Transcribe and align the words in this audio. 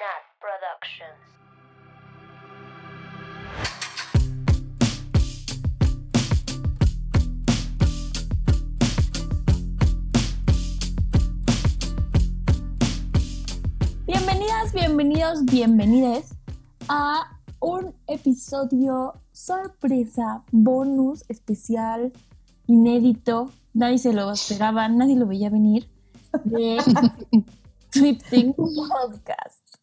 Nat 0.00 0.24
Productions. 0.40 1.20
Bienvenidas, 14.06 14.72
bienvenidos, 14.72 15.44
bienvenides 15.44 16.34
a 16.88 17.38
un 17.60 17.94
episodio 18.06 19.20
sorpresa, 19.32 20.44
bonus, 20.50 21.26
especial, 21.28 22.10
inédito. 22.66 23.50
Nadie 23.74 23.98
se 23.98 24.14
lo 24.14 24.32
esperaba, 24.32 24.88
nadie 24.88 25.16
lo 25.16 25.26
veía 25.26 25.50
venir. 25.50 25.86
De 26.44 26.78
Swifting 27.90 28.54
Podcast. 28.54 29.79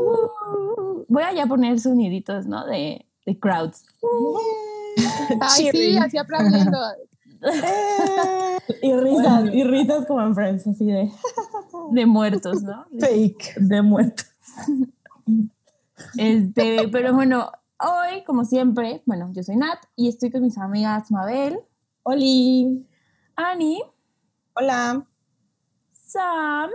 Uh, 0.00 1.04
voy 1.08 1.22
a 1.22 1.32
ya 1.32 1.46
poner 1.46 1.78
soniditos, 1.80 2.46
¿no? 2.46 2.66
De, 2.66 3.06
de 3.26 3.38
crowds. 3.38 3.84
Ay, 5.40 5.70
sí, 5.70 5.96
así 5.96 6.18
aplaudiendo. 6.18 6.78
Y 8.80 8.94
risas, 8.94 9.52
y 9.52 9.64
risas 9.64 10.06
como 10.06 10.22
en 10.22 10.34
Friends, 10.34 10.64
así 10.68 10.86
de 10.86 11.10
De 11.90 12.06
muertos, 12.06 12.62
¿no? 12.62 12.86
fake, 13.00 13.54
de 13.56 13.82
muertos. 13.82 14.26
Este, 16.16 16.88
pero 16.88 17.12
bueno, 17.12 17.50
hoy, 17.80 18.22
como 18.24 18.44
siempre, 18.44 19.02
bueno, 19.04 19.30
yo 19.32 19.42
soy 19.42 19.56
Nat 19.56 19.78
y 19.96 20.08
estoy 20.08 20.30
con 20.30 20.42
mis 20.42 20.56
amigas 20.56 21.10
Mabel, 21.10 21.58
Oli. 22.04 22.86
Ani, 23.34 23.82
Hola. 24.54 25.06
Sam, 25.90 26.70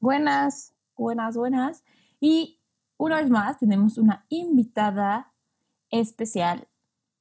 Buenas. 0.00 0.74
Buenas, 0.98 1.36
buenas. 1.36 1.82
Y 2.20 2.60
una 2.96 3.16
vez 3.20 3.30
más 3.30 3.58
tenemos 3.58 3.98
una 3.98 4.24
invitada 4.28 5.32
especial, 5.90 6.66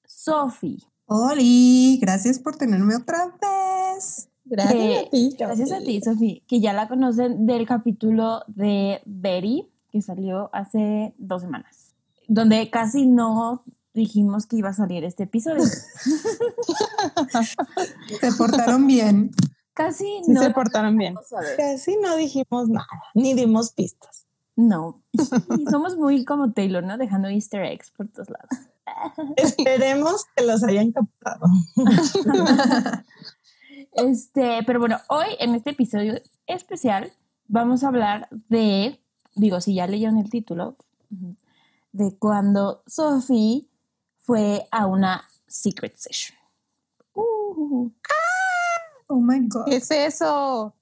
Sofi. 0.05 0.83
Oli, 1.05 1.99
gracias 2.01 2.39
por 2.39 2.55
tenerme 2.57 2.95
otra 2.95 3.27
vez. 3.27 4.29
Gracias 4.43 4.73
que- 4.73 4.97
a 4.97 5.09
ti. 5.09 5.35
Gracias 5.37 5.71
a 5.71 5.79
ti, 5.79 6.01
Sofi, 6.01 6.43
que 6.47 6.59
ya 6.59 6.73
la 6.73 6.87
conocen 6.87 7.45
del 7.45 7.67
capítulo 7.67 8.43
de 8.47 9.01
Betty, 9.05 9.69
que 9.91 10.01
salió 10.01 10.49
hace 10.53 11.13
dos 11.17 11.41
semanas, 11.43 11.93
donde 12.27 12.69
casi 12.69 13.05
no 13.05 13.63
dijimos 13.93 14.45
que 14.45 14.57
iba 14.57 14.69
a 14.69 14.73
salir 14.73 15.03
este 15.03 15.23
episodio. 15.23 15.63
Se 18.21 18.31
portaron 18.37 18.87
bien. 18.87 19.31
Casi 19.77 20.23
Sí 20.25 20.31
no. 20.31 20.41
se 20.41 20.49
portaron 20.49 20.97
bien. 20.97 21.15
Casi 21.55 21.97
no 21.97 22.15
dijimos 22.15 22.67
nada, 22.67 22.87
ni 23.13 23.35
dimos 23.35 23.71
pistas. 23.73 24.25
No. 24.55 25.03
Y 25.13 25.65
somos 25.69 25.95
muy 25.95 26.25
como 26.25 26.51
Taylor, 26.51 26.83
¿no? 26.83 26.97
Dejando 26.97 27.29
easter 27.29 27.63
eggs 27.63 27.91
por 27.91 28.07
todos 28.07 28.27
lados. 28.31 28.49
Esperemos 29.37 30.25
que 30.35 30.43
los 30.45 30.63
hayan 30.63 30.91
captado. 30.91 31.45
Este, 33.93 34.59
pero 34.65 34.79
bueno, 34.79 34.99
hoy 35.09 35.25
en 35.39 35.55
este 35.55 35.71
episodio 35.71 36.21
especial 36.45 37.11
vamos 37.47 37.83
a 37.83 37.87
hablar 37.87 38.27
de, 38.31 38.99
digo, 39.35 39.59
si 39.59 39.73
ya 39.73 39.87
leyeron 39.87 40.17
el 40.17 40.29
título, 40.29 40.75
de 41.91 42.15
cuando 42.17 42.83
Sophie 42.85 43.67
fue 44.19 44.67
a 44.71 44.85
una 44.85 45.23
secret 45.47 45.95
session. 45.95 46.37
Uh, 47.15 47.89
Oh 49.07 49.19
my 49.19 49.47
God. 49.47 49.65
¿Qué 49.65 49.77
es 49.77 49.91
eso? 49.91 50.75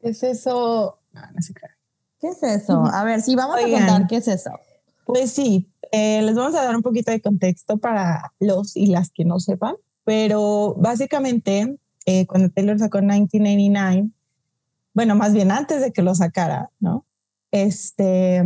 ¿Qué 0.00 0.10
es 0.10 0.22
eso? 0.22 0.98
No, 1.12 1.20
no 1.20 1.42
se 1.42 1.54
crean. 1.54 1.74
¿Qué 2.20 2.28
es 2.28 2.42
eso? 2.42 2.84
A 2.86 3.04
ver, 3.04 3.20
sí, 3.20 3.34
vamos 3.34 3.56
Oigan. 3.56 3.82
a 3.82 3.86
contar 3.86 4.06
qué 4.08 4.16
es 4.16 4.28
eso. 4.28 4.50
Pues 5.04 5.32
sí, 5.32 5.70
eh, 5.90 6.22
les 6.22 6.34
vamos 6.34 6.54
a 6.54 6.64
dar 6.64 6.74
un 6.74 6.82
poquito 6.82 7.10
de 7.10 7.20
contexto 7.20 7.78
para 7.78 8.32
los 8.38 8.76
y 8.76 8.86
las 8.86 9.10
que 9.10 9.24
no 9.24 9.40
sepan, 9.40 9.74
pero 10.04 10.74
básicamente 10.78 11.76
eh, 12.06 12.26
cuando 12.26 12.50
Taylor 12.50 12.78
sacó 12.78 12.98
1989, 12.98 14.10
bueno, 14.94 15.14
más 15.14 15.32
bien 15.32 15.50
antes 15.50 15.80
de 15.80 15.92
que 15.92 16.02
lo 16.02 16.14
sacara, 16.14 16.70
¿no? 16.80 17.04
Este, 17.50 18.42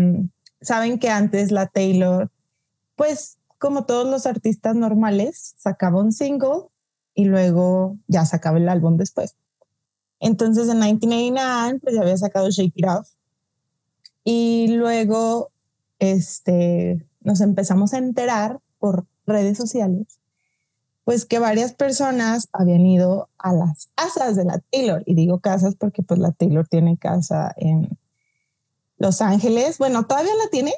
saben 0.60 0.98
que 0.98 1.10
antes 1.10 1.50
la 1.50 1.66
Taylor, 1.66 2.30
pues 2.96 3.38
como 3.58 3.84
todos 3.84 4.08
los 4.08 4.26
artistas 4.26 4.74
normales, 4.74 5.54
sacaba 5.58 6.00
un 6.00 6.12
single 6.12 6.68
y 7.16 7.24
luego 7.24 7.96
ya 8.06 8.24
sacaba 8.26 8.58
el 8.58 8.68
álbum 8.68 8.98
después. 8.98 9.34
Entonces 10.20 10.68
en 10.68 10.78
1989, 10.78 11.80
pues 11.82 11.94
ya 11.94 12.02
había 12.02 12.16
sacado 12.16 12.50
Shake 12.50 12.74
It 12.76 12.86
Off. 12.86 13.08
Y 14.22 14.68
luego 14.68 15.50
este, 15.98 17.06
nos 17.22 17.40
empezamos 17.40 17.94
a 17.94 17.98
enterar 17.98 18.60
por 18.78 19.06
redes 19.26 19.56
sociales, 19.56 20.06
pues 21.04 21.24
que 21.24 21.38
varias 21.38 21.72
personas 21.72 22.48
habían 22.52 22.84
ido 22.84 23.30
a 23.38 23.52
las 23.54 23.88
casas 23.94 24.36
de 24.36 24.44
la 24.44 24.60
Taylor. 24.70 25.02
Y 25.06 25.14
digo 25.14 25.38
casas 25.40 25.74
porque 25.74 26.02
pues 26.02 26.20
la 26.20 26.32
Taylor 26.32 26.68
tiene 26.68 26.98
casa 26.98 27.54
en 27.56 27.88
Los 28.98 29.22
Ángeles. 29.22 29.78
Bueno, 29.78 30.06
todavía 30.06 30.34
la 30.34 30.50
tiene. 30.50 30.74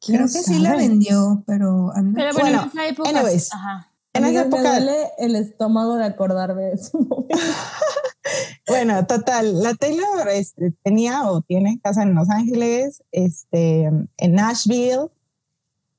Creo 0.00 0.22
que 0.22 0.28
sí 0.28 0.58
la 0.60 0.70
sabe? 0.70 0.88
vendió, 0.88 1.42
pero 1.46 1.92
I'm 1.94 2.12
not 2.12 2.14
pero 2.14 2.32
bueno, 2.32 2.42
Bueno, 2.42 2.62
en 2.62 2.68
esa 2.68 2.88
época. 2.88 3.10
anyways. 3.10 3.52
Ajá. 3.52 3.91
En 4.14 4.24
esa 4.24 4.42
época, 4.42 4.62
Me 4.62 4.68
duele 4.68 5.10
el 5.18 5.36
estómago 5.36 5.96
de 5.96 6.04
acordarme 6.04 6.62
de 6.62 6.72
eso. 6.74 6.98
bueno, 8.68 9.06
total, 9.06 9.62
la 9.62 9.74
Taylor 9.74 10.28
este, 10.28 10.72
tenía 10.82 11.30
o 11.30 11.40
tiene 11.40 11.80
casa 11.82 12.02
en 12.02 12.14
Los 12.14 12.28
Ángeles, 12.28 13.02
este, 13.10 13.84
en 13.84 14.34
Nashville, 14.34 15.08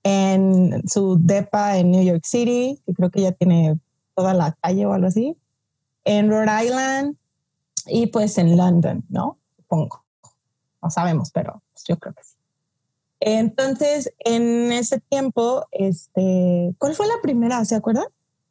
en 0.03 0.84
su 0.88 1.18
depa 1.19 1.78
en 1.78 1.91
New 1.91 2.03
York 2.03 2.24
City, 2.25 2.79
que 2.85 2.94
creo 2.94 3.09
que 3.09 3.22
ya 3.22 3.31
tiene 3.31 3.79
toda 4.16 4.34
la 4.34 4.56
calle 4.62 4.85
o 4.85 4.94
algo 4.94 5.07
así, 5.07 5.35
en 6.03 6.30
Rhode 6.30 6.66
Island 6.66 7.16
y 7.88 8.07
pues 8.07 8.38
en 8.38 8.57
London, 8.57 9.03
¿no? 9.09 9.40
Supongo. 9.56 10.03
No 10.81 10.90
sabemos, 10.90 11.31
pero 11.31 11.63
pues, 11.74 11.85
yo 11.88 11.97
creo 11.97 12.13
que 12.13 12.24
sí. 12.24 12.33
Entonces, 13.26 14.14
en 14.20 14.74
ese 14.74 15.00
tiempo, 15.00 15.66
este, 15.72 16.76
¿cuál 16.78 16.94
fue 16.94 17.08
la 17.08 17.14
primera? 17.22 17.64
¿Se 17.64 17.76
acuerdan? 17.76 18.06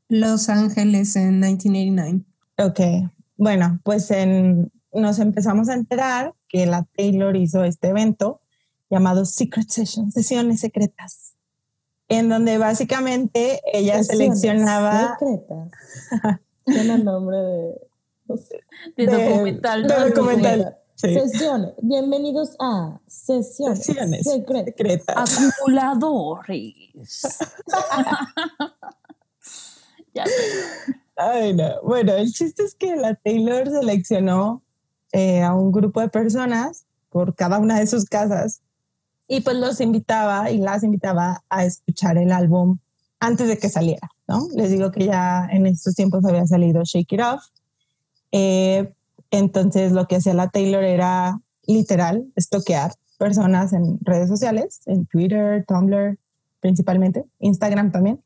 Los 0.09 0.49
Ángeles 0.49 1.15
en 1.16 1.41
1989. 1.41 2.21
Ok, 2.59 3.10
bueno, 3.37 3.81
pues 3.84 4.10
en, 4.10 4.72
nos 4.93 5.19
empezamos 5.19 5.69
a 5.69 5.75
enterar 5.75 6.33
que 6.49 6.65
la 6.65 6.87
Taylor 6.97 7.37
hizo 7.37 7.65
este 7.65 7.88
evento 7.88 8.41
llamado 8.88 9.27
Secret 9.27 9.69
Session, 9.69 10.10
sesiones 10.10 10.60
secretas, 10.60 11.34
en 12.09 12.31
donde 12.31 12.56
básicamente 12.56 13.60
ella 13.75 14.03
Sesiones 14.03 14.41
seleccionaba 14.41 15.19
Secretas. 15.19 15.71
Tiene 16.65 16.94
el 16.94 17.04
nombre 17.04 17.37
de. 17.37 17.81
De, 18.97 19.06
De- 19.06 19.28
documental. 19.28 19.83
de 19.83 19.89
¿no? 19.89 20.09
documental. 20.09 20.77
Sí, 21.02 21.14
Sesiones. 21.14 21.72
Bienvenidos 21.82 22.54
a 22.60 23.00
Sesiones, 23.06 23.84
sesiones 23.84 24.24
Secretas. 24.24 24.74
secretas. 24.76 25.38
Acumuladores. 25.60 27.38
ya, 30.14 30.24
Ay, 31.16 31.54
no. 31.54 31.82
Bueno, 31.82 32.12
el 32.12 32.32
chiste 32.32 32.62
es 32.62 32.74
que 32.74 32.96
la 32.96 33.14
Taylor 33.14 33.68
seleccionó 33.68 34.62
eh, 35.12 35.42
a 35.42 35.54
un 35.54 35.72
grupo 35.72 36.00
de 36.00 36.08
personas 36.08 36.84
por 37.10 37.34
cada 37.34 37.58
una 37.58 37.80
de 37.80 37.86
sus 37.86 38.04
casas 38.06 38.62
y 39.28 39.41
pues 39.41 39.56
los 39.56 39.80
invitaba 39.80 40.50
y 40.50 40.58
las 40.58 40.84
invitaba 40.84 41.42
a 41.48 41.64
escuchar 41.64 42.18
el 42.18 42.32
álbum 42.32 42.78
antes 43.18 43.48
de 43.48 43.58
que 43.58 43.68
saliera, 43.68 44.08
¿no? 44.28 44.48
Les 44.54 44.70
digo 44.70 44.91
que 44.91 45.06
ya 45.06 45.46
en 45.50 45.66
estos 45.66 45.94
tiempos 45.94 46.24
había 46.24 46.46
salido 46.46 46.82
Shake 46.84 47.12
It 47.12 47.20
Off. 47.20 47.44
Eh, 48.32 48.92
entonces 49.32 49.91
lo 49.93 50.06
que 50.06 50.16
hacía 50.16 50.34
la 50.34 50.50
Taylor 50.50 50.84
era 50.84 51.41
literal 51.66 52.31
estoquear 52.37 52.92
personas 53.18 53.72
en 53.72 53.98
redes 54.03 54.28
sociales, 54.28 54.80
en 54.86 55.06
Twitter, 55.06 55.65
Tumblr 55.66 56.18
principalmente, 56.60 57.24
Instagram 57.41 57.91
también 57.91 58.22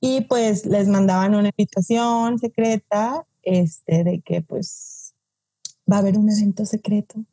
y 0.00 0.22
pues 0.22 0.66
les 0.66 0.88
mandaban 0.88 1.34
una 1.34 1.48
invitación 1.48 2.38
secreta 2.38 3.24
este 3.42 4.04
de 4.04 4.20
que 4.20 4.42
pues 4.42 5.14
va 5.90 5.96
a 5.96 5.98
haber 6.00 6.18
un 6.18 6.28
evento 6.28 6.66
secreto 6.66 7.24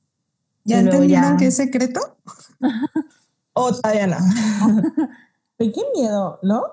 ¿Ya 0.64 0.80
entendieron 0.80 1.32
ya- 1.34 1.38
qué 1.38 1.48
es 1.48 1.56
secreto? 1.58 2.00
o 3.54 3.74
todavía 3.74 4.08
no 4.08 4.18
qué 5.58 5.82
miedo, 5.96 6.40
¿no? 6.44 6.64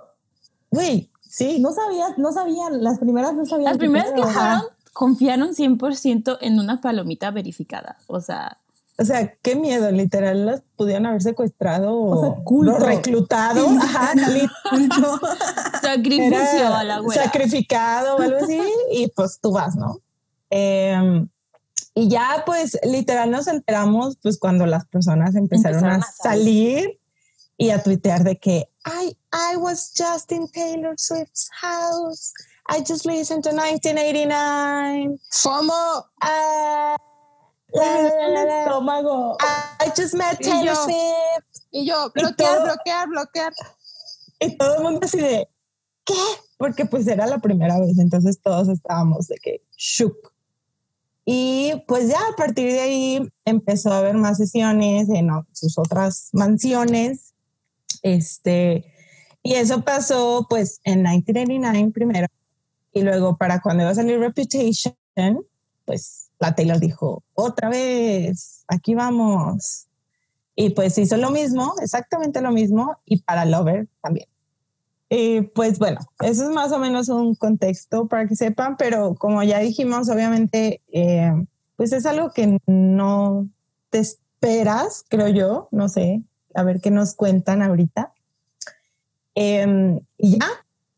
güey 0.71 1.11
sí 1.23 1.61
No 1.61 1.73
sabías, 1.73 2.19
no 2.19 2.33
sabían, 2.33 2.83
las 2.85 2.99
primeras 2.99 3.35
no 3.35 3.47
sabían. 3.47 3.71
Las 3.71 3.79
primeras 3.79 4.13
que 4.13 4.21
era. 4.21 4.31
fueron 4.31 4.63
confiaron 4.93 5.55
100% 5.55 6.39
en 6.41 6.59
una 6.59 6.81
palomita 6.81 7.31
verificada. 7.31 7.97
O 8.07 8.21
sea, 8.21 8.59
o 8.99 9.05
sea 9.05 9.35
qué 9.43 9.57
miedo 9.57 9.91
literal 9.91 10.45
las 10.47 10.63
pudieron 10.77 11.07
haber 11.07 11.23
secuestrado 11.23 11.95
o, 11.99 12.21
sea, 12.23 12.45
culto. 12.45 12.79
reclutado 12.79 13.67
ajá, 13.81 14.13
lit- 14.15 14.51
sacrificio 15.81 16.75
a 16.75 16.85
la 16.85 16.97
abuela. 16.97 17.23
sacrificado 17.23 18.17
o 18.17 18.21
algo 18.21 18.39
así 18.45 18.61
y 18.93 19.09
pues 19.09 19.39
tú 19.41 19.53
vas 19.53 19.77
no 19.77 20.01
Em, 20.53 21.29
Y 21.95 22.09
ya 22.09 22.43
pues 22.45 22.77
literal 22.83 23.31
nos 23.31 23.47
enteramos 23.47 24.17
pues 24.21 24.37
cuando 24.39 24.67
las 24.67 24.85
personas 24.87 25.35
empezaron, 25.37 25.77
Empezaron 25.85 26.03
a, 26.03 26.05
a 26.05 26.13
salir. 26.13 26.81
salir 26.83 27.01
y 27.57 27.71
a 27.71 27.83
tuitear 27.83 28.25
de 28.25 28.37
que 28.39 28.69
I, 28.85 29.17
I 29.33 29.57
was 29.57 29.93
just 29.97 30.33
in 30.33 30.49
Taylor 30.51 30.95
Swift's 30.99 31.49
house. 31.61 32.33
I 32.69 32.81
just 32.81 33.05
listened 33.07 33.45
to 33.45 33.51
1989. 33.51 35.19
FOMO. 35.33 36.05
La, 37.73 38.65
estómago. 38.65 39.37
I 39.41 39.93
just 39.97 40.15
met 40.15 40.41
Taylor 40.41 40.75
Swift. 40.75 41.67
Y 41.73 41.87
yo, 41.87 42.11
bloquear, 42.15 42.65
bloquear, 42.65 43.09
bloquear. 43.09 43.53
Y 44.41 44.57
todo 44.57 44.77
el 44.77 44.83
mundo 44.83 45.01
así 45.03 45.19
de, 45.19 45.49
¿qué? 46.05 46.15
Porque 46.57 46.85
pues 46.87 47.07
era 47.07 47.27
la 47.27 47.39
primera 47.39 47.79
vez, 47.79 47.99
entonces 47.99 48.41
todos 48.43 48.69
estábamos 48.69 49.29
de 49.29 49.37
que 49.37 49.63
shook. 49.77 50.33
Y 51.25 51.73
pues 51.87 52.09
ya 52.09 52.19
a 52.19 52.37
partir 52.37 52.73
de 52.73 52.81
ahí 52.81 53.33
empezó 53.45 53.93
a 53.93 53.99
haber 53.99 54.17
más 54.17 54.39
sesiones 54.39 55.09
en 55.11 55.29
sus 55.53 55.79
otras 55.79 56.31
mansiones. 56.33 57.35
Este, 58.03 58.85
y 59.43 59.55
eso 59.55 59.83
pasó 59.83 60.47
pues 60.49 60.81
en 60.85 61.03
1989 61.03 61.93
primero. 61.93 62.27
Y 62.93 63.03
luego 63.03 63.37
para 63.37 63.61
cuando 63.61 63.83
iba 63.83 63.93
a 63.93 63.95
salir 63.95 64.19
Reputation, 64.19 64.95
pues 65.85 66.31
la 66.39 66.55
Taylor 66.55 66.81
dijo, 66.81 67.23
otra 67.35 67.69
vez, 67.69 68.65
aquí 68.69 68.95
vamos. 68.95 69.87
Y 70.57 70.71
pues 70.71 70.99
hizo 70.99 71.17
lo 71.17 71.31
mismo, 71.31 71.75
exactamente 71.83 72.41
lo 72.41 72.51
mismo, 72.51 72.97
y 73.05 73.23
para 73.23 73.45
Lover 73.45 73.89
también. 74.03 74.27
Y 75.09 75.43
pues 75.43 75.79
bueno, 75.79 76.01
eso 76.21 76.45
es 76.45 76.51
más 76.51 76.71
o 76.71 76.79
menos 76.79 77.09
un 77.09 77.35
contexto 77.35 78.07
para 78.07 78.29
que 78.29 78.37
sepan, 78.37 78.77
pero 78.77 79.17
como 79.17 79.43
ya 79.43 79.59
dijimos, 79.59 80.09
obviamente, 80.09 80.81
eh, 80.93 81.33
pues 81.77 81.93
es 81.93 82.07
algo 82.07 82.31
que 82.33 82.59
no 82.67 83.49
te 83.91 83.99
esperas, 83.99 85.05
creo 85.09 85.29
yo, 85.29 85.69
no 85.73 85.89
sé, 85.89 86.23
a 86.55 86.63
ver 86.63 86.81
qué 86.81 86.93
nos 86.93 87.15
cuentan 87.15 87.61
ahorita. 87.61 88.13
Em, 89.35 90.01
y 90.17 90.39
ya, 90.39 90.47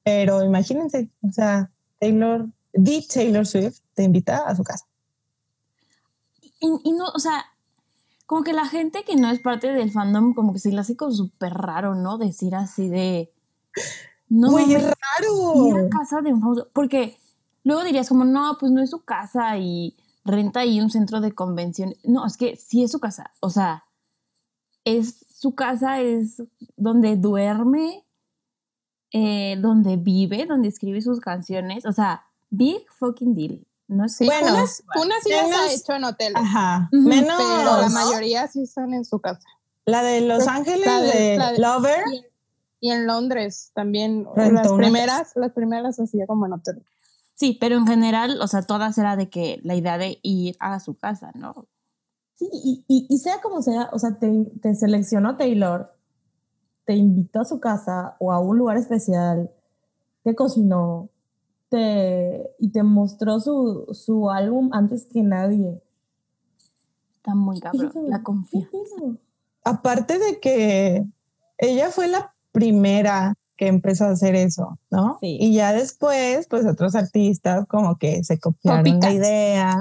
pero 0.05 0.43
imagínense, 0.45 1.09
o 1.23 1.33
sea, 1.33 1.72
Taylor, 2.03 2.49
the 2.73 3.07
Taylor 3.09 3.47
Swift 3.47 3.79
te 3.95 4.03
invita 4.03 4.39
a 4.39 4.57
su 4.57 4.65
casa. 4.65 4.87
Y, 6.59 6.69
y 6.83 6.93
no, 6.93 7.07
o 7.15 7.19
sea, 7.21 7.45
como 8.27 8.43
que 8.43 8.53
la 8.53 8.67
gente 8.67 9.05
que 9.05 9.15
no 9.15 9.31
es 9.31 9.39
parte 9.39 9.73
del 9.73 9.93
fandom, 9.93 10.35
como 10.35 10.53
que 10.53 10.59
se 10.59 10.73
le 10.73 10.81
hace 10.81 10.97
como 10.97 11.13
súper 11.13 11.53
raro, 11.55 11.95
¿no? 11.95 12.19
Decir 12.19 12.57
así 12.57 12.89
de. 12.89 13.33
No, 14.29 14.51
Muy 14.51 14.63
mames, 14.63 14.83
ir 14.83 14.89
raro. 14.89 15.87
a 15.87 15.89
casa 15.91 16.23
de 16.23 16.33
un 16.33 16.41
famoso. 16.41 16.69
Porque 16.73 17.19
luego 17.63 17.85
dirías, 17.85 18.09
como, 18.09 18.25
no, 18.25 18.57
pues 18.59 18.73
no 18.73 18.83
es 18.83 18.91
su 18.91 19.05
casa 19.05 19.57
y 19.59 19.95
renta 20.25 20.61
ahí 20.61 20.81
un 20.81 20.91
centro 20.91 21.21
de 21.21 21.33
convención. 21.33 21.95
No, 22.03 22.27
es 22.27 22.37
que 22.37 22.57
sí 22.57 22.83
es 22.83 22.91
su 22.91 22.99
casa. 22.99 23.31
O 23.41 23.51
sea, 23.51 23.85
es 24.85 25.25
su 25.33 25.55
casa, 25.55 26.01
es 26.01 26.43
donde 26.77 27.17
duerme, 27.17 28.05
eh, 29.13 29.57
donde 29.61 29.97
vive, 29.97 30.47
donde 30.47 30.69
escribe 30.69 31.01
sus 31.03 31.21
canciones. 31.21 31.85
O 31.87 31.93
sea, 31.93 32.25
big 32.51 32.83
fucking 32.99 33.35
deal. 33.35 33.67
No 33.89 34.07
es 34.07 34.17
Sí, 34.17 34.25
Bueno, 34.25 34.49
unas, 34.55 34.83
unas 34.97 35.23
sí 35.23 35.31
las 35.31 35.51
ha 35.53 35.73
hecho 35.73 35.93
en 35.93 36.05
hoteles, 36.05 36.37
Ajá, 36.37 36.89
menos 36.93 37.37
pero 37.37 37.81
la 37.83 37.89
mayoría 37.91 38.47
sí 38.49 38.63
están 38.63 38.95
en 38.95 39.05
su 39.05 39.21
casa. 39.21 39.47
la 39.85 40.03
de 40.03 40.23
Los 40.23 40.47
Ángeles 40.49 40.87
La 40.87 41.01
de- 41.03 41.13
de, 41.13 41.37
la 41.37 41.53
de- 41.53 41.59
Lover. 41.59 42.05
Y, 42.13 42.25
y 42.81 42.91
en 42.91 43.07
Londres 43.07 43.71
también, 43.75 44.27
Rentó 44.35 44.63
las 44.63 44.73
primeras, 44.73 45.33
las 45.35 45.53
primeras 45.53 46.01
hacía 46.01 46.27
como 46.27 46.47
en 46.47 46.55
hotel. 46.55 46.83
Sí, 47.35 47.59
pero 47.61 47.77
en 47.77 47.87
general, 47.87 48.41
o 48.41 48.47
sea, 48.47 48.63
todas 48.63 48.97
era 48.99 49.17
de 49.17 49.29
que 49.29 49.61
la 49.63 49.75
idea 49.75 49.99
de 49.99 50.19
ir 50.23 50.57
a 50.61 50.79
su 50.81 50.95
casa, 50.97 51.33
¿no? 51.35 51.67
Sí, 52.35 52.49
y, 52.53 52.85
y, 52.89 53.07
y 53.11 53.19
sea 53.19 53.41
como 53.43 53.61
sea, 53.63 53.91
o 53.93 53.99
sea, 53.99 54.19
te, 54.19 54.47
te 54.63 54.75
seleccionó 54.75 55.37
Taylor, 55.37 55.93
te 56.85 56.95
invitó 56.95 57.41
a 57.41 57.45
su 57.45 57.61
casa 57.61 58.17
o 58.19 58.33
a 58.33 58.41
un 58.41 58.59
lugar 58.59 58.77
especial, 58.77 59.51
te 60.23 60.35
cocinó, 60.35 61.09
te, 61.69 62.51
y 62.59 62.71
te 62.71 62.83
mostró 62.83 63.41
su, 63.41 63.87
su 63.93 64.31
álbum 64.31 64.71
antes 64.73 65.07
que 65.07 65.23
nadie. 65.23 65.83
Está 67.17 67.35
muy 67.35 67.61
cabrón, 67.61 67.93
la 68.09 68.19
¿qué 68.19 68.25
confianza. 68.25 68.97
Aparte 69.65 70.19
de 70.19 70.41
que 70.41 71.07
ella 71.59 71.91
fue 71.91 72.09
la 72.09 72.35
primera 72.51 73.35
que 73.57 73.69
empezó 73.69 74.07
a 74.07 74.11
hacer 74.11 74.35
eso, 74.35 74.79
¿no? 74.91 75.19
Sí. 75.21 75.39
Y 75.41 75.55
ya 75.55 75.73
después, 75.73 76.49
pues 76.49 76.67
otros 76.67 76.95
artistas 76.95 77.65
como 77.69 77.97
que 77.97 78.25
se 78.25 78.39
copiaron 78.39 78.99
la 79.01 79.13
idea. 79.13 79.77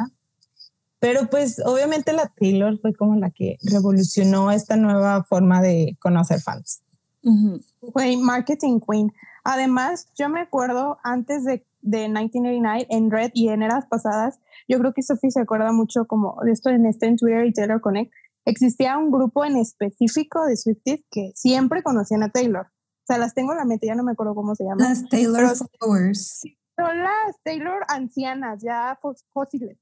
Pero 1.00 1.32
pues 1.32 1.60
obviamente 1.66 2.14
la 2.14 2.32
Taylor 2.40 2.78
fue 2.80 2.94
como 2.94 3.16
la 3.16 3.32
que 3.32 3.58
revolucionó 3.64 4.52
esta 4.52 4.76
nueva 4.78 5.24
forma 5.24 5.62
de 5.64 5.98
conocer 6.00 6.40
fans. 6.42 6.84
Güey, 7.24 8.18
marketing 8.18 8.80
queen. 8.80 9.12
Además, 9.44 10.08
yo 10.18 10.30
me 10.30 10.42
acuerdo 10.42 10.98
antes 11.04 11.44
de, 11.44 11.66
de 11.82 12.08
1989, 12.08 12.88
en 12.90 13.12
Red 13.12 13.32
y 13.34 13.50
en 13.50 13.64
eras 13.64 13.86
pasadas, 13.86 14.40
yo 14.68 14.80
creo 14.80 14.94
que 14.94 15.02
Sophie 15.02 15.32
se 15.32 15.42
acuerda 15.42 15.72
mucho 15.72 16.06
como 16.06 16.38
de 16.44 16.52
esto 16.52 16.70
en 16.70 16.86
este 16.86 17.08
en 17.08 17.18
Twitter 17.18 17.46
y 17.46 17.54
Taylor 17.54 17.82
Connect, 17.82 18.12
existía 18.46 18.98
un 18.98 19.12
grupo 19.12 19.46
en 19.46 19.58
específico 19.58 20.46
de 20.46 20.58
Swifties 20.58 21.04
que 21.10 21.32
siempre 21.36 21.84
conocían 21.84 22.24
a 22.24 22.30
Taylor. 22.30 22.68
O 22.68 23.06
sea, 23.06 23.18
las 23.18 23.34
tengo 23.34 23.52
en 23.52 23.58
la 23.58 23.66
mente, 23.66 23.88
ya 23.88 23.96
no 23.96 24.04
me 24.04 24.12
acuerdo 24.12 24.36
cómo 24.36 24.56
se 24.56 24.64
llama. 24.64 24.88
Las 24.88 25.08
Taylor 25.10 25.56
Flowers. 25.80 26.42
Son 26.78 26.98
las 27.04 27.36
Taylor 27.44 27.84
ancianas, 27.88 28.62
ya 28.62 29.00
fósiles. 29.34 29.78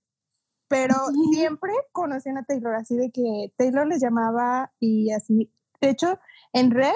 Pero 0.68 0.95
siempre 1.31 1.71
conocían 1.92 2.38
a 2.38 2.44
Taylor, 2.44 2.75
así 2.75 2.95
de 2.95 3.12
que 3.12 3.53
Taylor 3.57 3.88
les 3.88 4.01
llamaba 4.01 4.71
y 4.80 5.12
así. 5.12 5.51
De 5.81 5.89
hecho, 5.89 6.19
en 6.53 6.71
Red, 6.71 6.92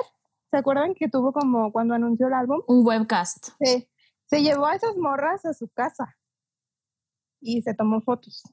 ¿se 0.53 0.57
acuerdan 0.59 0.93
que 0.93 1.09
tuvo 1.09 1.33
como 1.33 1.71
cuando 1.71 1.95
anunció 1.95 2.27
el 2.27 2.33
álbum? 2.33 2.61
Un 2.67 2.85
webcast. 2.85 3.47
Se, 3.59 3.89
se 4.25 4.43
llevó 4.43 4.67
a 4.67 4.75
esas 4.75 4.95
morras 4.97 5.43
a 5.45 5.53
su 5.55 5.67
casa 5.67 6.15
y 7.41 7.63
se 7.63 7.73
tomó 7.73 8.01
fotos. 8.01 8.43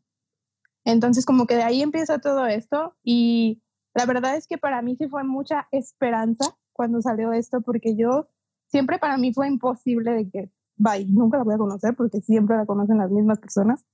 Entonces, 0.87 1.27
como 1.27 1.47
que 1.47 1.57
de 1.57 1.63
ahí 1.63 1.83
empieza 1.83 2.19
todo 2.19 2.47
esto 2.47 2.97
y 3.03 3.63
la 3.93 4.07
verdad 4.07 4.35
es 4.35 4.47
que 4.47 4.57
para 4.57 4.81
mí 4.81 4.97
sí 4.97 5.09
fue 5.09 5.25
mucha 5.25 5.69
esperanza 5.73 6.57
cuando 6.73 7.03
salió 7.03 7.35
esto, 7.35 7.61
porque 7.61 7.95
yo 7.95 8.31
siempre 8.65 8.99
para 8.99 9.19
mí 9.19 9.35
fue 9.35 9.47
imposible 9.47 10.13
de 10.13 10.31
que, 10.31 10.51
bye, 10.77 11.05
nunca 11.05 11.37
la 11.37 11.45
voy 11.45 11.57
a 11.57 11.59
conocer 11.59 11.95
porque 11.97 12.23
siempre 12.23 12.57
la 12.57 12.65
conocen 12.65 12.97
las 12.97 13.11
mismas 13.11 13.41
personas. 13.41 13.85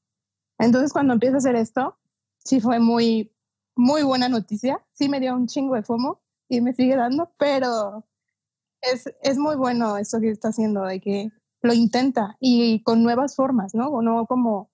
Entonces, 0.61 0.93
cuando 0.93 1.13
empieza 1.13 1.35
a 1.35 1.39
hacer 1.39 1.57
esto, 1.57 1.99
sí 2.39 2.61
fue 2.61 2.79
muy, 2.79 3.35
muy 3.75 4.05
buena 4.05 4.29
noticia. 4.29 4.81
Sí 4.93 5.09
me 5.09 5.19
dio 5.19 5.35
un 5.35 5.49
chingo 5.49 5.75
de 5.75 5.83
FOMO 5.83 6.21
y 6.49 6.61
me 6.61 6.73
sigue 6.73 6.97
dando, 6.97 7.33
pero 7.39 8.05
es, 8.81 9.05
es 9.23 9.39
muy 9.39 9.57
bueno 9.57 9.97
esto 9.97 10.21
que 10.21 10.31
está 10.31 10.49
haciendo, 10.49 10.83
de 10.85 11.01
que 11.01 11.31
lo 11.63 11.73
intenta 11.73 12.37
y 12.41 12.83
con 12.83 13.03
nuevas 13.03 13.35
formas, 13.35 13.75
¿no? 13.75 13.89
O 13.89 14.03
no 14.03 14.27
como 14.27 14.71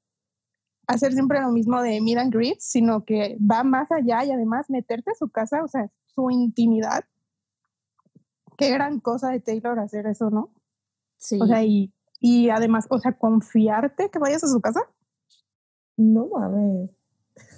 hacer 0.87 1.12
siempre 1.12 1.41
lo 1.41 1.50
mismo 1.50 1.81
de 1.81 2.00
meet 2.00 2.19
and 2.19 2.35
greet, 2.35 2.59
sino 2.61 3.05
que 3.05 3.38
va 3.38 3.62
más 3.62 3.91
allá 3.91 4.25
y 4.25 4.33
además 4.33 4.69
meterte 4.69 5.12
a 5.12 5.14
su 5.14 5.31
casa, 5.31 5.62
o 5.64 5.69
sea, 5.69 5.91
su 6.07 6.31
intimidad. 6.31 7.05
Qué 8.59 8.71
gran 8.71 9.00
cosa 9.00 9.31
de 9.31 9.41
Taylor 9.41 9.79
hacer 9.79 10.07
eso, 10.07 10.31
¿no? 10.31 10.52
Sí. 11.17 11.38
O 11.41 11.47
sea, 11.47 11.64
y, 11.64 11.93
y 12.21 12.50
además, 12.50 12.87
o 12.91 12.99
sea, 12.99 13.17
confiarte 13.17 14.11
que 14.11 14.19
vayas 14.19 14.45
a 14.45 14.49
su 14.49 14.61
casa. 14.61 14.81
No 15.97 16.29
mames. 16.29 16.91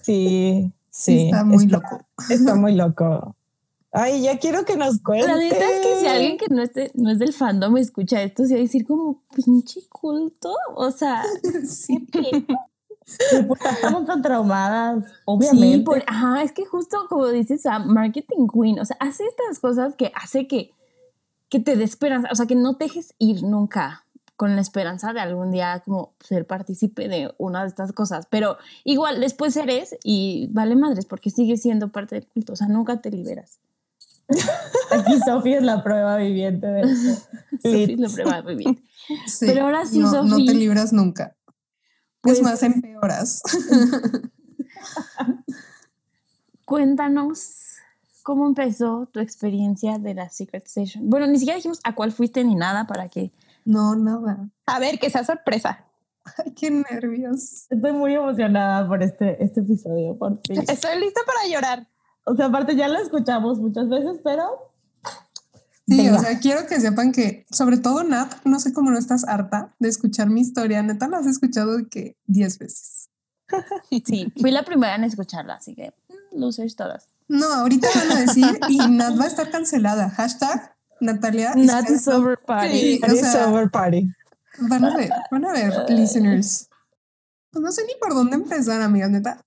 Sí, 0.02 0.72
Sí, 0.94 1.18
sí. 1.18 1.24
está 1.24 1.44
muy 1.44 1.66
loco. 1.66 2.06
Está 2.30 2.54
muy 2.54 2.74
loco. 2.76 3.36
Ay, 3.96 4.22
ya 4.22 4.38
quiero 4.38 4.64
que 4.64 4.76
nos 4.76 5.00
cuente. 5.00 5.28
la 5.28 5.36
neta 5.36 5.70
es 5.70 5.86
que 5.86 6.00
si 6.00 6.06
alguien 6.08 6.36
que 6.36 6.46
no, 6.50 6.62
esté, 6.62 6.90
no 6.94 7.10
es 7.12 7.18
del 7.20 7.32
fandom 7.32 7.76
escucha 7.76 8.20
esto, 8.22 8.44
se 8.44 8.54
va 8.54 8.58
a 8.58 8.62
decir 8.62 8.84
como, 8.84 9.22
pinche 9.34 9.80
culto. 9.88 10.52
O 10.74 10.90
sea, 10.90 11.22
Sí. 11.64 12.06
Pues, 13.46 13.60
Estamos 13.74 14.06
tan 14.06 14.22
traumadas, 14.22 15.04
obviamente. 15.26 15.76
sí, 15.76 15.82
por- 15.82 16.02
ajá, 16.06 16.42
es 16.42 16.52
que 16.52 16.64
justo 16.64 17.06
como 17.08 17.28
dices, 17.28 17.62
Sam, 17.62 17.86
marketing 17.86 18.46
queen, 18.52 18.80
o 18.80 18.84
sea, 18.84 18.96
hace 18.98 19.24
estas 19.26 19.58
cosas 19.60 19.94
que 19.94 20.10
hace 20.14 20.46
que, 20.46 20.70
que 21.50 21.60
te 21.60 21.76
dé 21.76 21.84
esperanza, 21.84 22.28
o 22.32 22.34
sea, 22.34 22.46
que 22.46 22.56
no 22.56 22.76
te 22.76 22.84
dejes 22.84 23.14
ir 23.18 23.42
nunca 23.42 24.06
con 24.36 24.56
la 24.56 24.62
esperanza 24.62 25.12
de 25.12 25.20
algún 25.20 25.52
día 25.52 25.82
como 25.84 26.14
ser 26.20 26.46
partícipe 26.46 27.06
de 27.08 27.32
una 27.38 27.60
de 27.62 27.68
estas 27.68 27.92
cosas, 27.92 28.26
pero 28.30 28.56
igual 28.84 29.20
después 29.20 29.54
eres 29.56 29.96
y 30.02 30.48
vale 30.50 30.74
madres 30.74 31.04
porque 31.06 31.30
sigues 31.30 31.62
siendo 31.62 31.88
parte 31.92 32.14
del 32.16 32.26
culto, 32.26 32.54
o 32.54 32.56
sea, 32.56 32.66
nunca 32.68 33.00
te 33.00 33.10
liberas. 33.10 33.60
Aquí 34.90 35.18
Sofía 35.24 35.58
es 35.58 35.62
la 35.62 35.82
prueba 35.82 36.16
viviente 36.16 36.66
de 36.66 36.80
eso. 36.82 37.22
Sophie 37.62 37.96
lo 37.96 38.10
prueba 38.10 38.42
muy 38.42 38.56
bien. 38.56 38.84
Sí. 39.26 39.46
Pero 39.46 39.64
ahora 39.64 39.84
sí, 39.86 39.98
no, 39.98 40.10
no 40.22 40.28
Sofi. 40.30 40.46
te 40.46 40.54
libras 40.54 40.92
nunca. 40.92 41.36
Pues- 42.20 42.38
es 42.38 42.42
más, 42.42 42.62
empeoras. 42.62 43.42
Cuéntanos 46.64 47.76
cómo 48.22 48.46
empezó 48.46 49.06
tu 49.12 49.20
experiencia 49.20 49.98
de 49.98 50.14
la 50.14 50.30
Secret 50.30 50.64
Station. 50.66 51.10
Bueno, 51.10 51.26
ni 51.26 51.38
siquiera 51.38 51.56
dijimos 51.56 51.80
a 51.84 51.94
cuál 51.94 52.12
fuiste 52.12 52.42
ni 52.44 52.54
nada 52.54 52.86
para 52.86 53.08
que. 53.08 53.32
no, 53.64 53.94
nada. 53.94 54.48
A 54.66 54.78
ver, 54.78 54.98
que 54.98 55.10
sea 55.10 55.24
sorpresa. 55.24 55.84
Ay, 56.38 56.52
qué 56.54 56.70
nervios. 56.70 57.66
Estoy 57.70 57.92
muy 57.92 58.14
emocionada 58.14 58.88
por 58.88 59.02
este, 59.02 59.42
este 59.44 59.60
episodio, 59.60 60.16
por 60.16 60.40
fin. 60.46 60.64
Estoy 60.66 60.98
lista 60.98 61.20
para 61.26 61.46
llorar. 61.52 61.86
O 62.24 62.34
sea, 62.34 62.46
aparte 62.46 62.76
ya 62.76 62.88
lo 62.88 62.98
escuchamos 62.98 63.58
muchas 63.58 63.88
veces, 63.88 64.20
pero 64.24 64.72
Sí, 65.86 65.98
Venga. 65.98 66.16
o 66.16 66.18
sea, 66.18 66.38
quiero 66.38 66.66
que 66.66 66.80
sepan 66.80 67.12
que, 67.12 67.44
sobre 67.50 67.76
todo 67.76 68.04
Nat, 68.04 68.36
no 68.44 68.58
sé 68.58 68.72
cómo 68.72 68.90
no 68.90 68.98
estás 68.98 69.24
harta 69.28 69.74
de 69.78 69.90
escuchar 69.90 70.30
mi 70.30 70.40
historia. 70.40 70.82
Neta, 70.82 71.08
la 71.08 71.18
has 71.18 71.26
escuchado 71.26 71.76
de 71.76 71.88
que 71.88 72.16
10 72.26 72.58
veces. 72.58 73.10
Sí, 74.06 74.32
fui 74.40 74.50
la 74.50 74.64
primera 74.64 74.94
en 74.96 75.04
escucharla, 75.04 75.54
así 75.54 75.74
que 75.74 75.92
mm, 76.08 76.40
losers 76.40 76.74
todas. 76.74 77.10
No, 77.28 77.52
ahorita 77.52 77.88
van 77.94 78.12
a 78.12 78.20
decir 78.20 78.58
y 78.68 78.78
Nat 78.78 79.18
va 79.20 79.24
a 79.24 79.26
estar 79.26 79.50
cancelada. 79.50 80.08
Hashtag 80.08 80.74
Natalia. 81.00 81.52
Not 81.54 81.90
is 81.90 82.08
over 82.08 82.38
party. 82.38 82.78
Sí, 82.78 83.00
o 83.02 83.06
Party 83.06 83.18
sea, 83.18 83.48
over 83.50 83.70
party. 83.70 84.08
Van 84.58 84.84
a 84.84 84.96
ver, 84.96 85.10
van 85.30 85.44
a 85.44 85.52
ver, 85.52 85.72
listeners. 85.90 86.68
Pues 87.50 87.62
no 87.62 87.70
sé 87.70 87.82
ni 87.86 87.92
por 88.00 88.14
dónde 88.14 88.36
empezar, 88.36 88.80
amigas, 88.80 89.10
neta. 89.10 89.43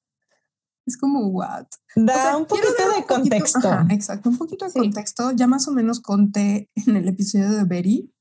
Es 0.87 0.97
como, 0.97 1.27
what? 1.27 1.67
Da 1.95 2.13
O 2.13 2.15
sea, 2.15 2.37
un 2.37 2.45
poquito 2.47 2.67
de 2.69 2.83
un 2.85 2.89
poquito- 3.03 3.07
contexto. 3.15 3.69
ajá, 3.71 3.87
exacto, 3.93 4.29
un 4.29 4.37
poquito 4.37 4.65
de 4.65 4.71
Sí. 4.71 4.79
contexto. 4.79 5.31
Ya 5.31 5.45
más 5.45 5.67
o 5.67 5.71
menos 5.71 5.99
conté 5.99 6.69
en 6.75 6.95
el 6.95 7.07
episodio 7.07 7.51
de 7.51 7.63
Betty 7.65 8.11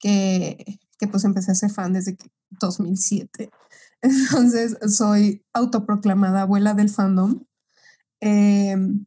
que, 0.00 0.80
que 0.98 1.06
pues 1.08 1.24
empecé 1.24 1.52
a 1.52 1.54
ser 1.54 1.70
fan 1.70 1.92
desde 1.92 2.16
que 2.16 2.28
2007. 2.58 3.50
Entonces 4.02 4.78
soy 4.96 5.44
autoproclamada 5.52 6.42
abuela 6.42 6.72
del 6.74 6.88
fandom. 6.88 7.44
Em, 8.20 9.04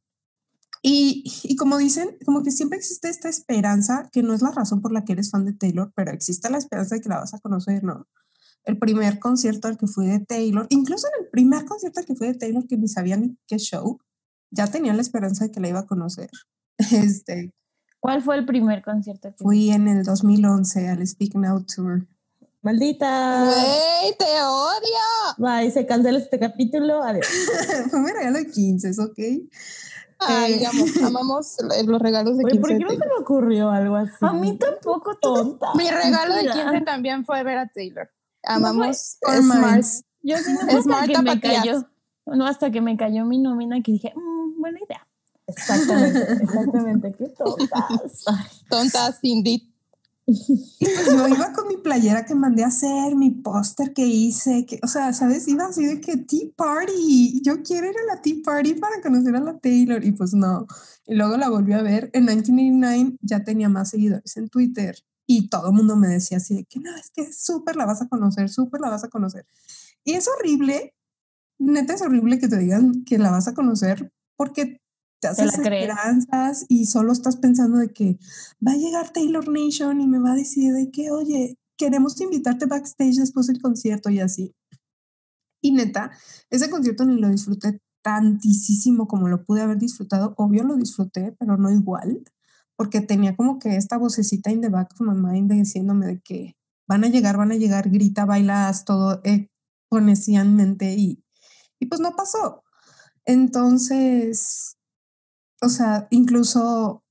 y, 0.84 1.24
y 1.44 1.56
como 1.56 1.78
dicen, 1.78 2.18
como 2.26 2.44
que 2.44 2.52
siempre 2.52 2.78
existe 2.78 3.10
esta 3.10 3.30
esperanza, 3.30 4.10
que 4.12 4.22
no 4.22 4.34
es 4.34 4.42
la 4.44 4.52
razón 4.52 4.82
por 4.82 4.92
la 4.92 5.04
que 5.06 5.14
eres 5.14 5.32
fan 5.32 5.46
de 5.46 5.54
Taylor, 5.54 5.92
pero 5.96 6.12
existe 6.12 6.50
la 6.50 6.58
esperanza 6.60 6.96
de 6.96 7.02
que 7.02 7.10
la 7.10 7.20
vas 7.20 7.34
a 7.34 7.40
conocer, 7.40 7.84
¿no? 7.84 8.06
El 8.66 8.78
primer 8.78 9.20
concierto 9.20 9.68
al 9.68 9.78
que 9.78 9.88
fui 9.88 10.08
de 10.08 10.20
Taylor, 10.20 10.68
incluso 10.70 11.08
en 11.08 11.24
el 11.26 11.30
primer 11.30 11.66
concierto 11.66 12.00
al 12.00 12.06
que 12.06 12.16
fui 12.16 12.28
de 12.28 12.36
Taylor, 12.36 12.66
que 12.68 12.78
ni 12.78 12.88
sabía 12.88 13.18
ni 13.18 13.38
qué 13.48 13.58
show, 13.58 14.00
ya 14.52 14.68
tenía 14.68 14.94
la 14.94 15.02
esperanza 15.02 15.46
de 15.46 15.52
que 15.52 15.60
la 15.60 15.68
iba 15.70 15.80
a 15.80 15.88
conocer. 15.88 16.30
Este, 16.92 17.52
¿Cuál 18.00 18.22
fue 18.22 18.36
el 18.36 18.46
primer 18.46 18.82
concierto 18.84 19.30
que 19.32 19.44
fui 19.44 19.70
en 19.72 19.88
el 19.88 20.04
2011 20.04 20.90
al 20.90 21.06
Speak 21.08 21.36
Now 21.36 21.64
Tour. 21.66 22.08
maldita. 22.62 23.44
¡Güey, 23.46 24.16
te 24.18 24.26
odio! 24.44 25.36
Bye, 25.38 25.72
se 25.72 25.86
cancela 25.86 26.18
este 26.20 26.40
capítulo. 26.40 27.04
Adiós. 27.04 27.28
fue 27.90 28.00
mi 28.02 28.12
regalo 28.12 28.38
de 28.40 28.48
15, 28.50 28.92
¿ok? 29.02 29.20
Ay, 30.20 30.54
Eh. 30.54 30.66
amo- 30.66 30.86
amamos 31.08 31.58
los 31.86 32.02
regalos 32.02 32.38
de 32.38 32.46
Oye, 32.46 32.54
15 32.54 32.62
¿por 32.62 32.70
qué 32.78 32.84
no 32.86 32.90
se 32.92 32.98
me 33.10 33.22
ocurrió 33.22 33.70
algo 33.72 33.96
así? 33.98 34.16
A 34.22 34.34
mí 34.34 34.58
tampoco, 34.58 35.16
tonta. 35.22 35.68
Mi 35.76 35.90
regalo 35.90 36.36
de 36.36 36.42
Mira. 36.44 36.54
15 36.54 36.82
también 36.82 37.26
fue 37.26 37.44
ver 37.44 37.58
a 37.58 37.68
Taylor. 37.68 38.10
Amamos 38.44 39.18
Smart. 39.22 39.40
Ormans. 39.40 40.04
Yo 40.22 40.38
sí 40.38 40.54
no 40.54 40.78
hasta 40.78 41.08
que 41.08 41.22
me 41.22 41.40
cayó. 41.40 41.88
No, 42.26 42.46
hasta 42.46 42.72
que 42.72 42.82
me 42.82 42.96
cayó 42.98 43.26
mi 43.26 43.38
nómina 43.40 43.82
que 43.82 43.92
dije, 43.94 44.14
"Mm, 44.16 44.60
buena 44.62 44.80
idea. 44.80 45.08
Exactamente, 45.48 46.20
exactamente. 46.42 47.14
Qué 47.18 47.28
tontas. 47.30 47.70
Ay, 48.28 48.46
Tonta 48.70 49.12
Cindy. 49.12 49.70
Y 50.26 50.86
pues 50.86 51.06
yo 51.06 51.28
iba 51.28 51.52
con 51.52 51.68
mi 51.68 51.76
playera 51.76 52.26
que 52.26 52.34
mandé 52.34 52.64
a 52.64 52.68
hacer, 52.68 53.14
mi 53.14 53.30
póster 53.30 53.92
que 53.94 54.06
hice, 54.06 54.66
que, 54.66 54.80
o 54.82 54.88
sea, 54.88 55.12
¿sabes? 55.12 55.46
Iba 55.50 55.66
así 55.66 55.86
de 55.86 56.00
que 56.00 56.16
Tea 56.16 56.48
Party, 56.56 57.42
yo 57.44 57.62
quiero 57.62 57.90
ir 57.90 57.96
a 57.98 58.16
la 58.16 58.22
Tea 58.22 58.36
Party 58.42 58.76
para 58.76 59.02
conocer 59.02 59.36
a 59.36 59.42
la 59.42 59.58
Taylor, 59.58 60.02
y 60.02 60.14
pues 60.14 60.34
no. 60.34 60.66
Y 61.06 61.16
luego 61.16 61.36
la 61.36 61.50
volví 61.50 61.74
a 61.74 61.82
ver, 61.82 62.10
en 62.14 62.24
1989 62.24 63.18
ya 63.22 63.44
tenía 63.44 63.68
más 63.68 63.90
seguidores 63.90 64.38
en 64.38 64.48
Twitter, 64.48 64.96
y 65.26 65.50
todo 65.50 65.70
el 65.70 65.74
mundo 65.74 65.96
me 65.96 66.08
decía 66.08 66.38
así 66.38 66.56
de 66.56 66.66
que 66.66 66.80
no, 66.80 66.96
es 66.96 67.10
que 67.12 67.32
súper 67.32 67.76
la 67.76 67.86
vas 67.86 68.02
a 68.02 68.08
conocer, 68.08 68.50
súper 68.50 68.82
la 68.82 68.90
vas 68.90 69.04
a 69.04 69.10
conocer. 69.10 69.46
Y 70.04 70.14
es 70.14 70.28
horrible, 70.28 70.94
neta 71.60 71.94
es 71.94 72.02
horrible 72.02 72.40
que 72.40 72.48
te 72.48 72.58
digan 72.58 73.04
que 73.06 73.18
la 73.18 73.32
vas 73.32 73.48
a 73.48 73.54
conocer, 73.54 74.12
porque 74.36 74.82
te 75.22 75.28
haces 75.30 75.54
esperanzas 75.54 76.66
y 76.68 76.86
solo 76.86 77.14
estás 77.14 77.38
pensando 77.38 77.78
de 77.78 77.94
que 77.94 78.18
va 78.66 78.74
a 78.74 78.78
llegar 78.78 79.12
Taylor 79.12 79.48
Nation 79.48 80.02
y 80.02 80.08
me 80.08 80.20
va 80.20 80.34
a 80.34 80.36
decir 80.36 80.74
de 80.74 80.92
que, 80.92 81.12
oye, 81.12 81.58
queremos 81.78 82.20
invitarte 82.20 82.66
backstage 82.66 83.16
después 83.16 83.48
del 83.48 83.62
concierto 83.62 84.10
y 84.10 84.20
así. 84.20 84.54
Y 85.62 85.72
neta, 85.72 86.12
ese 86.50 86.70
concierto 86.70 87.06
ni 87.06 87.18
lo 87.18 87.30
disfruté 87.30 87.80
tantísimo 88.04 89.08
como 89.08 89.30
lo 89.30 89.46
pude 89.46 89.62
haber 89.62 89.78
disfrutado. 89.78 90.34
Obvio 90.38 90.64
lo 90.66 90.76
disfruté, 90.76 91.34
pero 91.40 91.56
no 91.58 91.72
igual, 91.72 92.22
porque 92.76 93.02
tenía 93.02 93.36
como 93.36 93.60
que 93.60 93.76
esta 93.76 93.98
vocecita 93.98 94.52
in 94.52 94.62
the 94.62 94.70
back 94.70 94.92
of 94.94 95.02
my 95.02 95.16
mind 95.16 95.52
diciéndome 95.52 96.08
de 96.08 96.22
que 96.22 96.56
van 96.88 97.04
a 97.04 97.08
llegar, 97.08 97.38
van 97.38 97.52
a 97.52 97.56
llegar, 97.56 97.90
grita, 97.90 98.26
baila, 98.26 98.68
haz 98.68 98.86
todo 98.86 99.22
exponencialmente 99.24 100.94
y, 100.94 101.24
y 101.80 101.86
pues 101.86 102.02
no 102.02 102.16
pasó. 102.16 102.64
Entonces, 103.26 104.78
o 105.62 105.70
sea, 105.70 106.08
incluso 106.12 107.04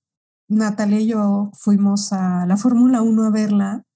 Natalia 0.49 1.00
y 1.00 1.07
yo 1.09 1.50
fuimos 1.54 2.12
a 2.12 2.45
la 2.47 2.57
Fórmula 2.57 3.02
1 3.02 3.25
a 3.25 3.31
verla 3.31 3.87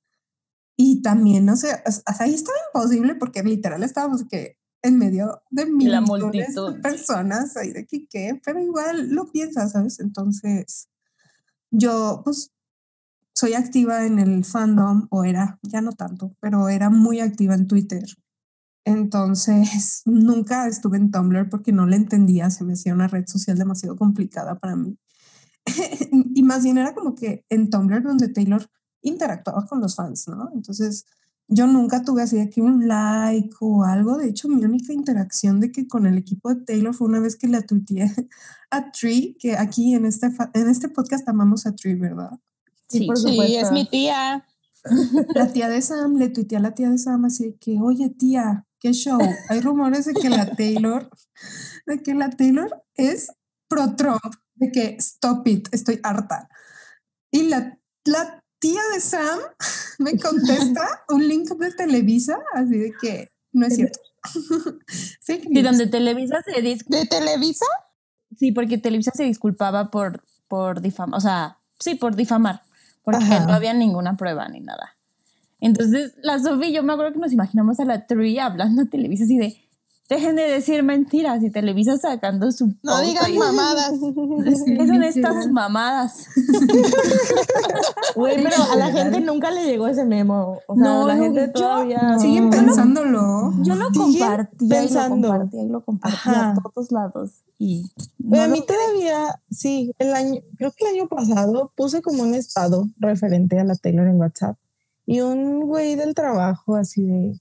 y 0.76 1.02
también, 1.02 1.44
no 1.44 1.56
sé, 1.56 1.82
o 1.86 1.90
sea, 1.90 2.02
ahí 2.20 2.34
estaba 2.34 2.56
imposible 2.72 3.14
porque 3.14 3.42
literal 3.42 3.82
estábamos 3.82 4.24
que 4.28 4.56
en 4.82 4.98
medio 4.98 5.42
de 5.50 5.64
La 5.64 6.00
millones 6.00 6.08
multitud. 6.08 6.74
de 6.74 6.80
personas 6.80 7.56
ahí 7.56 7.72
de 7.72 7.86
que 7.86 8.06
qué, 8.08 8.40
pero 8.44 8.60
igual 8.60 9.10
lo 9.10 9.30
piensas, 9.30 9.72
¿sabes? 9.72 10.00
Entonces, 10.00 10.88
yo 11.70 12.22
pues 12.24 12.52
soy 13.34 13.52
activa 13.52 14.06
en 14.06 14.18
el 14.18 14.44
fandom, 14.44 15.08
o 15.10 15.24
era, 15.24 15.58
ya 15.62 15.82
no 15.82 15.92
tanto, 15.92 16.34
pero 16.40 16.68
era 16.70 16.88
muy 16.88 17.20
activa 17.20 17.54
en 17.54 17.66
Twitter. 17.66 18.04
Entonces, 18.86 20.02
nunca 20.06 20.66
estuve 20.68 20.96
en 20.96 21.10
Tumblr 21.10 21.50
porque 21.50 21.72
no 21.72 21.86
la 21.86 21.96
entendía, 21.96 22.48
se 22.50 22.64
me 22.64 22.72
hacía 22.72 22.94
una 22.94 23.08
red 23.08 23.26
social 23.26 23.58
demasiado 23.58 23.96
complicada 23.96 24.58
para 24.58 24.76
mí. 24.76 24.96
y 26.34 26.42
más 26.42 26.62
bien 26.62 26.78
era 26.78 26.94
como 26.94 27.14
que 27.14 27.44
en 27.50 27.68
Tumblr 27.68 28.02
donde 28.02 28.28
Taylor 28.28 28.66
interactuaba 29.02 29.66
con 29.66 29.80
los 29.80 29.96
fans, 29.96 30.28
¿no? 30.28 30.50
Entonces, 30.54 31.04
yo 31.48 31.66
nunca 31.66 32.02
tuve 32.02 32.22
así 32.22 32.36
de 32.36 32.50
que 32.50 32.60
un 32.60 32.88
like 32.88 33.54
o 33.60 33.84
algo. 33.84 34.16
De 34.16 34.28
hecho, 34.28 34.48
mi 34.48 34.64
única 34.64 34.92
interacción 34.92 35.60
de 35.60 35.70
que 35.70 35.86
con 35.86 36.06
el 36.06 36.18
equipo 36.18 36.52
de 36.52 36.64
Taylor 36.64 36.94
fue 36.94 37.08
una 37.08 37.20
vez 37.20 37.36
que 37.36 37.48
la 37.48 37.62
tuiteé 37.62 38.10
a 38.70 38.90
Tree, 38.90 39.36
que 39.38 39.56
aquí 39.56 39.94
en 39.94 40.06
este, 40.06 40.28
en 40.54 40.68
este 40.68 40.88
podcast 40.88 41.28
amamos 41.28 41.66
a 41.66 41.74
Tree, 41.74 41.94
¿verdad? 41.94 42.30
Sí, 42.88 43.00
Sí, 43.00 43.06
por 43.06 43.18
Sí, 43.18 43.56
es 43.56 43.72
mi 43.72 43.88
tía. 43.88 44.44
La 45.34 45.52
tía 45.52 45.68
de 45.68 45.82
Sam, 45.82 46.16
le 46.16 46.28
tuiteé 46.28 46.58
a 46.58 46.60
la 46.60 46.74
tía 46.74 46.90
de 46.90 46.98
Sam 46.98 47.24
así 47.24 47.46
de 47.46 47.56
que, 47.56 47.78
oye 47.80 48.10
tía, 48.10 48.66
qué 48.78 48.92
show. 48.92 49.18
Hay 49.48 49.60
rumores 49.60 50.04
de 50.04 50.14
que 50.14 50.30
la 50.30 50.54
Taylor, 50.54 51.10
de 51.86 52.02
que 52.02 52.14
la 52.14 52.30
Taylor 52.30 52.84
es 52.94 53.32
pro 53.68 53.96
Trump, 53.96 54.34
de 54.54 54.70
que 54.70 54.96
stop 54.98 55.46
it, 55.48 55.68
estoy 55.72 55.98
harta. 56.02 56.48
Y 57.32 57.48
la, 57.48 57.78
la 58.04 58.44
tía 58.66 58.80
de 58.92 59.00
Sam 59.00 59.38
me 59.98 60.18
contesta 60.18 61.04
un 61.08 61.26
link 61.26 61.48
de 61.50 61.72
Televisa, 61.72 62.38
así 62.54 62.76
de 62.76 62.92
que 63.00 63.30
no 63.52 63.66
es 63.66 63.76
cierto. 63.76 63.98
Sí, 65.20 65.40
donde 65.62 65.86
Televisa 65.86 66.42
se 66.42 66.60
dis 66.60 66.84
¿De 66.88 67.06
Televisa? 67.06 67.66
sí, 68.36 68.50
porque 68.50 68.76
Televisa 68.76 69.12
se 69.14 69.22
disculpaba 69.22 69.90
por, 69.90 70.24
por 70.48 70.80
difamar, 70.80 71.16
o 71.16 71.20
sea, 71.20 71.58
sí, 71.78 71.94
por 71.94 72.16
difamar, 72.16 72.62
porque 73.04 73.24
Ajá. 73.24 73.46
no 73.46 73.52
había 73.52 73.72
ninguna 73.72 74.16
prueba 74.16 74.48
ni 74.48 74.60
nada. 74.60 74.96
Entonces, 75.60 76.14
la 76.22 76.40
Sofi, 76.40 76.72
yo 76.72 76.82
me 76.82 76.92
acuerdo 76.92 77.12
que 77.12 77.20
nos 77.20 77.32
imaginamos 77.32 77.78
a 77.78 77.84
la 77.84 78.06
Tree 78.06 78.38
hablando 78.40 78.82
a 78.82 78.86
Televisa 78.86 79.24
así 79.24 79.38
de, 79.38 79.65
dejen 80.08 80.36
de 80.36 80.42
decir 80.42 80.82
mentiras 80.82 81.42
y 81.42 81.50
Televisa 81.50 81.96
sacando 81.96 82.50
su 82.52 82.74
No 82.82 83.00
digan 83.00 83.36
mamadas. 83.36 83.92
¿Qué 84.66 84.86
son 84.86 85.02
estas 85.02 85.48
mamadas? 85.50 86.26
Güey, 88.14 88.42
pero 88.42 88.56
a 88.72 88.76
la 88.76 88.90
gente 88.92 89.20
nunca 89.20 89.50
le 89.50 89.64
llegó 89.64 89.86
ese 89.88 90.04
memo. 90.04 90.58
O 90.66 90.74
sea, 90.74 90.84
No, 90.84 91.06
la 91.06 91.16
gente 91.16 91.46
yo- 91.46 91.52
todavía. 91.52 92.18
Siguen 92.18 92.44
No. 92.44 92.50
pensándolo. 92.50 93.52
Yo 93.62 93.74
lo 93.74 93.88
Siguen 93.90 94.02
compartía 94.20 94.68
pensando. 94.80 95.16
y 95.16 95.20
lo 95.20 95.28
compartía 95.38 95.62
y 95.62 95.68
lo 95.68 95.84
compartía 95.84 96.20
Ajá. 96.32 96.50
a 96.52 96.70
todos 96.72 96.92
lados. 96.92 97.30
Y 97.58 97.90
a 98.38 98.46
mí 98.48 98.62
todavía, 98.66 99.40
sí, 99.50 99.92
el 99.98 100.14
año, 100.14 100.40
creo 100.58 100.72
que 100.76 100.84
el 100.88 100.94
año 100.96 101.08
pasado 101.08 101.72
puse 101.76 102.02
como 102.02 102.22
un 102.22 102.34
estado 102.34 102.86
referente 102.98 103.58
a 103.58 103.64
la 103.64 103.74
Taylor 103.76 104.06
en 104.06 104.16
WhatsApp 104.20 104.56
y 105.06 105.20
un 105.20 105.60
güey 105.66 105.94
del 105.94 106.14
trabajo 106.14 106.76
así 106.76 107.02
de, 107.02 107.40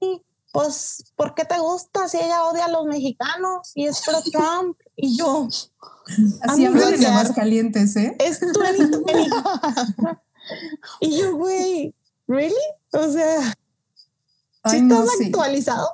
"Y, 0.00 0.22
pues, 0.52 1.12
¿por 1.16 1.34
qué 1.34 1.44
te 1.44 1.58
gusta 1.58 2.08
si 2.08 2.16
ella 2.18 2.44
odia 2.44 2.64
a 2.66 2.70
los 2.70 2.86
mexicanos 2.86 3.70
y 3.74 3.86
es 3.86 4.00
pro 4.04 4.20
Trump? 4.32 4.78
Y 4.96 5.16
yo, 5.18 5.48
Así 6.42 6.64
Amigo, 6.64 6.72
hablan 6.84 6.94
en 6.94 7.00
ya. 7.00 7.08
Aguascalientes, 7.18 7.96
¿eh? 7.96 8.16
es 8.18 8.40
2020. 8.40 8.98
y 11.00 11.18
yo, 11.20 11.36
güey, 11.36 11.94
¿really? 12.26 12.54
O 12.92 13.10
sea, 13.12 13.42
¿sí 13.42 13.52
Ay, 14.62 14.82
no, 14.82 15.02
estás 15.04 15.18
sí. 15.18 15.24
actualizado? 15.26 15.88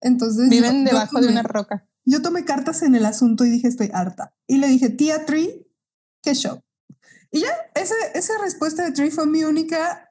Entonces, 0.00 0.48
Viven 0.48 0.84
yo- 0.84 0.90
yo 0.90 0.96
debajo 0.96 1.20
de 1.20 1.26
tomé- 1.28 1.32
una 1.32 1.42
roca. 1.42 1.86
yo 2.04 2.22
tomé 2.22 2.44
cartas 2.44 2.82
en 2.82 2.94
el 2.94 3.04
asunto 3.04 3.44
y 3.44 3.50
dije, 3.50 3.68
estoy 3.68 3.90
harta. 3.92 4.32
Y 4.46 4.56
le 4.58 4.66
dije, 4.68 4.88
tía 4.88 5.26
Tree, 5.26 5.66
qué 6.22 6.34
show. 6.34 6.60
Y 7.30 7.40
ya, 7.40 7.52
ese, 7.74 7.94
esa 8.14 8.32
respuesta 8.42 8.82
de 8.84 8.92
Tree 8.92 9.10
fue 9.10 9.26
mi 9.26 9.44
única 9.44 10.06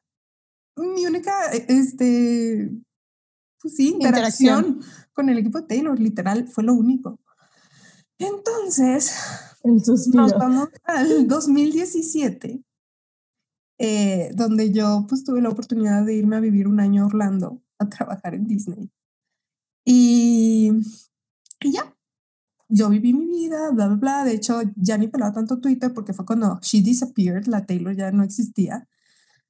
mi 0.77 1.05
única, 1.05 1.47
este, 1.67 2.69
pues 3.61 3.75
sí, 3.75 3.89
interacción, 3.89 4.81
con 5.13 5.29
el 5.29 5.37
equipo 5.37 5.61
de 5.61 5.67
Taylor, 5.67 5.99
literal, 5.99 6.47
fue 6.47 6.63
lo 6.63 6.73
único. 6.73 7.19
Entonces, 8.17 9.15
El 9.63 9.81
nos 10.13 10.33
vamos 10.33 10.69
al 10.83 11.27
2017, 11.27 12.63
eh, 13.77 14.31
donde 14.35 14.71
yo 14.71 15.05
pues 15.07 15.23
tuve 15.23 15.41
la 15.41 15.49
oportunidad 15.49 16.05
de 16.05 16.15
irme 16.15 16.35
a 16.35 16.41
vivir 16.41 16.67
un 16.67 16.79
año 16.79 17.03
a 17.03 17.07
Orlando 17.07 17.61
a 17.77 17.89
trabajar 17.89 18.35
en 18.35 18.45
Disney. 18.45 18.91
Y, 19.85 20.71
y 21.61 21.71
ya, 21.71 21.95
yo 22.67 22.89
viví 22.89 23.13
mi 23.13 23.25
vida, 23.25 23.71
bla, 23.71 23.87
bla, 23.87 23.95
bla. 23.95 24.23
De 24.23 24.33
hecho, 24.33 24.61
ya 24.75 24.97
ni 24.97 25.07
pelaba 25.07 25.33
tanto 25.33 25.59
Twitter 25.59 25.93
porque 25.93 26.13
fue 26.13 26.25
cuando 26.25 26.59
She 26.61 26.81
Disappeared, 26.81 27.47
la 27.47 27.65
Taylor 27.65 27.95
ya 27.95 28.11
no 28.11 28.23
existía. 28.23 28.87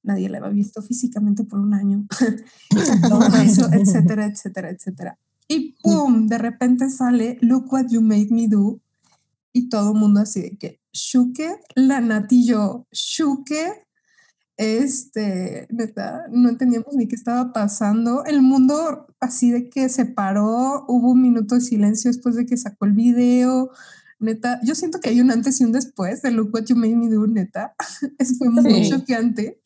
Nadie 0.03 0.29
la 0.29 0.38
había 0.39 0.50
visto 0.50 0.82
físicamente 0.82 1.44
por 1.44 1.60
un 1.60 1.74
año. 1.74 2.06
Todo 3.10 3.27
eso, 3.41 3.70
etcétera, 3.72 4.25
etcétera, 4.25 4.70
etcétera. 4.70 5.18
Y 5.48 5.75
¡pum! 5.82 6.27
De 6.27 6.38
repente 6.38 6.89
sale 6.89 7.38
Look 7.41 7.72
What 7.74 7.88
You 7.89 8.01
Made 8.01 8.27
Me 8.32 8.48
Do. 8.48 8.79
Y 9.51 9.68
todo 9.68 9.94
el 9.94 9.98
mundo 10.00 10.20
así 10.22 10.41
de 10.41 10.58
que, 10.58 10.79
Shuke, 10.94 11.60
la 11.75 12.01
Nati 12.01 12.41
y 12.41 12.46
yo, 12.46 12.86
Shuke, 12.91 13.84
este, 14.58 15.68
neta, 15.72 16.25
no 16.32 16.50
entendíamos 16.50 16.94
ni 16.96 17.08
qué 17.08 17.15
estaba 17.15 17.51
pasando. 17.53 18.25
El 18.25 18.41
mundo 18.41 19.08
así 19.20 19.50
de 19.51 19.70
que 19.70 19.89
se 19.89 20.06
paró, 20.06 20.86
hubo 20.88 21.12
un 21.12 21.22
minuto 21.22 21.56
de 21.56 21.62
silencio 21.62 22.12
después 22.12 22.36
de 22.36 22.46
que 22.46 22.58
sacó 22.58 22.86
el 22.86 22.91
video. 22.91 23.72
Neta, 24.20 24.60
yo 24.63 24.75
siento 24.75 25.00
que 25.00 25.10
hay 25.10 25.22
un 25.22 25.32
antes 25.32 25.60
y 25.62 25.63
un 25.63 25.72
después 25.72 26.22
de 26.22 26.32
Look 26.32 26.53
What 26.53 26.65
You 26.65 26.75
Made 26.75 26.96
Me 26.96 27.10
Do, 27.10 27.25
neta. 27.25 27.74
Eso 28.20 28.36
fue 28.36 28.50
muy 28.50 28.84
Sí. 28.84 28.89
choqueante. 28.91 29.62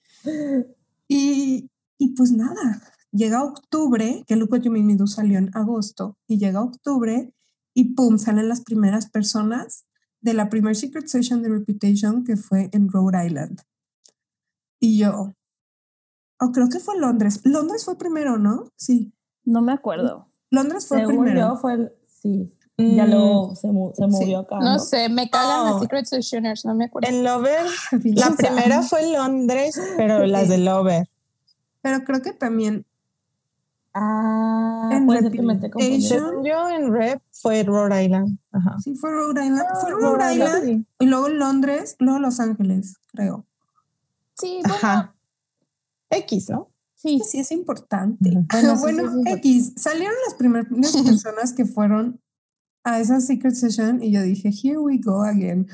Y, 1.07 1.69
y 1.97 2.15
pues 2.15 2.31
nada, 2.31 2.81
llega 3.11 3.43
octubre, 3.43 4.23
que 4.25 4.69
Me 4.69 4.95
Do 4.95 5.05
salió 5.05 5.37
en 5.37 5.51
agosto, 5.53 6.17
y 6.27 6.37
llega 6.37 6.61
octubre 6.61 7.33
y 7.73 7.93
pum, 7.95 8.17
salen 8.17 8.49
las 8.49 8.61
primeras 8.61 9.09
personas 9.09 9.85
de 10.21 10.33
la 10.33 10.49
primer 10.49 10.75
Secret 10.75 11.07
Session 11.07 11.41
de 11.41 11.49
Reputation 11.49 12.23
que 12.23 12.37
fue 12.37 12.69
en 12.71 12.89
Rhode 12.89 13.25
Island. 13.25 13.61
Y 14.79 14.97
yo, 14.99 15.33
o 16.39 16.51
creo 16.51 16.69
que 16.69 16.79
fue 16.79 16.97
Londres. 16.97 17.41
Londres 17.43 17.85
fue 17.85 17.97
primero, 17.97 18.37
¿no? 18.37 18.69
Sí. 18.75 19.13
No 19.43 19.61
me 19.61 19.73
acuerdo. 19.73 20.29
Londres 20.49 20.87
fue 20.87 20.99
Según 20.99 21.25
primero. 21.25 21.49
yo 21.49 21.55
fue 21.57 21.73
el, 21.73 21.91
sí, 22.07 22.53
ya 22.77 23.05
Mm, 23.05 23.09
lo 23.11 23.55
se, 23.55 23.67
mu- 23.71 23.93
se 23.95 24.07
movió 24.07 24.39
acá. 24.39 24.59
No 24.59 24.79
sé, 24.79 25.07
me 25.09 25.29
cagan 25.29 25.65
las 25.71 25.79
Secret 25.81 26.05
Sessioners, 26.05 26.65
no 26.65 26.73
me 26.75 26.85
acuerdo. 26.85 27.07
En 27.09 27.23
Lover, 27.23 27.65
la 28.15 28.31
primera 28.35 28.81
fue 28.81 29.03
en 29.03 29.13
Londres, 29.13 29.79
pero 29.97 30.25
las 30.27 30.49
de 30.49 30.57
Lover. 30.57 31.07
Pero 31.81 32.03
creo 32.03 32.21
que 32.21 32.33
también 32.33 32.85
Ah, 33.95 34.89
En 34.91 35.05
puede 35.05 35.29
Reputation. 35.29 36.01
Según 36.01 36.43
yo, 36.43 36.67
en 36.69 36.91
Rep 36.91 37.21
fue 37.31 37.61
Rhode 37.63 38.03
Island. 38.05 38.39
Ajá. 38.51 38.75
sí 38.83 38.95
fue 38.95 39.11
Rhode 39.11 39.45
Island. 39.45 39.67
Fue 39.81 39.91
Ah, 39.91 39.93
Rhode 39.93 40.17
Rhode 40.17 40.33
Island 40.33 40.63
Sí. 40.65 40.85
y 40.99 41.05
luego 41.05 41.29
Londres, 41.29 41.95
luego 41.99 42.17
Los 42.17 42.39
Ángeles, 42.39 42.95
creo. 43.11 43.45
Sí, 44.35 44.59
bueno, 44.63 44.75
Ajá. 44.77 45.15
X, 46.09 46.49
¿no? 46.49 46.69
sí. 46.95 47.21
Sí, 47.23 47.39
es 47.39 47.51
importante. 47.51 48.31
Bueno, 48.51 48.75
sí, 48.77 48.81
Bueno, 48.81 49.01
sí, 49.03 49.05
es 49.05 49.13
importante. 49.13 49.31
X, 49.47 49.73
salieron 49.77 50.15
las 50.25 50.33
primeras 50.35 50.65
personas 51.03 51.53
que 51.53 51.65
fueron 51.65 52.19
a 52.83 52.99
esa 52.99 53.21
Secret 53.21 53.55
Session 53.55 54.03
y 54.03 54.11
yo 54.11 54.21
dije, 54.21 54.49
here 54.49 54.77
we 54.77 54.97
go 54.97 55.23
again. 55.23 55.67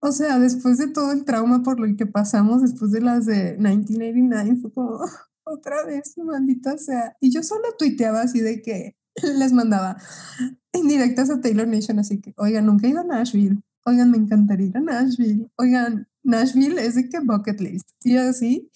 O 0.00 0.12
sea, 0.12 0.38
después 0.38 0.78
de 0.78 0.88
todo 0.88 1.12
el 1.12 1.24
trauma 1.24 1.62
por 1.62 1.80
lo 1.80 1.96
que 1.96 2.06
pasamos, 2.06 2.62
después 2.62 2.92
de 2.92 3.00
las 3.00 3.26
de 3.26 3.56
1989, 3.58 4.58
fue 4.60 4.72
como, 4.72 5.00
otra 5.44 5.84
vez, 5.84 6.16
maldita 6.18 6.78
sea. 6.78 7.16
Y 7.20 7.30
yo 7.30 7.42
solo 7.42 7.62
tuiteaba 7.78 8.22
así 8.22 8.40
de 8.40 8.62
que 8.62 8.96
les 9.38 9.52
mandaba 9.52 9.96
indirectas 10.72 11.30
a 11.30 11.40
Taylor 11.40 11.66
Nation, 11.66 11.98
así 11.98 12.20
que, 12.20 12.34
oigan, 12.36 12.66
nunca 12.66 12.86
he 12.86 12.90
ido 12.90 13.00
a 13.00 13.04
Nashville. 13.04 13.60
Oigan, 13.84 14.10
me 14.10 14.18
encantaría 14.18 14.66
ir 14.66 14.76
a 14.76 14.80
Nashville. 14.80 15.50
Oigan, 15.56 16.06
Nashville 16.22 16.78
es 16.78 16.94
de 16.94 17.08
que 17.08 17.20
bucket 17.20 17.60
list. 17.60 17.88
Y 18.04 18.16
así. 18.16 18.70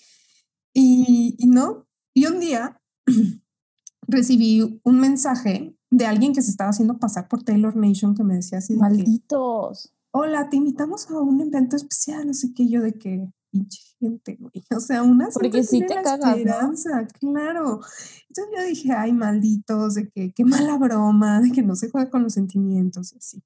Y, 0.72 1.36
y 1.38 1.46
no. 1.48 1.86
Y 2.14 2.26
un 2.26 2.40
día 2.40 2.80
recibí 4.08 4.80
un 4.82 5.00
mensaje 5.00 5.76
de 5.92 6.06
alguien 6.06 6.32
que 6.32 6.40
se 6.40 6.50
estaba 6.50 6.70
haciendo 6.70 6.98
pasar 6.98 7.28
por 7.28 7.42
Taylor 7.42 7.76
Nation 7.76 8.14
que 8.14 8.24
me 8.24 8.36
decía 8.36 8.58
así 8.58 8.72
de 8.72 8.78
que, 8.78 8.82
Malditos. 8.82 9.92
hola, 10.10 10.48
te 10.48 10.56
invitamos 10.56 11.08
a 11.10 11.20
un 11.20 11.40
evento 11.42 11.76
especial, 11.76 12.26
no 12.26 12.32
sé 12.32 12.54
qué, 12.54 12.66
yo 12.66 12.80
de 12.80 12.94
que, 12.94 13.30
pinche 13.50 13.78
gente, 14.00 14.38
güey, 14.40 14.52
o 14.76 14.80
sea, 14.80 15.02
una 15.02 15.28
Porque 15.28 15.62
sí 15.62 15.80
te 15.80 15.94
cagas, 15.94 16.18
¿no? 16.18 16.34
esperanza, 16.34 17.06
claro. 17.20 17.80
Entonces 18.28 18.54
yo 18.56 18.64
dije, 18.64 18.92
ay, 18.92 19.12
malditos, 19.12 19.94
de 19.94 20.08
que, 20.08 20.32
qué 20.32 20.44
mala 20.46 20.78
broma, 20.78 21.42
de 21.42 21.52
que 21.52 21.62
no 21.62 21.76
se 21.76 21.90
juega 21.90 22.08
con 22.08 22.22
los 22.22 22.32
sentimientos 22.32 23.12
y 23.12 23.18
así. 23.18 23.42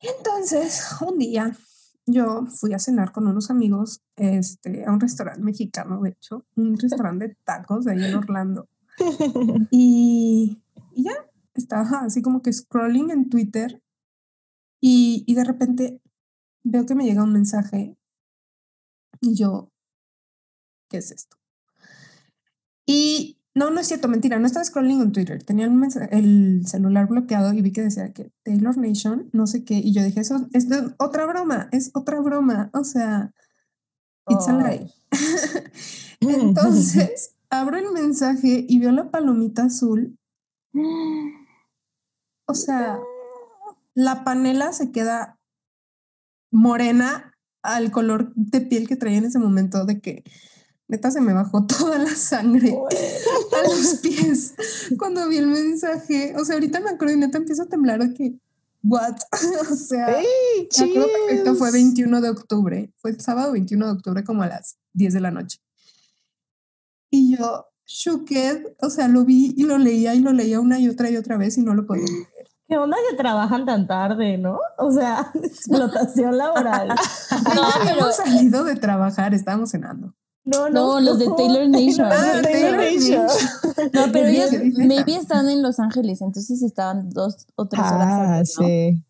Entonces, 0.00 0.82
un 1.06 1.18
día 1.18 1.54
yo 2.06 2.46
fui 2.46 2.72
a 2.72 2.78
cenar 2.78 3.12
con 3.12 3.26
unos 3.26 3.50
amigos 3.50 4.00
este, 4.16 4.86
a 4.86 4.92
un 4.92 5.00
restaurante 5.00 5.42
mexicano, 5.42 6.00
de 6.00 6.10
hecho, 6.10 6.46
un 6.54 6.78
restaurante 6.78 7.28
de 7.28 7.36
tacos 7.44 7.84
de 7.84 7.92
ahí 7.92 8.04
en 8.04 8.14
Orlando. 8.14 8.66
Y, 9.70 10.62
y 10.96 11.04
ya, 11.04 11.30
estaba 11.54 12.00
así 12.00 12.22
como 12.22 12.40
que 12.42 12.52
scrolling 12.52 13.10
en 13.10 13.28
Twitter 13.28 13.82
y, 14.80 15.24
y 15.26 15.34
de 15.34 15.44
repente 15.44 16.00
veo 16.64 16.86
que 16.86 16.94
me 16.94 17.04
llega 17.04 17.22
un 17.22 17.32
mensaje 17.32 17.98
y 19.20 19.34
yo, 19.34 19.70
¿qué 20.88 20.98
es 20.98 21.10
esto? 21.10 21.36
Y 22.86 23.38
no, 23.54 23.70
no 23.70 23.80
es 23.80 23.88
cierto, 23.88 24.08
mentira, 24.08 24.38
no 24.38 24.46
estaba 24.46 24.64
scrolling 24.64 25.02
en 25.02 25.12
Twitter, 25.12 25.42
tenía 25.42 25.66
el, 26.10 26.66
celular 26.66 27.08
bloqueado 27.08 27.52
y 27.52 27.60
vi 27.60 27.72
que 27.72 27.82
decía 27.82 28.12
que 28.12 28.32
Taylor 28.42 28.78
Nation, 28.78 29.28
no 29.32 29.46
sé 29.46 29.64
qué, 29.64 29.74
y 29.74 29.92
yo 29.92 30.02
dije, 30.02 30.20
eso 30.20 30.48
es 30.52 30.68
de- 30.68 30.94
otra 30.98 31.26
broma, 31.26 31.68
es 31.72 31.90
otra 31.94 32.20
broma, 32.20 32.70
o 32.72 32.84
sea, 32.84 33.34
it's 34.28 34.48
a 34.48 34.52
lie. 34.56 34.90
Entonces, 36.20 37.34
abro 37.50 37.76
el 37.76 37.92
mensaje 37.92 38.64
y 38.66 38.78
veo 38.78 38.92
la 38.92 39.10
palomita 39.10 39.64
azul. 39.64 40.18
O 42.48 42.54
sea, 42.54 43.00
la 43.94 44.22
panela 44.22 44.72
se 44.72 44.92
queda 44.92 45.40
morena 46.52 47.34
al 47.62 47.90
color 47.90 48.32
de 48.36 48.60
piel 48.60 48.86
que 48.86 48.94
traía 48.94 49.18
en 49.18 49.24
ese 49.24 49.40
momento 49.40 49.84
de 49.84 50.00
que 50.00 50.22
neta 50.88 51.10
se 51.10 51.20
me 51.20 51.32
bajó 51.32 51.66
toda 51.66 51.98
la 51.98 52.14
sangre 52.14 52.72
a 52.72 53.62
los 53.68 53.94
pies 54.02 54.54
cuando 54.98 55.28
vi 55.28 55.38
el 55.38 55.48
mensaje. 55.48 56.34
O 56.36 56.44
sea, 56.44 56.54
ahorita 56.54 56.80
me 56.80 56.90
acuerdo 56.90 57.14
y 57.14 57.18
neta 57.18 57.38
empiezo 57.38 57.62
a 57.62 57.66
temblar 57.66 58.00
de 58.00 58.14
que, 58.14 58.38
what? 58.82 59.16
o 59.70 59.74
sea, 59.74 60.20
¡Ey, 60.20 60.68
me 60.78 60.90
acuerdo 60.90 61.08
perfecto, 61.26 61.54
fue 61.56 61.68
chills! 61.68 61.84
21 61.84 62.20
de 62.20 62.30
octubre, 62.30 62.92
fue 62.96 63.10
el 63.10 63.20
sábado 63.20 63.52
21 63.52 63.86
de 63.86 63.92
octubre 63.92 64.24
como 64.24 64.42
a 64.42 64.48
las 64.48 64.78
10 64.92 65.14
de 65.14 65.20
la 65.20 65.30
noche. 65.30 65.58
Y 67.10 67.36
yo, 67.36 67.66
shooked, 67.86 68.66
o 68.80 68.90
sea, 68.90 69.08
lo 69.08 69.24
vi 69.24 69.54
y 69.56 69.64
lo 69.64 69.78
leía 69.78 70.14
y 70.14 70.20
lo 70.20 70.32
leía 70.32 70.60
una 70.60 70.78
y 70.78 70.88
otra 70.88 71.10
y 71.10 71.16
otra 71.16 71.36
vez 71.36 71.56
y 71.58 71.62
no 71.62 71.74
lo 71.74 71.86
podía 71.86 72.04
creer. 72.04 72.26
¿Qué 72.68 72.76
onda 72.76 72.96
que 73.08 73.16
trabajan 73.16 73.64
tan 73.64 73.86
tarde, 73.86 74.38
no? 74.38 74.58
O 74.78 74.90
sea, 74.90 75.30
explotación 75.42 76.36
laboral. 76.36 76.88
No, 77.54 77.62
pero 77.84 77.90
Habíamos 77.92 78.16
salido 78.16 78.64
de 78.64 78.74
trabajar, 78.76 79.34
estábamos 79.34 79.70
cenando. 79.70 80.14
No, 80.44 80.68
No, 80.68 81.00
los 81.00 81.18
de 81.18 81.28
Taylor 81.36 81.68
Nation. 81.68 82.06
Ah, 82.10 82.40
Taylor 82.42 82.42
Taylor 82.42 82.76
Nation. 82.78 83.26
No, 83.92 84.12
pero 84.12 84.26
ellos 84.26 84.50
maybe 84.76 85.16
están 85.16 85.48
en 85.48 85.62
Los 85.62 85.78
Ángeles, 85.80 86.20
entonces 86.22 86.62
estaban 86.62 87.10
dos 87.10 87.46
o 87.56 87.66
tres 87.66 87.82
horas 87.82 88.08
Ah, 88.08 88.34
antes, 88.38 88.56
¿no? 88.58 88.66
sí. 88.66 89.02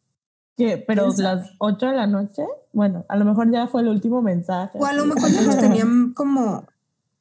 ¿Qué? 0.59 0.83
¿Pero 0.87 1.09
las 1.19 1.51
8 1.59 1.87
de 1.87 1.93
la 1.93 2.07
noche? 2.07 2.43
Bueno, 2.73 3.05
a 3.11 3.17
lo 3.17 3.27
mejor 3.27 3.51
ya 3.53 3.67
fue 3.67 3.83
el 3.83 3.89
último 3.89 4.23
mensaje. 4.23 4.79
O 4.79 4.87
a 4.87 4.95
lo 4.95 5.05
mejor 5.05 5.31
ya 5.31 5.43
los 5.43 5.59
tenían 5.59 6.15
como 6.15 6.65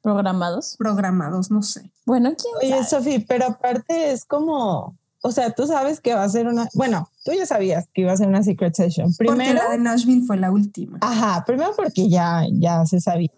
Programados. 0.06 0.76
programados, 0.78 1.50
no 1.50 1.62
sé. 1.62 1.90
Bueno, 2.04 2.32
¿quién 2.36 2.74
Oye? 2.76 2.84
Sofi, 2.84 3.18
pero 3.18 3.46
aparte 3.46 4.12
es 4.12 4.24
como, 4.24 4.96
o 5.20 5.32
sea, 5.32 5.50
tú 5.50 5.66
sabes 5.66 6.00
que 6.00 6.14
va 6.14 6.22
a 6.22 6.28
ser 6.28 6.46
una, 6.46 6.68
bueno, 6.74 7.10
tú 7.24 7.32
ya 7.32 7.44
sabías 7.44 7.88
que 7.92 8.02
iba 8.02 8.12
a 8.12 8.16
ser 8.16 8.28
una 8.28 8.44
secret 8.44 8.72
session. 8.74 9.08
Porque 9.18 9.32
Primero, 9.32 9.64
la 9.64 9.70
de 9.72 9.78
Nashville 9.78 10.24
fue 10.24 10.36
la 10.36 10.52
última. 10.52 10.98
ajá, 11.00 11.42
primero 11.44 11.72
porque 11.74 12.08
ya, 12.08 12.44
ya 12.52 12.86
se 12.86 13.00
sabía, 13.00 13.32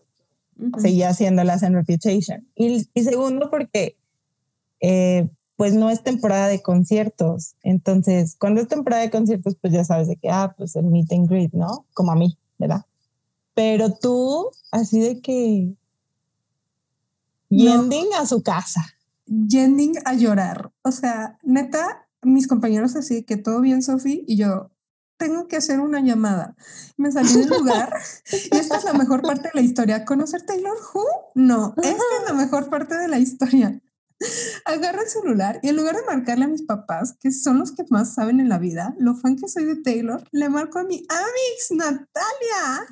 Ujú. 0.61 0.79
seguía 0.79 1.09
haciéndolas 1.09 1.63
en 1.63 1.73
Reputation. 1.73 2.47
Y, 2.55 2.87
y 2.93 3.03
segundo 3.03 3.49
porque, 3.51 3.97
eh, 4.81 5.27
pues 5.57 5.73
no 5.73 5.89
es 5.89 6.03
temporada 6.03 6.49
de 6.49 6.61
conciertos. 6.61 7.55
Entonces, 7.63 8.37
cuando 8.39 8.61
es 8.61 8.69
temporada 8.69 9.01
de 9.03 9.11
conciertos, 9.11 9.57
pues 9.59 9.73
ya 9.73 9.85
sabes 9.85 10.07
de 10.09 10.17
que, 10.17 10.29
ah, 10.29 10.55
pues 10.55 10.77
el 10.77 10.85
meet 10.85 11.11
and 11.15 11.31
greet, 11.31 11.53
¿no? 11.55 11.87
Como 11.95 12.13
a 12.13 12.15
mí, 12.15 12.37
¿verdad? 12.59 12.83
Pero 13.55 13.95
tú, 13.95 14.51
así 14.71 15.01
de 15.01 15.21
que, 15.23 15.73
No. 17.51 17.65
yending 17.65 18.09
a 18.19 18.27
su 18.27 18.43
casa. 18.43 18.85
yending 19.27 19.95
a 20.05 20.15
llorar. 20.15 20.73
O 20.83 20.91
sea, 20.91 21.39
neta, 21.43 22.09
mis 22.23 22.47
compañeros 22.49 22.97
así, 22.97 23.25
que 23.25 23.37
todo 23.37 23.61
bien, 23.61 23.83
Sofi, 23.83 24.25
y 24.27 24.37
yo, 24.37 24.71
tengo 25.19 25.49
que 25.49 25.57
hacer 25.57 25.81
una 25.81 26.01
llamada. 26.01 26.57
Me 26.97 27.13
salí 27.13 27.33
del 27.33 27.49
lugar 27.49 27.93
y 28.31 28.57
esta 28.57 28.79
es 28.79 28.85
la 28.85 28.95
mejor 28.95 29.23
parte 29.23 29.49
de 29.49 29.55
la 29.55 29.61
historia. 29.61 30.05
¿Conocer 30.05 30.43
Taylor 30.47 30.77
Who? 30.95 31.05
No, 31.35 31.75
esta 31.77 31.91
es 31.91 32.29
la 32.29 32.35
mejor 32.35 32.71
parte 32.71 32.97
de 32.97 33.09
la 33.09 33.19
historia. 33.19 33.83
Agarro 34.65 35.03
el 35.03 35.09
celular 35.09 35.61
y 35.63 35.69
en 35.69 35.77
lugar 35.77 35.95
de 35.97 36.05
marcarle 36.05 36.45
a 36.45 36.49
mis 36.49 36.63
papás, 36.63 37.17
que 37.21 37.31
son 37.31 37.59
los 37.59 37.73
que 37.73 37.85
más 37.91 38.15
saben 38.15 38.41
en 38.41 38.49
la 38.49 38.59
vida, 38.59 38.95
lo 38.99 39.15
fan 39.15 39.37
que 39.37 39.49
soy 39.49 39.65
de 39.65 39.77
Taylor, 39.77 40.25
le 40.33 40.49
marco 40.49 40.79
a 40.79 40.85
mi 40.85 41.05
Amix, 41.09 41.71
Natalia. 41.71 42.87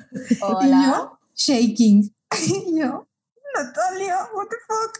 Y 0.61 0.85
yo, 0.85 1.19
shaking. 1.35 2.13
Y 2.67 2.79
yo, 2.79 3.07
Natalia, 3.55 4.27
what 4.33 4.47
the 4.47 4.57
fuck. 4.67 4.99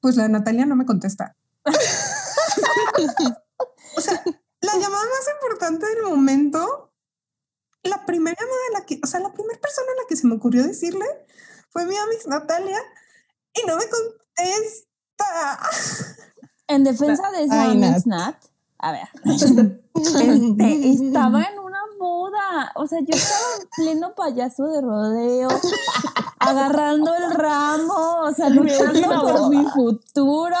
Pues 0.00 0.16
la 0.16 0.28
Natalia 0.28 0.66
no 0.66 0.76
me 0.76 0.86
contesta. 0.86 1.36
o 3.96 4.00
sea, 4.00 4.22
la 4.60 4.72
llamada 4.72 5.04
más 5.04 5.28
importante 5.34 5.86
del 5.86 6.02
momento, 6.04 6.92
la 7.82 8.04
primera 8.06 8.36
llamada 8.38 8.80
la 8.80 8.86
que, 8.86 9.00
o 9.02 9.06
sea, 9.06 9.20
la 9.20 9.32
primera 9.32 9.60
persona 9.60 9.88
a 9.92 10.02
la 10.02 10.08
que 10.08 10.16
se 10.16 10.26
me 10.26 10.34
ocurrió 10.34 10.62
decirle 10.64 11.06
fue 11.70 11.86
mi 11.86 11.96
Amix, 11.96 12.26
Natalia, 12.26 12.78
y 13.54 13.66
no 13.66 13.76
me 13.76 13.84
contesta. 13.88 15.58
En 16.66 16.84
defensa 16.84 17.30
de 17.30 17.44
esa 17.44 17.74
Nat, 18.06 18.36
a 18.78 18.92
ver, 18.92 19.08
este, 19.24 19.80
estaba 20.90 21.42
en 21.42 21.58
boda, 21.98 22.72
o 22.76 22.86
sea, 22.86 23.00
yo 23.00 23.14
estaba 23.14 23.44
en 23.60 23.68
pleno 23.76 24.14
payaso 24.14 24.64
de 24.66 24.80
rodeo, 24.80 25.48
agarrando 26.38 27.14
el 27.14 27.30
ramo, 27.32 28.22
o 28.22 28.32
sea, 28.32 28.48
luchando 28.48 29.20
por 29.20 29.48
mi 29.50 29.64
futuro. 29.66 30.56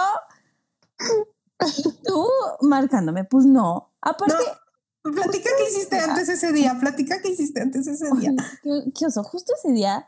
Y 1.76 1.82
tú 2.04 2.26
marcándome, 2.62 3.24
pues 3.24 3.46
no. 3.46 3.92
Aparte, 4.00 4.34
Platica 5.02 5.50
qué 5.58 5.68
hiciste 5.68 5.98
antes 5.98 6.30
ese 6.30 6.52
día, 6.52 6.78
platica 6.80 7.20
qué 7.20 7.28
hiciste 7.28 7.60
antes 7.60 7.86
ese 7.86 8.06
día. 8.18 8.32
qué, 8.62 8.90
qué 8.98 9.06
oso, 9.06 9.22
justo 9.22 9.52
ese 9.54 9.72
día 9.72 10.06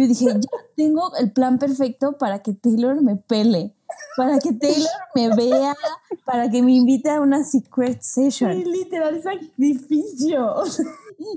yo 0.00 0.06
dije, 0.06 0.26
ya 0.26 0.50
tengo 0.76 1.14
el 1.16 1.30
plan 1.32 1.58
perfecto 1.58 2.16
para 2.16 2.42
que 2.42 2.54
Taylor 2.54 3.02
me 3.02 3.16
pele, 3.16 3.74
para 4.16 4.38
que 4.38 4.52
Taylor 4.52 4.88
me 5.14 5.34
vea, 5.34 5.76
para 6.24 6.50
que 6.50 6.62
me 6.62 6.72
invite 6.72 7.10
a 7.10 7.20
una 7.20 7.44
secret 7.44 8.00
session. 8.02 8.56
Sí, 8.56 8.64
literal 8.64 9.22
sacrificio. 9.22 10.54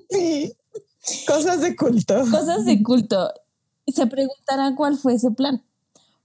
Sí. 0.09 0.55
Cosas 1.27 1.61
de 1.61 1.75
culto. 1.75 2.21
Cosas 2.31 2.65
de 2.65 2.81
culto. 2.81 3.33
Y 3.85 3.91
se 3.91 4.07
preguntarán 4.07 4.75
cuál 4.75 4.97
fue 4.97 5.15
ese 5.15 5.31
plan. 5.31 5.63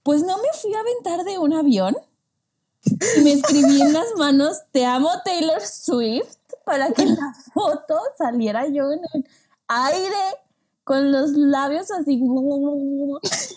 Pues 0.02 0.22
no 0.22 0.38
me 0.38 0.48
fui 0.60 0.72
a 0.74 0.80
aventar 0.80 1.24
de 1.24 1.38
un 1.38 1.52
avión 1.52 1.96
y 2.84 3.20
me 3.20 3.32
escribí 3.32 3.80
en 3.80 3.92
las 3.92 4.06
manos, 4.16 4.62
te 4.72 4.86
amo 4.86 5.10
Taylor 5.24 5.60
Swift, 5.60 6.36
para 6.64 6.92
que 6.92 7.02
en 7.02 7.16
la 7.16 7.34
foto 7.52 7.98
saliera 8.16 8.66
yo 8.68 8.92
en 8.92 9.00
el 9.12 9.26
aire 9.66 10.38
con 10.88 11.12
los 11.12 11.33
labios 11.33 11.90
así. 11.90 12.18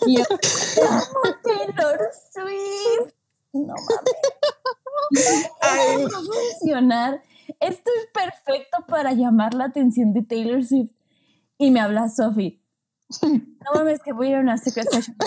Y 0.06 0.16
yo, 0.18 0.24
Taylor 1.42 2.10
Swift. 2.30 3.14
No 3.54 3.74
mames. 3.74 5.50
Ay. 5.62 6.02
Esto 6.04 6.12
va 6.12 6.20
a 6.20 6.58
funcionar. 6.58 7.22
Esto 7.58 7.90
es 7.98 8.06
perfecto 8.12 8.84
para 8.86 9.12
llamar 9.12 9.54
la 9.54 9.64
atención 9.64 10.12
de 10.12 10.22
Taylor 10.22 10.62
Swift. 10.62 10.92
Y 11.56 11.70
me 11.70 11.80
habla 11.80 12.10
Sophie. 12.10 12.62
No 13.22 13.72
mames, 13.74 14.00
que 14.02 14.12
voy 14.12 14.26
a 14.26 14.30
ir 14.30 14.36
a 14.36 14.40
una 14.40 14.58
secret 14.58 14.88
session. 14.90 15.16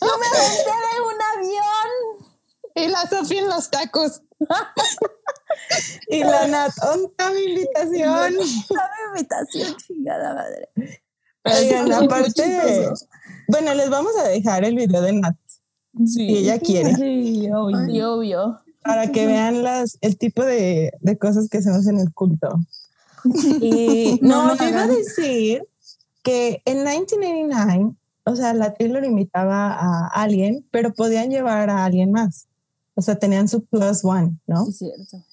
No 0.00 0.18
me 0.18 0.26
aventé 0.26 0.70
de 0.70 1.00
un 1.02 1.20
avión. 1.34 2.33
Y 2.74 2.88
la 2.88 3.02
Sofía 3.08 3.40
en 3.40 3.48
los 3.48 3.70
tacos. 3.70 4.22
Y 6.08 6.20
la 6.24 6.46
Nat, 6.48 6.72
¿dónde 6.82 7.08
mi 7.34 7.52
invitación? 7.52 8.34
Dame 8.70 9.16
invitación, 9.16 9.76
chingada 9.76 10.34
madre. 10.34 10.68
Oigan, 11.44 11.92
aparte, 11.92 12.88
bueno, 13.48 13.74
les 13.74 13.90
vamos 13.90 14.12
a 14.18 14.28
dejar 14.28 14.64
el 14.64 14.74
video 14.76 15.02
de 15.02 15.12
Nat, 15.12 15.36
Sí. 16.06 16.26
si 16.26 16.36
ella 16.38 16.58
quiere, 16.58 16.94
Sí, 16.96 17.48
obvio. 17.54 17.86
Sí, 17.86 18.00
obvio. 18.02 18.60
para 18.82 19.12
que 19.12 19.26
vean 19.26 19.62
las, 19.62 19.96
el 20.00 20.18
tipo 20.18 20.44
de, 20.44 20.92
de 21.00 21.18
cosas 21.18 21.48
que 21.48 21.58
hacemos 21.58 21.86
en 21.86 21.98
el 22.00 22.12
culto. 22.12 22.48
Y 23.60 24.18
No 24.22 24.48
no, 24.48 24.56
yo 24.56 24.68
iba 24.68 24.82
a 24.82 24.86
decir 24.88 25.68
que 26.24 26.62
en 26.64 26.78
1989, 26.82 27.94
o 28.24 28.34
sea, 28.36 28.54
la 28.54 28.74
Taylor 28.74 29.04
invitaba 29.04 29.72
a 29.72 30.08
alguien, 30.08 30.66
pero 30.72 30.92
podían 30.94 31.30
llevar 31.30 31.70
a 31.70 31.84
alguien 31.84 32.10
más. 32.10 32.48
O 32.94 33.02
sea, 33.02 33.18
tenían 33.18 33.48
su 33.48 33.64
plus 33.64 34.04
one, 34.04 34.38
¿no? 34.46 34.66
Sí, 34.66 34.72
cierto. 34.72 35.24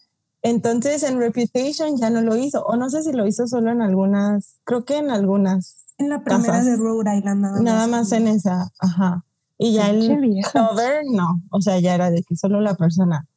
Entonces 0.43 1.03
en 1.03 1.19
Reputation 1.19 1.97
ya 1.97 2.09
no 2.09 2.21
lo 2.21 2.35
hizo, 2.35 2.63
o 2.63 2.75
no 2.75 2.89
sé 2.89 3.03
si 3.03 3.11
lo 3.11 3.27
hizo 3.27 3.47
solo 3.47 3.71
en 3.71 3.81
algunas, 3.81 4.55
creo 4.63 4.85
que 4.85 4.97
en 4.97 5.11
algunas, 5.11 5.85
En 5.97 6.09
la 6.09 6.23
primera 6.23 6.53
Casas. 6.53 6.65
de 6.65 6.77
Rhode 6.77 7.15
Island, 7.17 7.41
nada 7.41 7.53
más. 7.53 7.61
nada 7.61 7.87
más 7.87 8.11
en 8.11 8.27
esa, 8.27 8.71
ajá. 8.79 9.23
Y 9.59 9.73
ya 9.73 9.91
el 9.91 10.41
cover, 10.51 11.03
no, 11.05 11.43
o 11.51 11.61
sea, 11.61 11.79
ya 11.79 11.93
era 11.93 12.09
de 12.09 12.23
que 12.23 12.35
solo 12.35 12.59
la 12.61 12.73
persona. 12.73 13.27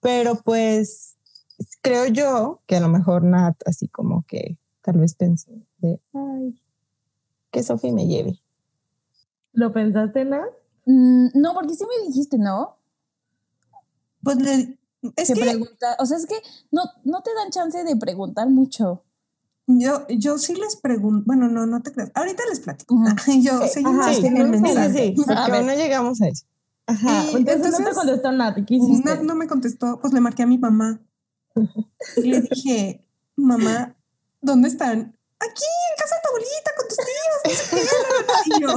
Pero 0.00 0.36
pues 0.36 1.16
creo 1.82 2.06
yo 2.06 2.62
que 2.66 2.76
a 2.76 2.80
lo 2.80 2.88
mejor 2.88 3.22
Nat 3.22 3.56
así 3.66 3.88
como 3.88 4.24
que 4.26 4.56
tal 4.80 4.96
vez 4.98 5.14
pensó 5.14 5.50
de, 5.78 6.00
ay, 6.14 6.58
que 7.50 7.62
Sophie 7.62 7.92
me 7.92 8.06
lleve. 8.06 8.40
¿Lo 9.52 9.72
pensaste, 9.72 10.24
Nat? 10.24 10.48
Mm, 10.86 11.28
no, 11.34 11.52
porque 11.52 11.74
sí 11.74 11.84
me 11.84 12.06
dijiste, 12.06 12.38
¿no? 12.38 12.75
Pues 14.26 14.36
le, 14.38 14.78
es 15.16 15.28
que 15.32 15.40
pregunta, 15.40 15.96
o 16.00 16.06
sea, 16.06 16.16
es 16.18 16.26
que 16.26 16.34
no, 16.70 16.82
no 17.04 17.22
te 17.22 17.32
dan 17.34 17.50
chance 17.50 17.82
de 17.84 17.96
preguntar 17.96 18.48
mucho. 18.48 19.04
yo, 19.66 20.06
yo 20.08 20.36
sí 20.38 20.54
les 20.54 20.76
pregunto, 20.76 21.24
bueno, 21.26 21.48
no, 21.48 21.64
no 21.66 21.80
te 21.82 21.92
creas. 21.92 22.10
Ahorita 22.14 22.42
les 22.48 22.60
platico. 22.60 22.94
Ujú. 22.94 23.04
Yo 23.42 23.66
seguimos 23.68 24.04
Sí, 24.16 24.26
en 24.26 24.36
el 24.36 24.46
sí, 24.54 24.60
mensaje. 24.60 24.92
sí, 24.92 25.14
sí, 25.16 25.24
porque 25.26 25.32
A 25.40 25.48
ver. 25.48 25.64
no 25.64 25.74
llegamos 25.74 26.20
a 26.22 26.28
eso. 26.28 26.44
Ajá. 26.86 27.24
Y 27.32 27.36
Entonces, 27.36 27.36
no 27.36 27.44
te 27.44 27.66
entonces- 27.78 27.94
contestó 27.94 28.32
Nat. 28.32 28.56
¿Qué 28.66 28.74
hiciste? 28.74 29.08
Nat 29.10 29.22
no 29.22 29.34
me 29.34 29.46
contestó, 29.48 29.98
pues 30.00 30.12
le 30.12 30.20
marqué 30.20 30.42
a 30.44 30.46
mi 30.46 30.58
mamá. 30.58 31.00
Y 32.16 32.22
le 32.22 32.42
dije, 32.42 33.04
mamá, 33.36 33.96
¿dónde 34.40 34.68
están? 34.68 35.16
Aquí, 35.38 35.64
en 35.90 35.96
casa 36.00 36.14
de 36.16 36.20
tu 36.22 36.28
abuelita, 36.28 36.70
con 36.76 36.88
tus 36.88 36.96
tíos, 36.96 37.15
la, 37.46 37.78
la". 37.78 38.56
Y 38.58 38.60
yo, 38.62 38.68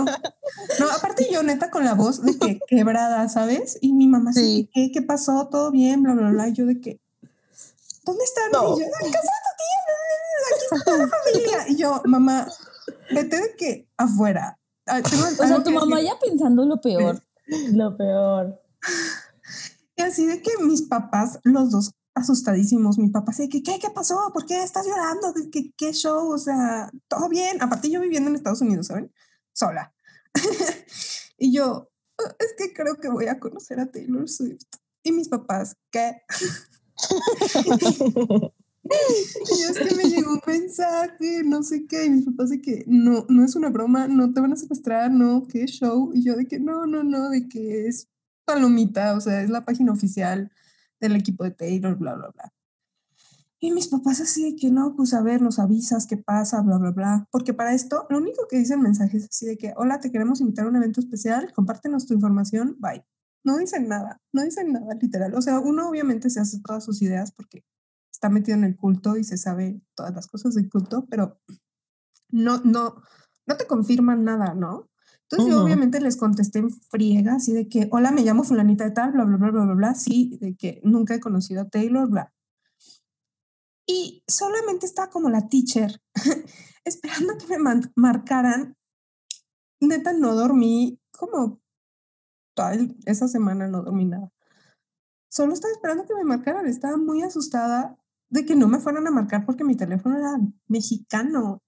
no, 0.79 0.91
aparte 0.95 1.27
yo 1.31 1.43
neta 1.43 1.69
con 1.69 1.85
la 1.85 1.93
voz 1.93 2.21
de 2.23 2.37
que 2.37 2.59
quebrada, 2.67 3.27
¿sabes? 3.29 3.77
Y 3.81 3.93
mi 3.93 4.07
mamá 4.07 4.33
Sí. 4.33 4.69
¿qué, 4.73 4.91
¿qué 4.91 5.01
pasó? 5.01 5.47
¿Todo 5.49 5.71
bien? 5.71 6.03
Bla, 6.03 6.13
bla, 6.13 6.29
bla. 6.29 6.47
Y 6.47 6.53
yo 6.53 6.65
de 6.65 6.79
que, 6.81 6.99
¿dónde 8.03 8.23
están? 8.23 8.51
No. 8.51 8.75
Y 8.77 8.81
yo, 8.81 8.85
en 8.85 9.11
casa 9.11 9.29
de 9.31 9.41
tu 9.45 9.51
tía, 9.57 10.55
aquí 10.55 10.63
está 10.63 10.83
toda 10.85 10.97
la 10.97 11.07
familia. 11.07 11.65
Y 11.69 11.75
yo, 11.75 12.01
mamá, 12.05 12.47
vete 13.11 13.41
de 13.41 13.55
que 13.55 13.87
afuera. 13.97 14.57
Ah, 14.85 15.01
tengo 15.01 15.23
O 15.25 15.47
sea, 15.47 15.57
tu 15.57 15.63
que 15.65 15.71
mamá 15.71 15.97
decir". 15.97 16.11
ya 16.11 16.19
pensando 16.19 16.65
lo 16.65 16.81
peor. 16.81 17.21
Lo 17.73 17.95
peor. 17.97 18.61
Y 19.95 20.01
así 20.01 20.25
de 20.25 20.41
que 20.41 20.51
mis 20.63 20.83
papás, 20.83 21.39
los 21.43 21.71
dos 21.71 21.91
asustadísimos, 22.19 22.97
mi 22.97 23.09
papá 23.09 23.31
así 23.31 23.49
que, 23.49 23.63
¿qué, 23.63 23.79
qué 23.79 23.89
pasó? 23.89 24.31
¿Por 24.33 24.45
qué 24.45 24.63
estás 24.63 24.85
llorando? 24.85 25.33
¿Qué, 25.33 25.49
qué, 25.49 25.73
qué 25.75 25.93
show? 25.93 26.31
O 26.31 26.37
sea, 26.37 26.91
todo 27.07 27.29
bien. 27.29 27.61
Aparte 27.61 27.89
yo 27.89 28.01
viviendo 28.01 28.29
en 28.29 28.35
Estados 28.35 28.61
Unidos, 28.61 28.87
¿saben? 28.87 29.11
Sola. 29.53 29.93
y 31.37 31.53
yo, 31.53 31.89
"Ah, 32.17 32.35
es 32.39 32.53
que 32.57 32.73
creo 32.73 32.95
que 32.97 33.09
voy 33.09 33.27
a 33.27 33.39
conocer 33.39 33.79
a 33.79 33.91
Taylor 33.91 34.29
Swift. 34.29 34.65
Y 35.03 35.11
mis 35.11 35.29
papás, 35.29 35.75
¿qué? 35.91 36.21
Y 38.83 39.63
es 39.63 39.77
que 39.77 39.95
me 39.95 40.03
llegó 40.03 40.31
un 40.33 40.41
mensaje, 40.45 41.43
no 41.43 41.61
sé 41.63 41.85
qué, 41.85 42.05
y 42.05 42.09
mis 42.09 42.25
papás 42.25 42.49
de 42.49 42.61
que 42.61 42.83
no, 42.87 43.25
no 43.29 43.43
es 43.43 43.55
una 43.55 43.69
broma, 43.69 44.07
no 44.07 44.33
te 44.33 44.41
van 44.41 44.53
a 44.53 44.55
secuestrar, 44.55 45.11
no, 45.11 45.47
qué 45.47 45.65
show. 45.67 46.11
Y 46.13 46.23
yo 46.23 46.35
de 46.35 46.47
que 46.47 46.59
no, 46.59 46.87
no, 46.87 47.03
no, 47.03 47.29
de 47.29 47.47
que 47.47 47.87
es 47.87 48.07
palomita, 48.45 49.15
o 49.15 49.21
sea, 49.21 49.41
es 49.43 49.49
la 49.49 49.65
página 49.65 49.91
oficial 49.91 50.51
del 50.99 51.15
equipo 51.15 51.43
de 51.43 51.51
Taylor, 51.51 51.95
bla, 51.97 52.15
bla, 52.15 52.29
bla. 52.29 52.53
Y 53.61 53.71
mis 53.71 53.89
papás 53.89 54.21
así 54.21 54.51
de 54.51 54.55
que 54.55 54.71
no, 54.71 54.95
pues 54.95 55.13
a 55.13 55.21
ver, 55.21 55.41
nos 55.41 55.59
avisas 55.59 56.07
qué 56.07 56.15
pasa, 56.15 56.61
bla, 56.61 56.77
bla, 56.77 56.91
bla. 56.91 57.27
Porque 57.29 57.53
para 57.53 57.73
esto, 57.73 58.07
lo 58.09 58.17
único 58.17 58.47
que 58.47 58.57
dicen 58.57 58.81
mensajes 58.81 59.23
es 59.23 59.29
así 59.29 59.45
de 59.45 59.57
que, 59.57 59.73
hola, 59.75 59.99
te 59.99 60.11
queremos 60.11 60.39
invitar 60.39 60.65
a 60.65 60.69
un 60.69 60.77
evento 60.77 61.01
especial, 61.01 61.51
compártenos 61.53 62.05
tu 62.05 62.13
información, 62.13 62.77
bye. 62.79 63.03
No 63.43 63.57
dicen 63.57 63.87
nada, 63.87 64.21
no 64.31 64.43
dicen 64.43 64.71
nada, 64.71 64.93
literal. 65.01 65.33
O 65.35 65.41
sea, 65.41 65.59
uno 65.59 65.89
obviamente 65.89 66.29
se 66.29 66.39
hace 66.39 66.61
todas 66.61 66.85
sus 66.85 67.01
ideas 67.01 67.31
porque 67.31 67.65
está 68.11 68.29
metido 68.29 68.57
en 68.57 68.63
el 68.63 68.77
culto 68.77 69.17
y 69.17 69.23
se 69.23 69.37
sabe 69.37 69.81
todas 69.95 70.13
las 70.13 70.27
cosas 70.27 70.55
del 70.55 70.69
culto, 70.69 71.05
pero 71.09 71.39
no, 72.29 72.59
no, 72.63 73.01
no 73.45 73.57
te 73.57 73.65
confirman 73.65 74.23
nada, 74.23 74.53
¿no? 74.53 74.89
Entonces 75.31 75.49
yo 75.49 75.57
Ujú. 75.57 75.65
obviamente 75.65 76.01
les 76.01 76.17
contesté 76.17 76.57
en 76.57 76.71
friega, 76.71 77.35
así 77.35 77.53
de 77.53 77.69
que, 77.69 77.87
hola, 77.91 78.11
me 78.11 78.23
llamo 78.23 78.43
fulanita 78.43 78.83
de 78.85 78.91
tal, 78.91 79.11
bla, 79.11 79.25
bla, 79.25 79.37
bla, 79.37 79.51
bla, 79.51 79.65
bla, 79.65 79.73
bla, 79.75 79.95
sí, 79.95 80.39
de 80.41 80.55
que 80.55 80.81
nunca 80.83 81.13
he 81.13 81.19
conocido 81.19 81.61
a 81.61 81.69
Taylor, 81.69 82.09
bla. 82.09 82.33
Y 83.85 84.23
solamente 84.27 84.87
estaba 84.87 85.11
como 85.11 85.29
la 85.29 85.47
teacher, 85.47 86.01
esperando 86.83 87.37
que 87.37 87.45
me 87.45 87.81
marcaran. 87.95 88.75
Neta, 89.81 90.13
no 90.13 90.33
dormí 90.33 90.99
como 91.11 91.61
toda 92.55 92.75
esa 93.05 93.27
semana, 93.27 93.67
no 93.67 93.83
dormí 93.83 94.05
nada. 94.05 94.31
solo 95.29 95.53
estaba 95.53 95.71
esperando 95.71 96.05
que 96.05 96.15
me 96.15 96.23
marcaran, 96.23 96.65
estaba 96.65 96.97
muy 96.97 97.21
asustada 97.21 97.97
de 98.29 98.45
que 98.45 98.55
no 98.55 98.67
me 98.67 98.79
fueran 98.79 99.05
a 99.05 99.11
marcar 99.11 99.45
porque 99.45 99.63
mi 99.63 99.75
teléfono 99.75 100.17
era 100.17 100.39
mexicano. 100.67 101.61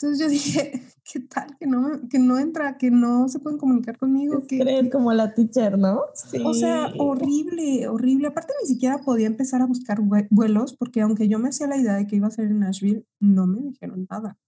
Entonces 0.00 0.18
yo 0.18 0.30
dije, 0.30 0.82
¿qué 1.12 1.20
tal? 1.20 1.56
Que 1.58 1.66
no, 1.66 2.08
que 2.08 2.18
no 2.18 2.38
entra, 2.38 2.78
que 2.78 2.90
no 2.90 3.28
se 3.28 3.38
pueden 3.38 3.58
comunicar 3.58 3.98
conmigo. 3.98 4.46
Que, 4.46 4.58
Crees 4.60 4.90
como 4.90 5.12
la 5.12 5.34
teacher, 5.34 5.76
¿no? 5.78 6.00
O 6.44 6.54
sea, 6.54 6.90
horrible, 6.98 7.86
horrible. 7.88 8.28
Aparte 8.28 8.54
ni 8.62 8.68
siquiera 8.68 8.98
podía 8.98 9.26
empezar 9.26 9.60
a 9.60 9.66
buscar 9.66 10.00
vue- 10.00 10.26
vuelos 10.30 10.74
porque 10.74 11.02
aunque 11.02 11.28
yo 11.28 11.38
me 11.38 11.50
hacía 11.50 11.66
la 11.66 11.76
idea 11.76 11.94
de 11.94 12.06
que 12.06 12.16
iba 12.16 12.28
a 12.28 12.30
ser 12.30 12.46
en 12.46 12.60
Nashville, 12.60 13.04
no 13.20 13.46
me 13.46 13.60
dijeron 13.60 14.06
nada. 14.10 14.38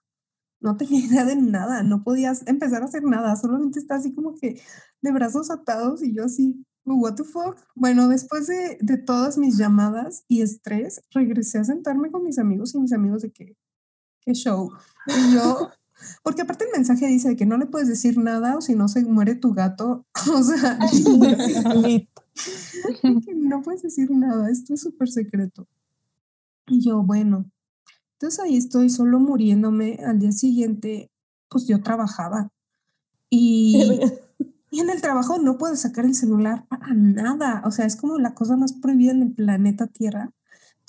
No 0.61 0.77
tenía 0.77 1.01
idea 1.07 1.25
de 1.27 1.37
nada, 1.37 1.83
no 1.83 2.03
podías 2.03 2.47
empezar 2.47 2.83
a 2.83 2.87
hacer 2.87 3.03
nada, 3.03 3.37
solamente 3.37 3.79
está 3.79 3.97
así 3.97 4.15
como 4.15 4.35
que 4.35 4.61
de 5.03 5.13
brazos 5.13 5.51
atados 5.51 6.03
y 6.03 6.15
yo 6.15 6.25
así, 6.25 6.65
what 6.87 7.17
the 7.17 7.25
fuck. 7.25 7.59
Bueno, 7.75 8.09
después 8.09 8.47
de, 8.47 8.79
de 8.81 8.97
todas 8.97 9.37
mis 9.37 9.59
llamadas 9.59 10.25
y 10.29 10.41
estrés, 10.41 11.03
regresé 11.11 11.59
a 11.59 11.65
sentarme 11.65 12.11
con 12.11 12.23
mis 12.23 12.39
amigos 12.39 12.75
y 12.75 12.79
mis 12.79 12.93
amigos 12.93 13.23
de 13.23 13.33
que, 13.33 13.57
qué 14.25 14.33
show. 14.33 14.73
Y 15.07 15.35
yo, 15.35 15.71
porque 16.23 16.43
aparte 16.43 16.65
el 16.65 16.73
mensaje 16.73 17.07
dice 17.07 17.31
de 17.31 17.37
que 17.37 17.47
no 17.47 17.59
le 17.59 17.67
puedes 17.67 17.89
decir 17.89 18.19
nada 18.19 18.57
o 18.57 18.61
si 18.61 18.75
no 18.75 18.89
se 18.89 19.05
muere 19.05 19.35
tu 19.35 19.53
gato. 19.53 20.07
O 20.33 20.43
sea, 20.43 20.79
no 23.35 23.63
puedes 23.63 23.83
decir 23.83 24.11
nada, 24.11 24.51
esto 24.51 24.75
es 24.75 24.81
súper 24.81 25.11
secreto. 25.11 25.67
Y 26.67 26.81
yo, 26.81 27.03
bueno, 27.03 27.51
entonces 28.15 28.41
ahí 28.41 28.57
estoy 28.57 28.89
solo 28.89 29.19
muriéndome. 29.19 29.99
Al 30.07 30.21
día 30.21 30.33
siguiente, 30.33 31.11
pues 31.49 31.67
yo 31.67 31.83
trabajaba. 31.83 32.51
Y, 33.29 34.01
y 34.71 34.81
en 34.81 34.91
el 34.91 35.01
trabajo 35.01 35.39
no 35.39 35.59
puedo 35.59 35.75
sacar 35.77 36.05
el 36.05 36.15
celular 36.15 36.67
para 36.69 36.95
nada. 36.95 37.63
O 37.67 37.73
sea, 37.73 37.85
es 37.85 37.97
como 37.97 38.19
la 38.19 38.35
cosa 38.35 38.57
más 38.57 38.75
prohibida 38.75 39.11
en 39.11 39.23
el 39.23 39.33
planeta 39.33 39.89
Tierra. 39.89 40.31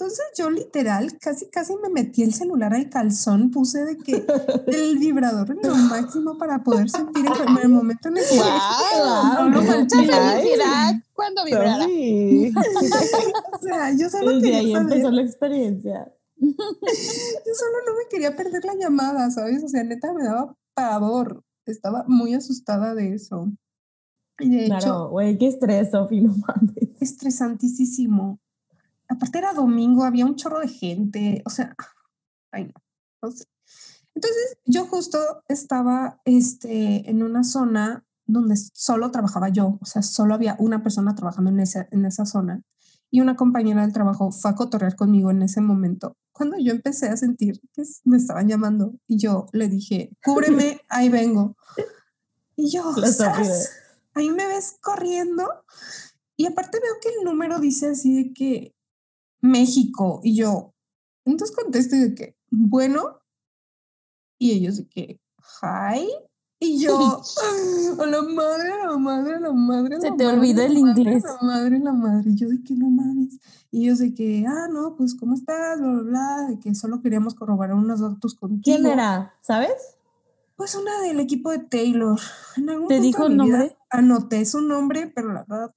Entonces 0.04 0.26
yo 0.38 0.50
literal 0.50 1.18
casi 1.22 1.48
casi 1.50 1.76
me 1.82 1.88
metí 1.89 2.24
el 2.24 2.34
celular 2.34 2.74
al 2.74 2.89
calzón, 2.89 3.52
puse 3.52 3.86
de 3.86 3.98
que 3.98 4.26
el 4.68 4.98
vibrador 5.00 5.52
en 5.52 5.60
lo 5.68 5.76
máximo 5.76 6.38
para 6.38 6.62
poder 6.62 6.89
sentir 6.89 7.26
el, 7.26 7.58
el 7.63 7.70
momento 7.70 8.10
en 8.10 8.18
el 8.18 8.24
que 8.30 8.36
¡Guau! 8.38 9.50
no 9.50 9.62
lo 9.62 9.62
felicidad 9.62 10.94
cuando 11.13 11.46
vibrara. 11.46 11.86
O 13.54 13.66
sea, 13.66 13.92
yo 13.98 14.10
solo 14.10 14.32
Desde 14.32 14.42
quería 14.42 14.60
ahí 14.60 14.74
saber- 14.74 14.92
empezó 14.94 15.12
la 15.12 15.22
experiencia. 15.22 16.13
Yo 16.38 16.50
solo 16.52 17.78
no 17.88 17.94
me 17.98 18.10
quería 18.10 18.36
perder 18.36 18.66
la 18.66 18.76
llamada, 18.76 19.32
¿sabes? 19.32 19.63
O 19.63 19.70
sea, 19.70 19.84
neta 19.86 20.12
me 20.13 20.26
daba 20.26 20.54
pavor. 20.74 21.42
Estaba 21.66 22.04
muy 22.08 22.34
asustada 22.34 22.94
de 22.96 23.13
eso. 23.13 23.50
Y 24.39 24.50
de 24.50 24.66
hecho, 24.66 24.78
Claro, 24.80 25.10
güey, 25.12 25.38
qué 25.38 25.48
estrés, 25.48 25.92
Sofi, 25.92 26.20
no 26.20 26.36
mames. 26.36 26.74
estresantísimo. 27.00 28.39
Aparte 29.10 29.38
era 29.38 29.54
domingo, 29.54 30.04
había 30.04 30.26
un 30.26 30.36
chorro 30.36 30.60
de 30.60 30.68
gente. 30.68 31.42
O 31.46 31.50
sea, 31.50 31.76
ay 32.52 32.72
no. 33.22 33.32
sé. 33.32 33.46
Entonces, 34.16 34.58
yo 34.66 34.86
justo 34.86 35.18
estaba 35.48 36.22
este, 36.26 37.10
en 37.10 37.24
una 37.24 37.44
zona 37.44 38.06
donde 38.26 38.56
solo 38.74 39.12
trabajaba 39.12 39.50
yo. 39.50 39.80
O 39.82 39.86
sea, 39.86 40.02
solo 40.02 40.34
había 40.34 40.56
una 40.60 40.84
persona 40.84 41.16
trabajando 41.16 41.50
en 41.50 41.60
esa, 41.60 41.88
en 41.92 42.06
esa 42.06 42.26
zona. 42.26 42.62
Y 43.10 43.22
una 43.22 43.36
compañera 43.36 43.82
del 43.82 43.94
trabajo 43.94 44.32
fue 44.32 44.52
a 44.52 44.56
cotorrear 44.56 44.96
conmigo 44.96 45.30
en 45.32 45.44
ese 45.44 45.62
momento. 45.62 46.18
Cuando 46.32 46.58
yo 46.58 46.72
empecé 46.72 47.10
a 47.10 47.18
sentir 47.18 47.62
que 47.74 47.84
me 48.06 48.18
estaban 48.18 48.48
llamando 48.48 48.96
y 49.08 49.18
yo 49.18 49.46
le 49.52 49.68
dije, 49.68 50.10
cúbreme, 50.24 50.82
ahí 50.89 51.10
vengo. 51.10 51.56
Y 52.56 52.72
yo, 52.72 52.92
ahí 54.16 54.30
me 54.30 54.48
ves 54.48 54.78
corriendo. 54.82 55.48
Y 56.36 56.48
aparte 56.48 56.80
veo 56.80 56.94
que 57.02 57.10
el 57.10 57.26
número 57.26 57.60
dice 57.60 57.89
así 57.89 58.16
de 58.16 58.34
que 58.34 58.76
México. 59.43 60.21
Y 60.23 60.36
yo, 60.36 60.73
entonces 61.25 61.56
contesto 61.56 61.95
de 61.95 62.15
que, 62.15 62.38
bueno. 62.49 63.19
Y 64.39 64.51
ellos 64.51 64.77
de 64.77 64.88
que, 64.88 65.21
hi. 65.62 66.08
Y 66.60 66.79
yo, 66.79 67.21
a 67.99 68.06
la 68.06 68.21
madre, 68.21 68.71
a 68.71 68.88
la 68.88 68.97
madre, 68.97 69.36
a 69.36 69.39
la 69.39 69.51
madre. 69.51 69.99
Se 69.99 70.10
la 70.10 70.15
te 70.15 70.23
madre, 70.23 70.38
olvidó 70.38 70.63
el 70.63 70.79
madre, 70.79 71.01
inglés. 71.01 71.23
La 71.23 71.38
madre, 71.41 71.79
la 71.79 71.91
madre. 71.91 72.32
Y 72.32 72.36
yo 72.36 72.47
de 72.47 72.63
que 72.63 72.73
no 72.73 72.89
mames. 72.89 73.38
Y 73.69 73.84
ellos 73.84 73.99
de 73.99 74.13
que, 74.13 74.45
ah, 74.47 74.67
no, 74.71 74.95
pues, 74.95 75.13
¿cómo 75.13 75.36
estás? 75.36 75.79
Bla, 75.79 75.89
bla, 75.89 76.01
bla. 76.03 76.47
De 76.49 76.60
que 76.60 76.73
solo 76.73 77.01
queríamos 77.01 77.36
corroborar 77.36 77.75
unos 77.75 77.99
datos 77.99 78.36
contigo. 78.36 78.62
¿Quién 78.63 78.86
era? 78.86 79.34
¿Sabes? 79.41 79.97
Pues 80.56 80.75
una 80.75 81.01
del 81.01 81.19
equipo 81.19 81.51
de 81.51 81.60
Taylor. 81.60 82.19
En 82.56 82.69
algún 82.69 82.88
¿Te 82.88 83.01
dijo 83.01 83.25
el 83.25 83.34
vida 83.34 83.43
nombre? 83.43 83.77
Anoté 83.89 84.45
su 84.45 84.62
nombre, 84.62 85.12
pero 85.13 85.34
la 85.34 85.43
verdad, 85.43 85.75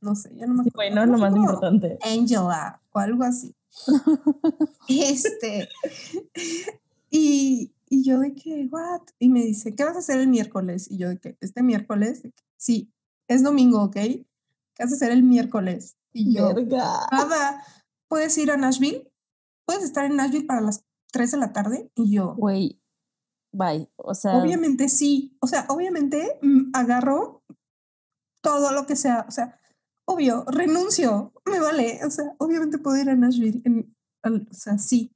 no 0.00 0.14
sé, 0.14 0.34
ya 0.36 0.46
no 0.46 0.54
me 0.54 0.60
acuerdo. 0.60 0.76
güey, 0.76 0.94
no 0.94 1.02
es 1.02 1.08
lo 1.08 1.18
más 1.18 1.34
importante. 1.34 1.98
Angela 2.02 2.80
o 2.92 2.98
algo 2.98 3.24
así. 3.24 3.54
este. 4.88 5.68
Y, 7.10 7.72
y 7.88 8.04
yo 8.04 8.20
de 8.20 8.34
que, 8.34 8.68
what? 8.70 9.02
Y 9.18 9.28
me 9.28 9.42
dice, 9.42 9.74
¿qué 9.74 9.84
vas 9.84 9.96
a 9.96 10.00
hacer 10.00 10.20
el 10.20 10.28
miércoles? 10.28 10.90
Y 10.90 10.98
yo 10.98 11.08
de 11.08 11.18
que, 11.18 11.36
este 11.40 11.62
miércoles, 11.62 12.20
que, 12.22 12.32
sí, 12.56 12.92
es 13.28 13.42
domingo, 13.42 13.82
¿ok? 13.82 13.94
¿Qué 13.94 14.26
vas 14.78 14.92
a 14.92 14.94
hacer 14.94 15.10
el 15.10 15.22
miércoles? 15.22 15.96
Y 16.12 16.34
yo, 16.34 16.54
Verga. 16.54 17.06
nada, 17.12 17.62
¿puedes 18.08 18.36
ir 18.38 18.50
a 18.50 18.56
Nashville? 18.56 19.10
¿Puedes 19.64 19.84
estar 19.84 20.04
en 20.04 20.16
Nashville 20.16 20.46
para 20.46 20.60
las 20.60 20.84
3 21.12 21.32
de 21.32 21.36
la 21.38 21.52
tarde? 21.52 21.90
Y 21.94 22.10
yo, 22.12 22.34
Güey, 22.34 22.80
bye. 23.52 23.90
O 23.96 24.14
sea, 24.14 24.36
Obviamente 24.36 24.88
sí. 24.88 25.36
O 25.40 25.46
sea, 25.46 25.66
obviamente 25.68 26.38
mm, 26.42 26.70
agarro 26.74 27.42
todo 28.40 28.72
lo 28.72 28.86
que 28.86 28.96
sea. 28.96 29.26
O 29.28 29.30
sea, 29.30 29.58
obvio, 30.08 30.44
renuncio. 30.46 31.32
Me 31.46 31.60
vale. 31.60 32.00
O 32.06 32.10
sea, 32.10 32.24
obviamente 32.38 32.78
puedo 32.78 32.96
ir 33.00 33.08
a 33.10 33.14
Nashville. 33.16 33.60
en- 33.64 33.94
al- 34.22 34.48
o 34.50 34.54
sea, 34.54 34.78
sí. 34.78 35.12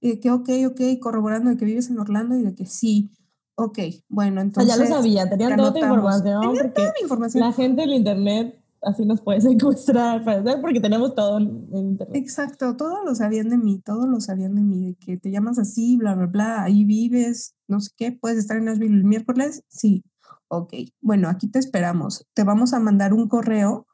Eh, 0.00 0.20
que 0.20 0.30
ok, 0.30 0.48
ok, 0.68 0.80
corroborando 1.00 1.50
de 1.50 1.56
que 1.56 1.64
vives 1.64 1.90
en 1.90 1.98
Orlando 1.98 2.36
y 2.38 2.42
de 2.42 2.54
que 2.54 2.66
sí. 2.66 3.10
Ok, 3.56 3.78
bueno, 4.08 4.32
O 4.32 4.34
sea, 4.36 4.42
entonces. 4.44 4.76
ya 4.76 4.82
lo 4.82 4.86
sabía, 4.86 5.28
tenían 5.28 5.56
toda 5.56 5.72
tu 5.72 5.78
información 5.78 6.42
porque 6.42 6.68
toda 6.68 6.92
mi 6.92 7.02
información. 7.02 7.40
la 7.44 7.52
gente 7.52 7.80
del 7.82 7.94
internet 7.94 8.62
así 8.82 9.04
nos 9.06 9.20
puede 9.22 9.40
secuestrar, 9.70 10.22
¿sabes? 10.24 10.56
Porque 10.60 10.80
tenemos 10.80 11.14
todo 11.14 11.38
en 11.38 11.66
en 11.72 11.86
internet. 11.88 12.16
Exacto, 12.16 12.76
todos 12.76 12.98
lo 13.04 13.14
sabían 13.14 13.48
de 13.48 13.56
mí, 13.58 13.80
todos 13.84 14.06
lo 14.08 14.20
sabían 14.20 14.54
de 14.54 14.60
mí, 14.62 14.86
de 14.88 14.94
que 14.96 15.16
te 15.16 15.30
llamas 15.30 15.58
así, 15.58 15.96
bla, 15.96 16.14
bla, 16.14 16.26
bla, 16.26 16.62
ahí 16.62 16.84
vives, 16.84 17.54
no 17.66 17.80
sé 17.80 17.90
qué, 17.96 18.12
puedes 18.12 18.38
estar 18.38 18.58
en 18.58 18.66
Nashville 18.66 18.94
el 18.94 19.04
miércoles, 19.04 19.64
sí, 19.68 20.04
ok, 20.48 20.74
bueno, 21.00 21.28
aquí 21.30 21.48
te 21.48 21.58
esperamos, 21.58 22.26
te 22.34 22.44
vamos 22.44 22.74
a 22.74 22.78
mandar 22.80 23.12
un 23.14 23.26
correo 23.28 23.86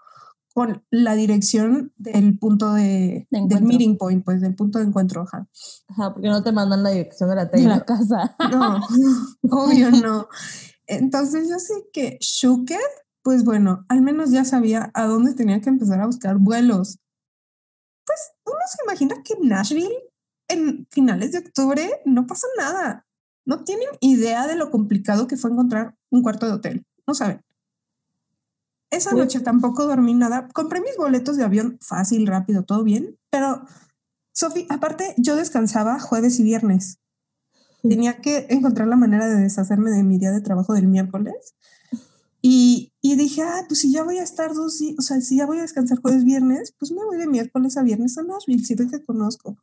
con 0.52 0.84
la 0.90 1.14
dirección 1.14 1.92
del 1.96 2.38
punto 2.38 2.72
de, 2.74 3.26
De 3.30 3.46
del 3.46 3.64
meeting 3.64 3.96
point, 3.96 4.24
pues 4.24 4.40
del 4.40 4.54
punto 4.54 4.78
de 4.78 4.84
encuentro, 4.86 5.22
ajá. 5.22 5.48
Ajá, 5.88 6.12
porque 6.12 6.28
no 6.28 6.42
te 6.42 6.52
mandan 6.52 6.82
la 6.82 6.90
dirección 6.90 7.30
de 7.30 7.36
la 7.36 7.44
de 7.46 7.62
la 7.62 7.82
Taylor. 7.82 7.84
casa. 7.84 8.36
No, 8.50 8.80
obvio 9.50 9.90
no. 9.90 10.28
Entonces 10.86 11.48
yo 11.48 11.58
sé 11.58 11.74
que 11.92 12.18
Shuket, 12.20 12.78
pues 13.22 13.44
bueno, 13.44 13.84
al 13.88 14.02
menos 14.02 14.30
ya 14.30 14.44
sabía 14.44 14.90
a 14.94 15.06
dónde 15.06 15.34
tenía 15.34 15.60
que 15.60 15.70
empezar 15.70 16.00
a 16.00 16.06
buscar 16.06 16.38
vuelos. 16.38 16.98
Pues 18.04 18.18
uno 18.44 18.58
se 18.68 18.84
imagina 18.84 19.22
que 19.24 19.34
en 19.34 19.48
Nashville, 19.48 20.10
en 20.48 20.86
finales 20.90 21.32
de 21.32 21.38
octubre, 21.38 22.02
no 22.04 22.26
pasa 22.26 22.46
nada. 22.58 23.06
No 23.46 23.64
tienen 23.64 23.88
idea 24.00 24.46
de 24.46 24.56
lo 24.56 24.70
complicado 24.70 25.26
que 25.26 25.36
fue 25.36 25.50
encontrar 25.50 25.96
un 26.10 26.22
cuarto 26.22 26.46
de 26.46 26.52
hotel. 26.52 26.86
No 27.06 27.14
saben. 27.14 27.42
Esa 28.92 29.10
noche 29.24 29.40
tampoco 29.40 29.86
dormí 29.86 30.14
nada. 30.14 30.46
Compré 30.52 30.80
mis 30.80 30.96
boletos 30.96 31.36
de 31.36 31.42
avión 31.42 31.78
fácil, 31.80 32.26
rápido, 32.28 32.62
todo 32.62 32.84
bien. 32.84 33.18
Pero, 33.30 33.64
Sofi, 34.32 34.66
aparte, 34.68 35.14
yo 35.16 35.34
descansaba 35.34 35.98
jueves 35.98 36.38
y 36.38 36.44
viernes 36.44 36.98
tenía 37.82 38.20
que 38.20 38.46
encontrar 38.50 38.86
la 38.86 38.94
manera 38.94 39.26
de 39.28 39.34
deshacerme 39.40 39.90
de 39.90 40.04
mi 40.04 40.16
día 40.18 40.30
de 40.30 40.40
trabajo 40.40 40.72
del 40.72 40.86
miércoles. 40.86 41.54
Y, 42.40 42.92
y 43.00 43.16
dije, 43.16 43.42
ah, 43.42 43.64
pues 43.66 43.80
si 43.80 43.92
ya 43.92 44.04
voy 44.04 44.18
a 44.18 44.22
estar 44.22 44.54
dos 44.54 44.78
días, 44.78 44.96
o 44.98 45.02
sea, 45.02 45.20
si 45.20 45.36
ya 45.36 45.46
voy 45.46 45.58
a 45.58 45.62
descansar 45.62 46.00
jueves, 46.00 46.24
viernes, 46.24 46.72
pues 46.78 46.92
me 46.92 47.04
voy 47.04 47.16
de 47.16 47.26
miércoles 47.26 47.76
a 47.76 47.82
viernes 47.82 48.18
a 48.18 48.22
Nashville, 48.22 48.64
si 48.64 48.76
que 48.76 49.04
conozco. 49.04 49.56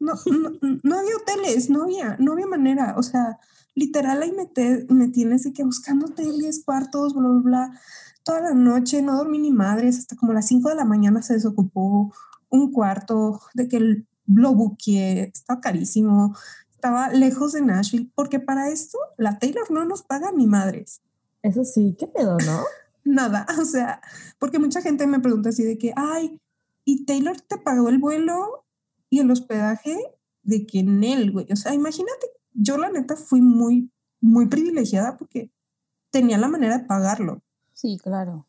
No, 0.00 0.14
no, 0.26 0.50
no 0.82 0.98
había 0.98 1.16
hoteles, 1.16 1.70
no 1.70 1.84
había, 1.84 2.16
no 2.18 2.32
había 2.32 2.46
manera. 2.46 2.94
O 2.96 3.02
sea, 3.04 3.38
literal 3.74 4.20
ahí 4.22 4.32
me, 4.32 4.46
te- 4.46 4.84
me 4.90 5.08
tienes 5.08 5.44
de 5.44 5.52
que 5.52 5.62
buscando 5.64 6.06
hoteles, 6.06 6.62
cuartos, 6.64 7.14
bla, 7.14 7.28
bla, 7.28 7.40
bla. 7.40 7.80
Toda 8.24 8.40
la 8.40 8.54
noche, 8.54 9.02
no 9.02 9.16
dormí 9.16 9.38
ni 9.38 9.50
madres, 9.50 9.98
hasta 9.98 10.16
como 10.16 10.32
las 10.32 10.46
5 10.46 10.68
de 10.68 10.74
la 10.76 10.84
mañana 10.84 11.22
se 11.22 11.34
desocupó 11.34 12.12
un 12.48 12.72
cuarto, 12.72 13.40
de 13.54 13.68
que 13.68 14.04
lo 14.26 14.54
buqueé, 14.54 15.32
estaba 15.34 15.60
carísimo 15.60 16.34
estaba 16.82 17.10
lejos 17.10 17.52
de 17.52 17.62
Nashville, 17.62 18.10
porque 18.12 18.40
para 18.40 18.68
esto 18.68 18.98
la 19.16 19.38
Taylor 19.38 19.70
no 19.70 19.84
nos 19.84 20.02
paga 20.02 20.32
ni 20.32 20.48
madres. 20.48 21.00
Eso 21.40 21.64
sí, 21.64 21.94
qué 21.96 22.08
pedo, 22.08 22.36
¿no? 22.44 22.64
Nada, 23.04 23.46
o 23.60 23.64
sea, 23.64 24.00
porque 24.40 24.58
mucha 24.58 24.82
gente 24.82 25.06
me 25.06 25.20
pregunta 25.20 25.50
así 25.50 25.62
de 25.62 25.78
que, 25.78 25.92
ay, 25.94 26.40
¿y 26.84 27.04
Taylor 27.04 27.40
te 27.40 27.56
pagó 27.56 27.88
el 27.88 27.98
vuelo 27.98 28.66
y 29.10 29.20
el 29.20 29.30
hospedaje? 29.30 29.96
De 30.42 30.66
que 30.66 30.80
en 30.80 31.04
él, 31.04 31.30
güey. 31.30 31.46
O 31.52 31.56
sea, 31.56 31.72
imagínate, 31.72 32.26
yo 32.52 32.76
la 32.78 32.90
neta 32.90 33.14
fui 33.14 33.40
muy, 33.40 33.92
muy 34.20 34.48
privilegiada 34.48 35.16
porque 35.16 35.52
tenía 36.10 36.36
la 36.36 36.48
manera 36.48 36.78
de 36.78 36.84
pagarlo. 36.84 37.44
Sí, 37.82 37.98
claro. 37.98 38.46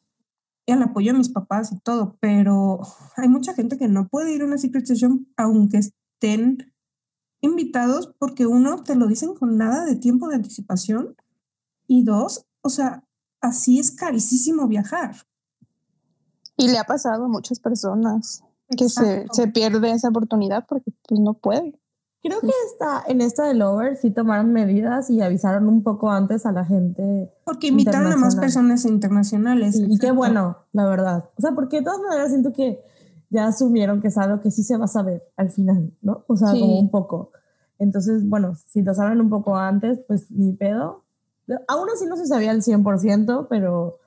y 0.67 0.73
al 0.73 0.83
apoyo 0.83 1.11
de 1.11 1.17
mis 1.17 1.29
papás 1.29 1.71
y 1.71 1.79
todo, 1.79 2.17
pero 2.19 2.81
hay 3.17 3.27
mucha 3.27 3.55
gente 3.55 3.79
que 3.79 3.87
no 3.87 4.07
puede 4.07 4.31
ir 4.31 4.43
a 4.43 4.45
una 4.45 4.59
secret 4.59 4.85
session 4.85 5.27
aunque 5.37 5.79
estén 5.79 6.71
invitados 7.41 8.13
porque 8.19 8.45
uno, 8.45 8.83
te 8.83 8.93
lo 8.93 9.07
dicen 9.07 9.33
con 9.33 9.57
nada 9.57 9.85
de 9.85 9.95
tiempo 9.95 10.27
de 10.27 10.35
anticipación 10.35 11.15
y 11.87 12.03
dos, 12.03 12.45
o 12.61 12.69
sea, 12.69 13.03
así 13.41 13.79
es 13.79 13.89
carísimo 13.89 14.67
viajar. 14.67 15.15
Y 16.55 16.67
le 16.67 16.77
ha 16.77 16.83
pasado 16.83 17.25
a 17.25 17.27
muchas 17.27 17.59
personas 17.59 18.43
que 18.77 18.87
se, 18.87 19.25
se 19.31 19.47
pierde 19.47 19.89
esa 19.89 20.09
oportunidad 20.09 20.67
porque 20.67 20.91
pues 21.09 21.19
no 21.19 21.33
puede. 21.33 21.81
Creo 22.23 22.39
que 22.39 22.51
esta, 22.67 23.03
en 23.07 23.19
esta 23.21 23.45
de 23.45 23.53
Lover 23.53 23.97
sí 23.97 24.09
tomaron 24.09 24.53
medidas 24.53 25.09
y 25.09 25.21
avisaron 25.21 25.67
un 25.67 25.83
poco 25.83 26.09
antes 26.09 26.45
a 26.45 26.51
la 26.53 26.63
gente. 26.63 27.29
Porque 27.43 27.67
invitaron 27.67 28.11
a 28.13 28.15
más 28.15 28.35
personas 28.37 28.85
internacionales. 28.85 29.75
Y, 29.75 29.93
y 29.95 29.97
qué 29.97 30.11
bueno, 30.11 30.57
la 30.71 30.85
verdad. 30.87 31.29
O 31.37 31.41
sea, 31.41 31.51
porque 31.51 31.77
de 31.79 31.83
todas 31.83 31.99
maneras 31.99 32.29
siento 32.29 32.53
que 32.53 32.81
ya 33.29 33.47
asumieron 33.47 33.99
que 34.01 34.07
es 34.07 34.17
algo 34.17 34.39
que 34.39 34.51
sí 34.51 34.63
se 34.63 34.77
va 34.77 34.85
a 34.85 34.87
saber 34.87 35.23
al 35.35 35.49
final, 35.49 35.91
¿no? 36.01 36.23
O 36.27 36.37
sea, 36.37 36.49
Sí. 36.51 36.61
como 36.61 36.79
un 36.79 36.89
poco. 36.91 37.31
Entonces, 37.77 38.27
bueno, 38.29 38.55
si 38.69 38.81
lo 38.83 38.93
saben 38.93 39.19
un 39.19 39.29
poco 39.29 39.57
antes, 39.57 39.99
pues 40.07 40.31
ni 40.31 40.53
pedo. 40.53 41.03
Aún 41.67 41.89
así 41.93 42.05
no 42.05 42.15
se 42.15 42.25
sabía 42.25 42.51
al 42.51 42.61
100%, 42.61 43.47
pero 43.49 43.97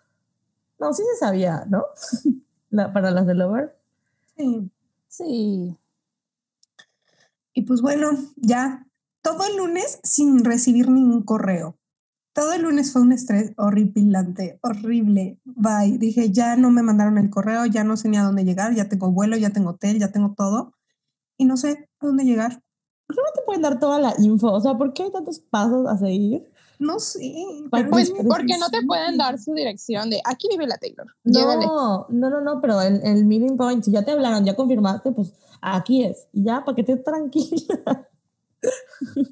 no, 0.79 0.93
sí 0.95 1.03
se 1.13 1.19
sabía, 1.19 1.67
¿no? 1.69 1.85
La- 2.71 2.93
para 2.93 3.11
las 3.11 3.27
de 3.27 3.35
Lover. 3.35 3.77
Sí. 4.37 4.71
Sí. 5.09 5.77
Y 7.57 7.63
pues 7.63 7.81
bueno, 7.81 8.11
ya 8.37 8.87
todo 9.23 9.47
el 9.47 9.57
lunes 9.57 9.99
sin 10.03 10.45
recibir 10.45 10.91
ningún 10.91 11.23
correo. 11.23 11.79
Todo 12.35 12.53
el 12.53 12.63
lunes 12.63 12.93
fue 12.93 13.01
un 13.01 13.13
estrés 13.13 13.55
horripilante, 13.57 14.59
horrible. 14.61 15.41
Bye. 15.47 15.97
Dije, 15.97 16.31
ya 16.31 16.57
no 16.57 16.71
me 16.71 16.83
mandaron 16.83 17.17
el 17.17 17.31
correo, 17.31 17.65
ya 17.65 17.83
no 17.83 17.97
sé 17.97 18.11
ni 18.11 18.19
a 18.19 18.25
dónde 18.25 18.45
llegar, 18.45 18.75
ya 18.75 18.91
tengo 18.91 19.11
vuelo, 19.11 19.39
ya 19.39 19.51
tengo 19.51 19.71
hotel, 19.71 19.99
ya 19.99 20.13
tengo 20.13 20.35
todo. 20.37 20.75
Y 21.39 21.47
no 21.47 21.57
sé 21.57 21.89
a 21.99 22.07
dónde 22.07 22.25
llegar. 22.25 22.63
¿Por 23.07 23.17
qué 23.17 23.23
no 23.23 23.33
te 23.35 23.47
pueden 23.47 23.63
dar 23.63 23.81
toda 23.81 23.99
la 24.01 24.15
info? 24.19 24.53
O 24.53 24.61
sea, 24.61 24.75
¿por 24.75 24.93
qué 24.93 25.05
hay 25.05 25.13
tantos 25.13 25.39
pasos 25.39 25.87
a 25.89 25.97
seguir? 25.97 26.53
No 26.79 26.99
sé. 26.99 27.35
Pues 27.71 28.11
porque 28.11 28.59
no 28.59 28.69
te 28.71 28.85
pueden 28.87 29.17
dar 29.17 29.39
su 29.39 29.55
dirección 29.55 30.11
de 30.11 30.21
aquí 30.25 30.49
vive 30.51 30.67
la 30.67 30.77
Taylor. 30.77 31.07
No, 31.25 32.07
no, 32.11 32.31
no, 32.31 32.41
no, 32.41 32.61
pero 32.61 32.81
el, 32.81 33.01
el 33.05 33.25
meeting 33.25 33.57
point, 33.57 33.83
si 33.83 33.93
ya 33.93 34.05
te 34.05 34.13
hablaron, 34.13 34.45
ya 34.45 34.55
confirmaste, 34.55 35.13
pues 35.13 35.33
aquí 35.61 36.05
es. 36.05 36.29
Y 36.33 36.45
ya, 36.45 36.65
para 36.65 36.75
que 36.75 36.83
estés 36.83 37.03
tranquila. 37.03 38.09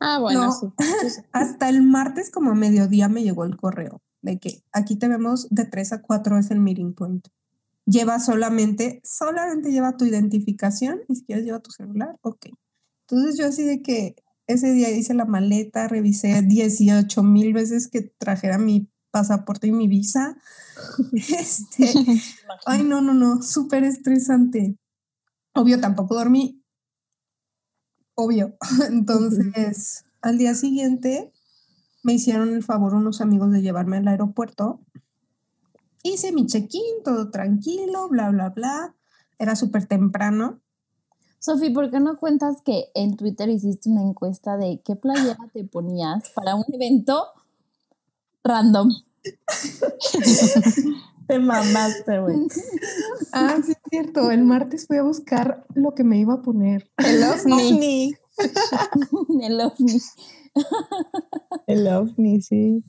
Ah, 0.01 0.19
bueno, 0.21 0.47
No. 0.47 0.53
sí. 1.09 1.23
Hasta 1.33 1.69
el 1.69 1.83
martes 1.83 2.31
como 2.31 2.51
a 2.51 2.55
mediodía 2.55 3.09
me 3.09 3.23
llegó 3.23 3.45
el 3.45 3.57
correo 3.57 4.01
de 4.25 4.39
que 4.39 4.65
aquí 4.73 4.97
te 4.97 5.07
vemos 5.07 5.49
de 5.51 5.67
3 5.67 5.93
a 5.93 6.03
4 6.03 6.39
es 6.39 6.51
el 6.51 6.61
meeting 6.61 6.95
point. 6.95 7.29
Lleva 7.85 8.19
solamente, 8.19 9.03
solamente 9.05 9.71
lleva 9.71 9.99
tu 9.99 10.07
identificación 10.07 11.03
y 11.09 11.17
si 11.17 11.25
quieres 11.27 11.45
lleva 11.45 11.61
tu 11.61 11.71
celular, 11.71 12.17
ok. 12.23 12.47
Entonces 13.07 13.37
yo 13.37 13.47
así 13.47 13.65
de 13.65 13.83
que 13.83 14.17
ese 14.47 14.73
día 14.73 14.91
hice 14.91 15.15
la 15.15 15.25
maleta, 15.25 15.89
revisé 15.89 16.43
18 16.43 17.23
mil 17.23 17.53
veces 17.53 17.89
que 17.89 18.03
trajera 18.03 18.59
mi 18.59 18.91
pasaporte 19.11 19.69
y 19.69 19.73
mi 19.73 19.89
visa. 19.89 20.37
Este, 21.13 21.93
ay, 22.67 22.83
no, 22.83 23.01
no, 23.01 23.15
no, 23.15 23.43
súper 23.43 23.85
estresante. 23.85 24.77
Obvio, 25.55 25.81
tampoco 25.81 26.17
dormí. 26.17 26.65
Obvio. 28.15 28.57
Entonces, 28.89 30.05
al 30.21 30.39
día 30.39 30.55
siguiente 30.55 31.33
me 32.03 32.15
hicieron 32.15 32.51
el 32.51 32.63
favor 32.63 32.95
unos 32.95 33.21
amigos 33.21 33.51
de 33.53 33.63
llevarme 33.63 33.99
al 33.99 34.09
aeropuerto. 34.09 34.81
Hice 36.03 36.33
mi 36.33 36.47
check-in, 36.47 37.03
todo 37.03 37.31
tranquilo, 37.31 38.09
bla, 38.09 38.31
bla, 38.31 38.51
bla. 38.51 38.95
Era 39.39 39.57
súper 39.57 39.87
temprano. 39.87 40.61
Sofi, 41.45 41.69
¿por 41.69 41.91
qué 41.91 42.01
no 42.01 42.17
cuentas 42.17 42.63
que 42.63 42.91
en 42.95 43.19
Twitter 43.19 43.51
hiciste 43.51 43.91
una 43.91 44.01
encuesta 44.01 44.57
de 44.57 44.81
qué 44.83 44.97
playera 44.97 45.37
te 45.53 45.63
ponías 45.65 46.31
para 46.31 46.55
un 46.55 46.65
evento 46.73 47.23
random? 48.43 48.89
Te 51.29 51.39
mamaste, 51.39 52.21
güey. 52.21 52.47
Ah, 53.33 53.59
sí, 53.63 53.73
es 53.73 53.79
cierto. 53.91 54.31
El 54.31 54.45
martes 54.45 54.87
fui 54.87 54.97
a 54.97 55.03
buscar 55.03 55.67
lo 55.75 55.95
que 55.95 56.03
me 56.03 56.19
iba 56.19 56.35
a 56.35 56.43
poner. 56.43 56.91
El 56.97 57.23
ovni. 57.23 58.15
El 59.43 59.61
ovni. 59.61 60.01
El 61.67 61.89
ovni, 61.89 62.41
sí. 62.41 62.83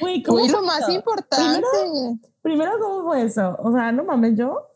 Güey, 0.00 0.22
¿cómo 0.22 0.42
Uy, 0.42 0.50
fue 0.50 0.60
lo 0.60 0.66
más 0.66 0.82
eso? 0.82 0.92
importante. 0.92 1.66
Primero, 2.42 2.72
¿cómo 2.78 3.04
fue 3.04 3.22
eso? 3.22 3.56
O 3.60 3.72
sea, 3.72 3.90
no 3.90 4.04
mames, 4.04 4.36
yo. 4.36 4.68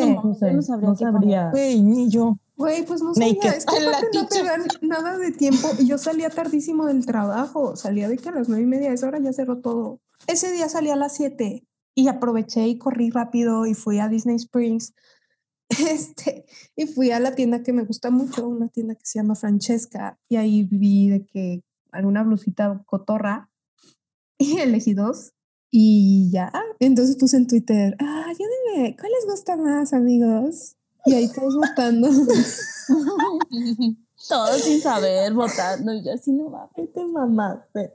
¿Qué? 0.00 0.14
No, 0.22 0.34
sé, 0.34 0.46
yo 0.46 0.52
no 0.52 0.62
sabría 0.62 0.88
no 0.88 0.96
sabría. 0.96 1.50
Güey, 1.50 1.82
ni 1.82 2.08
yo. 2.10 2.36
Güey, 2.56 2.84
pues 2.84 3.02
no 3.02 3.12
Naked. 3.12 3.40
sabía, 3.40 3.52
es 3.52 3.66
que 3.66 4.18
no 4.18 4.26
te 4.26 4.42
dan 4.42 4.62
nada 4.82 5.18
de 5.18 5.32
tiempo 5.32 5.68
y 5.78 5.86
yo 5.86 5.98
salía 5.98 6.30
tardísimo 6.30 6.86
del 6.86 7.04
trabajo, 7.04 7.76
salía 7.76 8.08
de 8.08 8.16
que 8.16 8.28
a 8.28 8.32
las 8.32 8.48
nueve 8.48 8.62
y 8.62 8.66
media, 8.66 8.92
esa 8.92 9.08
hora 9.08 9.18
ya 9.18 9.32
cerró 9.32 9.60
todo. 9.60 10.00
Ese 10.26 10.52
día 10.52 10.68
salí 10.68 10.90
a 10.90 10.96
las 10.96 11.14
siete 11.14 11.66
y 11.94 12.08
aproveché 12.08 12.66
y 12.66 12.78
corrí 12.78 13.10
rápido 13.10 13.66
y 13.66 13.74
fui 13.74 13.98
a 13.98 14.08
Disney 14.08 14.36
Springs, 14.36 14.94
este, 15.68 16.44
y 16.76 16.86
fui 16.86 17.10
a 17.10 17.20
la 17.20 17.34
tienda 17.34 17.62
que 17.62 17.72
me 17.72 17.84
gusta 17.84 18.10
mucho, 18.10 18.46
una 18.46 18.68
tienda 18.68 18.94
que 18.94 19.06
se 19.06 19.18
llama 19.18 19.34
Francesca, 19.34 20.18
y 20.28 20.36
ahí 20.36 20.64
vi 20.64 21.08
de 21.08 21.24
que 21.24 21.62
alguna 21.90 22.22
blusita 22.22 22.82
cotorra 22.86 23.50
y 24.38 24.58
elegí 24.58 24.94
dos 24.94 25.32
y 25.76 26.30
ya, 26.30 26.52
entonces 26.78 27.16
puse 27.16 27.36
en 27.36 27.48
Twitter, 27.48 27.96
ah, 27.98 28.26
ayúdenme, 28.28 28.96
¿cuál 28.96 29.10
les 29.10 29.28
gusta 29.28 29.56
más, 29.56 29.92
amigos? 29.92 30.76
Y 31.04 31.14
ahí 31.14 31.28
todos 31.28 31.56
votando. 31.56 32.08
Todos 34.28 34.62
sin 34.62 34.80
saber, 34.80 35.34
votando. 35.34 35.92
Y 35.92 36.04
yo 36.04 36.12
así 36.12 36.30
no 36.30 36.48
va. 36.48 36.70
Ay, 36.76 36.86
te 36.94 37.04
mamaste. 37.04 37.92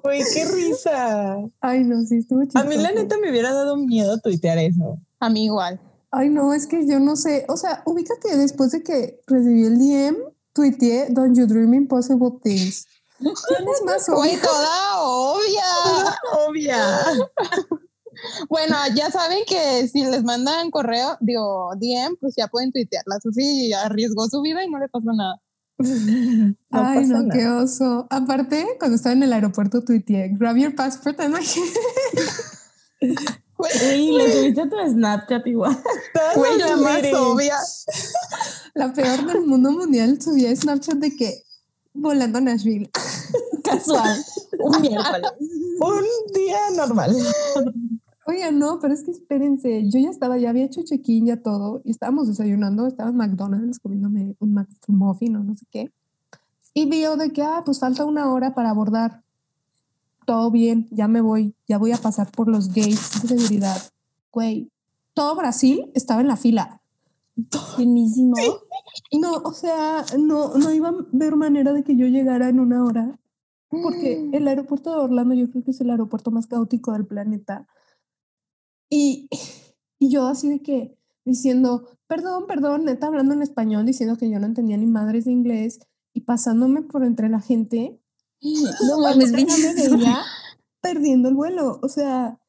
Güey, 0.00 0.22
qué 0.32 0.44
risa. 0.44 1.38
Ay, 1.60 1.82
no, 1.82 2.00
sí, 2.04 2.18
estuvo 2.18 2.44
chistoso. 2.44 2.64
A 2.64 2.68
mí 2.68 2.76
la 2.76 2.92
neta 2.92 3.18
me 3.18 3.30
hubiera 3.30 3.52
dado 3.52 3.76
miedo 3.76 4.18
tuitear 4.20 4.58
eso. 4.58 5.00
A 5.18 5.28
mí 5.28 5.46
igual. 5.46 5.80
Ay, 6.12 6.28
no, 6.28 6.54
es 6.54 6.68
que 6.68 6.86
yo 6.86 7.00
no 7.00 7.16
sé. 7.16 7.46
O 7.48 7.56
sea, 7.56 7.82
ubica 7.84 8.14
que 8.22 8.36
después 8.36 8.70
de 8.70 8.84
que 8.84 9.20
recibí 9.26 9.64
el 9.64 9.76
DM, 9.76 10.18
tuiteé 10.52 11.08
Don't 11.10 11.36
You 11.36 11.46
Dream 11.46 11.74
Impossible 11.74 12.38
Things. 12.44 12.86
¿Quién 13.20 13.68
es 13.68 13.82
más 13.84 14.08
obvio? 14.08 14.40
toda 14.40 15.00
obvia. 15.02 15.64
Obvia. 16.48 17.04
Bueno, 18.48 18.76
ya 18.94 19.10
saben 19.10 19.44
que 19.46 19.88
si 19.88 20.04
les 20.04 20.22
mandan 20.24 20.70
correo, 20.70 21.16
digo, 21.20 21.70
DM, 21.76 22.16
pues 22.20 22.34
ya 22.36 22.48
pueden 22.48 22.72
tuitearla. 22.72 23.18
Sufi 23.22 23.72
arriesgó 23.72 24.26
su 24.28 24.42
vida 24.42 24.64
y 24.64 24.70
no 24.70 24.78
le 24.78 24.88
pasó 24.88 25.12
nada. 25.12 25.40
No 25.78 26.56
Ay, 26.70 27.06
no, 27.06 27.22
nada. 27.22 27.32
qué 27.32 27.48
oso. 27.48 28.06
Aparte, 28.10 28.76
cuando 28.78 28.96
estaba 28.96 29.14
en 29.14 29.22
el 29.22 29.32
aeropuerto, 29.32 29.82
tuiteé 29.82 30.28
Grab 30.38 30.56
your 30.56 30.74
passport 30.74 31.18
Güey, 33.56 34.12
le 34.12 34.32
subiste 34.32 34.60
a 34.60 34.68
tu 34.68 34.76
Snapchat 34.76 35.46
igual. 35.46 35.76
Güey, 36.36 36.58
la 36.58 36.76
más 36.76 37.02
obvia. 37.14 37.56
La 38.74 38.92
peor 38.92 39.26
del 39.26 39.46
mundo 39.46 39.72
mundial 39.72 40.20
subía 40.20 40.54
Snapchat 40.54 40.96
de 40.96 41.16
que 41.16 41.42
volando 41.94 42.38
a 42.38 42.40
Nashville. 42.40 42.90
Casual. 43.64 44.18
Un 44.58 44.80
miércoles. 44.80 45.32
Un 45.80 46.32
día 46.34 46.58
normal. 46.76 47.16
Oigan, 48.26 48.58
no, 48.58 48.78
pero 48.80 48.94
es 48.94 49.02
que 49.02 49.10
espérense, 49.10 49.88
yo 49.88 49.98
ya 49.98 50.10
estaba, 50.10 50.38
ya 50.38 50.50
había 50.50 50.64
hecho 50.64 50.82
check-in, 50.82 51.26
ya 51.26 51.42
todo, 51.42 51.82
y 51.84 51.90
estábamos 51.90 52.28
desayunando, 52.28 52.86
estaba 52.86 53.10
en 53.10 53.16
McDonald's 53.16 53.80
comiéndome 53.80 54.36
un 54.38 54.54
McMuffin 54.54 55.36
o 55.36 55.42
no 55.42 55.56
sé 55.56 55.66
qué, 55.70 55.90
y 56.72 56.88
vio 56.88 57.16
de 57.16 57.32
que, 57.32 57.42
ah, 57.42 57.62
pues 57.64 57.80
falta 57.80 58.04
una 58.04 58.30
hora 58.30 58.54
para 58.54 58.70
abordar, 58.70 59.24
todo 60.26 60.50
bien, 60.52 60.86
ya 60.92 61.08
me 61.08 61.20
voy, 61.22 61.56
ya 61.66 61.78
voy 61.78 61.90
a 61.92 61.96
pasar 61.96 62.30
por 62.30 62.46
los 62.46 62.68
gates 62.68 63.22
de 63.22 63.28
seguridad, 63.36 63.82
güey, 64.30 64.70
todo 65.14 65.34
Brasil 65.34 65.90
estaba 65.94 66.20
en 66.20 66.28
la 66.28 66.36
fila, 66.36 66.79
Buenísimo. 67.76 68.34
no, 69.20 69.34
o 69.36 69.52
sea, 69.52 70.04
no, 70.18 70.54
no 70.56 70.72
iba 70.72 70.88
a 70.88 70.94
ver 71.12 71.36
manera 71.36 71.72
de 71.72 71.84
que 71.84 71.96
yo 71.96 72.06
llegara 72.06 72.48
en 72.48 72.60
una 72.60 72.84
hora, 72.84 73.20
porque 73.68 74.28
el 74.32 74.48
aeropuerto 74.48 74.90
de 74.90 74.96
Orlando 74.96 75.34
yo 75.34 75.50
creo 75.50 75.62
que 75.62 75.70
es 75.70 75.80
el 75.80 75.90
aeropuerto 75.90 76.30
más 76.30 76.46
caótico 76.46 76.92
del 76.92 77.06
planeta. 77.06 77.66
Y, 78.88 79.28
y 79.98 80.10
yo 80.10 80.26
así 80.26 80.48
de 80.48 80.60
que 80.60 80.98
diciendo, 81.24 81.86
perdón, 82.08 82.46
perdón, 82.48 82.84
neta 82.84 83.06
hablando 83.06 83.34
en 83.34 83.42
español, 83.42 83.86
diciendo 83.86 84.16
que 84.16 84.28
yo 84.28 84.40
no 84.40 84.46
entendía 84.46 84.76
ni 84.76 84.86
madres 84.86 85.26
de 85.26 85.32
inglés 85.32 85.78
y 86.12 86.22
pasándome 86.22 86.82
por 86.82 87.04
entre 87.04 87.28
la 87.28 87.40
gente, 87.40 88.00
No 88.88 89.00
mames, 89.00 89.32
me 89.32 89.44
veía 89.44 90.22
perdiendo 90.80 91.28
el 91.28 91.34
vuelo. 91.34 91.78
O 91.82 91.88
sea, 91.88 92.39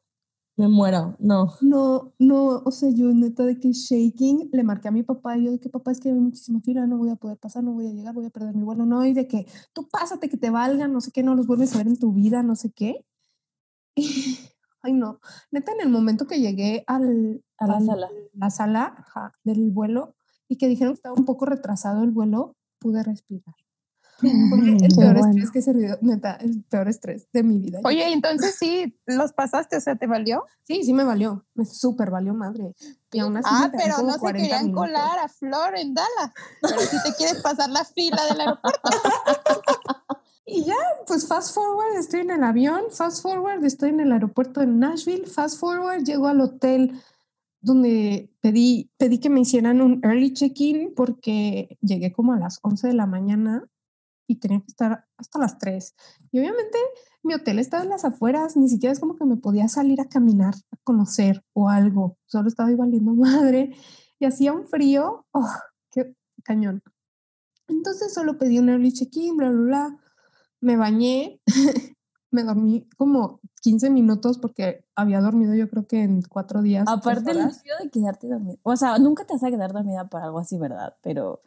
Me 0.62 0.68
muero. 0.68 1.16
No. 1.20 1.54
no, 1.62 2.14
no, 2.20 2.46
o 2.64 2.72
sea, 2.72 2.90
yo 2.92 3.12
neta 3.14 3.44
de 3.44 3.60
que 3.60 3.72
shaking, 3.72 4.50
le 4.54 4.64
marqué 4.64 4.90
a 4.90 4.92
mi 4.92 5.02
papá 5.04 5.38
y 5.38 5.46
yo 5.46 5.52
de 5.52 5.60
que 5.60 5.70
papá 5.70 5.92
es 5.92 6.00
que 6.00 6.10
hay 6.10 6.16
muchísima 6.16 6.62
fila, 6.62 6.86
no 6.86 6.98
voy 7.00 7.10
a 7.10 7.16
poder 7.16 7.38
pasar, 7.38 7.64
no 7.64 7.74
voy 7.74 7.88
a 7.88 7.92
llegar, 7.92 8.14
voy 8.14 8.26
a 8.26 8.30
perder 8.30 8.54
mi 8.56 8.64
vuelo, 8.64 8.86
no, 8.86 9.04
y 9.06 9.14
de 9.14 9.28
que 9.28 9.48
tú 9.74 9.88
pásate, 9.90 10.30
que 10.30 10.38
te 10.38 10.52
valgan, 10.52 10.94
no 10.94 11.02
sé 11.02 11.12
qué, 11.12 11.24
no 11.24 11.34
los 11.34 11.48
vuelves 11.48 11.74
a 11.74 11.80
ver 11.80 11.88
en 11.88 11.98
tu 11.98 12.14
vida, 12.14 12.44
no 12.44 12.56
sé 12.56 12.72
qué. 12.72 13.04
Ay, 14.84 14.94
no. 14.94 15.20
Neta, 15.52 15.72
en 15.74 15.82
el 15.82 15.90
momento 15.90 16.26
que 16.28 16.40
llegué 16.40 16.84
al, 16.88 17.44
A 17.58 17.68
la 17.68 17.78
al- 17.78 17.86
sala. 17.86 18.10
la 18.34 18.50
sala 18.50 18.96
ajá, 18.98 19.34
del 19.44 19.72
vuelo 19.72 20.16
y 20.48 20.58
que 20.58 20.68
dijeron 20.68 20.94
que 20.94 20.98
estaba 20.98 21.16
un 21.16 21.26
poco 21.26 21.46
retrasado 21.46 22.04
el 22.04 22.12
vuelo, 22.12 22.56
pude 22.80 23.04
respirar. 23.04 23.56
Porque 24.22 24.72
el 24.72 24.78
Qué 24.82 24.96
peor 24.96 25.18
bueno. 25.18 25.30
estrés 25.30 25.52
que 25.52 25.60
he 25.60 25.62
servido, 25.62 25.98
neta, 26.02 26.36
el 26.36 26.64
peor 26.64 26.88
estrés 26.88 27.28
de 27.34 27.44
mi 27.44 27.58
vida. 27.58 27.80
Oye, 27.84 28.12
entonces 28.14 28.56
sí, 28.58 28.96
los 29.06 29.34
pasaste, 29.34 29.78
o 29.78 29.82
sea, 29.82 29.96
¿te 29.96 30.08
valió? 30.08 30.46
Sí, 30.64 30.84
sí 30.84 30.94
me 30.94 31.04
valió. 31.04 31.46
Me 31.56 31.66
súper 31.66 32.12
valió 32.12 32.34
madre. 32.34 32.74
Y 33.12 33.20
aún 33.20 33.38
así 33.38 33.50
Ah, 33.52 33.72
pero 33.76 33.98
no 34.04 34.14
se 34.14 34.20
40 34.20 34.42
querían 34.42 34.66
minutos. 34.68 34.86
colar 34.88 35.20
a 35.20 35.28
Flor 35.28 35.78
en 35.78 35.94
Dallas. 35.94 36.32
Pero 36.62 36.80
si 36.82 37.04
te 37.04 37.16
quieres 37.18 37.42
pasar 37.42 37.70
la 37.70 37.84
fila 37.84 38.24
del 38.30 38.40
aeropuerto. 38.42 38.90
Y 40.44 40.66
ya, 40.66 40.76
pues 41.08 41.28
fast 41.28 41.54
forward, 41.54 41.96
estoy 41.98 42.22
en 42.22 42.32
el 42.32 42.44
avión, 42.44 42.82
fast 42.92 43.22
forward, 43.22 43.64
estoy 43.64 43.90
en 43.90 44.02
el 44.02 44.12
aeropuerto 44.12 44.60
de 44.60 44.68
Nashville, 44.68 45.26
fast 45.26 45.58
forward, 45.58 46.04
llego 46.04 46.28
al 46.28 46.42
hotel 46.42 47.00
donde 47.62 48.30
pedí, 48.42 48.90
pedí 48.98 49.20
que 49.20 49.30
me 49.30 49.40
hicieran 49.40 49.82
un 49.82 50.02
early 50.04 50.34
check-in 50.34 50.94
porque 50.96 51.78
llegué 51.82 52.12
como 52.12 52.34
a 52.34 52.40
las 52.40 52.60
11 52.64 52.88
de 52.88 52.94
la 52.96 53.06
mañana 53.06 53.66
y 54.32 54.36
tenía 54.36 54.60
que 54.60 54.68
estar 54.68 55.06
hasta 55.18 55.40
las 55.40 55.58
3. 55.58 55.96
Y 56.32 56.40
obviamente 56.40 56.78
mi 57.24 57.34
hotel 57.34 57.60
estaba 57.60 57.84
en 57.84 57.90
las 57.90 58.06
afueras, 58.06 58.56
ni 58.58 58.70
siquiera 58.70 58.94
es 58.94 59.00
como 59.00 59.16
que 59.16 59.26
me 59.26 59.38
podía 59.38 59.68
salir 59.68 60.02
a 60.02 60.10
caminar, 60.10 60.56
a 60.72 60.78
conocer 60.84 61.44
o 61.54 61.70
algo, 61.70 62.18
solo 62.26 62.48
estaba 62.48 62.70
ahí 62.70 62.76
valiendo 62.76 63.14
madre 63.16 63.76
y 64.20 64.26
hacía 64.26 64.54
un 64.54 64.68
frío, 64.68 65.26
oh, 65.32 65.54
qué 65.92 66.16
cañón. 66.44 66.82
Entonces 67.68 68.14
solo 68.14 68.38
pedí 68.38 68.60
un 68.60 68.70
early 68.70 68.92
check-in, 68.92 69.38
bla, 69.38 69.50
bla, 69.50 69.62
bla 69.62 70.00
me 70.62 70.78
bañé, 70.78 71.42
me 72.32 72.44
dormí 72.44 72.88
como 72.98 73.42
15 73.62 73.90
minutos 73.90 74.38
porque 74.38 74.86
había 74.96 75.20
dormido 75.20 75.54
yo 75.56 75.70
creo 75.70 75.86
que 75.88 76.04
en 76.04 76.22
cuatro 76.22 76.62
días. 76.62 76.88
Aparte 76.88 77.32
el 77.32 77.40
hecho 77.40 77.84
de 77.84 77.90
quedarte 77.90 78.28
dormida. 78.28 78.58
O 78.64 78.78
sea, 78.78 78.98
nunca 79.00 79.26
te 79.26 79.34
vas 79.34 79.44
a 79.44 79.50
quedar 79.50 79.74
dormida 79.74 80.08
por 80.08 80.22
algo 80.22 80.40
así, 80.40 80.58
¿verdad? 80.58 80.96
Pero 81.02 81.42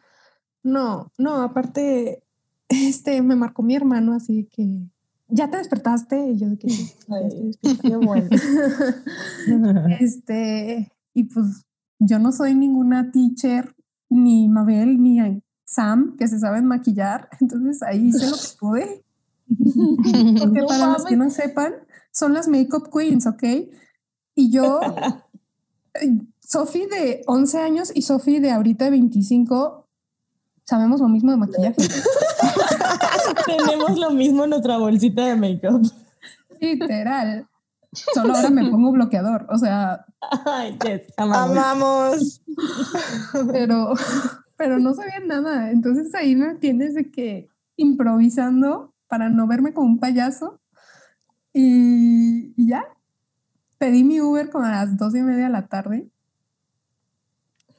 No, 0.63 1.11
no, 1.17 1.41
aparte, 1.41 2.23
este, 2.69 3.21
me 3.21 3.35
marcó 3.35 3.63
mi 3.63 3.75
hermano 3.75 4.13
así 4.13 4.47
que, 4.51 4.89
¿ya 5.27 5.49
te 5.49 5.57
despertaste? 5.57 6.31
Y 6.31 6.37
yo 6.37 6.49
de 6.49 6.57
que 6.57 6.69
sí, 6.69 6.93
ya 7.07 7.15
Ay, 7.15 7.25
estoy 7.27 7.47
despierta. 7.47 7.81
Qué 7.81 7.95
bueno. 9.45 9.87
este, 9.99 10.91
y 11.13 11.23
pues 11.25 11.65
yo 11.99 12.19
no 12.19 12.31
soy 12.31 12.55
ninguna 12.55 13.11
teacher, 13.11 13.75
ni 14.09 14.47
Mabel, 14.47 15.01
ni 15.01 15.19
Sam, 15.65 16.15
que 16.17 16.27
se 16.27 16.39
saben 16.39 16.65
maquillar, 16.65 17.29
entonces 17.39 17.81
ahí 17.83 18.07
hice 18.07 18.29
lo 18.29 18.35
que 18.37 18.47
pude. 18.59 19.05
Porque 20.39 20.61
No 20.61 20.67
para 20.67 20.93
los 20.93 21.05
que 21.05 21.15
no 21.15 21.29
sepan, 21.29 21.73
son 22.11 22.33
las 22.33 22.47
makeup 22.47 22.89
queens, 22.91 23.27
¿ok? 23.27 23.43
Y 24.33 24.49
yo, 24.49 24.81
eh, 26.01 26.19
Sophie 26.39 26.87
de 26.87 27.21
11 27.27 27.59
años 27.59 27.91
y 27.93 28.01
Sophie 28.01 28.39
de 28.39 28.51
ahorita 28.51 28.85
de 28.85 28.91
25, 28.91 29.84
sabemos 30.65 30.99
lo 30.99 31.07
mismo 31.07 31.31
de 31.31 31.37
maquillaje. 31.37 31.75
Tenemos 33.45 33.97
lo 33.97 34.11
mismo 34.11 34.43
en 34.43 34.51
nuestra 34.51 34.77
bolsita 34.77 35.25
de 35.25 35.35
make-up. 35.35 35.91
Literal. 36.59 37.47
Solo 38.13 38.35
ahora 38.35 38.49
me 38.49 38.69
pongo 38.69 38.91
bloqueador, 38.91 39.47
o 39.49 39.57
sea, 39.57 40.05
Ay, 40.45 40.77
yes, 40.83 41.13
amamos. 41.17 41.57
Amamos. 41.57 42.41
pero, 43.51 43.93
pero 44.57 44.79
no 44.79 44.93
sabía 44.93 45.19
nada. 45.19 45.71
Entonces 45.71 46.13
ahí 46.15 46.35
me 46.35 46.55
tienes 46.55 46.93
de 46.93 47.09
que 47.11 47.49
improvisando 47.77 48.93
para 49.07 49.29
no 49.29 49.47
verme 49.47 49.73
como 49.73 49.87
un 49.87 49.99
payaso. 49.99 50.59
Y, 51.53 52.53
y 52.57 52.67
ya, 52.67 52.85
pedí 53.77 54.03
mi 54.03 54.19
Uber 54.19 54.49
como 54.49 54.65
a 54.65 54.71
las 54.71 54.97
dos 54.97 55.15
y 55.15 55.21
media 55.21 55.45
de 55.45 55.51
la 55.51 55.67
tarde. 55.67 56.09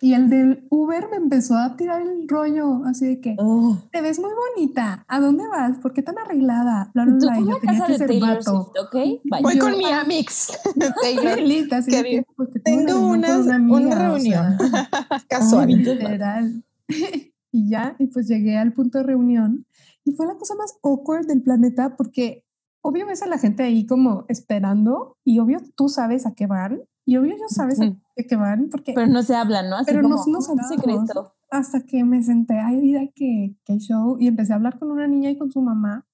Y 0.00 0.12
el 0.12 0.28
del 0.28 0.66
Uber 0.68 1.08
me 1.10 1.16
empezó 1.16 1.56
a 1.56 1.74
tirar 1.76 2.02
el 2.02 2.28
rollo, 2.28 2.84
así 2.84 3.06
de 3.06 3.20
que, 3.20 3.34
Oh, 3.38 3.78
te 3.90 4.02
ves 4.02 4.18
muy 4.18 4.30
bonita, 4.54 5.04
¿a 5.08 5.20
dónde 5.20 5.48
vas? 5.48 5.78
¿Por 5.78 5.94
qué 5.94 6.02
tan 6.02 6.18
arreglada? 6.18 6.90
Bla, 6.92 7.04
bla, 7.06 7.18
tú 7.18 7.26
bla. 7.26 7.38
Yo 7.40 7.44
tenía 7.60 7.60
casa 7.78 7.86
que 7.86 7.92
de 7.92 7.98
ser 7.98 8.06
Taylor 8.08 8.28
vato. 8.36 8.42
Swift, 8.74 8.84
¿ok? 8.84 9.20
Vaya. 9.24 9.42
Voy 9.42 9.54
Yo- 9.54 9.60
con 9.60 9.78
mi 9.78 9.84
Amix. 9.86 10.52
Taylor. 11.02 11.38
Así 11.72 11.90
que, 11.90 12.26
pues, 12.36 12.48
que 12.52 12.60
Tengo 12.60 12.86
reunión 12.86 13.08
unas- 13.10 13.48
amiga, 13.48 13.76
una 13.76 13.86
o 13.88 13.90
sea, 13.90 14.08
reunión. 14.08 14.56
ay, 15.10 15.20
Casual. 15.28 15.66
Bad. 15.66 15.76
Literal. 15.76 16.64
y 17.52 17.68
ya, 17.70 17.96
y 17.98 18.06
pues 18.08 18.28
llegué 18.28 18.58
al 18.58 18.72
punto 18.74 18.98
de 18.98 19.04
reunión 19.04 19.64
y 20.04 20.12
fue 20.12 20.26
la 20.26 20.34
cosa 20.36 20.54
más 20.56 20.74
awkward 20.82 21.26
del 21.26 21.42
planeta 21.42 21.96
porque 21.96 22.44
obvio 22.82 23.06
ves 23.06 23.22
a 23.22 23.26
la 23.26 23.38
gente 23.38 23.62
ahí 23.62 23.86
como 23.86 24.24
esperando 24.28 25.16
y 25.24 25.38
obvio 25.38 25.60
tú 25.74 25.88
sabes 25.88 26.26
a 26.26 26.34
qué 26.34 26.46
van 26.46 26.82
y 27.06 27.16
obvio 27.16 27.34
ellos 27.34 27.50
sabes 27.50 27.80
a 27.80 27.92
Ujú. 28.16 28.28
qué 28.28 28.36
van 28.36 28.68
porque 28.70 28.92
Pero 28.94 29.06
no 29.06 29.22
se 29.22 29.34
hablan, 29.34 29.68
¿no? 29.70 29.76
Así 29.76 29.86
Pero 29.86 30.02
como 30.02 30.16
no- 30.16 30.24
no 30.26 30.38
un 30.38 30.44
hablamos. 30.60 30.68
secreto. 30.68 31.32
hasta 31.50 31.80
que 31.86 32.02
me 32.04 32.22
senté 32.22 32.58
ahí 32.58 32.92
de 32.92 33.12
que, 33.14 33.54
que 33.64 33.78
show 33.78 34.16
y 34.18 34.26
empecé 34.26 34.52
a 34.52 34.56
hablar 34.56 34.78
con 34.78 34.90
una 34.90 35.06
niña 35.06 35.30
y 35.30 35.38
con 35.38 35.50
su 35.52 35.60
mamá 35.62 36.06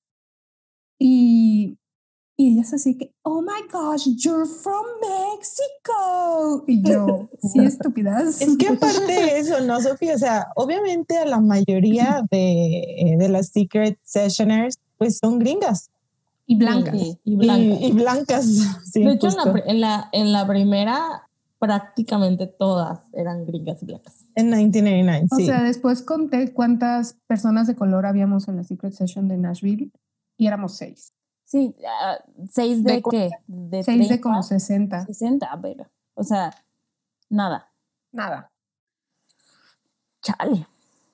y, 0.98 1.78
y 2.36 2.53
ella 2.53 2.62
es 2.62 2.72
así 2.74 2.96
que, 2.96 3.14
oh 3.22 3.42
my 3.42 3.66
gosh, 3.72 4.09
you're 4.16 4.46
from 4.46 4.84
Mexico. 5.00 6.64
Y 6.66 6.82
yo, 6.82 7.28
sí, 7.42 7.61
estúpidas. 7.61 8.40
Es 8.40 8.57
que 8.57 8.68
aparte 8.68 9.00
de 9.12 9.38
eso, 9.38 9.61
¿no, 9.62 9.80
Sofía? 9.80 10.14
O 10.14 10.18
sea, 10.18 10.48
obviamente 10.57 11.18
a 11.18 11.24
la 11.26 11.40
mayoría 11.40 12.22
de, 12.30 13.16
de 13.18 13.28
las 13.28 13.48
Secret 13.48 13.98
Sessioners, 14.03 14.78
pues 14.98 15.18
son 15.18 15.38
gringas 15.38 15.90
y 16.46 16.57
blancas. 16.57 16.94
Sí, 17.00 17.18
y 17.24 17.32
y- 17.32 17.36
blancas. 17.36 17.80
Y, 17.80 17.92
blancas. 17.92 18.46
Sí, 18.92 19.05
de 19.05 19.12
hecho, 19.12 19.28
en 19.28 19.34
la, 19.36 19.62
en, 19.66 19.80
la, 19.80 20.09
en 20.12 20.32
la 20.32 20.46
primera, 20.46 21.28
prácticamente 21.62 22.48
todas 22.48 23.02
eran 23.12 23.46
gringas 23.46 23.80
y 23.84 23.86
blancas. 23.86 24.26
En 24.34 24.46
1989, 24.46 25.28
O 25.30 25.36
sí. 25.36 25.46
sea, 25.46 25.62
después 25.62 26.02
conté 26.02 26.52
cuántas 26.52 27.14
personas 27.28 27.68
de 27.68 27.76
color 27.76 28.04
habíamos 28.04 28.48
en 28.48 28.56
la 28.56 28.64
Secret 28.64 28.92
Session 28.94 29.28
de 29.28 29.36
Nashville 29.36 29.92
y 30.36 30.48
éramos 30.48 30.76
seis. 30.76 31.14
Sí, 31.44 31.72
ah, 31.86 32.18
¿seis 32.50 32.82
de, 32.82 32.94
De 32.94 33.02
qué? 33.08 33.30
De 33.46 33.84
Seis 33.84 34.00
de 34.00 34.06
30, 34.06 34.20
como 34.20 34.42
60. 34.42 35.06
60, 35.06 35.60
pero, 35.62 35.86
o 36.14 36.24
sea, 36.24 36.52
nada. 37.30 37.72
Nada. 38.10 38.50
Chale. 40.20 40.66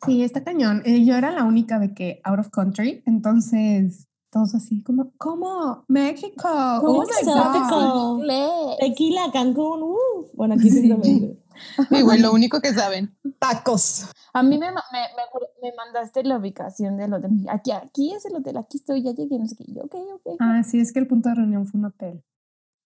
Sí, 0.06 0.22
está 0.22 0.42
cañón. 0.44 0.80
Eh, 0.86 1.04
yo 1.04 1.14
era 1.16 1.30
la 1.30 1.44
única 1.44 1.78
de 1.78 1.92
que 1.92 2.22
out 2.24 2.38
of 2.38 2.48
country, 2.48 3.02
entonces 3.04 4.08
todos 4.30 4.54
así 4.54 4.82
como, 4.82 5.12
¿cómo? 5.18 5.84
México. 5.88 6.48
¿Cómo 6.80 7.00
oh 7.00 7.02
my 7.02 7.08
exótico? 7.20 7.92
God". 7.92 8.18
Inglés. 8.18 8.50
Tequila, 8.80 9.30
Cancún, 9.32 9.82
uh. 9.82 10.26
Bueno, 10.34 10.54
aquí 10.54 10.70
sí 10.70 10.88
también. 10.88 11.38
Güey, 11.90 12.20
lo 12.20 12.32
único 12.32 12.60
que 12.60 12.72
saben. 12.72 13.16
Tacos. 13.40 14.06
A 14.32 14.42
mí 14.44 14.58
me, 14.58 14.70
me, 14.70 14.76
me, 14.92 15.22
me 15.60 15.76
mandaste 15.76 16.22
la 16.22 16.38
ubicación 16.38 16.96
del 16.96 17.14
hotel. 17.14 17.30
Aquí, 17.48 17.72
aquí 17.72 18.14
es 18.14 18.24
el 18.26 18.36
hotel, 18.36 18.56
aquí 18.58 18.78
estoy, 18.78 19.02
ya 19.02 19.12
llegué, 19.12 19.38
no 19.38 19.46
sé 19.48 19.56
qué. 19.56 19.64
Yo, 19.66 19.82
ok, 19.82 19.94
ok. 20.14 20.36
Ah, 20.38 20.62
sí, 20.62 20.78
es 20.78 20.92
que 20.92 21.00
el 21.00 21.08
punto 21.08 21.28
de 21.28 21.34
reunión 21.34 21.66
fue 21.66 21.80
un 21.80 21.86
hotel. 21.86 22.22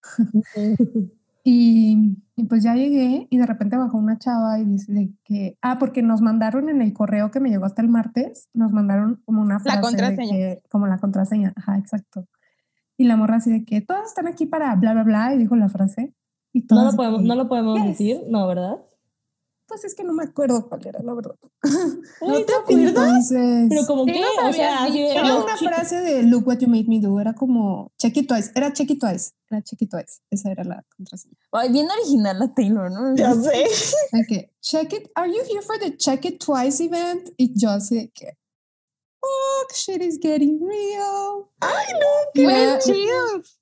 Y, 1.45 2.17
y 2.37 2.45
pues 2.45 2.63
ya 2.63 2.73
llegué 2.75 3.27
y 3.29 3.37
de 3.37 3.45
repente 3.45 3.75
bajó 3.75 3.97
una 3.97 4.17
chava 4.17 4.59
y 4.59 4.65
dice 4.65 4.93
de 4.93 5.09
que, 5.25 5.57
ah, 5.61 5.77
porque 5.77 6.01
nos 6.01 6.21
mandaron 6.21 6.69
en 6.69 6.81
el 6.81 6.93
correo 6.93 7.31
que 7.31 7.39
me 7.41 7.49
llegó 7.49 7.65
hasta 7.65 7.81
el 7.81 7.89
martes, 7.89 8.47
nos 8.53 8.71
mandaron 8.71 9.21
como 9.25 9.41
una 9.41 9.59
frase 9.59 9.77
de 9.77 9.81
contraseña. 9.81 10.31
que- 10.31 10.61
como 10.69 10.87
la 10.87 10.99
contraseña, 10.99 11.53
ajá, 11.57 11.77
exacto. 11.77 12.27
Y 12.97 13.05
la 13.05 13.17
morra 13.17 13.37
así 13.37 13.51
de 13.51 13.65
que 13.65 13.81
todas 13.81 14.07
están 14.07 14.27
aquí 14.27 14.45
para 14.45 14.73
bla, 14.75 14.93
bla, 14.93 15.03
bla, 15.03 15.33
y 15.35 15.37
dijo 15.39 15.55
la 15.55 15.67
frase. 15.67 16.13
Y 16.53 16.65
No 16.69 16.85
lo 16.85 16.91
de 16.91 16.97
podemos, 16.97 17.21
que, 17.21 17.27
no 17.27 17.35
lo 17.35 17.47
podemos 17.49 17.77
Yes. 17.79 17.87
decir, 17.87 18.21
no, 18.29 18.47
¿verdad? 18.47 18.77
Pues 19.73 19.85
es 19.85 19.95
que 19.95 20.03
no 20.03 20.13
me 20.13 20.23
acuerdo 20.25 20.69
cuál 20.69 20.85
era, 20.85 20.99
la 21.01 21.15
verdad. 21.15 21.33
Ay, 21.63 22.43
¿te 22.45 22.53
acuerdas? 22.53 22.89
Entonces, 23.31 23.65
Pero 23.69 23.85
como 23.87 24.05
Sí, 24.05 24.11
que, 24.13 24.19
no 24.21 24.49
o 24.49 24.53
sea, 24.53 24.85
de 24.85 24.91
dicho. 24.91 25.11
era 25.19 25.35
una 25.35 25.57
frase 25.57 25.95
de 26.01 26.21
Look 26.21 26.47
What 26.47 26.59
You 26.59 26.67
Made 26.67 26.85
Me 26.87 26.99
Do, 26.99 27.19
era 27.19 27.33
como 27.33 27.91
check 27.97 28.15
it 28.17 28.27
twice, 28.27 28.51
era 28.53 28.71
check 28.71 28.91
it 28.91 28.99
twice, 28.99 29.31
era 29.49 29.63
check 29.63 29.81
it 29.81 29.89
twice, 29.89 30.21
esa 30.29 30.51
era 30.51 30.63
la 30.63 30.85
contraseña. 30.95 31.35
Ay, 31.53 31.71
bien 31.71 31.87
original 31.89 32.37
la 32.37 32.53
Taylor, 32.53 32.91
¿no? 32.91 33.15
Ya 33.15 33.33
sé. 33.33 33.63
Ok, 34.13 34.51
check 34.61 34.93
it. 34.93 35.09
Are 35.15 35.27
you 35.27 35.41
here 35.49 35.63
for 35.63 35.79
the 35.79 35.97
check 35.97 36.23
it 36.25 36.37
twice 36.43 36.83
event? 36.83 37.29
Y 37.37 37.51
yo 37.59 37.71
así 37.71 37.95
de 37.95 38.11
que, 38.11 38.37
fuck, 39.21 39.73
shit 39.73 40.03
is 40.03 40.19
getting 40.21 40.59
real. 40.61 41.49
¡Qué 42.35 42.45
Me- 42.45 42.77
chidos! 42.85 43.59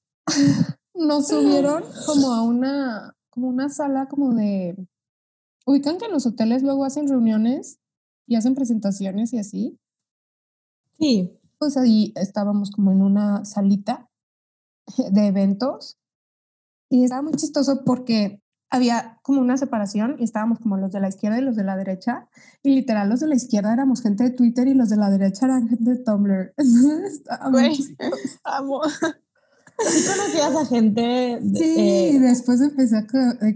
Nos 0.93 1.29
subieron 1.29 1.85
como 2.05 2.33
a 2.33 2.43
una, 2.43 3.15
como 3.29 3.47
una 3.47 3.69
sala 3.69 4.07
como 4.09 4.33
de, 4.33 4.75
ubican 5.71 5.97
que 5.97 6.05
en 6.05 6.11
los 6.11 6.25
hoteles 6.25 6.63
luego 6.63 6.85
hacen 6.85 7.07
reuniones 7.07 7.79
y 8.27 8.35
hacen 8.35 8.55
presentaciones 8.55 9.33
y 9.33 9.39
así. 9.39 9.79
Sí, 10.97 11.37
Pues 11.57 11.77
ahí 11.77 12.13
estábamos 12.15 12.71
como 12.71 12.91
en 12.91 13.01
una 13.01 13.45
salita 13.45 14.09
de 14.97 15.27
eventos 15.27 15.97
y 16.89 17.03
estaba 17.03 17.21
muy 17.21 17.33
chistoso 17.33 17.83
porque 17.85 18.41
había 18.69 19.19
como 19.21 19.41
una 19.41 19.57
separación 19.57 20.15
y 20.19 20.23
estábamos 20.23 20.59
como 20.59 20.77
los 20.77 20.91
de 20.91 20.99
la 21.01 21.09
izquierda 21.09 21.37
y 21.39 21.41
los 21.41 21.55
de 21.55 21.63
la 21.63 21.75
derecha 21.77 22.29
y 22.63 22.71
literal 22.75 23.09
los 23.09 23.19
de 23.19 23.27
la 23.27 23.35
izquierda 23.35 23.73
éramos 23.73 24.01
gente 24.01 24.23
de 24.23 24.29
Twitter 24.31 24.67
y 24.67 24.73
los 24.73 24.89
de 24.89 24.97
la 24.97 25.09
derecha 25.09 25.45
eran 25.45 25.67
gente 25.69 25.91
de 25.91 25.97
Tumblr. 26.03 26.53
Entonces 26.57 27.23
Güey. 27.51 27.97
Amo. 28.43 28.81
¿Sí 28.83 30.05
conocías 30.07 30.55
a 30.55 30.65
gente? 30.65 31.01
de- 31.41 31.59
Sí, 31.59 31.75
eh, 32.15 32.19
después 32.19 32.61
empecé 32.61 32.97
a, 32.97 33.05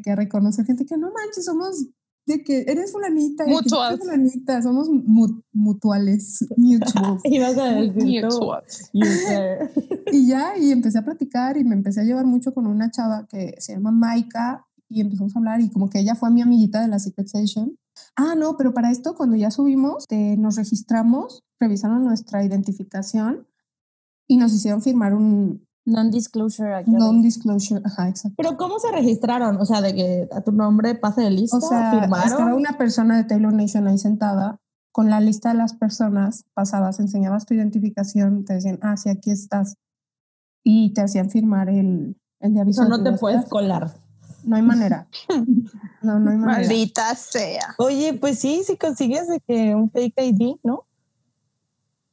que 0.03 0.11
a 0.11 0.15
reconocer 0.15 0.65
gente 0.65 0.85
que 0.85 0.97
no 0.97 1.11
manches, 1.11 1.45
somos 1.45 1.85
de 2.27 2.43
que 2.43 2.61
eres 2.67 2.91
fulanita, 2.91 3.45
Mutuals. 3.45 3.99
fulanita, 3.99 4.61
somos 4.61 4.89
mu- 4.89 5.41
mutuales, 5.53 6.45
mutuals. 6.57 7.21
ibas 7.25 7.57
a 7.57 7.65
decir 7.71 8.25
y 10.11 10.27
ya, 10.27 10.57
y 10.57 10.71
empecé 10.71 10.97
a 10.99 11.05
platicar 11.05 11.57
y 11.57 11.63
me 11.63 11.75
empecé 11.75 12.01
a 12.01 12.03
llevar 12.03 12.25
mucho 12.25 12.53
con 12.53 12.67
una 12.67 12.89
chava 12.91 13.27
que 13.29 13.55
se 13.59 13.73
llama 13.73 13.91
Maika 13.91 14.65
y 14.89 15.01
empezamos 15.01 15.35
a 15.35 15.39
hablar 15.39 15.61
y 15.61 15.69
como 15.69 15.89
que 15.89 15.99
ella 15.99 16.15
fue 16.15 16.31
mi 16.31 16.41
amiguita 16.41 16.81
de 16.81 16.87
la 16.87 16.99
Secret 16.99 17.27
Session. 17.27 17.77
Ah, 18.15 18.35
no, 18.35 18.57
pero 18.57 18.73
para 18.73 18.91
esto 18.91 19.15
cuando 19.15 19.35
ya 19.35 19.51
subimos, 19.51 20.05
eh, 20.09 20.35
nos 20.37 20.55
registramos, 20.57 21.41
revisaron 21.59 22.03
nuestra 22.03 22.43
identificación 22.43 23.47
y 24.27 24.37
nos 24.37 24.53
hicieron 24.53 24.81
firmar 24.81 25.13
un 25.13 25.65
Non-disclosure 25.85 26.73
agreement. 26.73 26.99
non-disclosure. 26.99 27.81
Ajá, 27.85 28.09
exacto. 28.09 28.35
Pero 28.37 28.57
¿cómo 28.57 28.79
se 28.79 28.91
registraron? 28.91 29.57
O 29.57 29.65
sea, 29.65 29.81
de 29.81 29.93
que 29.93 30.27
a 30.31 30.41
tu 30.41 30.51
nombre 30.51 30.95
pase 30.95 31.21
de 31.21 31.29
lista, 31.29 31.57
O 31.57 31.61
sea, 31.61 31.91
firmaron. 31.91 32.27
estaba 32.31 32.55
una 32.55 32.77
persona 32.77 33.17
de 33.17 33.23
Taylor 33.25 33.53
Nation 33.53 33.87
ahí 33.87 33.97
sentada 33.97 34.59
con 34.91 35.09
la 35.09 35.19
lista 35.19 35.49
de 35.49 35.55
las 35.55 35.73
personas, 35.73 36.45
pasabas, 36.53 36.99
enseñabas 36.99 37.45
tu 37.45 37.53
identificación, 37.53 38.45
te 38.45 38.53
decían, 38.55 38.79
ah, 38.81 38.97
sí, 38.97 39.09
aquí 39.09 39.29
estás. 39.29 39.75
Y 40.63 40.93
te 40.93 41.01
hacían 41.01 41.29
firmar 41.29 41.69
el, 41.69 42.17
el 42.39 42.53
de 42.53 42.59
O 42.59 42.61
aviso. 42.63 42.81
sea, 42.83 42.89
de 42.97 42.97
no 42.97 43.03
te 43.03 43.17
puedes 43.19 43.45
colar. 43.45 43.91
No 44.43 44.55
hay 44.55 44.61
manera. 44.61 45.07
No, 46.01 46.19
no 46.19 46.29
hay 46.31 46.37
manera. 46.37 46.59
Maldita 46.59 47.15
sea. 47.15 47.73
Oye, 47.79 48.13
pues 48.13 48.37
sí, 48.37 48.61
si 48.63 48.77
consigues 48.77 49.27
de 49.27 49.39
que 49.39 49.73
un 49.73 49.89
fake 49.89 50.13
ID, 50.21 50.57
¿no? 50.63 50.85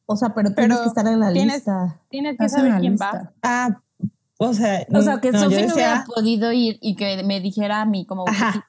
O 0.06 0.16
sea, 0.16 0.34
pero 0.34 0.52
tienes 0.54 0.76
Pero 0.78 0.82
que 0.82 0.88
estar 0.88 1.06
en 1.06 1.20
la 1.20 1.32
tienes- 1.32 1.54
lista. 1.56 2.00
Tienes 2.10 2.36
que 2.38 2.48
saber 2.48 2.78
quién 2.80 2.92
lista. 2.92 3.10
va. 3.12 3.32
Ah, 3.42 3.80
o 4.38 4.52
sea, 4.52 4.86
O 4.92 5.00
sea, 5.02 5.20
que 5.20 5.30
no, 5.32 5.38
Sofi 5.38 5.66
no 5.66 5.74
hubiera 5.74 6.04
podido 6.04 6.52
ir 6.52 6.78
y 6.80 6.96
que 6.96 7.22
me 7.24 7.40
dijera 7.40 7.80
a 7.80 7.86
mí, 7.86 8.04
como, 8.06 8.24
Ajá, 8.28 8.68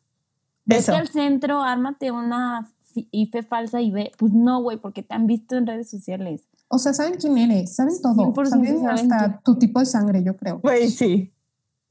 vete 0.65 0.81
eso. 0.81 0.95
al 0.95 1.07
centro, 1.09 1.61
ármate 1.63 2.11
una 2.11 2.69
IFE 3.11 3.41
falsa 3.43 3.81
y 3.81 3.89
ve. 3.91 4.11
Pues 4.17 4.33
no, 4.33 4.61
güey, 4.61 4.77
porque 4.77 5.01
te 5.01 5.15
han 5.15 5.25
visto 5.25 5.55
en 5.57 5.65
redes 5.65 5.89
sociales. 5.89 6.43
O 6.67 6.77
sea, 6.77 6.93
saben 6.93 7.15
quién 7.19 7.37
eres, 7.39 7.75
saben 7.75 7.99
todo. 8.01 8.13
100% 8.15 8.49
Saben 8.49 8.81
saben 8.81 9.11
hasta 9.11 9.27
quién- 9.29 9.39
tu 9.43 9.57
tipo 9.57 9.79
de 9.79 9.85
sangre, 9.87 10.23
yo 10.23 10.37
creo. 10.37 10.59
Güey, 10.59 10.89
sí. 10.89 11.33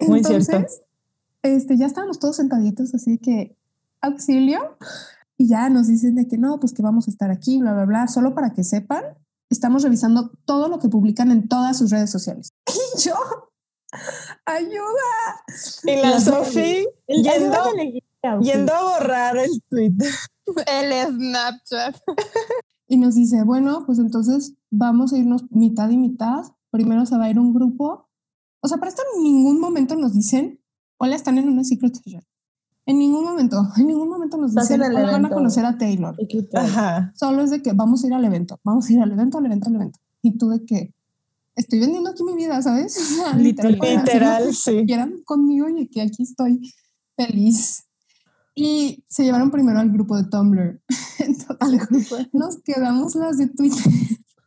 Muy 0.01 0.19
Entonces, 0.19 0.47
cierto. 0.47 0.73
este, 1.43 1.77
ya 1.77 1.87
estábamos 1.87 2.19
todos 2.19 2.37
sentaditos, 2.37 2.95
así 2.95 3.19
que 3.19 3.57
auxilio. 4.01 4.77
Y 5.37 5.49
ya 5.49 5.69
nos 5.71 5.89
dicen 5.89 6.15
de 6.15 6.29
que 6.29 6.39
no, 6.39 6.61
pues 6.61 6.73
que 6.73 6.83
vamos 6.83 7.09
a 7.09 7.11
estar 7.11 7.31
aquí, 7.33 7.59
bla, 7.59 7.73
bla, 7.75 7.85
bla. 7.85 8.07
Solo 8.09 8.35
para 8.35 8.51
que 8.51 8.63
sepan, 8.65 9.03
estamos 9.53 9.83
revisando 9.83 10.31
todo 10.45 10.69
lo 10.69 10.79
que 10.79 10.89
publican 10.89 11.31
en 11.31 11.49
todas 11.49 11.79
sus 11.79 11.91
redes 11.91 12.11
sociales. 12.11 12.53
Y 12.97 13.01
yo, 13.01 13.15
ayuda. 14.45 15.45
Y 15.85 15.97
la 15.97 16.11
La 16.11 16.21
Sofi 16.21 16.87
yendo 18.41 18.73
a 18.73 18.83
borrar 18.83 19.37
el 19.37 19.51
tweet. 19.69 19.93
El 20.67 21.15
Snapchat. 21.15 21.97
Y 22.89 22.99
nos 22.99 23.15
dice, 23.15 23.43
bueno, 23.45 23.85
pues 23.87 23.99
entonces 23.99 24.55
vamos 24.71 25.13
a 25.13 25.19
irnos 25.19 25.45
mitad 25.51 25.89
y 25.91 25.97
mitad. 25.97 26.45
Primero 26.71 27.07
se 27.07 27.17
va 27.17 27.25
a 27.25 27.31
ir 27.31 27.39
un 27.39 27.55
grupo. 27.55 28.09
O 28.61 28.69
sea, 28.69 28.79
para 28.79 28.91
esto 28.91 29.03
en 29.17 29.23
ningún 29.23 29.61
momento 29.61 29.97
nos 29.97 30.15
dicen, 30.15 30.61
hola, 30.99 31.17
están 31.17 31.39
en 31.39 31.49
una 31.49 31.65
secret 31.65 31.95
session. 31.95 32.23
En 32.85 32.99
ningún 32.99 33.25
momento, 33.25 33.63
en 33.77 33.87
ningún 33.87 34.09
momento 34.09 34.37
nos 34.37 34.55
dicen, 34.55 34.83
en 34.83 34.97
el 34.97 35.07
van 35.07 35.25
a 35.25 35.31
conocer 35.31 35.65
a 35.65 35.79
Taylor. 35.79 36.17
Ajá. 36.55 37.13
Solo 37.15 37.43
es 37.43 37.51
de 37.51 37.63
que 37.63 37.73
vamos 37.73 38.03
a 38.03 38.07
ir 38.09 38.15
al 38.15 38.25
evento, 38.25 38.59
vamos 38.65 38.89
a 38.89 38.93
ir 38.93 39.01
al 39.01 39.13
evento, 39.13 39.39
al 39.39 39.47
evento, 39.47 39.69
al 39.69 39.77
evento. 39.77 40.01
Y 40.21 40.37
tú 40.37 40.49
de 40.49 40.65
que 40.65 40.93
estoy 41.55 41.79
vendiendo 41.79 42.11
aquí 42.11 42.25
mi 42.25 42.35
vida, 42.35 42.61
¿sabes? 42.61 42.97
O 42.99 43.25
sea, 43.25 43.37
literal, 43.37 43.73
Literal, 43.73 44.47
que 44.47 44.53
sí. 44.53 44.85
quieran 44.87 45.23
conmigo 45.25 45.69
y 45.69 45.87
que 45.89 46.03
aquí 46.03 46.25
estoy 46.25 46.73
feliz. 47.17 47.85
Y 48.55 49.05
se 49.09 49.25
llevaron 49.25 49.51
primero 49.51 49.79
al 49.79 49.91
grupo 49.91 50.17
de 50.17 50.25
Tumblr. 50.25 50.83
Entonces, 51.19 52.29
nos 52.33 52.59
quedamos 52.63 53.15
las 53.15 53.39
de 53.39 53.47
Twitter. 53.47 53.93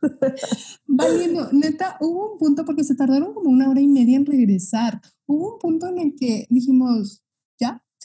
Valiendo, 0.88 1.50
neta, 1.52 1.98
hubo 2.02 2.34
un 2.34 2.38
punto 2.38 2.66
porque 2.66 2.84
se 2.84 2.96
tardaron 2.96 3.34
como 3.34 3.50
una 3.50 3.70
hora 3.70 3.82
y 3.82 3.88
media 3.88 4.18
en 4.18 4.26
regresar. 4.26 5.02
Hubo 5.26 5.54
un 5.54 5.60
punto 5.60 5.88
en 5.88 6.00
el 6.00 6.16
que 6.16 6.46
dijimos, 6.50 7.24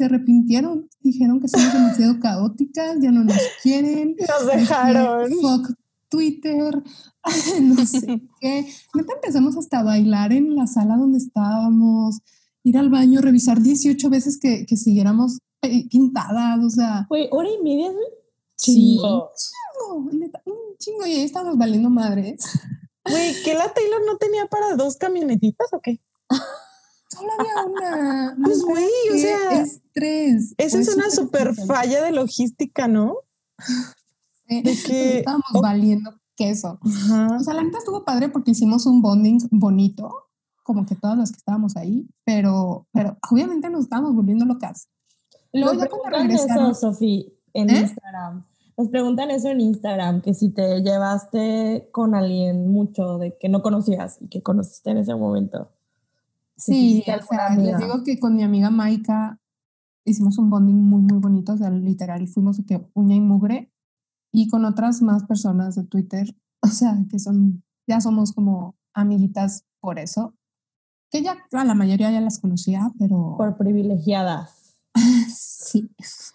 se 0.01 0.07
arrepintieron, 0.07 0.89
dijeron 1.01 1.41
que 1.41 1.49
somos 1.49 1.75
demasiado 1.75 2.19
caóticas, 2.21 2.97
ya 3.03 3.11
no 3.11 3.23
nos 3.23 3.37
quieren. 3.63 4.17
Nos 4.29 4.47
dejaron. 4.47 5.31
Fuck 5.31 5.75
Twitter, 6.09 6.83
no 7.61 7.85
sé 7.85 8.23
qué. 8.41 8.67
Neta 8.95 9.13
empezamos 9.15 9.59
hasta 9.59 9.81
a 9.81 9.83
bailar 9.85 10.33
en 10.33 10.57
la 10.57 10.67
sala 10.67 10.97
donde 10.97 11.19
estábamos, 11.19 12.21
ir 12.65 12.79
al 12.79 12.89
baño, 12.89 13.21
revisar 13.21 13.61
18 13.61 14.09
veces 14.09 14.39
que, 14.41 14.65
que 14.65 14.79
siguiéramos 14.79 15.39
eh, 15.61 15.87
pintadas, 15.91 16.65
o 16.65 16.71
sea, 16.71 17.07
Güey, 17.11 17.29
hora 17.31 17.49
y 17.51 17.63
media 17.63 17.89
es 17.89 17.93
un 17.95 18.03
Sí. 18.57 18.73
chingo. 18.97 19.31
neta, 20.13 20.43
un 20.47 20.77
chingo 20.79 21.07
y 21.07 21.13
ahí 21.13 21.21
estábamos 21.21 21.59
valiendo 21.59 21.91
madres. 21.91 22.43
Güey, 23.05 23.35
¿que 23.45 23.53
la 23.55 23.71
Taylor 23.73 24.01
no 24.07 24.17
tenía 24.17 24.47
para 24.47 24.77
dos 24.77 24.97
camionetitas 24.97 25.69
o 25.73 25.81
qué? 25.83 26.01
Solo 27.21 27.33
había 27.39 27.67
una. 27.67 28.37
Pues, 28.43 28.63
güey, 28.63 28.89
o 29.15 29.19
sea, 29.19 29.61
estrés. 29.63 30.55
Esa 30.59 30.71
Fue 30.71 30.81
es 30.81 30.95
una 30.97 31.11
súper 31.11 31.55
super 31.55 31.67
falla 31.67 32.03
de 32.03 32.13
logística, 32.13 32.89
¿no? 32.89 33.17
Eh, 34.53 34.65
de 34.65 34.77
que- 34.85 35.19
Estábamos 35.19 35.47
oh. 35.55 35.63
valiendo 35.63 36.11
queso. 36.35 36.81
Ajá. 36.83 37.37
O 37.37 37.45
sea, 37.45 37.55
la 37.55 37.63
neta 37.63 37.79
estuvo 37.79 38.05
padre 38.05 38.31
porque 38.31 38.51
hicimos 38.51 38.85
un 38.85 39.01
bonding 39.01 39.39
bonito, 39.53 40.11
como 40.65 40.85
que 40.87 40.97
todas 40.97 41.17
las 41.17 41.31
que 41.31 41.37
estábamos 41.37 41.77
ahí, 41.77 42.09
pero, 42.25 42.89
pero 42.93 43.17
obviamente 43.31 43.71
nos 43.71 43.83
estábamos 43.83 44.13
volviendo 44.17 44.45
locas. 44.45 44.89
Luego 45.53 45.75
Nos 45.75 45.83
ya 45.85 45.89
cuando 45.89 46.05
preguntan 46.05 46.29
regresaron, 46.39 46.71
eso, 46.73 46.93
Sofi, 46.93 47.33
en 47.53 47.71
¿Eh? 47.71 47.79
Instagram. 47.79 48.45
Nos 48.77 48.89
preguntan 48.89 49.31
eso 49.31 49.49
en 49.51 49.61
Instagram, 49.61 50.21
que 50.21 50.35
si 50.35 50.49
te 50.49 50.81
llevaste 50.83 51.89
con 51.93 52.15
alguien 52.17 52.73
mucho 52.73 53.19
de 53.19 53.37
que 53.39 53.49
no 53.49 53.63
conocías 53.63 54.19
y 54.21 54.29
que 54.29 54.43
conociste 54.43 54.91
en 54.91 54.97
ese 54.99 55.15
momento. 55.15 55.71
Sí, 56.61 57.05
o 57.07 57.27
sea, 57.27 57.57
les 57.57 57.79
digo 57.79 58.05
que 58.05 58.19
con 58.19 58.35
mi 58.37 58.43
amiga 58.43 58.71
Maika 58.71 59.41
hicimos 60.05 60.39
un 60.39 60.51
bonding 60.51 60.77
muy, 60.77 61.03
muy 61.03 61.19
bonito, 61.19 61.55
o 61.55 61.57
sea, 61.57 61.71
literal, 61.71 62.27
fuimos 62.29 62.61
que 62.67 62.87
uña 62.95 63.17
y 63.17 63.21
mugre, 63.21 63.73
y 64.33 64.49
con 64.49 64.65
otras 64.65 65.03
más 65.03 65.25
personas 65.25 65.75
de 65.75 65.85
Twitter, 65.85 66.37
o 66.63 66.69
sea, 66.69 66.97
que 67.11 67.19
son, 67.19 67.63
ya 67.89 68.01
somos 68.01 68.33
como 68.33 68.77
amiguitas 68.95 69.65
por 69.81 69.99
eso, 69.99 70.35
que 71.11 71.23
ya 71.23 71.37
a 71.53 71.65
la 71.65 71.75
mayoría 71.75 72.11
ya 72.11 72.21
las 72.21 72.39
conocía, 72.39 72.93
pero 72.99 73.35
Por 73.37 73.57
privilegiadas. 73.57 74.81
sí. 75.29 75.91
Es 75.99 76.35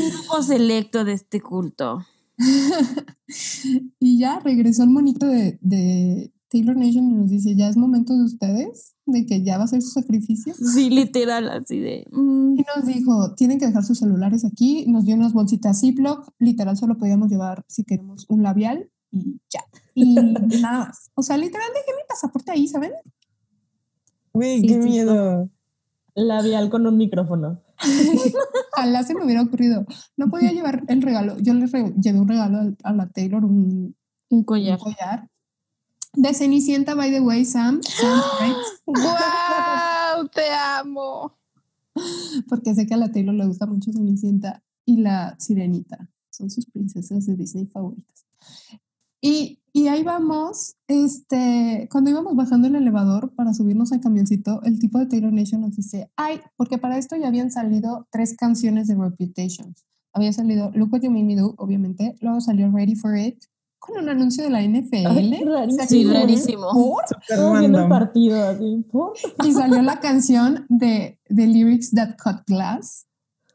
un 0.00 0.10
grupo 0.10 0.42
selecto 0.42 1.04
de 1.04 1.12
este 1.12 1.40
culto. 1.40 2.04
y 4.00 4.18
ya 4.18 4.40
regresó 4.40 4.82
el 4.82 4.90
monito 4.90 5.26
de, 5.26 5.58
de 5.60 6.32
Taylor 6.54 6.76
Nation 6.76 7.10
y 7.10 7.14
nos 7.14 7.30
dice, 7.30 7.56
ya 7.56 7.68
es 7.68 7.76
momento 7.76 8.14
de 8.16 8.22
ustedes, 8.22 8.94
de 9.06 9.26
que 9.26 9.42
ya 9.42 9.58
va 9.58 9.64
a 9.64 9.66
ser 9.66 9.82
su 9.82 9.90
sacrificio. 9.90 10.54
Sí, 10.54 10.88
literal, 10.88 11.48
así 11.48 11.80
de. 11.80 12.06
mm, 12.12 12.58
Y 12.60 12.64
nos 12.76 12.86
dijo, 12.86 13.34
tienen 13.34 13.58
que 13.58 13.66
dejar 13.66 13.82
sus 13.82 13.98
celulares 13.98 14.44
aquí, 14.44 14.86
nos 14.86 15.04
dio 15.04 15.16
unas 15.16 15.32
bolsitas 15.32 15.80
Ziploc, 15.80 16.30
literal 16.38 16.76
solo 16.76 16.96
podíamos 16.96 17.28
llevar 17.28 17.64
si 17.68 17.82
queremos 17.82 18.24
un 18.28 18.44
labial 18.44 18.88
y 19.10 19.40
ya. 19.52 19.60
Y 19.94 20.14
nada 20.14 20.46
más. 20.62 21.10
O 21.16 21.22
sea, 21.22 21.36
literal 21.36 21.66
dejé 21.74 21.90
mi 21.96 22.02
pasaporte 22.08 22.52
ahí, 22.52 22.68
¿saben? 22.68 22.92
Güey, 24.32 24.60
Sí, 24.60 24.66
qué 24.68 24.74
sí, 24.74 24.88
miedo. 24.88 25.50
Labial 26.14 26.70
con 26.70 26.86
un 26.86 26.96
micrófono. 26.96 27.60
Ojalá 28.76 29.02
se 29.02 29.14
me 29.14 29.24
hubiera 29.24 29.42
ocurrido. 29.42 29.84
No 30.16 30.30
podía 30.30 30.52
llevar 30.52 30.84
el 30.86 31.02
regalo. 31.02 31.36
Yo 31.40 31.54
le 31.54 31.66
re- 31.66 31.92
llevé 32.00 32.20
un 32.20 32.28
regalo 32.28 32.58
al- 32.58 32.76
a, 32.84 32.92
la 32.92 33.08
Taylor, 33.10 33.44
un, 33.44 33.52
un 33.54 33.96
un 34.30 34.44
collar. 34.44 35.28
De 36.16 36.32
Cenicienta, 36.32 36.94
by 36.94 37.10
the 37.10 37.20
way, 37.20 37.44
Sam. 37.44 37.80
Sam. 37.82 38.20
¡Wow! 38.86 40.28
Te 40.32 40.42
amo. 40.78 41.36
porque 42.48 42.74
sé 42.74 42.86
que 42.86 42.94
a 42.94 42.96
la 42.96 43.10
Taylor 43.10 43.34
le 43.34 43.46
gusta 43.46 43.66
mucho 43.66 43.92
Cenicienta 43.92 44.62
y 44.84 44.98
la 44.98 45.36
Sirenita. 45.38 46.10
Son 46.30 46.50
sus 46.50 46.66
princesas 46.66 47.26
de 47.26 47.36
Disney 47.36 47.66
favoritas. 47.66 48.26
Y, 49.20 49.60
y 49.72 49.88
ahí 49.88 50.02
vamos, 50.02 50.76
este, 50.86 51.88
cuando 51.90 52.10
íbamos 52.10 52.36
bajando 52.36 52.68
el 52.68 52.74
elevador 52.74 53.34
para 53.34 53.54
subirnos 53.54 53.90
al 53.92 54.00
camioncito, 54.00 54.62
el 54.64 54.78
tipo 54.78 54.98
de 54.98 55.06
Taylor 55.06 55.32
Nation 55.32 55.62
nos 55.62 55.76
dice, 55.76 56.10
ay, 56.16 56.40
porque 56.56 56.78
para 56.78 56.98
esto 56.98 57.16
ya 57.16 57.28
habían 57.28 57.50
salido 57.50 58.06
tres 58.10 58.36
canciones 58.36 58.86
de 58.86 58.96
Reputations. 58.96 59.86
Había 60.12 60.32
salido 60.32 60.70
Look 60.74 60.92
What 60.92 61.00
You 61.02 61.10
Made 61.10 61.24
Me 61.24 61.36
Do, 61.36 61.54
obviamente, 61.58 62.16
luego 62.20 62.40
salió 62.40 62.70
Ready 62.70 62.96
For 62.96 63.16
It, 63.16 63.44
con 63.84 64.02
un 64.02 64.08
anuncio 64.08 64.44
de 64.44 64.50
la 64.50 64.62
NFL. 64.62 65.06
Ay, 65.06 65.44
rarísimo. 65.44 65.86
Sí, 65.88 66.06
rarísimo. 66.06 66.72
¿Por? 66.72 67.04
Viendo 67.58 67.80
el 67.80 67.88
partido 67.88 68.48
así. 68.48 68.84
¿por? 68.90 69.12
Y 69.44 69.52
salió 69.52 69.82
la 69.82 70.00
canción 70.00 70.66
de, 70.68 71.20
de 71.28 71.46
Lyrics 71.46 71.90
That 71.92 72.16
Cut 72.22 72.42
Glass. 72.46 73.06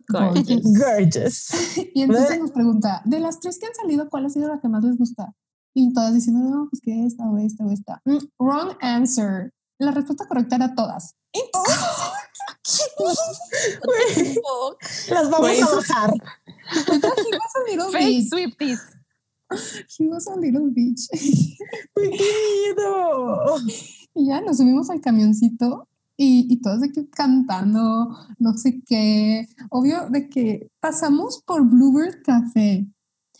Gorgeous. 0.07 0.63
Gorgeous. 0.63 1.49
Y 1.93 2.01
entonces 2.01 2.39
nos 2.39 2.51
pregunta, 2.51 3.01
de 3.05 3.19
las 3.19 3.39
tres 3.39 3.59
que 3.59 3.67
han 3.67 3.75
salido, 3.75 4.09
¿cuál 4.09 4.25
ha 4.25 4.29
sido 4.29 4.47
la 4.47 4.59
que 4.59 4.67
más 4.67 4.83
les 4.83 4.97
gusta? 4.97 5.33
Y 5.73 5.93
todas 5.93 6.13
diciendo, 6.13 6.49
no, 6.49 6.67
pues 6.69 6.81
que 6.81 7.05
esta 7.05 7.29
o 7.29 7.37
esta 7.37 7.63
o 7.63 7.71
esta. 7.71 8.01
Mm, 8.05 8.17
wrong 8.39 8.75
answer. 8.81 9.53
la 9.77 9.91
respuesta 9.91 10.27
correcta 10.27 10.55
era 10.55 10.75
todas. 10.75 11.15
Y 11.31 11.41
todas 11.51 11.69
Las 15.09 15.29
vamos 15.29 15.61
a 15.61 15.75
bajar. 15.75 16.13
Fake. 17.91 18.29
Swifties. 18.29 18.79
He 19.97 20.07
was 20.07 20.27
a 20.27 20.35
little 20.35 20.69
bitch. 20.71 21.07
¡Qué 21.95 22.09
miedo! 22.09 23.57
Y 24.15 24.27
ya 24.27 24.41
nos 24.41 24.57
subimos 24.57 24.89
al 24.89 24.99
camioncito 25.01 25.87
y, 26.17 26.45
y 26.51 26.61
todos 26.61 26.81
de 26.81 26.91
que 26.91 27.07
cantando, 27.09 28.09
no 28.39 28.57
sé 28.57 28.81
qué. 28.85 29.47
Obvio 29.69 30.09
de 30.09 30.27
que 30.27 30.69
pasamos 30.81 31.41
por 31.45 31.63
Bluebird 31.63 32.23
Café. 32.23 32.87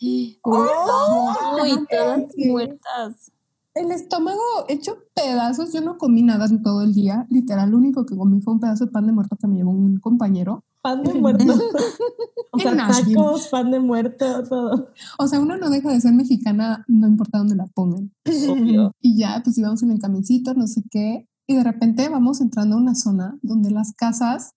¡Oh! 0.42 1.58
Uy, 1.60 1.86
todas 1.90 2.22
muertas. 2.36 3.32
El 3.74 3.90
estómago 3.90 4.40
hecho 4.68 4.98
pedazos. 5.14 5.72
Yo 5.72 5.80
no 5.80 5.98
comí 5.98 6.22
nada 6.22 6.46
en 6.46 6.62
todo 6.62 6.82
el 6.82 6.94
día. 6.94 7.26
Literal, 7.28 7.70
lo 7.70 7.76
único 7.76 8.06
que 8.06 8.16
comí 8.16 8.40
fue 8.40 8.54
un 8.54 8.60
pedazo 8.60 8.86
de 8.86 8.92
pan 8.92 9.06
de 9.06 9.12
muerto 9.12 9.36
que 9.36 9.46
me 9.46 9.56
llevó 9.56 9.72
un 9.72 9.98
compañero. 9.98 10.64
Pan 10.82 11.02
de 11.02 11.14
muerto. 11.14 11.44
o 12.52 12.58
sea, 12.58 12.76
tacos, 12.76 13.48
pan 13.48 13.70
de 13.70 13.80
muerto, 13.80 14.44
todo. 14.44 14.92
O 15.18 15.26
sea, 15.26 15.40
uno 15.40 15.56
no 15.56 15.68
deja 15.68 15.90
de 15.92 16.00
ser 16.00 16.12
mexicana, 16.12 16.84
no 16.88 17.06
importa 17.06 17.38
dónde 17.38 17.56
la 17.56 17.66
pongan. 17.66 18.12
Obvio. 18.48 18.92
Y 19.00 19.18
ya, 19.18 19.40
pues 19.44 19.58
íbamos 19.58 19.82
en 19.82 19.90
el 19.90 19.98
camioncito, 19.98 20.54
no 20.54 20.66
sé 20.66 20.82
qué. 20.90 21.28
Y 21.46 21.56
de 21.56 21.64
repente 21.64 22.08
vamos 22.08 22.40
entrando 22.40 22.76
a 22.76 22.78
una 22.78 22.94
zona 22.94 23.38
donde 23.42 23.70
las 23.70 23.92
casas 23.94 24.54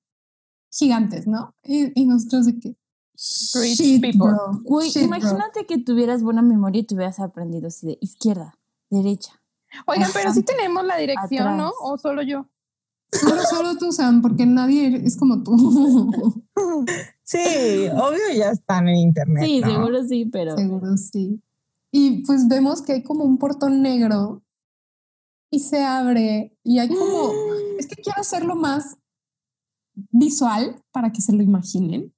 gigantes, 0.72 1.28
¿no? 1.28 1.56
Y, 1.64 2.00
y 2.00 2.06
nosotros 2.06 2.46
de. 2.46 2.54
Rich 3.56 3.80
"Shit, 3.80 4.02
people". 4.02 4.32
bro, 4.32 4.62
Güey, 4.64 4.90
shit, 4.90 5.08
bro". 5.08 5.18
imagínate 5.18 5.66
que 5.66 5.78
tuvieras 5.78 6.24
buena 6.24 6.42
memoria 6.42 6.82
y 6.82 6.84
te 6.84 6.96
hubieras 6.96 7.20
aprendido 7.20 7.68
así 7.68 7.86
de 7.86 7.98
izquierda, 8.02 8.56
derecha. 8.90 9.42
Oigan, 9.86 10.10
pero 10.14 10.34
sí 10.34 10.44
tenemos 10.44 10.86
la 10.86 10.98
dirección, 10.98 11.58
¿no? 11.58 11.72
¿O 11.82 11.98
solo 11.98 12.22
yo? 12.22 12.48
Pero 13.22 13.44
solo 13.44 13.78
tú, 13.78 13.92
Sam, 13.92 14.22
porque 14.22 14.46
nadie 14.46 15.02
es 15.06 15.18
como 15.18 15.44
tú. 15.44 16.44
Sí, 17.26 17.88
obvio 17.94 18.20
ya 18.38 18.50
están 18.50 18.90
en 18.90 18.98
internet. 18.98 19.46
Sí, 19.46 19.62
¿no? 19.62 19.68
seguro 19.68 20.04
sí, 20.04 20.26
pero 20.26 20.58
Seguro 20.58 20.98
sí. 20.98 21.42
Y 21.90 22.26
pues 22.26 22.48
vemos 22.48 22.82
que 22.82 22.94
hay 22.94 23.04
como 23.04 23.24
un 23.24 23.38
portón 23.38 23.82
negro 23.82 24.44
y 25.50 25.60
se 25.60 25.84
abre 25.84 26.58
y 26.64 26.80
hay 26.80 26.90
como... 26.90 27.32
Es 27.80 27.88
que 27.88 27.96
quiero 27.96 28.22
hacerlo 28.22 28.56
más 28.56 28.98
visual 30.12 30.82
para 30.92 31.12
que 31.12 31.22
se 31.22 31.34
lo 31.34 31.42
imaginen, 31.42 32.14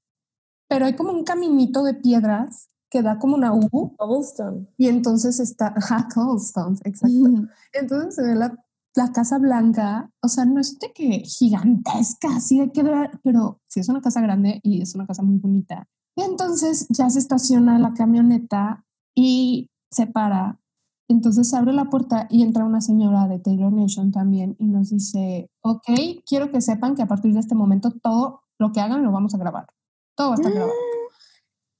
pero 0.67 0.85
hay 0.85 0.95
como 0.95 1.11
un 1.11 1.23
caminito 1.23 1.83
de 1.83 1.93
piedras 1.93 2.69
que 2.89 3.01
da 3.01 3.19
como 3.19 3.35
una 3.35 3.53
U 3.53 3.95
Cobblestone. 3.97 4.67
y 4.77 4.87
entonces 4.87 5.39
está... 5.39 5.73
Ajá, 5.75 6.07
cobblestones, 6.13 6.81
exacto. 6.83 7.47
Entonces 7.73 8.15
se 8.15 8.21
ve 8.21 8.35
la, 8.35 8.64
la 8.95 9.11
casa 9.11 9.37
blanca, 9.37 10.09
o 10.21 10.29
sea, 10.29 10.45
no 10.45 10.59
es 10.59 10.79
de 10.79 10.91
que 10.93 11.19
gigantesca, 11.19 12.29
así 12.37 12.59
de 12.59 12.71
que, 12.71 12.83
pero 13.23 13.59
sí 13.67 13.81
es 13.81 13.89
una 13.89 14.01
casa 14.01 14.21
grande 14.21 14.61
y 14.63 14.81
es 14.81 14.95
una 14.95 15.05
casa 15.05 15.21
muy 15.21 15.37
bonita. 15.37 15.87
Y 16.15 16.21
entonces 16.21 16.87
ya 16.89 17.09
se 17.09 17.19
estaciona 17.19 17.77
la 17.77 17.93
camioneta 17.93 18.85
y 19.13 19.69
se 19.91 20.07
para. 20.07 20.61
Entonces 21.09 21.49
se 21.49 21.57
abre 21.57 21.73
la 21.73 21.85
puerta 21.85 22.27
y 22.29 22.41
entra 22.41 22.65
una 22.65 22.81
señora 22.81 23.27
de 23.27 23.37
Taylor 23.37 23.71
Nation 23.71 24.11
también 24.11 24.55
y 24.59 24.67
nos 24.67 24.89
dice, 24.89 25.51
ok, 25.61 25.87
quiero 26.25 26.49
que 26.51 26.61
sepan 26.61 26.95
que 26.95 27.03
a 27.03 27.07
partir 27.07 27.33
de 27.33 27.41
este 27.41 27.53
momento 27.53 27.91
todo 27.91 28.41
lo 28.57 28.71
que 28.71 28.79
hagan 28.79 29.03
lo 29.03 29.11
vamos 29.11 29.35
a 29.35 29.37
grabar. 29.37 29.67
Todo 30.15 30.29
va 30.29 30.35
a 30.35 30.37
estar 30.37 30.53
grabado. 30.53 30.73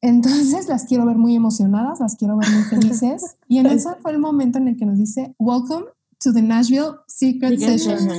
Entonces 0.02 0.68
las 0.68 0.84
quiero 0.84 1.06
ver 1.06 1.16
muy 1.16 1.36
emocionadas, 1.36 2.02
las 2.02 2.18
quiero 2.18 2.38
ver 2.38 2.50
muy 2.52 2.64
felices. 2.64 3.38
Y 3.48 3.60
en 3.60 3.68
ese 3.68 3.96
fue 4.02 4.12
el 4.12 4.20
momento 4.20 4.58
en 4.58 4.68
el 4.68 4.76
que 4.76 4.86
nos 4.86 5.00
dice, 5.00 5.34
welcome 5.40 5.86
to 6.20 6.34
the 6.34 6.42
Nashville 6.42 6.96
Secret 7.08 7.60
Session. 7.60 8.10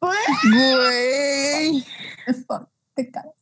Güey. 0.00 1.84
Te 2.94 3.10
cagas. 3.10 3.34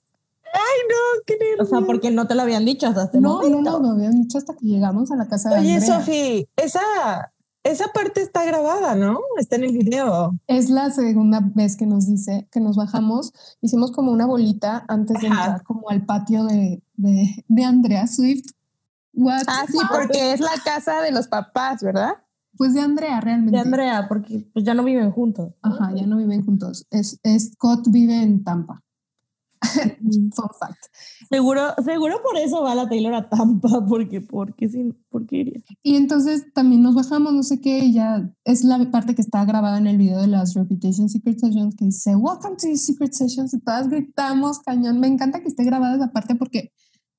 Ay, 0.56 0.80
no, 0.88 1.22
qué 1.26 1.36
O 1.60 1.64
sea, 1.66 1.80
porque 1.82 2.10
no 2.10 2.26
te 2.26 2.34
lo 2.34 2.42
habían 2.42 2.64
dicho 2.64 2.86
hasta 2.86 3.04
este 3.04 3.20
No, 3.20 3.42
no, 3.42 3.60
no, 3.60 3.78
lo 3.78 3.88
habían 3.90 4.22
dicho 4.22 4.38
hasta 4.38 4.54
que 4.54 4.66
llegamos 4.66 5.10
a 5.10 5.16
la 5.16 5.28
casa 5.28 5.50
de 5.50 5.60
Oye, 5.60 5.74
Andrea. 5.74 5.98
Sofi, 5.98 6.48
esa, 6.56 6.80
esa 7.62 7.88
parte 7.88 8.22
está 8.22 8.44
grabada, 8.44 8.94
¿no? 8.94 9.20
Está 9.38 9.56
en 9.56 9.64
el 9.64 9.72
video. 9.72 10.32
Es 10.46 10.70
la 10.70 10.90
segunda 10.90 11.40
vez 11.42 11.76
que 11.76 11.84
nos 11.84 12.06
dice 12.06 12.48
que 12.50 12.60
nos 12.60 12.76
bajamos. 12.76 13.32
Hicimos 13.60 13.92
como 13.92 14.12
una 14.12 14.24
bolita 14.24 14.84
antes 14.88 15.20
de 15.20 15.28
Ajá. 15.28 15.44
entrar 15.44 15.62
como 15.64 15.90
al 15.90 16.06
patio 16.06 16.44
de, 16.44 16.82
de, 16.94 17.44
de 17.48 17.64
Andrea 17.64 18.06
Swift. 18.06 18.46
What? 19.12 19.42
Ah, 19.48 19.64
sí, 19.68 19.78
porque 19.90 20.32
es 20.32 20.40
la 20.40 20.54
casa 20.64 21.02
de 21.02 21.10
los 21.10 21.28
papás, 21.28 21.82
¿verdad? 21.82 22.14
Pues 22.56 22.74
de 22.74 22.80
Andrea 22.80 23.20
realmente. 23.20 23.52
De 23.56 23.62
Andrea, 23.62 24.06
porque 24.08 24.46
pues 24.52 24.64
ya 24.64 24.74
no 24.74 24.82
viven 24.84 25.10
juntos. 25.10 25.52
Ajá, 25.62 25.92
ya 25.94 26.06
no 26.06 26.16
viven 26.18 26.44
juntos. 26.44 26.86
Es, 26.90 27.18
es- 27.22 27.52
Scott 27.54 27.88
vive 27.90 28.22
en 28.22 28.42
Tampa. 28.44 28.82
Fun 30.02 30.30
fact. 30.60 30.78
Seguro, 31.30 31.74
seguro 31.84 32.20
por 32.22 32.36
eso 32.36 32.62
va 32.62 32.74
la 32.74 32.88
Taylor 32.88 33.14
a 33.14 33.28
Tampa, 33.28 33.84
porque, 33.88 34.20
porque, 34.20 34.68
sin, 34.68 34.96
porque 35.08 35.36
iría. 35.38 35.60
Y 35.82 35.96
entonces 35.96 36.44
también 36.54 36.82
nos 36.82 36.94
bajamos, 36.94 37.32
no 37.32 37.42
sé 37.42 37.60
qué, 37.60 37.78
y 37.78 37.94
ya 37.94 38.30
es 38.44 38.64
la 38.64 38.78
parte 38.90 39.14
que 39.14 39.22
está 39.22 39.44
grabada 39.44 39.78
en 39.78 39.86
el 39.86 39.96
video 39.96 40.20
de 40.20 40.28
las 40.28 40.54
Reputation 40.54 41.08
Secret 41.08 41.38
Sessions 41.40 41.74
que 41.74 41.86
dice 41.86 42.14
Welcome 42.14 42.56
to 42.56 42.68
the 42.68 42.76
Secret 42.76 43.12
Sessions 43.12 43.54
y 43.54 43.60
todas 43.60 43.88
gritamos 43.88 44.60
cañón. 44.60 45.00
Me 45.00 45.08
encanta 45.08 45.40
que 45.40 45.48
esté 45.48 45.64
grabada 45.64 45.96
esa 45.96 46.12
parte 46.12 46.34
porque 46.36 46.72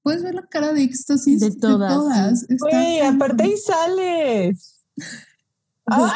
puedes 0.04 0.24
ver 0.24 0.36
la 0.36 0.44
cara 0.48 0.72
de 0.74 0.84
éxtasis 0.84 1.40
De 1.42 1.52
todas, 1.52 2.44
Está 2.44 2.56
Güey, 2.60 3.00
cañón. 3.00 3.16
aparte 3.16 3.44
ahí 3.44 3.58
sales. 3.58 4.86
¡Ah! 5.90 6.12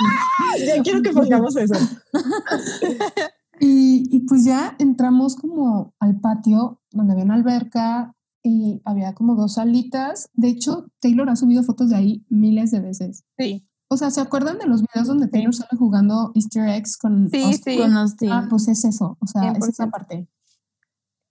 Ya 0.66 0.82
quiero 0.84 1.02
que 1.02 1.12
pongamos 1.12 1.56
eso. 1.58 1.76
Y, 3.64 4.08
y 4.10 4.22
pues 4.22 4.44
ya 4.44 4.76
entramos 4.80 5.36
como 5.36 5.94
al 6.00 6.20
patio 6.20 6.82
donde 6.90 7.14
había 7.14 7.26
una 7.26 7.36
alberca 7.36 8.16
y 8.42 8.82
había 8.86 9.14
como 9.14 9.36
dos 9.36 9.54
salitas. 9.54 10.30
De 10.34 10.48
hecho, 10.48 10.88
Taylor 11.00 11.30
ha 11.30 11.36
subido 11.36 11.62
fotos 11.62 11.92
de 11.92 11.96
ahí 11.96 12.26
miles 12.28 12.72
de 12.72 12.80
veces. 12.80 13.24
Sí. 13.38 13.68
O 13.88 13.98
sea, 13.98 14.10
¿se 14.10 14.20
acuerdan 14.20 14.58
de 14.58 14.66
los 14.66 14.82
videos 14.82 15.08
donde 15.08 15.28
Taylor 15.28 15.54
sale 15.54 15.78
jugando 15.78 16.32
Easter 16.34 16.68
eggs 16.70 16.98
con 16.98 17.30
Sí, 17.30 17.44
Austin? 17.44 17.74
sí. 17.76 17.78
Con 17.80 17.96
Austin. 17.98 18.32
Ah, 18.32 18.48
pues 18.50 18.68
es 18.68 18.84
eso, 18.84 19.16
o 19.20 19.28
sea, 19.28 19.52
es 19.52 19.68
esa 19.68 19.86
100%. 19.86 19.92
parte. 19.92 20.28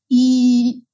Y, 0.08 0.86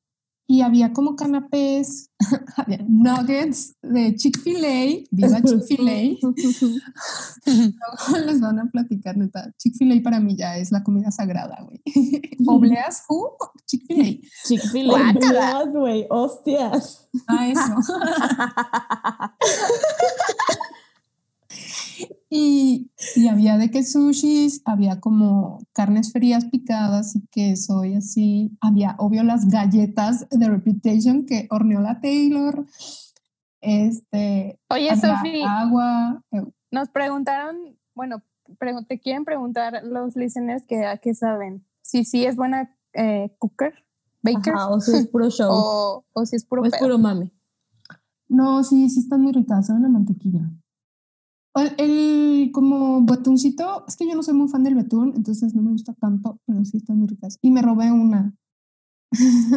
y 0.49 0.61
había 0.61 0.93
como 0.93 1.17
canapés, 1.17 2.11
había 2.57 2.79
nuggets 2.89 3.77
de 3.83 4.15
Chick-fil-A, 4.15 5.07
viva 5.11 5.43
Chick-fil-A. 5.43 6.17
Luego 7.47 8.27
les 8.27 8.41
van 8.41 8.61
a 8.61 8.71
platicar, 8.71 9.17
neta. 9.17 9.53
Chick-fil-A 9.59 10.03
para 10.03 10.21
mí 10.21 10.37
ya 10.37 10.57
es 10.57 10.71
la 10.71 10.85
comida 10.85 11.11
sagrada, 11.11 11.59
güey. 11.65 11.83
Obleas, 12.47 13.03
who? 13.09 13.37
Chick-fil-A. 13.67 14.21
Chick-fil-A. 14.47 15.11
Obleas, 15.11 15.73
güey, 15.73 16.07
hostias. 16.11 17.09
Ah, 17.27 17.49
eso. 17.49 17.75
Y, 22.29 22.91
y 23.15 23.29
había 23.29 23.57
de 23.57 23.71
que 23.71 23.85
sushis, 23.85 24.63
había 24.65 25.01
como 25.01 25.61
carnes 25.73 26.13
frías 26.13 26.47
picadas 26.47 27.15
y 27.15 27.27
queso 27.29 27.85
y 27.85 27.95
así. 27.95 28.57
Había, 28.61 28.97
obvio, 28.99 29.23
las 29.23 29.49
galletas 29.49 30.29
de 30.31 30.49
Reputation 30.49 31.25
que 31.25 31.47
horneó 31.51 31.81
la 31.81 32.01
Taylor. 32.01 32.67
Este, 33.61 34.59
Oye, 34.71 34.95
Sofi, 34.97 35.43
agua. 35.47 36.23
eh, 36.33 36.43
nos 36.71 36.89
preguntaron, 36.89 37.77
bueno, 37.95 38.23
te 38.89 39.01
quieren 39.01 39.25
preguntar 39.25 39.83
los 39.85 40.17
listeners 40.17 40.67
que 40.67 40.85
a 40.85 40.99
qué 40.99 41.15
saben. 41.15 41.65
Si 41.83 42.05
sí 42.05 42.25
es 42.25 42.37
buena 42.37 42.77
eh, 42.93 43.35
cooker, 43.39 43.75
baker, 44.23 44.55
Ajá, 44.55 44.69
o 44.71 44.81
sea, 44.81 44.99
es 44.99 45.07
puro 45.07 45.31
show. 45.31 45.51
o, 45.51 46.05
o 46.13 46.27
si 46.27 46.37
es 46.37 46.45
puro 46.45 46.65
Es 46.65 46.77
puro 46.79 46.99
mame. 46.99 47.33
No, 48.29 48.65
sí, 48.65 48.89
sí 48.91 49.01
están 49.01 49.21
muy 49.23 49.33
ricas, 49.33 49.69
son 49.69 49.77
una 49.77 49.89
mantequilla. 49.89 50.51
El, 51.79 52.51
como 52.53 53.03
betuncito, 53.05 53.85
es 53.89 53.97
que 53.97 54.07
yo 54.07 54.15
no 54.15 54.23
soy 54.23 54.35
muy 54.35 54.49
fan 54.49 54.63
del 54.65 54.75
betún, 54.75 55.15
entonces 55.17 55.55
no 55.55 55.63
me 55.63 55.71
gusta 55.73 55.95
tanto, 55.95 56.39
pero 56.47 56.65
sí 56.65 56.77
están 56.77 56.99
muy 56.99 57.09
ricas. 57.09 57.39
Y 57.43 57.51
me 57.51 57.63
robé 57.63 57.91
una. 57.91 58.35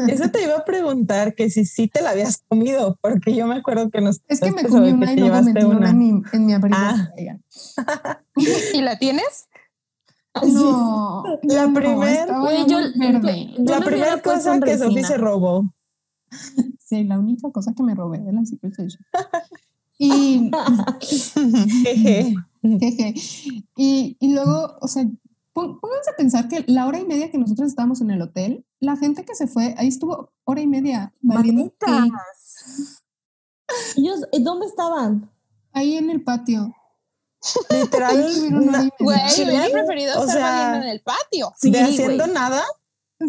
Eso 0.07 0.29
te 0.29 0.43
iba 0.43 0.55
a 0.57 0.63
preguntar 0.63 1.33
que 1.35 1.49
si 1.49 1.65
sí 1.65 1.87
te 1.87 2.01
la 2.01 2.11
habías 2.11 2.43
comido, 2.47 2.97
porque 3.01 3.35
yo 3.35 3.47
me 3.47 3.55
acuerdo 3.55 3.89
que 3.89 3.99
nos 3.99 4.21
Es 4.27 4.39
que 4.39 4.51
me 4.51 4.63
comí 4.63 4.91
una 4.91 5.11
y 5.11 5.17
luego 5.17 5.41
metí 5.41 5.65
una 5.65 5.77
una. 5.77 5.89
en 5.89 5.97
mi, 5.97 6.21
en 6.31 6.45
mi 6.45 6.53
abrigo. 6.53 6.77
Ah. 6.79 7.09
¿Y 8.73 8.81
la 8.81 8.97
tienes? 8.99 9.47
No, 10.53 11.23
La 11.41 11.67
no, 11.67 11.73
primer- 11.73 12.09
estaba 12.19 12.41
Güey, 12.41 12.61
muy 12.61 12.69
yo- 12.71 12.77
verde. 12.95 13.47
yo- 13.57 13.63
La 13.65 13.81
primera 13.81 14.21
cosa 14.21 14.59
que 14.61 14.77
Sofía 14.77 15.05
se 15.07 15.17
robó. 15.17 15.73
Sí, 16.79 17.03
la 17.03 17.19
única 17.19 17.51
cosa 17.51 17.73
que 17.75 17.83
me 17.83 17.93
robé 17.93 18.19
de 18.19 18.31
la 18.31 18.43
Secret 18.45 18.71
Station. 18.71 19.03
Y, 20.01 20.49
y, 23.75 24.17
y 24.17 24.33
luego, 24.33 24.77
o 24.79 24.87
sea, 24.87 25.05
pónganse 25.53 26.09
a 26.11 26.15
pensar 26.17 26.47
que 26.47 26.63
la 26.67 26.87
hora 26.87 26.99
y 26.99 27.05
media 27.05 27.29
que 27.29 27.37
nosotros 27.37 27.67
estábamos 27.67 27.99
en 27.99 28.11
el 28.11 28.21
hotel, 28.21 28.65
la 28.79 28.95
gente 28.95 29.25
que 29.25 29.35
se 29.35 29.47
fue, 29.47 29.75
ahí 29.77 29.89
estuvo 29.89 30.31
hora 30.45 30.61
y 30.61 30.67
media 30.67 31.13
Malditas. 31.21 32.07
¿Ellos 33.97 34.21
eh, 34.31 34.39
dónde 34.39 34.67
estaban? 34.67 35.29
Ahí 35.73 35.97
en 35.97 36.09
el 36.09 36.23
patio. 36.23 36.73
Literal. 37.69 38.15
Güey, 38.99 39.19
Sí, 39.27 39.43
hubiera 39.43 39.69
preferido 39.69 40.17
o 40.17 40.21
estar 40.21 40.35
sea, 40.37 40.51
valiendo 40.51 40.87
en 40.87 40.91
el 40.91 41.01
patio. 41.01 41.51
Sí, 41.57 41.71
de 41.71 41.81
haciendo 41.81 42.27
nada. 42.27 42.63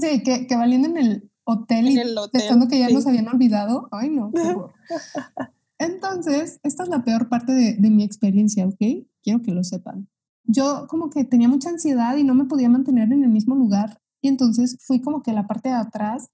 Sí, 0.00 0.22
que, 0.22 0.46
que 0.46 0.56
valiendo 0.56 0.88
en 0.88 0.96
el 0.96 1.30
hotel 1.44 1.88
En 1.88 1.92
y 1.92 1.98
el 1.98 2.16
hotel, 2.16 2.40
pensando 2.40 2.68
que 2.68 2.78
ya 2.78 2.88
sí. 2.88 2.94
nos 2.94 3.06
habían 3.06 3.28
olvidado. 3.28 3.88
Ay, 3.90 4.08
no. 4.08 4.30
Entonces, 5.80 6.60
esta 6.62 6.82
es 6.82 6.90
la 6.90 7.04
peor 7.04 7.30
parte 7.30 7.52
de, 7.52 7.74
de 7.74 7.90
mi 7.90 8.04
experiencia, 8.04 8.66
¿ok? 8.66 9.06
Quiero 9.22 9.40
que 9.42 9.52
lo 9.52 9.64
sepan. 9.64 10.10
Yo 10.44 10.86
como 10.88 11.08
que 11.08 11.24
tenía 11.24 11.48
mucha 11.48 11.70
ansiedad 11.70 12.18
y 12.18 12.24
no 12.24 12.34
me 12.34 12.44
podía 12.44 12.68
mantener 12.68 13.10
en 13.10 13.24
el 13.24 13.30
mismo 13.30 13.54
lugar. 13.54 13.98
Y 14.20 14.28
entonces 14.28 14.76
fui 14.86 15.00
como 15.00 15.22
que 15.22 15.30
a 15.30 15.34
la 15.34 15.46
parte 15.46 15.70
de 15.70 15.76
atrás 15.76 16.28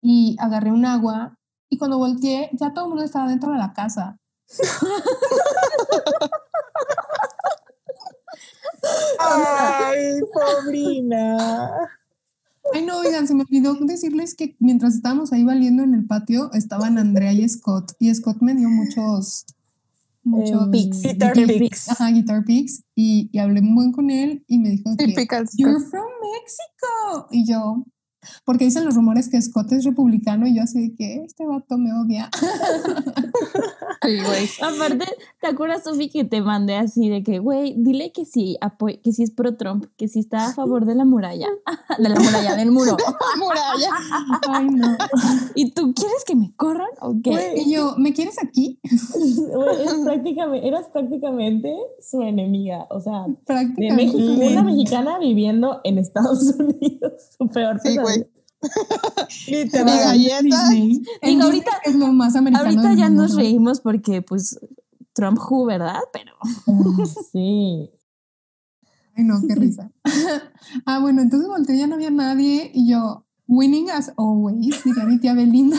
y 0.00 0.36
agarré 0.40 0.72
un 0.72 0.86
agua. 0.86 1.38
Y 1.68 1.76
cuando 1.76 1.98
volteé, 1.98 2.48
ya 2.52 2.72
todo 2.72 2.86
el 2.86 2.88
mundo 2.88 3.04
estaba 3.04 3.28
dentro 3.28 3.52
de 3.52 3.58
la 3.58 3.74
casa. 3.74 4.18
Ay, 9.18 10.20
pobrina. 10.32 11.68
Ay, 12.74 12.84
no, 12.84 12.98
oigan, 12.98 13.28
se 13.28 13.34
me 13.34 13.42
olvidó 13.42 13.74
decirles 13.74 14.34
que 14.34 14.56
mientras 14.58 14.96
estábamos 14.96 15.32
ahí 15.32 15.44
valiendo 15.44 15.84
en 15.84 15.94
el 15.94 16.06
patio, 16.06 16.52
estaban 16.52 16.98
Andrea 16.98 17.32
y 17.32 17.48
Scott. 17.48 17.92
Y 18.00 18.12
Scott 18.12 18.38
me 18.40 18.54
dio 18.54 18.68
muchos, 18.68 19.46
muchos. 20.24 20.70
Guitar 20.70 21.34
Guitar 21.36 21.58
picks. 21.58 21.88
Ajá, 21.88 22.10
guitar 22.10 22.44
picks. 22.44 22.82
Y, 22.96 23.30
y 23.32 23.38
hablé 23.38 23.60
un 23.60 23.76
buen 23.76 23.92
con 23.92 24.10
él 24.10 24.44
y 24.48 24.58
me 24.58 24.70
dijo 24.70 24.90
que. 24.96 25.04
You're 25.56 25.80
from 25.88 26.08
Mexico. 26.20 27.28
Y 27.30 27.46
yo, 27.46 27.86
porque 28.44 28.64
dicen 28.64 28.84
los 28.84 28.94
rumores 28.94 29.28
que 29.28 29.40
Scott 29.40 29.72
es 29.72 29.84
republicano 29.84 30.46
y 30.46 30.56
yo 30.56 30.62
así 30.62 30.88
de 30.88 30.94
que 30.94 31.22
este 31.24 31.44
vato 31.46 31.78
me 31.78 31.92
odia. 31.92 32.30
Sí, 34.02 34.18
güey. 34.24 34.48
Aparte, 34.62 35.06
¿te 35.40 35.46
acuerdas, 35.46 35.84
Sofi, 35.84 36.08
que 36.10 36.24
te 36.24 36.42
mandé 36.42 36.76
así 36.76 37.08
de 37.08 37.22
que, 37.22 37.38
güey, 37.38 37.74
dile 37.78 38.12
que 38.12 38.24
sí, 38.26 38.58
apoy- 38.60 39.00
que 39.02 39.12
sí 39.12 39.22
es 39.22 39.30
pro 39.30 39.56
Trump, 39.56 39.86
que 39.96 40.08
sí 40.08 40.18
está 40.20 40.48
a 40.48 40.52
favor 40.52 40.84
de 40.84 40.94
la 40.94 41.04
muralla, 41.04 41.48
de 41.98 42.08
la 42.08 42.18
muralla, 42.20 42.54
del 42.56 42.70
muro? 42.70 42.96
Muralla. 43.38 43.90
Ay, 44.50 44.66
no. 44.70 44.96
¿Y 45.54 45.70
tú 45.72 45.92
quieres 45.94 46.24
que 46.26 46.36
me 46.36 46.52
corran 46.54 46.88
o 47.00 47.14
qué? 47.22 47.30
Güey, 47.30 47.60
Y 47.62 47.72
yo, 47.74 47.94
¿me 47.96 48.12
quieres 48.12 48.36
aquí? 48.42 48.78
güey, 49.54 49.84
es 49.84 49.94
prácticamente, 50.04 50.68
eras 50.68 50.86
prácticamente 50.92 51.74
su 52.00 52.20
enemiga. 52.22 52.86
O 52.90 53.00
sea, 53.00 53.24
de. 53.46 53.92
México, 53.92 54.18
una 54.18 54.62
mexicana 54.62 55.18
viviendo 55.18 55.80
en 55.84 55.98
Estados 55.98 56.54
Unidos. 56.58 57.12
Su 57.38 57.48
peor 57.48 57.80
Sí, 57.82 57.96
güey. 57.96 58.13
Pesadilla. 58.68 59.28
Literal. 59.48 60.16
Mi 60.16 60.24
galleta. 60.24 60.68
Disney. 60.68 61.02
En 61.20 61.30
Digo, 61.30 61.42
ahorita- 61.44 61.80
es 61.84 61.94
lo 61.94 62.06
más 62.12 62.36
americano. 62.36 62.64
Ahorita 62.68 62.94
ya 62.94 63.08
mundo, 63.08 63.22
nos 63.22 63.32
¿no? 63.32 63.38
reímos 63.38 63.80
porque, 63.80 64.22
pues, 64.22 64.58
Trump 65.12 65.38
who, 65.38 65.66
¿verdad? 65.66 66.00
Pero 66.12 66.32
Sí. 67.32 67.90
Ay, 69.16 69.24
no, 69.24 69.40
qué 69.46 69.54
risa. 69.54 69.92
ah, 70.86 70.98
bueno, 70.98 71.22
entonces 71.22 71.48
volteé, 71.48 71.78
ya 71.78 71.86
no 71.86 71.94
había 71.94 72.10
nadie 72.10 72.70
y 72.74 72.90
yo, 72.90 73.24
winning 73.46 73.90
as 73.90 74.12
always, 74.16 74.82
diría 74.82 75.04
mi 75.04 75.20
tía 75.20 75.34
Belinda. 75.34 75.78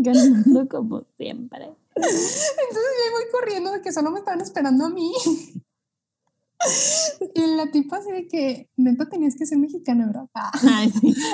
ganando 0.00 0.68
como 0.68 1.04
siempre. 1.16 1.64
Entonces 1.96 2.92
yo 3.06 3.12
voy 3.12 3.24
corriendo 3.32 3.72
de 3.72 3.80
que 3.82 3.92
solo 3.92 4.10
me 4.10 4.18
estaban 4.20 4.40
esperando 4.40 4.86
a 4.86 4.90
mí. 4.90 5.12
y 7.34 7.56
la 7.56 7.70
tipa 7.70 7.96
así 7.96 8.10
de 8.10 8.26
que, 8.26 8.70
neta, 8.76 9.08
tenías 9.08 9.34
que 9.34 9.46
ser 9.46 9.58
mexicana, 9.58 10.06
¿verdad? 10.06 10.28
Ah, 10.34 10.50
Ay, 10.68 10.90
sí. 10.90 11.14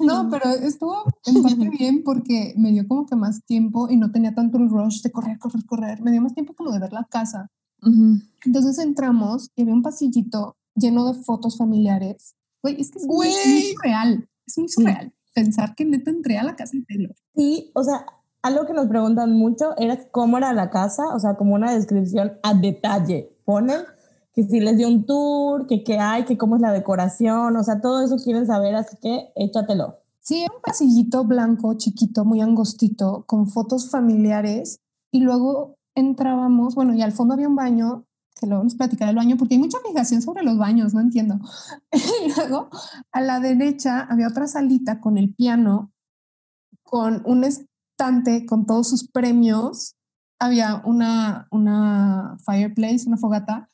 No. 0.00 0.24
no, 0.24 0.30
pero 0.30 0.50
estuvo 0.50 1.04
en 1.24 1.42
parte 1.42 1.68
bien 1.78 2.02
porque 2.02 2.54
me 2.56 2.72
dio 2.72 2.86
como 2.88 3.06
que 3.06 3.14
más 3.14 3.44
tiempo 3.44 3.88
y 3.88 3.96
no 3.96 4.10
tenía 4.10 4.34
tanto 4.34 4.58
el 4.58 4.68
rush 4.68 5.02
de 5.02 5.12
correr, 5.12 5.38
correr, 5.38 5.64
correr. 5.64 6.02
Me 6.02 6.10
dio 6.10 6.20
más 6.20 6.34
tiempo 6.34 6.54
como 6.54 6.72
de 6.72 6.80
ver 6.80 6.92
la 6.92 7.04
casa. 7.04 7.50
Entonces 8.44 8.78
entramos 8.78 9.50
y 9.54 9.62
había 9.62 9.74
un 9.74 9.82
pasillito 9.82 10.56
lleno 10.74 11.12
de 11.12 11.22
fotos 11.22 11.56
familiares. 11.56 12.34
Güey, 12.62 12.80
es 12.80 12.90
que 12.90 12.98
es 12.98 13.06
muy, 13.06 13.28
muy 13.28 13.62
surreal. 13.62 14.28
Es 14.44 14.58
muy 14.58 14.68
surreal 14.68 15.12
pensar 15.36 15.74
que 15.74 15.84
neta 15.84 16.10
entré 16.10 16.38
a 16.38 16.44
la 16.44 16.56
casa 16.56 16.72
Taylor. 16.88 17.14
Sí, 17.34 17.70
o 17.74 17.84
sea, 17.84 18.06
algo 18.42 18.64
que 18.66 18.72
nos 18.72 18.88
preguntan 18.88 19.32
mucho 19.32 19.76
era 19.76 19.98
cómo 20.10 20.38
era 20.38 20.52
la 20.54 20.70
casa, 20.70 21.14
o 21.14 21.20
sea, 21.20 21.34
como 21.34 21.54
una 21.54 21.74
descripción 21.74 22.38
a 22.42 22.54
detalle. 22.54 23.35
Ponen 23.46 23.80
que 24.34 24.44
si 24.44 24.60
les 24.60 24.76
dio 24.76 24.88
un 24.88 25.06
tour, 25.06 25.66
que 25.66 25.82
qué 25.82 25.98
hay, 25.98 26.26
que 26.26 26.36
cómo 26.36 26.56
es 26.56 26.60
la 26.60 26.72
decoración, 26.72 27.56
o 27.56 27.64
sea, 27.64 27.80
todo 27.80 28.04
eso 28.04 28.22
quieren 28.22 28.46
saber, 28.46 28.74
así 28.74 28.94
que 29.00 29.30
échatelo. 29.34 30.00
Sí, 30.20 30.44
un 30.54 30.60
pasillito 30.60 31.24
blanco, 31.24 31.72
chiquito, 31.78 32.26
muy 32.26 32.42
angostito, 32.42 33.24
con 33.26 33.48
fotos 33.48 33.88
familiares. 33.88 34.80
Y 35.10 35.20
luego 35.20 35.78
entrábamos, 35.94 36.74
bueno, 36.74 36.94
y 36.94 37.00
al 37.00 37.12
fondo 37.12 37.32
había 37.32 37.48
un 37.48 37.56
baño, 37.56 38.04
que 38.38 38.46
luego 38.46 38.62
nos 38.62 38.74
platicaré 38.74 39.10
el 39.10 39.16
baño, 39.16 39.36
porque 39.38 39.54
hay 39.54 39.60
mucha 39.60 39.78
fijación 39.86 40.20
sobre 40.20 40.42
los 40.42 40.58
baños, 40.58 40.92
no 40.92 41.00
entiendo. 41.00 41.38
y 41.92 42.34
luego 42.36 42.68
a 43.12 43.20
la 43.22 43.40
derecha 43.40 44.00
había 44.00 44.28
otra 44.28 44.46
salita 44.46 45.00
con 45.00 45.16
el 45.16 45.32
piano, 45.32 45.92
con 46.82 47.22
un 47.24 47.44
estante 47.44 48.44
con 48.46 48.66
todos 48.66 48.88
sus 48.88 49.08
premios. 49.08 49.95
Había 50.38 50.82
una, 50.84 51.48
una 51.50 52.36
fireplace, 52.44 53.06
una 53.06 53.16
fogata, 53.16 53.70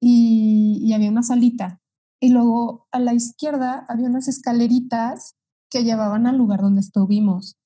y, 0.00 0.80
y 0.82 0.92
había 0.94 1.10
una 1.10 1.22
salita. 1.22 1.80
Y 2.20 2.30
luego 2.30 2.86
a 2.92 2.98
la 2.98 3.14
izquierda 3.14 3.84
había 3.88 4.08
unas 4.08 4.28
escaleritas 4.28 5.36
que 5.70 5.84
llevaban 5.84 6.26
al 6.26 6.36
lugar 6.36 6.60
donde 6.60 6.80
estuvimos, 6.80 7.56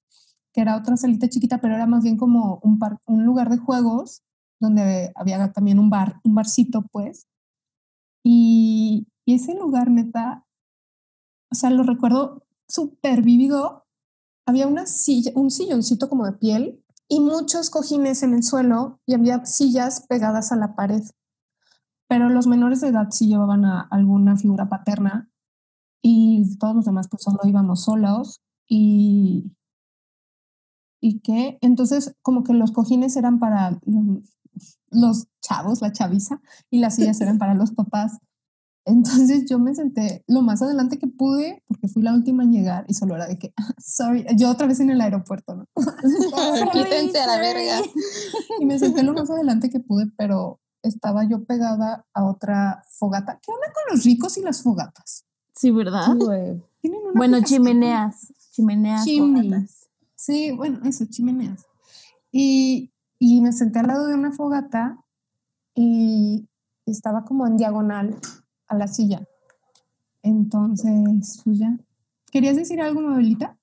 que 0.52 0.60
era 0.60 0.76
otra 0.76 0.96
salita 0.96 1.28
chiquita, 1.28 1.60
pero 1.60 1.74
era 1.74 1.86
más 1.86 2.02
bien 2.02 2.16
como 2.16 2.60
un, 2.62 2.78
par- 2.78 3.00
un 3.06 3.24
lugar 3.24 3.50
de 3.50 3.58
juegos 3.58 4.22
donde 4.60 5.12
había 5.14 5.52
también 5.52 5.78
un 5.78 5.90
bar, 5.90 6.20
un 6.24 6.34
barcito, 6.34 6.82
pues. 6.92 7.26
Y, 8.24 9.06
y 9.24 9.34
ese 9.34 9.54
lugar, 9.54 9.90
neta, 9.90 10.46
o 11.50 11.54
sea, 11.54 11.70
lo 11.70 11.82
recuerdo 11.82 12.44
súper 12.68 13.22
vívido. 13.22 13.86
Había 14.46 14.66
una 14.66 14.86
silla, 14.86 15.32
un 15.34 15.50
silloncito 15.50 16.08
como 16.08 16.24
de 16.26 16.32
piel 16.32 16.82
y 17.08 17.20
muchos 17.20 17.70
cojines 17.70 18.22
en 18.22 18.34
el 18.34 18.42
suelo 18.42 19.00
y 19.06 19.14
había 19.14 19.44
sillas 19.44 20.06
pegadas 20.08 20.52
a 20.52 20.56
la 20.56 20.74
pared. 20.74 21.02
Pero 22.08 22.28
los 22.28 22.46
menores 22.46 22.80
de 22.80 22.88
edad 22.88 23.08
sí 23.10 23.26
llevaban 23.26 23.64
a 23.64 23.80
alguna 23.80 24.36
figura 24.36 24.68
paterna 24.68 25.30
y 26.02 26.56
todos 26.58 26.76
los 26.76 26.84
demás 26.84 27.08
pues 27.08 27.22
solo 27.22 27.40
íbamos 27.44 27.84
solos 27.84 28.40
y 28.68 29.56
y 31.00 31.20
que 31.20 31.58
entonces 31.60 32.16
como 32.22 32.42
que 32.42 32.52
los 32.52 32.72
cojines 32.72 33.16
eran 33.16 33.38
para 33.38 33.78
los, 33.84 34.36
los 34.90 35.28
chavos, 35.40 35.80
la 35.80 35.92
chaviza 35.92 36.40
y 36.70 36.78
las 36.78 36.96
sillas 36.96 37.20
eran 37.20 37.38
para 37.38 37.54
los 37.54 37.72
papás. 37.72 38.18
Entonces 38.86 39.46
yo 39.50 39.58
me 39.58 39.74
senté 39.74 40.22
lo 40.28 40.42
más 40.42 40.62
adelante 40.62 40.96
que 40.96 41.08
pude 41.08 41.62
porque 41.66 41.88
fui 41.88 42.02
la 42.02 42.14
última 42.14 42.44
en 42.44 42.52
llegar 42.52 42.84
y 42.86 42.94
solo 42.94 43.16
era 43.16 43.26
de 43.26 43.36
que 43.36 43.52
sorry, 43.84 44.24
yo 44.36 44.48
otra 44.48 44.68
vez 44.68 44.78
en 44.78 44.90
el 44.90 45.00
aeropuerto, 45.00 45.56
¿no? 45.56 45.66
Quítense 46.72 47.18
a 47.20 47.26
la 47.26 47.38
verga. 47.38 47.80
Y 48.60 48.64
me 48.64 48.78
senté 48.78 49.02
lo 49.02 49.12
más 49.12 49.28
adelante 49.28 49.70
que 49.70 49.80
pude, 49.80 50.06
pero 50.16 50.60
estaba 50.82 51.24
yo 51.28 51.44
pegada 51.44 52.06
a 52.14 52.24
otra 52.24 52.84
fogata. 52.88 53.40
¿Qué 53.42 53.50
onda 53.50 53.66
con 53.72 53.96
los 53.96 54.04
ricos 54.04 54.38
y 54.38 54.42
las 54.42 54.62
fogatas? 54.62 55.26
Sí, 55.52 55.72
¿verdad? 55.72 56.06
Sí. 56.06 56.62
Tienen 56.80 57.00
una 57.02 57.12
Bueno, 57.16 57.40
chimeneas. 57.42 58.32
Chimeneas. 58.52 59.04
Chimney. 59.04 59.50
fogatas. 59.50 59.88
Sí, 60.14 60.52
bueno, 60.52 60.78
eso, 60.84 61.06
chimeneas. 61.06 61.66
Y, 62.30 62.92
y 63.18 63.40
me 63.40 63.52
senté 63.52 63.80
al 63.80 63.88
lado 63.88 64.06
de 64.06 64.14
una 64.14 64.30
fogata 64.30 64.98
y 65.74 66.48
estaba 66.86 67.24
como 67.24 67.48
en 67.48 67.56
diagonal 67.56 68.20
a 68.68 68.76
la 68.76 68.88
silla. 68.88 69.26
Entonces, 70.22 71.40
pues 71.44 71.58
ya. 71.58 71.78
¿Querías 72.32 72.56
decir 72.56 72.80
algo, 72.80 73.00
Mabelita? 73.00 73.56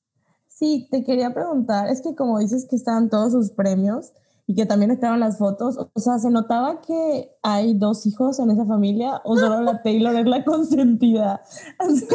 Sí, 0.47 0.88
te 0.91 1.04
quería 1.04 1.34
preguntar, 1.34 1.89
es 1.89 2.01
que 2.01 2.16
como 2.16 2.39
dices 2.39 2.68
que 2.70 2.76
estaban 2.76 3.10
todos 3.10 3.32
sus 3.32 3.49
premios 3.49 4.14
y 4.45 4.56
que 4.56 4.66
también 4.66 4.91
estaban 4.91 5.20
las 5.20 5.38
fotos, 5.38 5.78
o 5.78 5.99
sea, 5.99 6.20
¿se 6.20 6.30
notaba 6.30 6.80
que 6.82 7.32
hay 7.41 7.74
dos 7.74 8.06
hijos 8.06 8.39
en 8.39 8.51
esa 8.51 8.66
familia 8.66 9.22
o 9.24 9.36
solo 9.36 9.62
la 9.62 9.82
Taylor 9.82 10.16
es 10.16 10.26
la 10.26 10.43
consentida? 10.45 11.41
Así, 11.80 12.06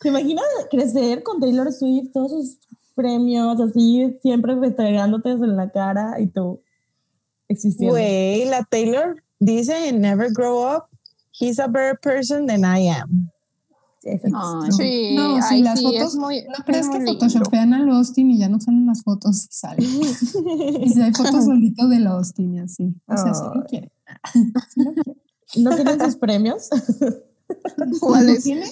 ¿Te 0.00 0.08
imaginas 0.08 0.44
crecer 0.70 1.22
con 1.22 1.40
Taylor 1.40 1.72
Swift, 1.72 2.12
todos 2.12 2.32
sus 2.32 2.58
premios, 2.94 3.60
así, 3.60 4.18
siempre 4.20 4.54
restregándote 4.54 5.30
en 5.30 5.56
la 5.56 5.70
cara 5.70 6.20
y 6.20 6.26
tú 6.26 6.60
existiendo? 7.48 7.94
Güey, 7.94 8.44
la 8.44 8.62
Taylor 8.64 9.22
dice 9.38 9.88
en 9.88 10.00
Never 10.00 10.32
Grow 10.32 10.76
Up, 10.76 10.84
he's 11.40 11.58
a 11.58 11.66
better 11.68 11.98
person 12.00 12.46
than 12.46 12.64
I 12.64 12.88
am. 12.88 13.30
Sí, 14.00 14.10
No, 14.30 14.70
sí, 14.72 15.16
ay, 15.50 15.62
las 15.62 15.80
sí, 15.80 15.84
fotos- 15.84 16.14
muy, 16.16 16.42
¿No 16.44 16.64
crees 16.64 16.86
es 16.86 16.96
que 16.96 17.04
photoshopean 17.04 17.74
al 17.74 17.90
Austin 17.90 18.30
y 18.30 18.38
ya 18.38 18.48
no 18.48 18.60
salen 18.60 18.86
las 18.86 19.02
fotos 19.02 19.44
y 19.44 19.48
salen? 19.50 19.84
y 20.82 20.88
si 20.88 21.02
hay 21.02 21.12
fotos 21.12 21.44
solito 21.44 21.88
del 21.88 22.06
Austin 22.06 22.54
y 22.54 22.58
así. 22.60 22.94
O 23.06 23.16
sea, 23.16 23.34
si 23.34 23.42
lo 23.44 23.64
quiere. 23.64 23.92
Sí 24.68 24.82
lo 24.84 24.92
quiere. 24.94 25.20
¿No 25.56 25.74
tienen 25.74 26.00
sus 26.00 26.16
premios? 26.16 26.68
¿Cuáles? 28.00 28.44
¿Tiene? 28.44 28.66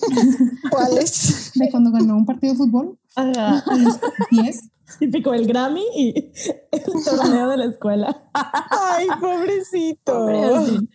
¿Cuáles? 0.71 1.53
De 1.55 1.71
cuando 1.71 1.91
ganó 1.91 2.17
un 2.17 2.27
partido 2.27 2.53
de 2.53 2.59
fútbol, 2.59 2.99
Ajá. 3.14 3.59
a 3.67 3.77
los 3.77 3.99
10. 4.31 4.61
Típico 5.01 5.33
el 5.35 5.47
Grammy 5.47 5.83
y 5.97 6.31
el 6.71 6.83
torneo 7.05 7.49
de 7.49 7.57
la 7.57 7.64
escuela. 7.67 8.17
Ay, 8.35 9.07
pobrecito. 9.21 10.12
Pobre 10.12 10.45
Austin. 10.45 10.91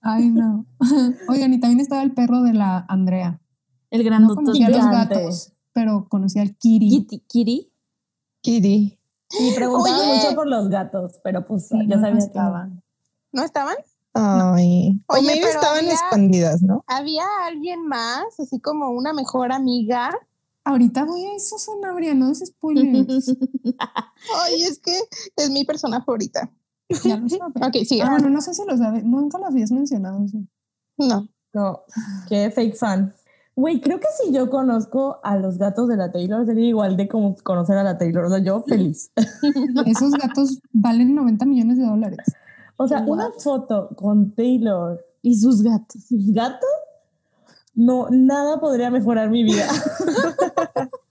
Ay, 0.00 0.30
no. 0.30 0.66
Oigan, 1.28 1.52
y 1.52 1.60
también 1.60 1.80
estaba 1.80 2.02
el 2.02 2.12
perro 2.12 2.42
de 2.42 2.54
la 2.54 2.84
Andrea. 2.88 3.40
El 3.90 4.00
No 4.02 4.06
grandotote. 4.06 4.36
conocía 4.44 4.66
a 4.66 4.70
los 4.70 4.86
gatos, 4.86 5.52
pero 5.72 6.06
conocía 6.08 6.42
al 6.42 6.56
Kiri. 6.56 6.88
Kitty, 6.90 7.18
Kitty. 7.28 7.72
Kitty. 8.40 8.98
Y 9.38 9.52
preguntaba 9.54 9.98
Oye. 9.98 10.14
mucho 10.14 10.34
por 10.34 10.46
los 10.46 10.68
gatos, 10.68 11.20
pero 11.22 11.44
pues 11.44 11.68
Sí, 11.68 11.76
ya 11.86 11.96
no 11.96 12.02
sabía 12.02 12.18
que 12.18 12.24
estaban. 12.26 12.82
¿No 13.32 13.42
estaban? 13.44 13.76
Ay. 14.14 15.00
O 15.06 15.14
Oye, 15.14 15.28
pero 15.34 15.46
estaban 15.48 15.78
había- 15.78 15.92
escondidas, 15.94 16.62
¿no? 16.62 16.82
¿Había 16.86 17.24
alguien 17.46 17.86
más, 17.86 18.24
así 18.40 18.58
como 18.60 18.90
una 18.90 19.12
mejor 19.12 19.52
amiga? 19.52 20.10
Ahorita 20.64 21.04
voy 21.04 21.24
a 21.26 21.34
eso, 21.36 21.58
Sanabria, 21.58 22.14
no 22.14 22.30
es 22.32 22.40
spoilers. 22.44 23.28
Ay, 24.44 24.62
es 24.62 24.78
que 24.78 24.98
es 25.36 25.50
mi 25.50 25.64
persona 25.64 26.00
favorita. 26.02 26.50
Ya 27.04 27.16
lo 27.16 27.28
sabes. 27.28 27.54
Ok, 27.56 27.76
sigue. 27.86 28.02
Ah, 28.02 28.10
bueno, 28.10 28.30
no 28.30 28.40
sé 28.40 28.54
si 28.54 28.62
lo 28.66 28.76
sabes. 28.76 29.04
Nunca 29.04 29.38
lo 29.38 29.46
habías 29.46 29.70
mencionado. 29.72 30.26
sí. 30.28 30.46
No. 30.98 31.28
No, 31.52 31.80
qué 32.28 32.50
fake 32.52 32.76
fan. 32.76 33.12
Güey, 33.56 33.80
creo 33.80 33.98
que 33.98 34.06
si 34.22 34.32
yo 34.32 34.48
conozco 34.48 35.18
a 35.24 35.36
los 35.36 35.58
gatos 35.58 35.88
de 35.88 35.96
la 35.96 36.12
Taylor 36.12 36.46
sería 36.46 36.68
igual 36.68 36.96
de 36.96 37.08
como 37.08 37.34
conocer 37.42 37.76
a 37.76 37.82
la 37.82 37.98
Taylor. 37.98 38.24
O 38.26 38.28
sea, 38.30 38.38
yo 38.38 38.62
feliz. 38.62 39.10
Esos 39.86 40.12
gatos 40.12 40.60
valen 40.72 41.14
90 41.14 41.44
millones 41.46 41.78
de 41.78 41.84
dólares. 41.86 42.18
O 42.76 42.86
sea, 42.86 43.02
Wow. 43.02 43.14
una 43.14 43.30
foto 43.32 43.90
con 43.96 44.32
Taylor 44.34 45.04
Y 45.22 45.36
sus 45.36 45.62
gatos. 45.62 46.04
sus 46.04 46.32
gatos, 46.32 46.68
no, 47.74 48.06
nada 48.10 48.60
podría 48.60 48.90
mejorar 48.90 49.28
mi 49.30 49.42
vida. 49.42 49.66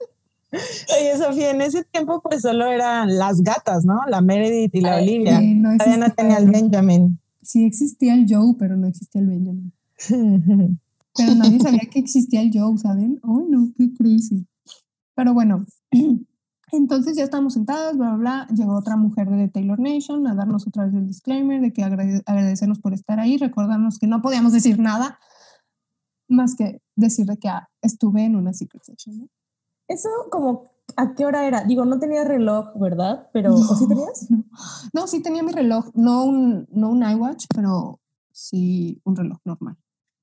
Oye, 0.52 1.16
Sofía, 1.16 1.50
en 1.50 1.60
ese 1.60 1.84
tiempo 1.84 2.20
pues 2.20 2.42
solo 2.42 2.66
eran 2.66 3.16
las 3.16 3.40
gatas, 3.42 3.84
¿no? 3.84 4.00
La 4.08 4.20
Meredith 4.20 4.74
y 4.74 4.80
la 4.80 4.96
Ay, 4.96 5.02
Olivia. 5.08 5.38
Sí, 5.38 5.54
no 5.54 5.76
Todavía 5.76 6.08
no 6.08 6.12
tenía 6.14 6.38
el 6.38 6.50
Benjamin. 6.50 7.20
Sí 7.42 7.64
existía 7.64 8.14
el 8.14 8.26
Joe, 8.28 8.54
pero 8.58 8.76
no 8.76 8.86
existía 8.86 9.20
el 9.20 9.28
Benjamin. 9.28 9.72
Pero 11.16 11.34
nadie 11.34 11.58
sabía 11.58 11.80
que 11.90 11.98
existía 11.98 12.40
el 12.40 12.50
Joe, 12.54 12.78
¿saben? 12.78 13.20
Ay, 13.24 13.44
no, 13.48 13.68
qué 13.76 13.92
crazy. 13.92 14.46
Pero 15.16 15.34
bueno, 15.34 15.66
entonces 16.72 17.16
ya 17.16 17.24
estamos 17.24 17.54
sentados, 17.54 17.96
bla, 17.96 18.14
bla, 18.14 18.46
bla. 18.46 18.46
Llegó 18.54 18.76
otra 18.78 18.96
mujer 18.96 19.28
de 19.28 19.48
Taylor 19.48 19.80
Nation 19.80 20.26
a 20.28 20.34
darnos 20.36 20.66
otra 20.68 20.86
vez 20.86 20.94
el 20.94 21.08
disclaimer 21.08 21.60
de 21.60 21.72
que 21.72 21.82
agrade- 21.82 22.22
agradecernos 22.26 22.78
por 22.78 22.94
estar 22.94 23.18
ahí, 23.18 23.36
recordarnos 23.38 23.98
que 23.98 24.06
no 24.06 24.22
podíamos 24.22 24.52
decir 24.52 24.78
nada 24.78 25.18
más 26.28 26.54
que 26.54 26.80
decir 26.94 27.26
de 27.26 27.36
que 27.36 27.48
ah, 27.48 27.68
estuve 27.82 28.24
en 28.24 28.36
una 28.36 28.52
secret 28.52 28.84
session. 28.84 29.18
¿no? 29.18 29.28
Eso 29.90 30.08
como, 30.30 30.70
¿a 30.96 31.14
qué 31.14 31.26
hora 31.26 31.48
era? 31.48 31.64
Digo, 31.64 31.84
no 31.84 31.98
tenía 31.98 32.22
reloj, 32.22 32.78
¿verdad? 32.78 33.28
Pero, 33.32 33.54
¿o 33.54 33.76
sí 33.76 33.88
tenías? 33.88 34.28
No, 34.30 34.44
no, 34.92 35.06
sí 35.08 35.20
tenía 35.20 35.42
mi 35.42 35.50
reloj, 35.50 35.90
no 35.94 36.24
un, 36.24 36.68
no 36.70 36.90
un 36.90 37.02
iWatch, 37.02 37.46
pero 37.54 38.00
sí 38.30 39.00
un 39.04 39.16
reloj 39.16 39.38
normal. 39.44 39.76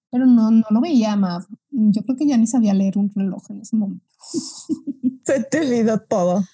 Pero 0.10 0.26
no, 0.26 0.52
no 0.52 0.64
lo 0.70 0.80
veía 0.80 1.18
más. 1.18 1.48
Yo 1.70 2.02
creo 2.04 2.16
que 2.16 2.26
ya 2.26 2.38
ni 2.38 2.48
sabía 2.48 2.74
leer 2.74 2.98
un 2.98 3.12
reloj 3.14 3.44
en 3.50 3.60
ese 3.60 3.76
momento. 3.76 4.06
Se 5.26 5.44
te 5.44 5.60
olvidó 5.60 6.00
todo. 6.00 6.46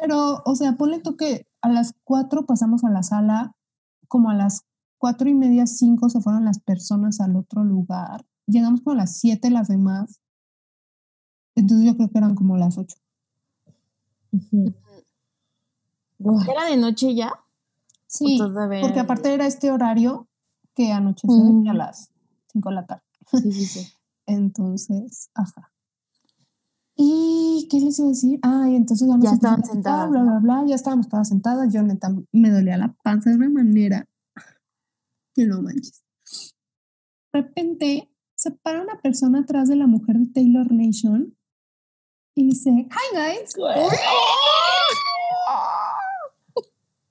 Pero, 0.00 0.42
o 0.44 0.56
sea, 0.56 0.76
ponle 0.76 0.98
tú 0.98 1.16
que 1.16 1.46
a 1.60 1.68
las 1.68 1.94
cuatro 2.02 2.46
pasamos 2.46 2.82
a 2.82 2.90
la 2.90 3.04
sala, 3.04 3.54
como 4.08 4.30
a 4.30 4.34
las 4.34 4.62
cuatro 4.98 5.28
y 5.28 5.34
media, 5.34 5.68
cinco 5.68 6.08
se 6.08 6.20
fueron 6.20 6.44
las 6.44 6.58
personas 6.58 7.20
al 7.20 7.36
otro 7.36 7.62
lugar. 7.62 8.26
Llegamos 8.48 8.80
como 8.80 8.94
a 8.94 9.02
las 9.02 9.18
siete 9.18 9.50
las 9.50 9.68
demás. 9.68 10.20
Entonces 11.56 11.86
yo 11.86 11.96
creo 11.96 12.08
que 12.10 12.18
eran 12.18 12.34
como 12.36 12.56
las 12.56 12.78
ocho. 12.78 12.96
Ujú. 14.32 14.72
Guay. 16.18 16.46
¿Era 16.50 16.64
de 16.66 16.76
noche 16.76 17.14
ya? 17.14 17.32
Sí, 18.06 18.38
¿O 18.40 18.46
todavía 18.46 18.80
porque 18.82 19.00
aparte 19.00 19.34
era 19.34 19.46
este 19.46 19.70
horario 19.70 20.28
que 20.74 20.92
anochece 20.92 21.32
de 21.34 21.62
que 21.64 21.70
a 21.70 21.72
Mm. 21.72 21.76
las 21.76 22.10
cinco 22.52 22.68
de 22.68 22.74
la 22.76 22.86
tarde. 22.86 23.02
Sí, 23.32 23.52
sí, 23.52 23.66
sí. 23.66 23.92
Entonces, 24.26 25.30
ajá. 25.34 25.72
¿Y 26.94 27.68
qué 27.70 27.80
les 27.80 27.98
iba 27.98 28.08
a 28.08 28.10
decir? 28.10 28.38
Ah, 28.42 28.66
y 28.70 28.74
entonces 28.76 29.06
ya, 29.06 29.14
nos 29.16 29.24
Ya 29.24 29.32
estaban 29.32 29.64
sentadas, 29.64 30.08
Bla, 30.10 30.22
bla, 30.22 30.38
bla. 30.38 30.64
Ya 30.66 30.74
estábamos 30.74 31.08
todas 31.08 31.28
sentadas. 31.28 31.72
Yo 31.72 31.82
neta 31.82 32.08
me 32.32 32.50
dolía 32.50 32.78
la 32.78 32.94
panza 33.02 33.30
de 33.30 33.36
una 33.36 33.50
manera 33.50 34.06
que 35.34 35.46
no 35.46 35.60
manches. 35.60 36.02
De 37.32 37.42
repente 37.42 38.10
se 38.34 38.50
para 38.50 38.80
una 38.82 38.98
persona 39.00 39.40
atrás 39.40 39.68
de 39.68 39.76
la 39.76 39.86
mujer 39.86 40.16
de 40.16 40.26
Taylor 40.26 40.72
Nation 40.72 41.36
y 42.36 42.48
dice, 42.48 42.70
Hi 42.90 43.16
guys. 43.16 43.54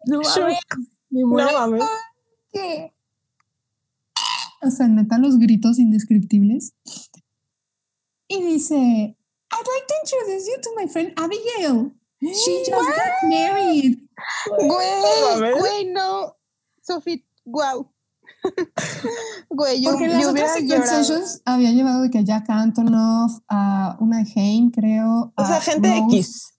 No 0.07 0.21
mames. 0.21 0.59
No 1.09 1.27
mames. 1.27 1.83
¿Qué? 2.53 2.93
O 4.61 4.69
sea, 4.69 4.87
neta, 4.87 5.17
los 5.17 5.39
gritos 5.39 5.79
indescriptibles. 5.79 6.75
Y 8.27 8.41
dice, 8.43 8.75
I'd 8.75 9.67
like 9.67 9.87
to 9.87 9.95
introduce 10.03 10.47
you 10.47 10.61
to 10.61 10.69
my 10.75 10.87
friend 10.87 11.11
Abigail. 11.17 11.91
She 12.21 12.63
just 12.65 12.69
got 12.69 13.29
married. 13.29 13.99
Güey, 14.47 15.53
güey, 15.59 15.85
no. 15.91 16.35
Sofi, 16.83 17.25
wow. 17.45 17.91
Güey, 19.49 19.81
yo, 19.81 19.91
Porque 19.91 20.07
yo 20.07 20.13
las 20.13 20.27
otras 20.27 20.53
Secret 20.53 21.41
había 21.45 21.71
llevado 21.71 22.01
de 22.01 22.09
que 22.09 22.19
a 22.19 22.21
Jack 22.21 22.49
Antonoff, 22.49 23.39
a 23.47 23.97
una 23.99 24.23
de 24.23 24.31
Haim, 24.35 24.71
creo. 24.71 25.33
O 25.35 25.45
sea, 25.45 25.61
gente 25.61 25.89
Rose, 25.89 26.17
X. 26.17 26.53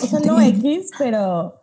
O 0.00 0.06
sea, 0.06 0.20
no 0.20 0.40
X, 0.40 0.90
pero 0.98 1.54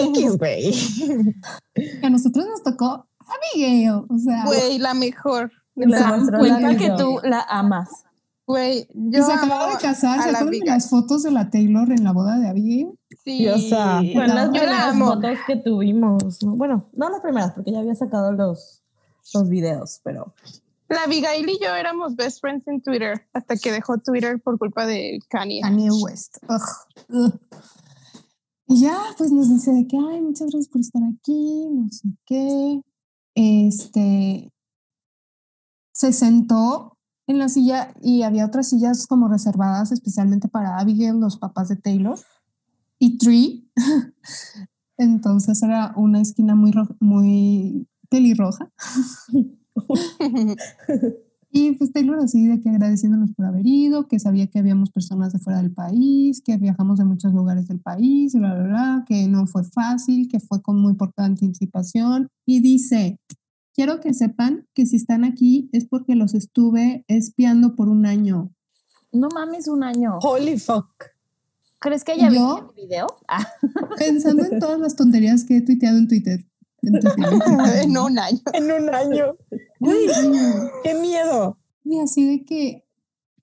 X, 0.00 0.38
güey. 0.38 0.72
Que 1.74 2.06
a 2.06 2.10
nosotros 2.10 2.46
nos 2.46 2.62
tocó 2.62 3.06
Abigail. 3.18 4.04
O 4.08 4.18
sea, 4.18 4.44
Güey, 4.44 4.78
la 4.78 4.94
mejor. 4.94 5.52
Mostró 5.74 6.38
Cuenta 6.38 6.72
la 6.72 6.76
que 6.76 6.90
tú 6.90 7.20
la 7.22 7.42
amas. 7.48 7.88
Güey, 8.46 8.88
y 8.94 9.10
yo 9.12 9.24
se 9.24 9.32
acababa 9.32 9.72
de 9.72 9.78
casar. 9.78 10.22
¿Se 10.22 10.30
la 10.30 10.38
acuerdan 10.38 10.60
de 10.60 10.66
las 10.66 10.88
fotos 10.88 11.24
de 11.24 11.32
la 11.32 11.50
Taylor 11.50 11.90
en 11.90 12.04
la 12.04 12.12
boda 12.12 12.38
de 12.38 12.48
Abigail? 12.48 12.98
Sí. 13.24 13.38
Diosa. 13.38 14.00
Fueron 14.12 14.34
las 14.36 14.46
Yo 14.46 14.52
la 14.52 14.60
primeras 14.60 14.84
amo. 14.84 15.06
fotos 15.06 15.38
que 15.46 15.56
tuvimos. 15.56 16.42
¿no? 16.44 16.56
Bueno, 16.56 16.88
no 16.92 17.10
las 17.10 17.20
primeras, 17.20 17.52
porque 17.52 17.72
ya 17.72 17.80
había 17.80 17.96
sacado 17.96 18.32
los, 18.32 18.84
los 19.34 19.48
videos, 19.48 20.00
pero 20.04 20.34
La 20.88 21.04
Abigail 21.04 21.48
y 21.48 21.58
yo 21.62 21.74
éramos 21.74 22.16
best 22.16 22.40
friends 22.40 22.66
en 22.68 22.80
Twitter 22.80 23.26
hasta 23.32 23.56
que 23.56 23.72
dejó 23.72 23.98
Twitter 23.98 24.40
por 24.40 24.58
culpa 24.58 24.86
de 24.86 25.18
Kanye. 25.28 25.60
Kanye 25.62 25.90
West. 25.90 26.38
Ugh, 26.48 27.08
ugh. 27.08 27.40
Y 28.68 28.80
ya, 28.80 28.98
pues 29.16 29.30
nos 29.30 29.48
dice 29.48 29.72
de 29.72 29.86
que, 29.86 29.96
ay, 29.96 30.20
muchas 30.20 30.48
gracias 30.50 30.68
por 30.68 30.80
estar 30.80 31.02
aquí, 31.02 31.68
no 31.70 31.88
sé 31.90 32.08
qué. 32.24 32.80
Este, 33.34 34.52
se 35.92 36.12
sentó 36.12 36.96
en 37.28 37.38
la 37.38 37.48
silla 37.48 37.94
y 38.02 38.22
había 38.22 38.46
otras 38.46 38.68
sillas 38.68 39.06
como 39.06 39.28
reservadas 39.28 39.92
especialmente 39.92 40.48
para 40.48 40.78
Abigail, 40.78 41.20
los 41.20 41.36
papás 41.38 41.68
de 41.68 41.76
Taylor, 41.76 42.18
y 42.98 43.18
Tree. 43.18 43.70
Entonces 44.98 45.62
era 45.62 45.92
una 45.96 46.20
esquina 46.20 46.54
muy, 46.54 46.72
muy 47.00 47.86
pelirroja. 48.08 48.72
Y 51.50 51.72
pues 51.72 51.90
Taylor 51.90 52.18
así 52.18 52.46
de 52.46 52.60
que 52.60 52.68
agradeciéndonos 52.68 53.32
por 53.32 53.46
haber 53.46 53.66
ido, 53.66 54.08
que 54.08 54.18
sabía 54.18 54.46
que 54.46 54.58
habíamos 54.58 54.90
personas 54.90 55.32
de 55.32 55.38
fuera 55.38 55.62
del 55.62 55.72
país, 55.72 56.42
que 56.42 56.56
viajamos 56.58 56.98
de 56.98 57.06
muchos 57.06 57.32
lugares 57.32 57.66
del 57.68 57.80
país, 57.80 58.34
bla, 58.34 58.52
bla, 58.54 58.64
bla, 58.64 59.04
que 59.08 59.26
no 59.26 59.46
fue 59.46 59.64
fácil, 59.64 60.28
que 60.28 60.38
fue 60.38 60.60
con 60.60 60.78
muy 60.80 60.94
poca 60.94 61.24
anticipación. 61.24 62.28
Y 62.44 62.60
dice, 62.60 63.18
quiero 63.74 64.00
que 64.00 64.12
sepan 64.12 64.66
que 64.74 64.84
si 64.84 64.96
están 64.96 65.24
aquí 65.24 65.70
es 65.72 65.86
porque 65.86 66.14
los 66.14 66.34
estuve 66.34 67.06
espiando 67.08 67.74
por 67.74 67.88
un 67.88 68.04
año. 68.04 68.52
No 69.12 69.28
mames, 69.30 69.66
un 69.68 69.82
año. 69.82 70.18
Holy 70.20 70.58
fuck. 70.58 70.90
¿Crees 71.78 72.04
que 72.04 72.14
ella 72.14 72.28
¿Yo? 72.28 72.32
vio 72.32 72.72
mi 72.76 72.82
video? 72.82 73.06
Ah, 73.28 73.46
Pensando 73.98 74.44
en 74.44 74.58
todas 74.58 74.78
las 74.78 74.94
tonterías 74.94 75.44
que 75.44 75.58
he 75.58 75.60
tuiteado 75.62 75.96
en 75.96 76.08
Twitter. 76.08 76.44
En 76.82 77.98
un 77.98 78.18
año. 78.18 78.40
En 78.54 78.72
un 78.72 78.94
año. 78.94 79.36
Qué 80.82 80.94
miedo. 80.94 81.58
Y 81.84 82.00
así 82.00 82.26
de 82.26 82.44
que 82.44 82.84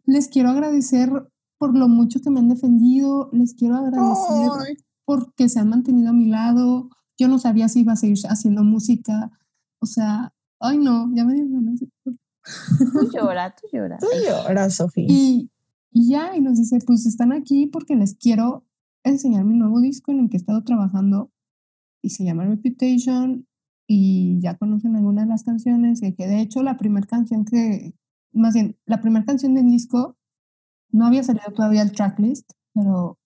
les 0.06 0.28
quiero 0.28 0.50
agradecer 0.50 1.10
por 1.58 1.78
lo 1.78 1.88
mucho 1.88 2.20
que 2.22 2.30
me 2.30 2.40
han 2.40 2.50
defendido, 2.50 3.30
les 3.32 3.54
quiero 3.54 3.76
agradecer 3.76 4.50
Ay, 4.68 4.78
porque 5.06 5.48
se 5.48 5.60
han 5.60 5.70
mantenido 5.70 6.10
a 6.10 6.14
mi 6.14 6.26
lado. 6.26 6.90
Yo 7.18 7.28
no 7.28 7.40
sabía 7.40 7.70
si 7.70 7.82
iba 7.82 7.94
a 7.94 7.98
seguir 7.98 8.18
haciendo 8.28 8.64
música. 8.64 9.32
O 9.80 9.86
sea, 9.86 10.34
ay 10.60 10.78
no, 10.78 11.10
ya 11.16 11.26
me 11.26 11.34
dio 11.34 11.46
ganas 11.50 11.80
tú 12.04 13.10
llora, 13.14 13.56
tú 13.56 13.68
llora. 13.72 13.98
Tú 13.98 14.08
lloras, 14.26 14.76
Sofía. 14.76 15.06
Y, 15.08 15.50
y 15.92 16.10
ya, 16.10 16.36
y 16.36 16.42
nos 16.42 16.58
dice, 16.58 16.80
pues 16.86 17.06
están 17.06 17.32
aquí 17.32 17.68
porque 17.68 17.96
les 17.96 18.16
quiero 18.16 18.66
enseñar 19.04 19.46
mi 19.46 19.56
nuevo 19.56 19.80
disco 19.80 20.12
en 20.12 20.20
el 20.20 20.30
que 20.30 20.38
he 20.38 20.40
estado 20.40 20.64
trabajando 20.64 21.32
y 22.04 22.10
se 22.10 22.24
llama 22.24 22.46
Reputation 22.46 23.48
y 23.88 24.40
ya 24.42 24.56
conocen 24.58 24.96
algunas 24.96 25.26
de 25.26 25.30
las 25.30 25.44
canciones 25.44 26.04
y 26.04 26.14
que 26.14 26.28
de 26.28 26.42
hecho 26.42 26.62
la 26.62 26.78
primera 26.78 27.08
canción 27.08 27.46
que, 27.46 27.96
más 28.32 28.54
bien, 28.54 28.78
la 28.86 29.02
primera 29.02 29.26
canción 29.26 29.56
del 29.56 29.70
disco 29.70 30.18
no 30.92 31.08
había 31.08 31.24
salido 31.24 31.52
todavía 31.54 31.82
el 31.82 31.94
tracklist, 31.94 32.52
pero 32.74 33.18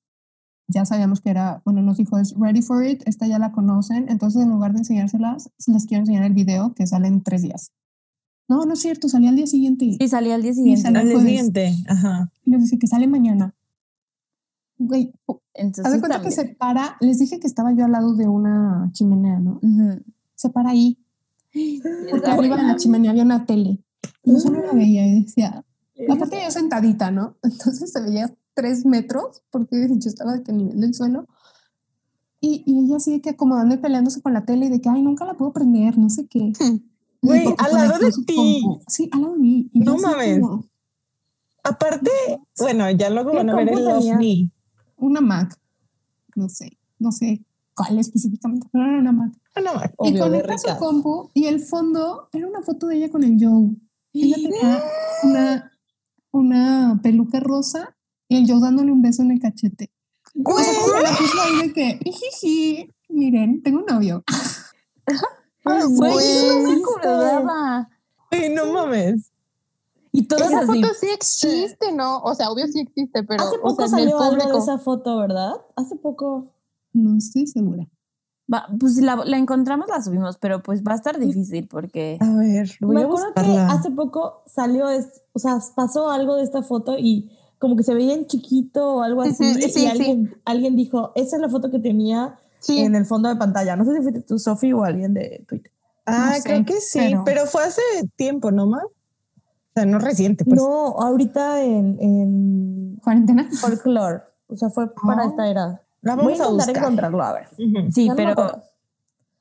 ya 0.68 0.86
sabíamos 0.86 1.22
que 1.22 1.32
era, 1.32 1.62
bueno, 1.66 1.82
nos 1.82 1.98
dijo, 1.98 2.18
es 2.18 2.34
ready 2.38 2.62
for 2.62 2.86
it, 2.86 3.02
esta 3.06 3.28
ya 3.28 3.40
la 3.40 3.52
conocen, 3.52 4.08
entonces 4.10 4.44
en 4.44 4.50
lugar 4.50 4.74
de 4.74 4.80
enseñárselas, 4.80 5.50
les 5.66 5.86
quiero 5.86 6.02
enseñar 6.02 6.24
el 6.24 6.34
video 6.34 6.74
que 6.74 6.88
sale 6.88 7.08
en 7.08 7.24
tres 7.24 7.42
días. 7.42 7.72
No, 8.50 8.66
no 8.66 8.74
es 8.74 8.80
cierto, 8.80 9.10
salía 9.10 9.30
al 9.30 9.36
día 9.36 9.48
siguiente. 9.48 9.98
Sí, 10.00 10.08
salía 10.08 10.36
al 10.36 10.42
día 10.42 10.54
siguiente. 10.54 10.82
salió 10.82 11.02
Al 11.02 11.08
día 11.10 11.20
siguiente, 11.20 11.76
ajá. 11.88 12.32
Y 12.46 12.52
nos 12.52 12.62
dice 12.62 12.80
que 12.80 12.88
sale 12.88 13.08
mañana. 13.08 13.57
Güey, 14.80 15.14
haz 15.28 15.38
Entonces 15.54 15.94
de 15.94 16.00
cuenta 16.00 16.22
que 16.22 16.32
se 16.32 16.46
para, 16.46 16.98
les 17.00 17.20
dije 17.20 17.40
que 17.40 17.48
estaba 17.48 17.72
yo 17.74 17.86
al 17.86 17.92
lado 17.92 18.14
de 18.14 18.28
una 18.28 18.90
chimenea, 18.94 19.40
¿no? 19.40 19.60
Se 20.36 20.50
para 20.50 20.70
ahí, 20.70 21.00
porque 22.12 22.28
arriba 22.28 22.58
de 22.58 22.64
la 22.64 22.76
chimenea 22.76 23.12
había 23.12 23.24
una 23.24 23.46
tele. 23.46 23.80
Y 24.24 24.34
yo 24.34 24.40
solo 24.40 24.62
la 24.62 24.74
veía 24.74 25.08
y 25.08 25.24
decía, 25.24 25.66
aparte 26.10 26.40
yo 26.44 26.52
sentadita, 26.52 27.12
¿no? 27.12 27.38
Entonces 27.44 27.92
se 27.92 28.02
veía 28.02 28.34
tres 28.54 28.86
metros, 28.86 29.44
porque 29.52 29.88
yo 29.90 30.10
estaba 30.10 30.34
a 30.34 30.52
nivel 30.52 30.80
del 30.80 30.94
suelo. 30.94 31.28
Y, 32.40 32.64
y 32.68 32.86
ella 32.86 32.98
de 32.98 33.22
que 33.22 33.32
acomodando 33.32 33.76
y 33.76 33.80
peleándose 33.80 34.22
con 34.22 34.34
la 34.34 34.46
tele 34.46 34.68
y 34.68 34.70
de 34.70 34.80
que, 34.80 34.90
ay, 34.90 35.02
nunca 35.02 35.26
la 35.26 35.34
puedo 35.34 35.54
prender, 35.54 35.98
no 35.98 36.10
sé 36.10 36.28
qué. 36.28 36.54
Güey, 37.22 37.46
Porque 37.46 37.64
al 37.64 37.74
lado 37.74 38.00
de 38.00 38.12
ti. 38.26 38.64
Sí, 38.88 39.10
al 39.12 39.22
lado 39.22 39.34
de 39.34 39.40
mí. 39.40 39.70
Y 39.74 39.80
No 39.80 39.98
mames. 39.98 40.40
como, 40.40 40.66
Aparte, 41.64 42.12
bueno, 42.60 42.90
ya 42.92 43.10
luego 43.10 43.32
¿Qué 43.32 43.38
van 43.38 43.50
a 43.50 43.56
ver 43.56 43.70
el 43.70 43.88
ovni. 43.88 44.52
Una 44.98 45.22
Mac. 45.22 45.56
No 46.36 46.50
sé, 46.50 46.78
no 47.00 47.12
sé 47.12 47.44
cuál 47.74 48.00
específicamente, 48.00 48.68
pero 48.72 48.86
era 48.86 48.98
una 48.98 49.12
Mac. 49.12 49.32
Ah, 49.56 49.62
no, 49.62 49.72
y 49.74 50.12
Obvio, 50.12 50.24
conecta 50.24 50.58
su 50.58 50.78
compu 50.78 51.32
y 51.34 51.46
el 51.46 51.60
fondo 51.62 52.30
era 52.32 52.48
una 52.48 52.62
foto 52.62 52.88
de 52.88 52.98
ella 52.98 53.10
con 53.10 53.24
el 53.24 53.38
Joe. 53.40 53.76
Ella 54.14 54.36
tenía 54.36 54.84
una, 55.24 55.72
una 56.32 57.00
peluca 57.02 57.40
rosa 57.40 57.96
y 58.28 58.38
el 58.38 58.48
Joe 58.50 58.60
dándole 58.60 58.92
un 58.92 59.02
beso 59.02 59.22
en 59.24 59.32
el 59.32 59.40
cachete. 59.40 59.92
O 60.44 60.60
sea, 60.60 60.74
como 60.82 61.00
la 61.00 61.10
puso 61.18 61.42
ahí 61.42 61.68
de 61.68 61.74
que, 61.74 62.00
"Jiji, 62.04 62.92
miren, 63.10 63.62
tengo 63.64 63.80
un 63.80 63.86
novio. 63.86 64.24
Güey, 65.90 66.48
no 66.48 66.60
me 66.70 66.76
acordaba. 66.76 67.90
Güey, 68.32 68.54
no 68.54 68.72
mames. 68.74 69.32
Y 70.20 70.28
todas 70.28 70.48
Esa 70.50 70.60
así. 70.62 70.82
foto 70.82 70.94
sí 71.00 71.08
existe, 71.14 71.92
¿no? 71.92 72.20
O 72.24 72.34
sea, 72.34 72.50
obvio 72.50 72.66
sí 72.68 72.80
existe, 72.80 73.24
pero 73.24 73.44
Hace 73.44 73.58
o 73.58 73.62
poco 73.62 73.88
sea, 73.88 74.00
en 74.00 74.04
el 74.06 74.10
salió 74.12 74.20
algo 74.20 74.36
de 74.36 74.42
público. 74.42 74.58
esa 74.64 74.78
foto, 74.80 75.18
¿verdad? 75.18 75.52
Hace 75.76 75.96
poco. 75.96 76.54
No 76.94 77.18
estoy 77.18 77.46
segura. 77.46 77.88
Va, 78.52 78.66
pues 78.80 78.96
si 78.96 79.02
la, 79.02 79.18
la 79.26 79.38
encontramos, 79.38 79.88
la 79.90 80.02
subimos, 80.02 80.38
pero 80.38 80.64
pues 80.64 80.82
va 80.82 80.94
a 80.94 80.96
estar 80.96 81.20
difícil 81.20 81.68
porque. 81.68 82.18
A 82.22 82.34
ver, 82.36 82.70
voy 82.82 82.96
Me 82.96 83.02
a 83.02 83.06
acuerdo 83.06 83.28
que 83.36 83.42
hace 83.58 83.92
poco 83.92 84.42
salió, 84.48 84.90
es, 84.90 85.22
o 85.34 85.40
sea, 85.40 85.60
pasó 85.76 86.10
algo 86.10 86.36
de 86.36 86.44
esta 86.44 86.64
foto 86.64 86.96
y 86.98 87.30
como 87.60 87.76
que 87.76 87.84
se 87.84 87.94
veía 87.94 88.14
en 88.14 88.26
chiquito 88.26 88.96
o 88.96 89.02
algo 89.04 89.22
así. 89.22 89.44
Ujú, 89.52 89.60
sí, 89.60 89.66
y 89.66 89.70
sí. 89.70 89.86
alguien, 89.88 90.36
alguien 90.46 90.76
dijo, 90.76 91.12
esa 91.16 91.36
es 91.36 91.42
la 91.42 91.50
foto 91.50 91.70
que 91.70 91.80
tenía 91.80 92.40
Sí, 92.60 92.80
en 92.80 92.96
el 92.96 93.06
fondo 93.06 93.30
de 93.30 93.36
pantalla. 93.36 93.76
No 93.76 93.86
sé 93.86 93.94
si 93.96 94.02
fuiste 94.02 94.22
tú, 94.22 94.40
Sofi, 94.40 94.74
o 94.74 94.84
alguien 94.84 95.14
de 95.14 95.46
Twitter. 95.48 95.72
Ah, 96.08 96.30
No 96.30 96.36
sé, 96.38 96.44
creo 96.44 96.66
que 96.66 96.82
sí, 96.82 97.00
pero- 97.00 97.24
pero... 97.24 97.46
fue 97.46 97.64
hace 97.66 97.82
tiempo, 98.16 98.50
¿no 98.52 98.66
más? 98.66 98.84
O 99.78 99.82
sea, 99.82 99.86
no 99.86 100.00
reciente, 100.00 100.44
pues. 100.44 100.60
No, 100.60 101.00
ahorita 101.00 101.64
en, 101.64 101.98
en 102.02 103.00
¿Cuarentena? 103.04 103.48
Folklore. 103.52 104.22
O 104.48 104.56
sea, 104.56 104.70
fue 104.70 104.94
para 104.96 105.26
Oh. 105.26 105.30
esta 105.30 105.48
era. 105.50 105.82
La 106.02 106.16
Voy 106.16 106.34
a 106.34 106.38
vamos 106.38 106.40
a 106.40 106.44
intentar 106.46 106.68
buscar. 106.68 106.84
encontrarlo, 106.84 107.22
a 107.24 107.34
ver. 107.34 107.48
Sí, 107.92 108.08
no 108.10 108.16
pero. 108.16 108.36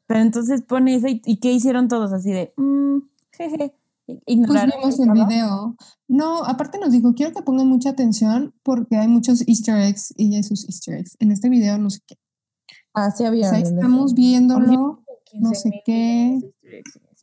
Pero 0.07 0.21
entonces 0.21 0.63
pone 0.63 0.95
esa 0.95 1.09
y, 1.11 1.21
y 1.25 1.39
¿qué 1.41 1.53
hicieron 1.53 1.89
todos 1.89 2.13
así 2.13 2.31
de. 2.33 2.53
mm, 2.57 2.99
jeje. 3.33 3.75
Pues 4.07 4.19
Ignoraron. 4.27 4.71
vimos 4.79 5.01
el 5.01 5.07
¿no? 5.09 5.15
video. 5.27 5.77
No, 6.07 6.45
aparte 6.45 6.79
nos 6.79 6.93
dijo, 6.93 7.13
quiero 7.15 7.33
que 7.33 7.43
pongan 7.43 7.67
mucha 7.67 7.91
atención 7.91 8.55
porque 8.63 8.97
hay 8.97 9.09
muchos 9.09 9.47
easter 9.49 9.77
eggs 9.81 10.13
y 10.17 10.35
hay 10.37 10.43
sus 10.45 10.65
easter 10.67 10.95
eggs. 10.99 11.17
En 11.19 11.33
este 11.33 11.49
video 11.49 11.77
no 11.79 11.91
sé 11.91 12.01
qué. 12.07 12.17
Ah, 12.95 13.11
sí 13.11 13.25
O 13.25 13.29
había. 13.29 13.49
sea, 13.49 13.59
en 13.59 13.65
ese. 13.65 13.75
estamos 13.75 14.15
viéndolo, 14.15 15.03
no 15.35 15.51
sé 15.55 15.83
qué, 15.85 16.39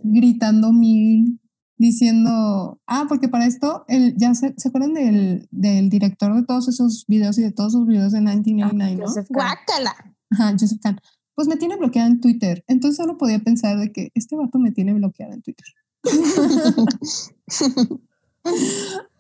gritando 0.04 0.72
mil, 0.74 1.40
diciendo, 1.78 2.80
ah, 2.88 3.06
porque 3.10 3.28
para 3.28 3.46
esto, 3.46 3.86
el, 3.88 4.16
ya 4.18 4.34
se, 4.36 4.54
¿se 4.58 4.70
acuerdan 4.70 4.94
del, 4.94 5.48
del 5.52 5.90
director 5.90 6.36
de 6.36 6.44
todos 6.44 6.68
esos 6.68 7.06
videos 7.08 7.38
y 7.38 7.42
de 7.42 7.52
todos 7.52 7.74
sus 7.74 7.88
videos 7.88 8.12
de 8.12 8.22
1989, 8.22 8.96
no? 8.96 9.08
Joseph 9.08 9.28
Kahn. 9.28 9.36
guácala. 9.36 9.96
Ajá, 10.32 10.56
Joseph 10.60 10.80
Kahn. 10.82 11.00
Pues 11.36 11.48
me 11.48 11.58
tiene 11.58 11.78
bloqueada 11.78 12.08
en 12.08 12.22
Twitter. 12.22 12.64
Entonces 12.68 12.98
solo 12.98 13.18
podía 13.18 13.40
pensar 13.40 13.78
de 13.80 13.92
que 13.92 14.12
este 14.14 14.36
vato 14.36 14.60
me 14.60 14.72
tiene 14.72 14.94
bloqueada 14.94 15.34
en 15.34 15.42
Twitter. 15.42 15.66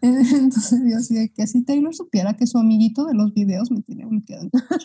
Entonces 0.01 0.81
yo 0.85 0.97
así 0.97 1.15
de 1.15 1.33
que 1.33 1.47
si 1.47 1.63
Taylor 1.63 1.95
supiera 1.95 2.35
que 2.35 2.45
su 2.45 2.57
amiguito 2.59 3.05
de 3.05 3.13
los 3.13 3.33
videos 3.33 3.71
me 3.71 3.81
tiene 3.81 4.05
bloqueada 4.05 4.43
en 4.43 4.51
Twitter. 4.51 4.77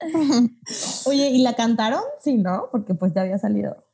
Oye, 1.06 1.30
¿y 1.30 1.42
la 1.42 1.54
cantaron? 1.54 2.00
Sí, 2.22 2.38
¿no? 2.38 2.68
Porque 2.72 2.94
pues 2.94 3.12
ya 3.14 3.22
había 3.22 3.38
salido. 3.38 3.84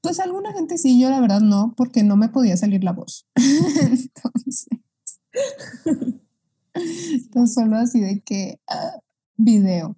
Pues 0.00 0.18
alguna 0.20 0.52
gente 0.52 0.78
sí, 0.78 1.00
yo 1.00 1.10
la 1.10 1.20
verdad 1.20 1.40
no, 1.40 1.74
porque 1.76 2.02
no 2.02 2.16
me 2.16 2.28
podía 2.28 2.56
salir 2.56 2.82
la 2.84 2.92
voz. 2.92 3.26
Entonces, 3.36 4.66
entonces 6.74 7.54
solo 7.54 7.76
así 7.76 8.00
de 8.00 8.20
que 8.20 8.60
ah, 8.68 8.98
video. 9.36 9.96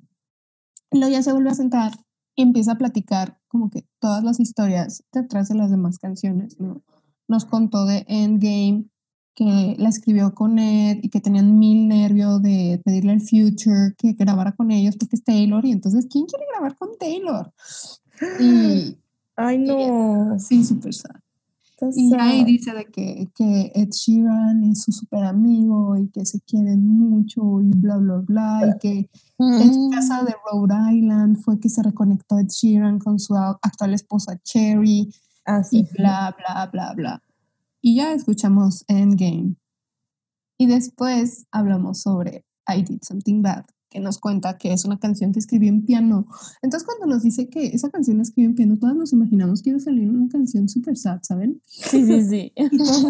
Luego 0.90 1.12
ya 1.12 1.22
se 1.22 1.32
vuelve 1.32 1.50
a 1.50 1.54
sentar 1.54 1.92
y 2.34 2.42
empieza 2.42 2.72
a 2.72 2.78
platicar 2.78 3.38
como 3.48 3.70
que 3.70 3.86
todas 3.98 4.24
las 4.24 4.40
historias 4.40 5.04
detrás 5.12 5.48
de 5.48 5.54
las 5.54 5.70
demás 5.70 5.98
canciones, 5.98 6.58
¿no? 6.60 6.82
Nos 7.28 7.44
contó 7.44 7.86
de 7.86 8.04
Endgame, 8.08 8.86
que 9.34 9.76
la 9.78 9.88
escribió 9.88 10.34
con 10.34 10.58
Ed 10.58 10.98
y 11.02 11.08
que 11.08 11.20
tenían 11.20 11.58
mil 11.58 11.88
nervios 11.88 12.42
de 12.42 12.80
pedirle 12.84 13.12
al 13.12 13.20
Future 13.20 13.94
que 13.96 14.12
grabara 14.12 14.52
con 14.52 14.70
ellos 14.70 14.96
porque 14.96 15.16
es 15.16 15.24
Taylor 15.24 15.64
y 15.64 15.72
entonces, 15.72 16.06
¿quién 16.10 16.26
quiere 16.26 16.44
grabar 16.52 16.76
con 16.76 16.90
Taylor? 16.98 17.52
Y 18.40 18.98
Ay, 19.36 19.58
no. 19.58 20.38
sí, 20.38 20.64
súper 20.64 20.94
sad. 20.94 21.16
Y 21.96 22.14
ahí 22.14 22.44
dice 22.44 22.72
de 22.74 22.84
que, 22.84 23.28
que 23.34 23.72
Ed 23.74 23.90
Sheeran 23.90 24.62
es 24.70 24.84
su 24.84 24.92
súper 24.92 25.24
amigo 25.24 25.96
y 25.96 26.08
que 26.10 26.24
se 26.24 26.40
quieren 26.40 26.86
mucho 26.86 27.60
y 27.60 27.70
bla, 27.70 27.96
bla, 27.96 28.18
bla. 28.18 28.60
Y 28.68 28.78
que 28.78 29.10
en 29.38 29.74
su 29.74 29.90
casa 29.90 30.22
de 30.22 30.32
Rhode 30.44 30.94
Island 30.94 31.38
fue 31.38 31.58
que 31.58 31.68
se 31.68 31.82
reconectó 31.82 32.38
Ed 32.38 32.46
Sheeran 32.46 33.00
con 33.00 33.18
su 33.18 33.34
actual 33.34 33.94
esposa 33.94 34.38
Cherry 34.44 35.12
Ah, 35.44 35.62
y 35.70 35.82
bla, 35.96 36.34
bla, 36.38 36.68
bla, 36.72 36.92
bla. 36.94 37.22
Y 37.80 37.96
ya 37.96 38.12
escuchamos 38.12 38.84
Endgame. 38.86 39.56
Y 40.56 40.66
después 40.66 41.46
hablamos 41.50 42.02
sobre 42.02 42.44
I 42.68 42.82
Did 42.82 43.00
Something 43.02 43.42
Bad, 43.42 43.64
que 43.92 44.00
nos 44.00 44.18
cuenta 44.18 44.56
que 44.56 44.72
es 44.72 44.84
una 44.84 44.98
canción 44.98 45.32
que 45.32 45.38
escribió 45.38 45.68
en 45.68 45.84
piano. 45.84 46.26
Entonces 46.62 46.86
cuando 46.86 47.06
nos 47.06 47.22
dice 47.22 47.48
que 47.48 47.66
esa 47.66 47.90
canción 47.90 48.16
la 48.16 48.22
escribió 48.22 48.48
en 48.48 48.56
piano, 48.56 48.78
todos 48.78 48.96
nos 48.96 49.12
imaginamos 49.12 49.62
que 49.62 49.70
iba 49.70 49.76
a 49.76 49.80
salir 49.80 50.08
una 50.08 50.28
canción 50.28 50.68
súper 50.68 50.96
sad, 50.96 51.20
¿saben? 51.22 51.60
Sí, 51.66 52.04
sí, 52.06 52.22
sí. 52.24 52.52
Y 52.72 52.78
todos 52.78 53.04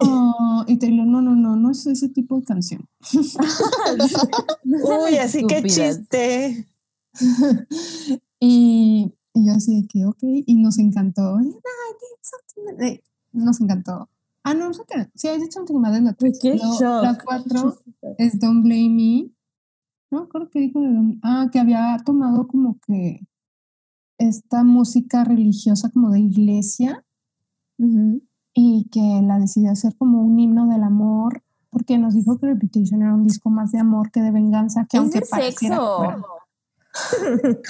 "Oh", 0.00 0.64
y 0.66 0.76
Taylor, 0.76 1.06
no, 1.06 1.22
no, 1.22 1.34
no, 1.34 1.56
no 1.56 1.70
es 1.70 1.86
ese 1.86 2.08
tipo 2.10 2.38
de 2.38 2.44
canción. 2.44 2.86
Uy, 4.64 5.16
así 5.16 5.46
que 5.46 5.62
chiste. 5.62 6.68
y, 8.38 9.12
y 9.34 9.46
yo 9.46 9.52
así 9.52 9.80
de 9.82 9.88
que, 9.88 10.04
ok, 10.04 10.18
y 10.22 10.54
nos 10.56 10.78
encantó. 10.78 11.38
Nos 13.32 13.60
encantó. 13.60 14.08
Ah, 14.42 14.54
no, 14.54 14.68
no 14.68 14.74
sé 14.74 14.82
qué. 14.88 15.08
Sí, 15.14 15.28
I 15.28 15.38
did 15.38 15.50
something 15.50 15.80
bad 15.82 15.96
es 15.96 16.02
la 16.02 16.10
Uy, 16.10 16.16
tres. 16.18 16.38
qué 16.40 16.54
Luego, 16.56 16.72
shock. 16.80 17.02
La 17.02 17.18
cuatro 17.22 17.78
es 18.18 18.38
Don't 18.40 18.62
Blame 18.64 18.88
Me. 18.88 19.30
No, 20.10 20.28
creo 20.28 20.50
que 20.50 20.60
dijo 20.60 20.80
de 20.80 21.18
Ah, 21.22 21.48
que 21.52 21.58
había 21.60 21.96
tomado 22.04 22.48
como 22.48 22.78
que 22.86 23.20
esta 24.18 24.64
música 24.64 25.24
religiosa 25.24 25.90
como 25.90 26.10
de 26.10 26.20
iglesia 26.20 27.04
y 28.52 28.88
que 28.90 29.22
la 29.24 29.38
decidió 29.38 29.70
hacer 29.70 29.96
como 29.96 30.20
un 30.22 30.38
himno 30.38 30.66
del 30.66 30.82
amor 30.82 31.42
porque 31.70 31.96
nos 31.98 32.14
dijo 32.14 32.38
que 32.38 32.46
Reputation 32.46 33.00
era 33.02 33.14
un 33.14 33.24
disco 33.24 33.48
más 33.48 33.70
de 33.72 33.78
amor 33.78 34.10
que 34.10 34.20
de 34.20 34.32
venganza, 34.32 34.86
que 34.86 34.96
Es 34.96 35.00
aunque 35.00 35.20
de 35.20 35.26
pareciera 35.26 35.76
sexo. 35.76 35.96
fuera 35.96 36.22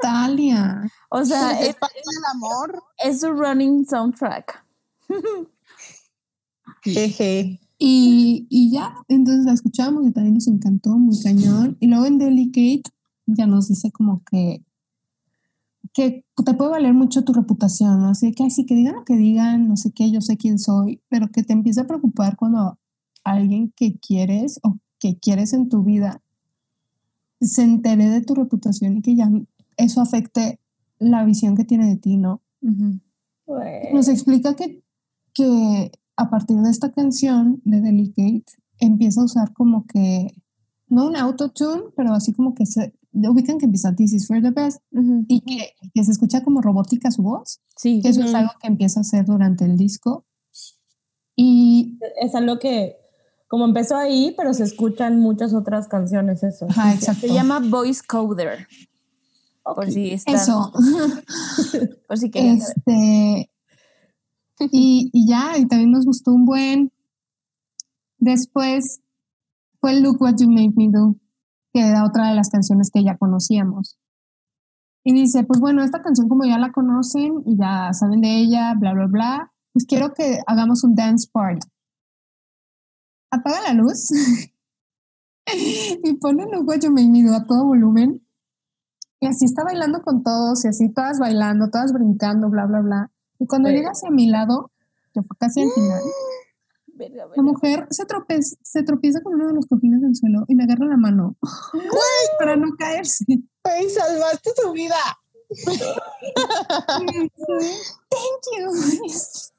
Talia. 0.00 0.88
O 1.10 1.24
sea, 1.24 1.60
es 1.60 1.74
del 1.74 2.24
amor. 2.32 2.82
es 2.98 3.20
su 3.20 3.32
running 3.32 3.84
soundtrack. 3.84 4.64
Jeje. 6.82 7.60
Y, 7.78 8.46
y 8.48 8.70
ya, 8.70 8.94
entonces 9.08 9.44
la 9.44 9.52
escuchamos 9.52 10.06
y 10.06 10.12
también 10.12 10.34
nos 10.34 10.48
encantó, 10.48 10.96
muy 10.96 11.20
cañón. 11.22 11.76
Y 11.80 11.88
luego 11.88 12.06
en 12.06 12.18
Delicate 12.18 12.82
ya 13.26 13.46
nos 13.46 13.68
dice 13.68 13.90
como 13.90 14.22
que, 14.24 14.62
que 15.92 16.24
te 16.44 16.54
puede 16.54 16.70
valer 16.70 16.94
mucho 16.94 17.24
tu 17.24 17.32
reputación, 17.32 18.00
¿no? 18.00 18.08
Así 18.08 18.32
que, 18.32 18.44
ay, 18.44 18.50
sí, 18.50 18.64
que 18.64 18.74
digan 18.74 18.94
lo 18.94 19.04
que 19.04 19.16
digan, 19.16 19.68
no 19.68 19.76
sé 19.76 19.92
qué, 19.92 20.10
yo 20.10 20.20
sé 20.20 20.36
quién 20.36 20.58
soy, 20.58 21.02
pero 21.08 21.28
que 21.28 21.42
te 21.42 21.52
empieza 21.52 21.82
a 21.82 21.86
preocupar 21.86 22.36
cuando 22.36 22.78
alguien 23.24 23.72
que 23.76 23.98
quieres 23.98 24.58
o 24.62 24.78
que 24.98 25.18
quieres 25.18 25.52
en 25.52 25.68
tu 25.68 25.82
vida 25.82 26.22
se 27.40 27.62
entere 27.62 28.08
de 28.08 28.22
tu 28.22 28.34
reputación 28.34 28.96
y 28.96 29.02
que 29.02 29.14
ya 29.14 29.30
eso 29.76 30.00
afecte 30.00 30.60
la 30.98 31.24
visión 31.24 31.56
que 31.56 31.64
tiene 31.64 31.86
de 31.86 31.96
ti, 31.96 32.16
¿no? 32.16 32.40
Nos 33.92 34.08
explica 34.08 34.56
que, 34.56 34.82
que 35.34 35.92
a 36.16 36.30
partir 36.30 36.56
de 36.58 36.70
esta 36.70 36.90
canción 36.92 37.60
de 37.64 37.80
Delicate 37.80 38.44
empieza 38.78 39.20
a 39.20 39.24
usar 39.24 39.52
como 39.52 39.86
que 39.86 40.34
no 40.88 41.06
un 41.06 41.16
autotune, 41.16 41.82
pero 41.96 42.12
así 42.12 42.32
como 42.32 42.54
que 42.54 42.66
se 42.66 42.94
ubican 43.12 43.58
que 43.58 43.64
empieza 43.64 43.94
This 43.94 44.12
is 44.12 44.26
for 44.26 44.40
the 44.42 44.50
best 44.50 44.80
y 45.28 45.40
que, 45.40 45.70
que 45.94 46.04
se 46.04 46.12
escucha 46.12 46.42
como 46.44 46.60
robótica 46.60 47.10
su 47.10 47.22
voz, 47.22 47.60
Sí. 47.76 48.00
que 48.02 48.08
eso 48.10 48.22
es 48.22 48.34
algo 48.34 48.52
que 48.60 48.66
empieza 48.68 49.00
a 49.00 49.02
hacer 49.02 49.24
durante 49.24 49.64
el 49.64 49.76
disco. 49.76 50.24
Y 51.34 51.98
Es 52.20 52.34
algo 52.34 52.58
que, 52.58 52.96
como 53.48 53.64
empezó 53.66 53.96
ahí, 53.96 54.34
pero 54.36 54.54
se 54.54 54.64
escuchan 54.64 55.20
muchas 55.20 55.52
otras 55.54 55.88
canciones, 55.88 56.42
eso. 56.42 56.66
ajá, 56.68 56.94
exacto. 56.94 57.26
Se 57.26 57.32
llama 57.34 57.60
Voice 57.60 58.02
Coder. 58.06 58.66
Por 59.64 59.90
si 59.90 60.12
están, 60.12 60.36
eso. 60.36 60.72
por 62.08 62.18
si 62.18 62.30
saber. 62.30 62.58
Este, 62.58 63.50
y, 64.58 65.10
y 65.12 65.28
ya, 65.28 65.58
y 65.58 65.66
también 65.66 65.90
nos 65.90 66.06
gustó 66.06 66.32
un 66.32 66.44
buen. 66.44 66.92
Después 68.18 69.00
fue 69.80 70.00
Look 70.00 70.20
What 70.20 70.36
You 70.38 70.48
Made 70.48 70.72
Me 70.76 70.88
Do, 70.88 71.16
que 71.72 71.80
era 71.80 72.04
otra 72.04 72.28
de 72.28 72.34
las 72.34 72.48
canciones 72.48 72.90
que 72.90 73.04
ya 73.04 73.16
conocíamos. 73.16 73.98
Y 75.04 75.12
dice, 75.12 75.44
pues 75.44 75.60
bueno, 75.60 75.84
esta 75.84 76.02
canción 76.02 76.28
como 76.28 76.44
ya 76.44 76.58
la 76.58 76.72
conocen 76.72 77.42
y 77.44 77.56
ya 77.56 77.92
saben 77.92 78.22
de 78.22 78.40
ella, 78.40 78.74
bla, 78.74 78.92
bla, 78.92 79.06
bla, 79.06 79.52
pues 79.72 79.86
quiero 79.86 80.12
que 80.14 80.40
hagamos 80.46 80.82
un 80.82 80.96
dance 80.96 81.28
party. 81.30 81.64
Apaga 83.30 83.60
la 83.62 83.74
luz 83.74 84.10
y 86.02 86.14
pone 86.14 86.46
Look 86.50 86.66
What 86.66 86.80
You 86.80 86.90
Made 86.90 87.10
Me 87.10 87.22
Do 87.22 87.34
a 87.34 87.46
todo 87.46 87.66
volumen. 87.66 88.26
Y 89.20 89.26
así 89.26 89.44
está 89.44 89.64
bailando 89.64 90.02
con 90.02 90.22
todos 90.22 90.64
y 90.64 90.68
así 90.68 90.88
todas 90.88 91.18
bailando, 91.18 91.70
todas 91.70 91.92
brincando, 91.92 92.50
bla, 92.50 92.66
bla, 92.66 92.80
bla. 92.80 93.10
Y 93.38 93.46
cuando 93.46 93.68
llega 93.70 93.90
hacia 93.90 94.10
mi 94.10 94.28
lado, 94.28 94.70
que 95.12 95.22
fue 95.22 95.36
casi 95.38 95.62
al 95.62 95.70
final, 95.70 96.02
Verga, 96.98 97.26
la 97.36 97.42
mujer 97.42 97.86
se 97.90 98.06
tropieza, 98.06 98.56
se 98.62 98.82
tropieza 98.82 99.20
con 99.22 99.34
uno 99.34 99.48
de 99.48 99.54
los 99.54 99.66
cojines 99.66 100.00
del 100.00 100.14
suelo 100.16 100.44
y 100.48 100.54
me 100.54 100.64
agarra 100.64 100.86
la 100.86 100.96
mano 100.96 101.36
para 102.38 102.56
no 102.56 102.74
caerse. 102.78 103.24
Güey, 103.28 103.90
salvaste 103.90 104.50
su 104.56 104.72
vida. 104.72 104.96
Thank 106.86 108.42
you. 108.58 108.72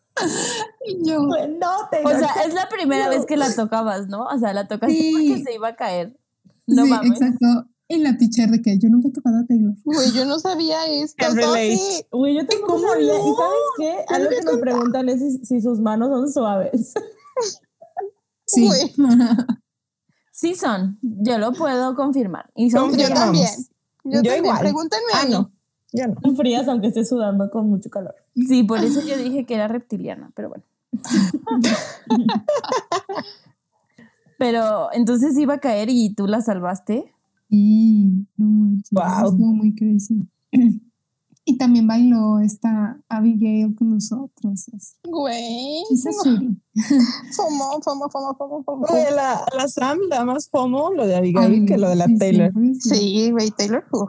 Y 0.84 1.08
yo, 1.08 1.20
No, 1.20 1.88
te 1.92 2.04
O 2.04 2.10
sea, 2.10 2.44
es 2.44 2.54
la 2.56 2.68
primera 2.70 3.08
vez 3.08 3.28
que 3.28 3.38
la 3.38 3.54
tocabas, 3.54 4.08
¿no? 4.08 4.26
O 4.26 4.40
sea, 4.40 4.52
la 4.52 4.68
tocaste 4.68 4.96
Sí. 4.96 5.12
porque 5.14 5.44
se 5.44 5.54
iba 5.54 5.68
a 5.68 5.76
caer. 5.76 6.18
No 6.66 6.86
sí, 6.86 6.90
mames. 6.90 7.12
exacto. 7.22 7.70
Y 7.90 8.00
la 8.00 8.18
teacher 8.18 8.50
de 8.50 8.62
que 8.62 8.78
yo 8.78 8.90
nunca 8.90 9.08
he 9.08 9.12
tocado 9.12 9.38
a 9.40 9.46
Taylor. 9.46 9.74
Güey, 9.86 10.12
yo 10.12 10.26
no 10.26 10.40
sabía 10.40 10.86
esto. 10.88 11.26
Güey, 12.12 12.36
yo 12.36 12.46
tampoco 12.46 12.74
¿Cómo 12.76 12.88
sabía. 12.90 13.14
no? 13.14 13.20
¿Y 13.20 13.34
sabes 13.36 13.58
qué? 13.78 14.06
Algo 14.14 14.30
que 14.30 14.42
nos 14.42 14.58
preguntan 14.58 15.08
es 15.10 15.20
si, 15.20 15.46
si 15.46 15.62
sus 15.62 15.80
manos 15.80 16.10
son 16.10 16.32
suaves. 16.32 16.94
Sí. 18.50 18.70
Sí 20.32 20.54
son, 20.54 21.00
yo 21.02 21.40
lo 21.40 21.52
puedo 21.52 21.96
confirmar. 21.96 22.52
Y 22.56 22.70
son 22.70 22.90
Yo 22.90 22.94
frías. 22.94 23.12
También. 23.14 23.50
Yo, 24.04 24.12
Yo 24.12 24.16
también. 24.22 24.46
igual. 24.46 24.60
Pregúntenme 24.60 25.12
a 25.14 25.20
Ah, 25.20 25.26
mí. 25.26 25.32
no. 25.32 25.52
Yo 25.94 26.08
no. 26.08 26.16
Son 26.22 26.36
frías 26.38 26.68
aunque 26.68 26.88
esté 26.90 27.04
sudando 27.06 27.50
con 27.50 27.68
mucho 27.68 27.90
calor. 27.90 28.14
Sí, 28.36 28.62
por 28.64 28.78
eso 28.84 29.02
yo 29.02 29.18
dije 29.18 29.46
que 29.48 29.56
era 29.56 29.68
reptiliana, 29.68 30.32
pero 30.36 30.50
bueno. 30.50 30.64
pero 34.38 34.90
entonces 34.94 35.38
iba 35.38 35.56
a 35.56 35.60
caer 35.60 35.90
y 35.90 36.14
tú 36.14 36.28
la 36.28 36.42
salvaste. 36.42 37.14
Sí, 37.50 38.28
no 38.38 38.46
manches, 38.46 38.92
Wow. 38.92 39.30
estuvo 39.32 39.54
muy 39.54 39.74
crazy. 39.76 40.28
Y 41.50 41.58
también 41.58 41.88
bailó 41.88 42.40
esta 42.40 43.00
Abigail 43.08 43.74
con 43.74 43.92
nosotros. 43.92 44.66
Güey. 45.06 45.82
Sweetie. 45.96 46.58
Fomo, 47.38 47.80
fomo, 47.82 48.10
fomo, 48.10 48.36
fomo, 48.38 48.64
fomo. 48.66 48.86
A 48.86 49.12
la, 49.12 49.46
la 49.56 49.68
Sam 49.70 49.98
da 50.10 50.26
más 50.26 50.50
FOMO 50.50 50.92
lo 50.92 51.08
de 51.08 51.16
Abigail 51.16 51.66
que 51.66 51.78
lo 51.78 51.88
de 51.88 51.96
la 51.96 52.08
Sí, 52.08 52.18
Taylor. 52.18 52.52
Sí, 52.82 53.32
güey, 53.32 53.50
Taylor. 53.52 53.86
uh. 53.94 54.08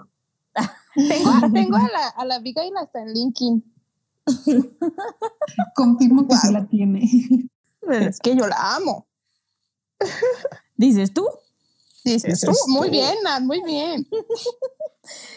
Tengo, 0.97 1.53
tengo 1.53 1.77
a 1.77 1.83
la, 1.83 2.09
a 2.17 2.25
la 2.25 2.35
Abigail 2.35 2.77
hasta 2.77 3.03
en 3.03 3.13
LinkedIn. 3.15 3.65
Confirmo 5.77 6.27
que 6.27 6.37
se 6.37 6.49
Wow. 6.49 6.55
la 6.55 6.67
tiene. 6.67 7.09
Es 7.89 8.19
que 8.19 8.35
yo 8.35 8.49
la 8.49 8.75
amo. 8.77 9.07
Dices 10.77 11.13
tú. 11.15 11.25
Dices 12.15 12.41
tú, 12.41 12.53
muy 12.69 12.91
bien, 12.91 13.15
Nat, 13.25 13.43
muy 13.43 13.63
bien. 13.65 14.07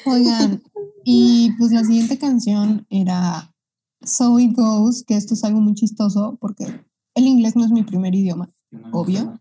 Oigan, 0.05 0.61
y 1.03 1.51
pues 1.57 1.71
la 1.71 1.83
siguiente 1.83 2.17
canción 2.17 2.85
era 2.89 3.53
So 4.03 4.39
It 4.39 4.55
Goes, 4.55 5.03
que 5.03 5.15
esto 5.15 5.33
es 5.33 5.43
algo 5.43 5.61
muy 5.61 5.73
chistoso 5.75 6.37
porque 6.41 6.83
el 7.15 7.27
inglés 7.27 7.55
no 7.55 7.63
es 7.65 7.71
mi 7.71 7.83
primer 7.83 8.15
idioma, 8.15 8.49
obvio. 8.91 9.39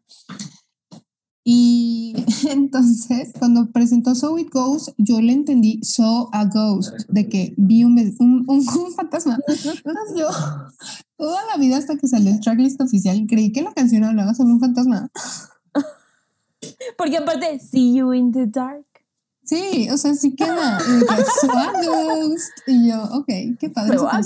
Y 1.42 2.14
entonces, 2.50 3.32
cuando 3.38 3.70
presentó 3.72 4.14
So 4.14 4.38
It 4.38 4.50
Goes, 4.52 4.92
yo 4.98 5.20
le 5.22 5.32
entendí 5.32 5.80
So 5.82 6.28
a 6.32 6.44
Ghost, 6.44 6.92
de 7.08 7.28
que 7.28 7.54
vi 7.56 7.84
un, 7.84 7.98
un, 8.18 8.44
un- 8.46 8.68
un 8.78 8.92
fantasma. 8.94 9.38
Entonces 9.48 10.14
yo, 10.16 10.28
toda 11.16 11.40
la 11.46 11.56
vida 11.56 11.78
hasta 11.78 11.96
que 11.96 12.06
salió 12.06 12.30
el 12.30 12.40
tracklist 12.40 12.80
oficial, 12.80 13.26
creí 13.26 13.52
que 13.52 13.62
la 13.62 13.72
canción 13.72 14.04
hablaba 14.04 14.34
sobre 14.34 14.52
un 14.52 14.60
fantasma. 14.60 15.08
Porque 17.01 17.16
aparte, 17.16 17.59
see 17.61 17.94
you 17.94 18.12
in 18.12 18.30
the 18.30 18.46
dark. 18.46 18.84
Sí, 19.42 19.88
o 19.90 19.96
sea, 19.96 20.12
sí 20.14 20.34
queda. 20.36 20.78
Y 20.86 21.86
Ghost. 21.86 22.51
Y 22.66 22.90
yo, 22.90 23.03
ok, 23.03 23.26
qué 23.59 23.70
padre. 23.70 23.96
Guau, 23.96 24.20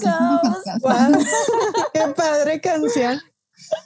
Qué 1.93 2.01
padre 2.17 2.61
canción. 2.61 3.21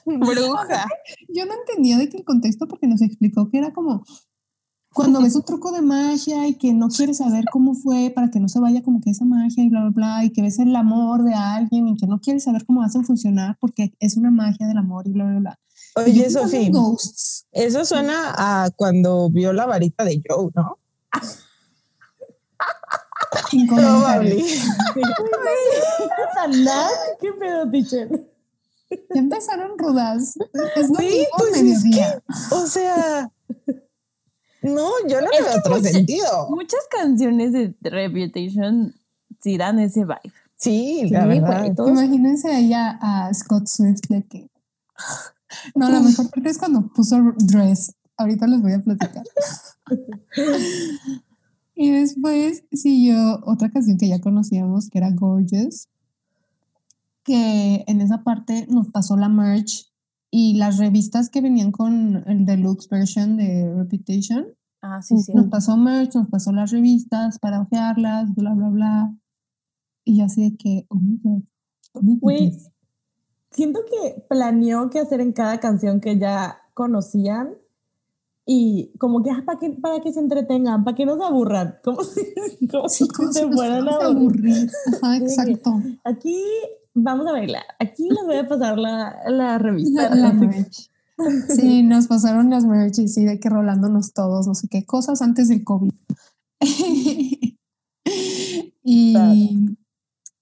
Bruja. 0.07 0.87
yo 1.29 1.45
no 1.45 1.53
entendía 1.53 1.99
de 1.99 2.09
qué 2.09 2.17
el 2.17 2.25
contexto 2.25 2.67
porque 2.67 2.87
nos 2.87 3.03
explicó 3.03 3.51
que 3.51 3.59
era 3.59 3.75
como 3.75 4.05
cuando 4.95 5.21
ves 5.21 5.37
un 5.37 5.43
truco 5.43 5.71
de 5.71 5.83
magia 5.83 6.49
y 6.49 6.55
que 6.55 6.73
no 6.73 6.89
quieres 6.89 7.19
saber 7.19 7.45
cómo 7.53 7.75
fue 7.75 8.11
para 8.15 8.31
que 8.31 8.41
no 8.41 8.49
se 8.49 8.59
vaya 8.59 8.83
como 8.83 9.03
que 9.03 9.11
esa 9.11 9.27
magia 9.27 9.63
y 9.63 9.69
bla, 9.69 9.83
bla, 9.83 9.91
bla, 9.91 10.25
y 10.25 10.31
que 10.31 10.41
ves 10.41 10.59
el 10.59 10.75
amor 10.75 11.25
de 11.25 11.35
alguien 11.35 11.89
y 11.89 11.97
que 11.97 12.07
no 12.07 12.21
quieres 12.21 12.45
saber 12.45 12.65
cómo 12.65 12.83
hacen 12.83 13.05
funcionar 13.05 13.59
porque 13.61 13.93
es 14.01 14.17
una 14.17 14.31
magia 14.31 14.67
del 14.67 14.79
amor 14.79 15.07
y 15.07 15.13
bla, 15.13 15.27
bla, 15.27 15.39
bla. 15.41 15.59
Oye, 16.05 16.31
Sofía, 16.31 16.71
eso 17.53 17.85
suena 17.85 18.35
a 18.37 18.71
cuando 18.75 19.31
vio 19.31 19.53
la 19.53 19.67
varita 19.67 20.05
de 20.05 20.21
Joe, 20.29 20.51
¿no? 20.55 20.79
Probable. 23.69 24.37
¿Qué 27.21 27.33
pedo, 27.33 27.71
teacher? 27.71 28.09
Ya 28.91 29.21
empezaron 29.21 29.79
rudas. 29.79 30.35
Es 30.77 30.87
Sí, 30.99 31.27
pues 31.37 31.57
es. 31.57 31.85
O 32.53 32.67
sea, 32.67 33.31
no, 34.63 34.91
yo 35.09 35.21
no 35.21 35.29
le 35.31 35.43
veo 35.43 35.59
otro 35.59 35.77
mucha- 35.77 35.91
sentido. 35.91 36.49
Muchas 36.51 36.81
canciones 36.91 37.53
de 37.53 37.75
Reputation 37.83 38.95
sí 39.41 39.59
dan 39.59 39.79
ese 39.79 40.01
vibe. 40.05 40.33
Sí, 40.57 41.09
la 41.11 41.23
Sí, 41.23 41.29
verdad. 41.41 41.73
Imagínense 41.87 42.49
a 42.51 42.59
ella 42.59 42.99
a 43.01 43.33
Scott 43.35 43.67
Swift 43.67 44.01
de 44.09 44.23
que. 44.27 44.51
No, 45.75 45.89
la 45.89 46.01
mejor 46.01 46.31
parte 46.31 46.51
es 46.51 46.59
cuando 46.59 46.89
puso 46.93 47.17
dress. 47.39 47.95
Ahorita 48.17 48.47
les 48.47 48.61
voy 48.61 48.73
a 48.73 48.81
platicar. 48.81 49.25
y 51.75 51.91
después 51.91 52.65
siguió 52.73 53.41
otra 53.45 53.71
canción 53.71 53.97
que 53.99 54.09
ya 54.09 54.21
conocíamos, 54.21 54.89
que 54.91 54.99
era 54.99 55.11
Gorgeous. 55.11 55.89
Que 57.23 57.85
en 57.87 58.01
esa 58.01 58.25
parte 58.25 58.67
nos 58.71 58.89
pasó 58.89 59.17
la 59.17 59.29
merch 59.29 59.93
y 60.31 60.55
las 60.55 60.79
revistas 60.79 61.31
que 61.31 61.41
venían 61.41 61.73
con 61.73 62.25
el 62.27 62.45
deluxe 62.45 62.89
version 62.89 63.37
de 63.37 63.73
Reputation. 63.75 64.47
Ah, 64.81 65.03
sí, 65.03 65.19
sí. 65.19 65.33
Nos 65.35 65.47
pasó 65.47 65.77
merch, 65.77 66.15
nos 66.15 66.29
pasó 66.29 66.53
las 66.53 66.71
revistas 66.71 67.39
para 67.39 67.61
ojearlas, 67.61 68.35
bla, 68.35 68.55
bla, 68.55 68.69
bla. 68.69 69.17
Y 70.05 70.19
yo 70.19 70.25
así 70.25 70.51
de 70.51 70.57
que, 70.57 70.87
oh 70.89 70.97
my 70.97 71.19
god. 71.23 71.43
oh 71.93 72.03
my 72.03 72.19
goodness. 72.21 72.71
Siento 73.59 73.81
que 73.85 74.25
planeó 74.29 74.89
qué 74.89 75.01
hacer 75.01 75.21
en 75.21 75.33
cada 75.33 75.59
canción 75.59 76.01
que 76.01 76.17
ya 76.17 76.63
conocían 76.75 77.57
y 78.47 78.93
como 78.99 79.21
que 79.21 79.33
ah, 79.33 79.43
para 79.45 79.59
que, 79.59 79.71
para 79.71 80.01
que 80.01 80.13
se 80.13 80.21
entretengan, 80.21 80.85
para 80.85 80.95
que 80.97 81.05
no 81.05 81.17
se 81.17 81.25
aburran, 81.25 81.75
como 81.85 82.05
si, 82.05 82.23
como 82.71 82.89
Sí, 82.89 83.05
si 83.05 83.09
como 83.09 83.33
se 83.33 83.47
nos 83.47 83.57
fueran 83.57 83.89
a 83.89 83.97
aburrir. 83.97 84.71
Ajá, 85.03 85.17
exacto. 85.17 85.83
Aquí 86.05 86.41
vamos 86.95 87.27
a 87.27 87.33
bailar, 87.33 87.65
aquí 87.81 88.09
les 88.09 88.25
voy 88.25 88.37
a 88.37 88.47
pasar 88.47 88.79
la, 88.79 89.17
la 89.27 89.59
revista. 89.59 90.15
La, 90.15 90.33
la. 90.33 90.69
Sí, 91.49 91.83
nos 91.83 92.07
pasaron 92.07 92.49
las 92.49 92.65
merch 92.65 93.01
y 93.01 93.09
sí, 93.09 93.25
de 93.25 93.41
que 93.41 93.49
rolándonos 93.49 94.13
todos, 94.13 94.47
no 94.47 94.55
sé 94.55 94.69
qué 94.69 94.87
cosas 94.87 95.21
antes 95.21 95.49
del 95.49 95.65
COVID. 95.65 95.91
y, 98.85 99.17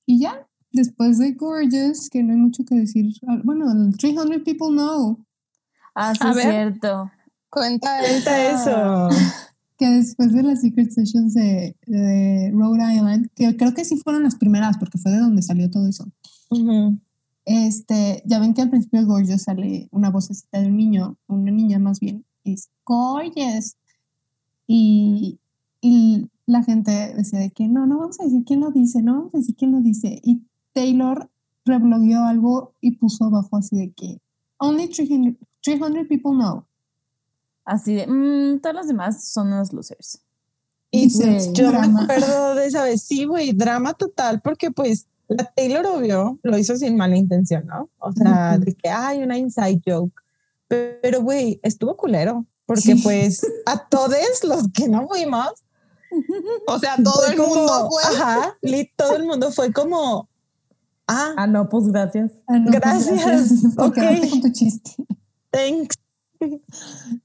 y 0.04 0.20
ya, 0.20 0.45
después 0.76 1.18
de 1.18 1.32
Gorgeous, 1.32 2.08
que 2.08 2.22
no 2.22 2.32
hay 2.32 2.38
mucho 2.38 2.64
que 2.64 2.76
decir. 2.76 3.06
ah, 3.26 3.40
Bueno, 3.42 3.70
el 3.72 3.96
300 3.96 4.42
People 4.44 4.68
Know, 4.68 5.18
Ah, 5.94 6.12
sí, 6.14 6.20
A 6.26 6.32
ver. 6.34 6.42
cierto. 6.50 7.10
Cuenta, 7.50 7.98
Cuenta 8.00 8.50
esa- 8.50 9.08
eso. 9.08 9.08
que 9.78 9.88
después 9.90 10.32
de 10.32 10.42
las 10.42 10.60
Secret 10.60 10.90
Sessions 10.90 11.34
de, 11.34 11.74
de 11.86 12.50
Rhode 12.54 12.94
Island, 12.94 13.28
que 13.34 13.56
creo 13.56 13.72
que 13.74 13.84
sí 13.84 13.96
fueron 13.96 14.22
las 14.22 14.36
primeras, 14.36 14.76
porque 14.78 14.98
fue 14.98 15.10
de 15.12 15.18
donde 15.18 15.42
salió 15.42 15.70
todo 15.70 15.88
eso. 15.88 16.04
Ujú. 16.50 16.98
Este, 17.46 18.22
ya 18.26 18.38
ven 18.40 18.52
que 18.54 18.62
al 18.62 18.70
principio 18.70 19.00
de 19.00 19.06
Gorgeous 19.06 19.42
sale 19.42 19.88
una 19.90 20.10
vocecita 20.10 20.60
de 20.60 20.66
un 20.66 20.76
niño, 20.76 21.16
una 21.28 21.50
niña 21.50 21.78
más 21.78 21.98
bien, 22.00 22.24
is 22.44 22.68
gorgeous. 22.84 23.76
Y, 24.66 25.38
y 25.80 26.28
la 26.46 26.62
gente 26.62 27.14
decía 27.16 27.38
de 27.38 27.50
que 27.50 27.68
no, 27.68 27.86
no 27.86 27.98
vamos 27.98 28.20
a 28.20 28.24
decir 28.24 28.42
quién 28.44 28.60
lo 28.60 28.70
dice, 28.70 29.00
no 29.02 29.14
vamos 29.14 29.34
a 29.34 29.38
decir 29.38 29.54
quién 29.56 29.72
lo 29.72 29.80
dice. 29.80 30.20
Y 30.22 30.42
Taylor 30.76 31.30
reblogueó 31.64 32.22
algo 32.24 32.74
y 32.82 32.92
puso 32.92 33.24
abajo 33.24 33.56
así 33.56 33.76
de 33.76 33.92
que 33.92 34.20
only 34.58 34.88
300, 34.88 35.34
300 35.62 36.06
people 36.06 36.32
know. 36.32 36.64
Así 37.64 37.94
de, 37.94 38.06
mm, 38.06 38.60
todos 38.60 38.76
los 38.76 38.86
demás 38.86 39.26
son 39.28 39.48
unos 39.48 39.72
losers. 39.72 40.20
Y 40.90 41.08
Sí, 41.10 41.22
pues, 41.24 41.52
yo 41.54 41.64
me 41.66 41.78
drama. 41.78 42.02
acuerdo 42.04 42.54
de 42.54 42.66
esa 42.66 42.84
vez, 42.84 43.02
sí, 43.02 43.24
güey, 43.24 43.52
drama 43.52 43.94
total, 43.94 44.40
porque 44.42 44.70
pues 44.70 45.06
la 45.28 45.44
Taylor 45.56 45.84
obvio 45.86 46.38
lo 46.42 46.58
hizo 46.58 46.76
sin 46.76 46.96
mala 46.96 47.16
intención, 47.16 47.66
¿no? 47.66 47.88
O 47.98 48.12
sea, 48.12 48.52
Ujú. 48.56 48.64
de 48.66 48.74
que 48.74 48.88
hay 48.90 49.22
una 49.22 49.36
inside 49.38 49.80
joke. 49.84 50.14
Pero, 50.68 51.22
güey, 51.22 51.58
estuvo 51.62 51.96
culero, 51.96 52.44
porque 52.66 52.82
Sí. 52.96 53.00
pues 53.02 53.40
a 53.66 53.88
todos 53.88 54.14
los 54.44 54.68
que 54.72 54.88
no 54.88 55.08
fuimos, 55.08 55.48
O 56.68 56.78
sea, 56.78 56.96
todo 57.02 57.14
fue 57.22 57.30
el 57.32 57.36
como, 57.36 57.54
mundo 57.56 57.88
fue. 57.90 58.02
Ajá, 58.04 58.56
todo 58.96 59.16
el 59.16 59.24
mundo 59.24 59.50
fue 59.50 59.72
como, 59.72 60.28
ah, 61.08 61.32
Ah, 61.36 61.46
no, 61.46 61.68
pues 61.68 61.86
gracias. 61.88 62.32
Ah, 62.46 62.58
no, 62.58 62.66
pues, 62.70 62.80
Gracias. 62.80 63.74
por 63.74 63.86
Ok. 63.88 63.94
quedarte 63.94 64.30
con 64.30 64.40
tu 64.42 64.52
chiste. 64.52 64.90
thanks. 65.50 65.96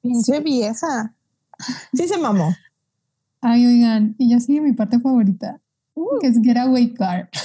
Pinche 0.02 0.40
vieja. 0.40 1.16
Sí 1.94 2.08
se 2.08 2.18
mamó. 2.18 2.56
Ay, 3.41 3.66
oigan, 3.66 4.16
y 4.18 4.30
ya 4.30 4.40
sigue 4.40 4.62
mi 4.62 4.74
parte 4.74 4.99
favorita, 4.99 5.60
que 6.22 6.28
es 6.28 6.40
Getaway 6.41 6.94
Car. 6.94 7.30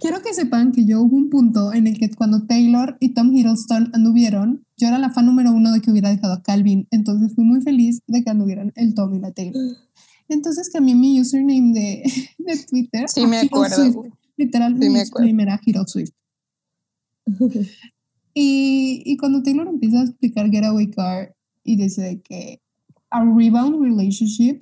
Quiero 0.00 0.22
que 0.22 0.32
sepan 0.34 0.72
que 0.72 0.84
yo 0.86 1.02
hubo 1.02 1.16
un 1.16 1.30
punto 1.30 1.72
en 1.72 1.86
el 1.86 1.98
que 1.98 2.10
cuando 2.10 2.46
Taylor 2.46 2.96
y 3.00 3.10
Tom 3.14 3.34
Hiddleston 3.34 3.90
anduvieron, 3.94 4.64
yo 4.76 4.88
era 4.88 4.98
la 4.98 5.10
fan 5.10 5.26
número 5.26 5.52
uno 5.52 5.72
de 5.72 5.80
que 5.80 5.90
hubiera 5.90 6.10
dejado 6.10 6.34
a 6.34 6.42
Calvin, 6.42 6.86
entonces 6.90 7.34
fui 7.34 7.44
muy 7.44 7.60
feliz 7.62 8.00
de 8.06 8.22
que 8.24 8.30
anduvieran 8.30 8.72
el 8.76 8.94
Tom 8.94 9.14
y 9.14 9.20
la 9.20 9.32
Taylor. 9.32 9.60
Entonces 10.28 10.70
cambié 10.70 10.94
mi 10.94 11.20
username 11.20 11.72
de, 11.74 12.02
de 12.38 12.56
Twitter. 12.64 13.08
Sí, 13.08 13.26
me 13.26 13.40
acuerdo. 13.40 13.76
Swift. 13.76 13.96
Literal, 14.36 14.72
Sí, 14.74 14.78
mi 14.80 14.88
me 14.90 15.00
acuerdo. 15.00 15.24
username 15.24 15.42
era 15.42 15.60
Hero 15.64 15.84
Swift. 15.86 16.12
Y, 18.36 19.02
y 19.06 19.16
cuando 19.16 19.44
Taylor 19.44 19.68
empieza 19.68 20.00
a 20.00 20.04
explicar 20.04 20.50
Getaway 20.50 20.90
Car 20.90 21.36
y 21.62 21.76
dice 21.76 22.02
de 22.02 22.20
que 22.20 22.60
a 23.08 23.20
rebound 23.24 23.80
relationship, 23.80 24.58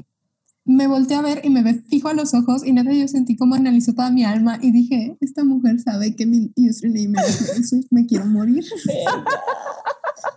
me 0.67 0.87
volteé 0.87 1.17
a 1.17 1.23
ver 1.23 1.41
y 1.43 1.49
me 1.49 1.63
ve 1.63 1.83
fijo 1.89 2.09
a 2.09 2.13
los 2.13 2.35
ojos 2.35 2.67
y 2.67 2.73
nada, 2.75 2.93
yo 2.93 3.09
sentí 3.09 3.35
como 3.35 3.55
analizó 3.55 3.95
toda 3.95 4.11
mi 4.11 4.25
alma 4.25 4.59
y 4.61 4.73
dije, 4.73 5.17
esta 5.23 5.43
mujer 5.43 5.81
sabe 5.81 6.15
que 6.15 6.27
mi 6.27 6.53
username 6.55 7.19
es 7.27 7.39
Taylor 7.39 7.65
Swift, 7.65 7.87
me 7.91 8.05
quiero 8.07 8.27
morir. 8.27 8.63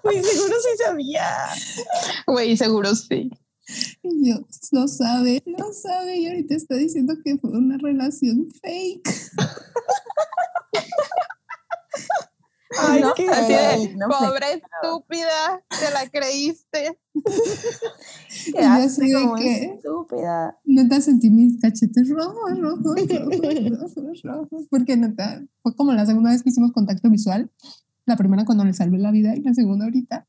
Güey, 0.04 0.24
seguro 0.24 0.54
sí 0.62 0.84
sabía. 0.86 1.26
Güey, 2.28 2.56
seguro 2.56 2.96
sí. 2.96 3.30
Y 4.08 4.30
yo, 4.30 4.46
lo 4.72 4.88
sabe, 4.88 5.42
lo 5.46 5.74
sabe 5.74 6.18
y 6.18 6.28
ahorita 6.28 6.54
está 6.56 6.76
diciendo 6.76 7.16
que 7.24 7.38
fue 7.38 7.50
una 7.52 7.78
relación 7.78 8.48
fake. 8.62 9.10
Ay, 12.78 13.02
No, 13.02 13.14
qué 13.16 13.28
Así 13.30 13.54
de, 13.54 13.96
no 13.96 14.08
sé, 14.12 14.26
pobre 14.26 14.46
estúpida, 14.54 15.64
te 15.70 15.92
la 15.94 16.10
creíste. 16.10 17.00
qué 18.54 18.60
así 18.60 19.10
de 19.12 19.26
que- 19.38 19.64
estúpida. 19.76 20.60
Neta 20.66 21.00
sentí 21.00 21.30
mis 21.30 21.60
cachetes 21.62 22.10
rojos, 22.16 22.60
rojos, 22.60 22.84
rojos, 22.84 23.96
rojos, 23.96 24.22
rojos, 24.24 24.68
porque 24.70 24.98
neta 24.98 25.42
fue 25.64 25.76
como 25.76 25.94
la 25.94 26.06
segunda 26.06 26.32
vez 26.32 26.44
que 26.44 26.50
hicimos 26.50 26.74
contacto 26.74 27.10
visual, 27.10 27.50
la 28.06 28.18
primera 28.18 28.46
cuando 28.46 28.66
le 28.66 28.74
salvé 28.74 28.98
la 28.98 29.12
vida 29.12 29.36
y 29.36 29.42
la 29.42 29.54
segunda 29.54 29.86
ahorita. 29.86 30.28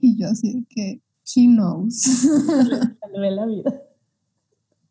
Y 0.00 0.16
yo 0.20 0.28
así 0.28 0.52
de 0.52 0.66
que, 0.68 1.02
she 1.28 1.46
knows. 1.46 1.94
Salvé 3.00 3.30
la 3.30 3.46
vida. 3.46 3.82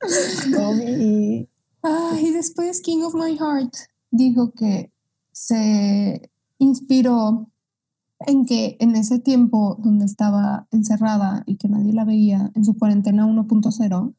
Ah, 1.83 2.17
y 2.21 2.31
después 2.31 2.81
King 2.81 3.03
of 3.03 3.15
My 3.15 3.35
Heart 3.37 3.73
dijo 4.11 4.51
que 4.51 4.91
se 5.31 6.29
inspiró 6.57 7.49
en 8.25 8.45
que 8.45 8.77
en 8.79 8.95
ese 8.95 9.19
tiempo 9.19 9.77
donde 9.81 10.05
estaba 10.05 10.67
encerrada 10.71 11.43
y 11.45 11.55
que 11.57 11.69
nadie 11.69 11.93
la 11.93 12.03
veía 12.03 12.51
en 12.55 12.65
su 12.65 12.77
cuarentena 12.77 13.25
1.0, 13.25 14.13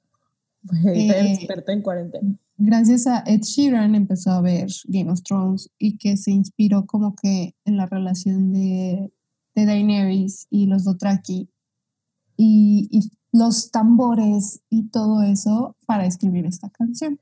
Güey, 0.62 1.10
Eh, 1.10 1.32
experta 1.34 1.72
en 1.72 1.82
cuarentena. 1.82 2.38
gracias 2.56 3.06
a 3.06 3.22
Ed 3.26 3.42
Sheeran 3.42 3.94
empezó 3.94 4.30
a 4.32 4.40
ver 4.40 4.68
Game 4.86 5.10
of 5.10 5.22
Thrones 5.22 5.70
y 5.78 5.98
que 5.98 6.16
se 6.16 6.30
inspiró 6.30 6.86
como 6.86 7.14
que 7.14 7.54
en 7.64 7.76
la 7.76 7.86
relación 7.86 8.52
de, 8.52 9.12
de 9.54 9.66
Daenerys 9.66 10.46
y 10.50 10.66
los 10.66 10.84
Dothraki 10.84 11.48
y, 12.38 12.88
y 12.90 13.10
los 13.32 13.70
tambores 13.70 14.62
y 14.70 14.88
todo 14.88 15.22
eso 15.22 15.76
para 15.86 16.06
escribir 16.06 16.46
esta 16.46 16.70
canción. 16.70 17.20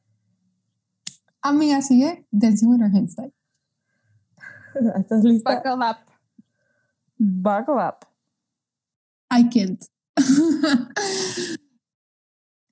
Amiga, 1.41 1.83
sigue 1.83 2.27
Dancing 2.31 2.69
with 2.69 2.81
Her 2.81 2.95
Hands 2.95 3.17
Tied. 3.17 3.33
¿Estás 4.97 5.25
lista? 5.25 5.57
Buckle 5.57 5.85
up. 5.85 5.97
Buckle 7.19 7.77
up. 7.77 8.07
I 9.31 9.49
can't. 9.49 9.83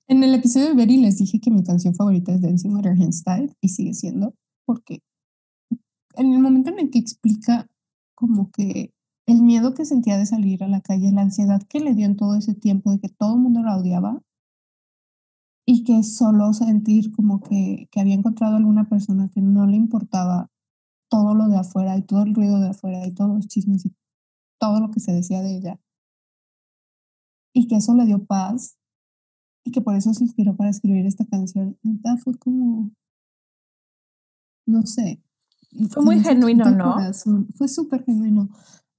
en 0.07 0.23
el 0.23 0.35
episodio 0.35 0.67
de 0.67 0.73
Betty 0.75 0.97
les 0.97 1.17
dije 1.17 1.39
que 1.39 1.51
mi 1.51 1.63
canción 1.63 1.95
favorita 1.95 2.31
es 2.33 2.41
Dancing 2.41 2.71
with 2.71 2.85
Her 2.85 2.93
Hands 2.93 3.23
Tied 3.23 3.51
y 3.59 3.69
sigue 3.69 3.93
siendo 3.93 4.33
porque 4.65 5.03
en 6.15 6.33
el 6.33 6.39
momento 6.39 6.69
en 6.69 6.79
el 6.79 6.89
que 6.89 6.99
explica 6.99 7.67
como 8.13 8.49
que 8.51 8.94
el 9.27 9.41
miedo 9.41 9.73
que 9.73 9.85
sentía 9.85 10.17
de 10.17 10.25
salir 10.25 10.63
a 10.63 10.67
la 10.67 10.81
calle, 10.81 11.11
la 11.11 11.21
ansiedad 11.21 11.61
que 11.63 11.79
le 11.79 11.93
dio 11.95 12.05
en 12.05 12.15
todo 12.15 12.35
ese 12.35 12.53
tiempo 12.53 12.91
de 12.91 12.99
que 12.99 13.09
todo 13.09 13.35
el 13.35 13.41
mundo 13.41 13.61
la 13.63 13.77
odiaba 13.77 14.21
y 15.65 15.83
que 15.83 16.03
solo 16.03 16.53
sentir 16.53 17.11
como 17.11 17.41
que, 17.41 17.87
que 17.91 17.99
había 17.99 18.13
encontrado 18.13 18.55
alguna 18.55 18.87
persona 18.87 19.29
que 19.33 19.41
no 19.41 19.65
le 19.65 19.77
importaba 19.77 20.51
todo 21.09 21.33
lo 21.33 21.47
de 21.47 21.57
afuera 21.57 21.97
y 21.97 22.03
todo 22.03 22.21
el 22.23 22.35
ruido 22.35 22.59
de 22.59 22.69
afuera 22.69 23.05
y 23.05 23.13
todos 23.13 23.35
los 23.35 23.47
chismes 23.47 23.85
y 23.85 23.95
todo 24.59 24.79
lo 24.79 24.91
que 24.91 24.99
se 24.99 25.11
decía 25.11 25.41
de 25.41 25.57
ella. 25.57 25.79
Y 27.53 27.67
que 27.67 27.77
eso 27.77 27.95
le 27.95 28.05
dio 28.05 28.25
paz 28.25 28.77
y 29.63 29.71
que 29.71 29.81
por 29.81 29.95
eso 29.95 30.13
se 30.13 30.23
inspiró 30.23 30.55
para 30.55 30.69
escribir 30.69 31.05
esta 31.05 31.25
canción. 31.25 31.77
Neta, 31.81 32.17
fue 32.17 32.37
como, 32.37 32.91
no 34.67 34.85
sé. 34.85 35.23
Fue 35.89 36.03
muy 36.03 36.19
genuino, 36.19 36.69
¿no? 36.69 36.93
corazón. 36.93 37.47
Fue 37.55 37.67
súper 37.67 38.03
genuino. 38.03 38.49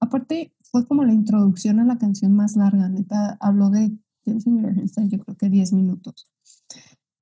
Aparte, 0.06 0.52
fue 0.70 0.86
como 0.86 1.04
la 1.04 1.12
introducción 1.12 1.80
a 1.80 1.84
la 1.84 1.98
canción 1.98 2.32
más 2.32 2.54
larga. 2.56 2.88
Neta, 2.88 3.36
habló 3.40 3.70
de 3.70 3.92
Dancing 4.24 4.64
with 4.64 5.08
yo 5.08 5.18
creo 5.18 5.36
que 5.36 5.48
10 5.48 5.72
minutos. 5.72 6.28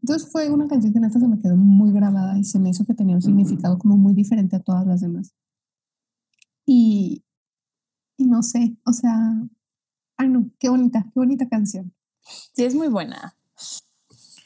Entonces 0.02 0.30
fue 0.30 0.50
una 0.50 0.68
canción 0.68 0.92
que 0.92 1.00
neta 1.00 1.18
se 1.18 1.26
me 1.26 1.38
quedó 1.38 1.56
muy 1.56 1.90
grabada 1.90 2.38
y 2.38 2.44
se 2.44 2.58
me 2.58 2.68
hizo 2.68 2.84
que 2.84 2.92
tenía 2.92 3.16
un 3.16 3.22
significado 3.22 3.78
como 3.78 3.96
muy 3.96 4.12
diferente 4.12 4.56
a 4.56 4.60
todas 4.60 4.86
las 4.86 5.00
demás. 5.00 5.34
Y, 6.66 7.24
y 8.18 8.26
no 8.26 8.42
sé, 8.42 8.76
o 8.84 8.92
sea, 8.92 9.34
ay 10.18 10.28
no, 10.28 10.50
qué 10.58 10.68
bonita, 10.68 11.04
qué 11.04 11.12
bonita 11.20 11.48
canción. 11.48 11.94
Sí, 12.54 12.64
es 12.64 12.74
muy 12.74 12.88
buena. 12.88 13.34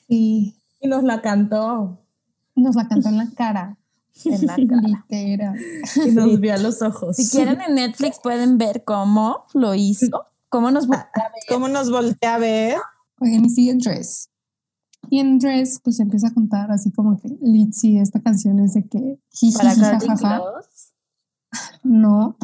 Y 0.06 0.54
Y 0.80 0.86
nos 0.86 1.02
la 1.02 1.22
cantó. 1.22 2.06
nos 2.54 2.76
la 2.76 2.86
cantó 2.86 3.08
en 3.08 3.16
la 3.16 3.28
cara, 3.36 3.78
En 4.24 4.46
la 4.46 4.56
cara. 4.68 4.82
literal. 5.08 5.58
Y 6.06 6.10
nos 6.10 6.40
vio 6.40 6.54
a 6.54 6.58
los 6.58 6.82
ojos. 6.82 7.16
Si 7.16 7.28
quieren 7.28 7.60
en 7.60 7.74
Netflix 7.74 8.18
pueden 8.22 8.58
ver 8.58 8.84
cómo 8.84 9.44
lo 9.54 9.74
hizo, 9.74 10.26
cómo 10.48 10.70
nos 10.70 10.86
voltea 10.86 11.08
a 11.14 11.28
ver. 11.30 11.42
¿Cómo 11.48 11.68
nos 11.68 11.90
voltea 11.90 12.34
a 12.34 12.38
ver? 12.38 12.76
Oigan, 13.20 13.44
y 13.44 13.50
sigue 13.50 13.74
Dress. 13.74 14.30
Y 15.10 15.20
en 15.20 15.38
Dress, 15.38 15.80
pues 15.82 16.00
empieza 16.00 16.28
a 16.28 16.34
contar 16.34 16.70
así 16.70 16.90
como 16.92 17.18
que 17.20 17.28
Litzy, 17.40 17.98
esta 17.98 18.20
canción 18.20 18.58
es 18.58 18.74
de 18.74 18.86
que 18.86 19.18
para 19.56 19.74
jajaja. 19.74 20.42
No, 21.82 22.36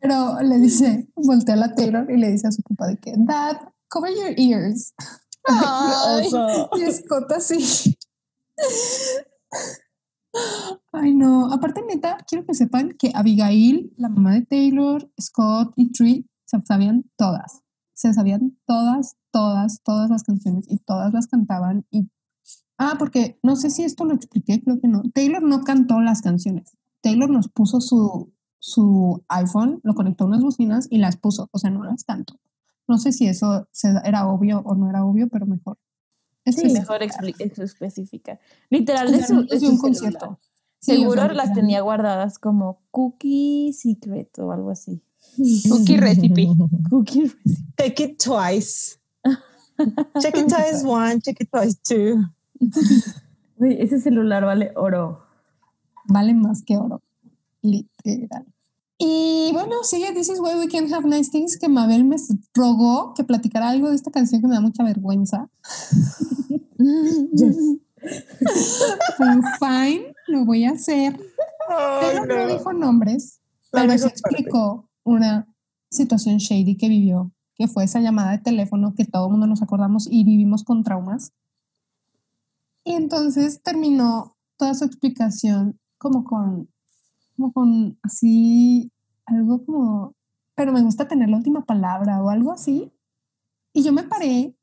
pero 0.00 0.42
le 0.42 0.58
dice, 0.58 1.08
voltea 1.16 1.54
a 1.54 1.56
la 1.56 1.74
Taylor 1.74 2.10
y 2.10 2.18
le 2.18 2.30
dice 2.30 2.48
a 2.48 2.52
su 2.52 2.60
papá 2.62 2.86
de 2.86 2.98
que, 2.98 3.14
Dad, 3.16 3.56
cover 3.88 4.12
your 4.14 4.34
ears. 4.36 4.92
Ay, 5.44 6.26
Oso. 6.26 6.68
Y 6.76 6.92
Scott 6.92 7.32
así. 7.32 7.96
Ay, 10.92 11.14
no. 11.14 11.52
Aparte, 11.52 11.82
neta, 11.86 12.18
quiero 12.26 12.44
que 12.44 12.54
sepan 12.54 12.90
que 12.98 13.12
Abigail, 13.14 13.92
la 13.96 14.08
mamá 14.08 14.34
de 14.34 14.42
Taylor, 14.42 15.10
Scott 15.20 15.72
y 15.76 15.90
Tree, 15.92 16.28
se 16.44 16.60
sabían 16.64 17.10
todas. 17.16 17.62
Se 17.94 18.12
sabían 18.14 18.56
todas, 18.66 19.16
todas, 19.30 19.82
todas 19.82 20.10
las 20.10 20.22
canciones 20.22 20.66
y 20.68 20.78
todas 20.78 21.12
las 21.12 21.26
cantaban. 21.26 21.86
Y... 21.90 22.10
Ah, 22.78 22.94
porque 22.98 23.38
no 23.42 23.56
sé 23.56 23.70
si 23.70 23.82
esto 23.82 24.04
lo 24.04 24.14
expliqué, 24.14 24.62
creo 24.62 24.80
que 24.80 24.88
no. 24.88 25.02
Taylor 25.12 25.42
no 25.42 25.62
cantó 25.64 26.00
las 26.00 26.22
canciones. 26.22 26.76
Taylor 27.00 27.30
nos 27.30 27.48
puso 27.48 27.80
su, 27.80 28.32
su 28.58 29.24
iPhone, 29.28 29.80
lo 29.82 29.94
conectó 29.94 30.24
a 30.24 30.26
unas 30.28 30.42
bocinas 30.42 30.86
y 30.90 30.98
las 30.98 31.16
puso. 31.16 31.48
O 31.52 31.58
sea, 31.58 31.70
no 31.70 31.84
las 31.84 32.04
cantó. 32.04 32.38
No 32.86 32.98
sé 32.98 33.12
si 33.12 33.26
eso 33.26 33.68
era 34.04 34.26
obvio 34.26 34.60
o 34.60 34.74
no 34.74 34.88
era 34.88 35.04
obvio, 35.04 35.28
pero 35.28 35.46
mejor. 35.46 35.78
Sí, 36.44 36.50
Especifica. 36.62 36.80
mejor 36.80 37.02
ex- 37.02 37.58
especifica. 37.58 38.40
Literal, 38.70 39.12
es 39.14 39.30
un 39.30 39.78
concierto. 39.78 40.38
Sí, 40.80 40.92
o 40.92 40.94
Seguro 40.94 41.22
sea, 41.22 41.34
las 41.34 41.52
tenía 41.52 41.80
guardadas 41.80 42.38
como 42.38 42.80
cookie 42.90 43.72
secret 43.72 44.38
o 44.38 44.52
algo 44.52 44.70
así. 44.70 45.02
Cookie 45.68 45.96
recipe. 45.98 46.48
Cookie 46.88 47.22
recipe. 47.22 47.74
Check 47.76 48.00
it 48.00 48.22
twice. 48.22 48.98
check 50.20 50.36
it 50.36 50.48
twice 50.48 50.84
one, 50.84 51.20
check 51.20 51.40
it 51.40 51.50
twice 51.50 51.76
two. 51.82 52.24
Ese 53.60 54.00
celular 54.00 54.44
vale 54.44 54.72
oro. 54.76 55.24
Vale 56.06 56.32
más 56.34 56.62
que 56.62 56.76
oro. 56.76 57.02
Literal. 57.62 58.46
Y 58.98 59.50
bueno, 59.52 59.84
sigue 59.84 60.12
This 60.12 60.28
is 60.28 60.40
why 60.40 60.56
we 60.58 60.68
can 60.68 60.92
have 60.92 61.06
nice 61.06 61.30
things 61.30 61.56
que 61.56 61.68
Mabel 61.68 62.04
me 62.04 62.16
rogó 62.52 63.14
que 63.14 63.22
platicara 63.22 63.68
algo 63.68 63.90
de 63.90 63.94
esta 63.94 64.10
canción 64.10 64.40
que 64.40 64.48
me 64.48 64.54
da 64.54 64.60
mucha 64.60 64.82
vergüenza. 64.82 65.48
Yes. 66.80 67.56
Pero 69.18 69.40
fine, 69.58 70.14
lo 70.28 70.44
voy 70.44 70.64
a 70.64 70.70
hacer. 70.70 71.18
Pero 72.00 72.24
no 72.24 72.46
dijo 72.46 72.72
nombres, 72.72 73.40
pero 73.72 73.98
sí 73.98 74.06
explicó 74.06 74.88
una 75.04 75.52
situación 75.90 76.38
shady 76.38 76.76
que 76.76 76.88
vivió, 76.88 77.32
que 77.56 77.66
fue 77.66 77.84
esa 77.84 78.00
llamada 78.00 78.32
de 78.32 78.38
teléfono 78.38 78.94
que 78.94 79.04
todo 79.04 79.26
el 79.26 79.32
mundo 79.32 79.46
nos 79.46 79.60
acordamos 79.60 80.06
y 80.10 80.24
vivimos 80.24 80.64
con 80.64 80.84
traumas. 80.84 81.32
Y 82.84 82.92
entonces 82.92 83.60
terminó 83.62 84.36
toda 84.56 84.74
su 84.74 84.84
explicación 84.84 85.78
como 85.98 86.24
con, 86.24 86.70
como 87.38 87.52
con 87.52 87.98
así, 88.02 88.90
algo 89.24 89.64
como, 89.64 90.14
pero 90.56 90.72
me 90.72 90.82
gusta 90.82 91.06
tener 91.06 91.28
la 91.28 91.36
última 91.36 91.64
palabra 91.64 92.20
o 92.22 92.30
algo 92.30 92.52
así. 92.52 92.92
Y 93.72 93.84
yo 93.84 93.92
me 93.92 94.02
paré 94.02 94.54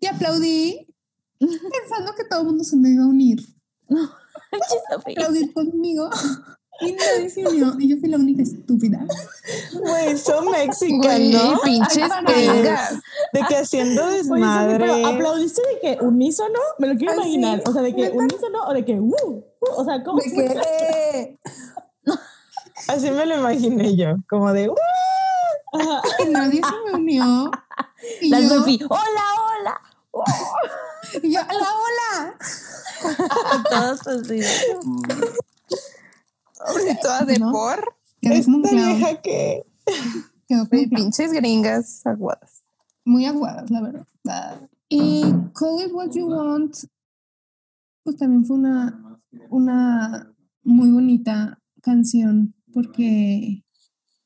y 0.00 0.06
aplaudí 0.06 0.88
pensando 1.38 2.14
que 2.16 2.24
todo 2.28 2.40
el 2.40 2.46
mundo 2.46 2.64
se 2.64 2.76
me 2.76 2.90
iba 2.90 3.04
a 3.04 3.08
unir 3.08 3.40
aplaudir 4.90 5.52
conmigo. 5.52 6.10
Y 6.80 6.90
nadie 6.90 7.30
se 7.30 7.46
unió. 7.46 7.72
Y 7.78 7.88
yo 7.88 7.96
fui 7.98 8.08
la 8.08 8.16
única 8.16 8.42
estúpida. 8.42 9.06
Güey, 9.74 10.18
son 10.18 10.50
mexicanos, 10.50 11.52
¿no? 11.52 11.60
pinches. 11.62 12.08
De 13.32 13.40
que 13.48 13.56
haciendo 13.56 14.04
Oye, 14.06 14.16
desmadre. 14.16 14.78
pero 14.78 15.06
aplaudiste 15.06 15.62
de 15.72 15.80
que 15.80 16.04
unísono, 16.04 16.58
me 16.80 16.88
lo 16.88 16.96
quiero 16.96 17.12
Ay, 17.12 17.18
sí. 17.18 17.34
imaginar. 17.34 17.62
O 17.64 17.72
sea, 17.72 17.80
de 17.80 17.94
que 17.94 18.10
unísono 18.10 18.64
o 18.66 18.72
de 18.72 18.84
que 18.84 18.98
uh, 18.98 19.06
uh, 19.06 19.44
o 19.76 19.84
sea, 19.84 20.02
¿cómo 20.02 20.18
Me 20.18 20.30
fue? 20.30 21.38
Así 22.88 23.10
me 23.10 23.26
lo 23.26 23.38
imaginé 23.38 23.96
yo, 23.96 24.16
como 24.28 24.52
de 24.52 24.68
"Uh". 24.68 24.74
Ajá. 25.72 26.02
Y 26.24 26.30
nadie 26.30 26.60
se 26.62 26.90
me 26.92 26.98
unió. 26.98 27.50
Y 28.20 28.28
La 28.28 28.40
yo, 28.40 28.48
Sofi, 28.48 28.78
hola, 28.88 29.24
hola. 29.48 29.80
y 31.22 31.32
yo, 31.32 31.40
hola, 31.40 31.68
hola. 31.84 32.38
Todos 33.70 34.06
así. 34.06 34.40
Y 36.90 37.00
todas 37.00 37.26
de 37.26 37.38
¿No? 37.38 37.50
por. 37.52 37.96
Esta 38.20 38.70
vieja 38.70 39.20
que 39.20 39.66
Quedó 40.48 40.66
pinches 40.68 41.32
gringas 41.32 42.06
aguadas. 42.06 42.62
Muy 43.04 43.26
aguadas, 43.26 43.70
la 43.70 43.80
verdad. 43.82 44.06
Y 44.88 45.22
Call 45.54 45.82
It 45.86 45.92
What 45.92 46.10
You 46.12 46.26
Want, 46.28 46.76
pues 48.02 48.16
también 48.16 48.44
fue 48.46 48.56
una, 48.56 49.20
una 49.50 50.32
muy 50.62 50.90
bonita 50.90 51.58
canción, 51.82 52.54
porque, 52.74 53.64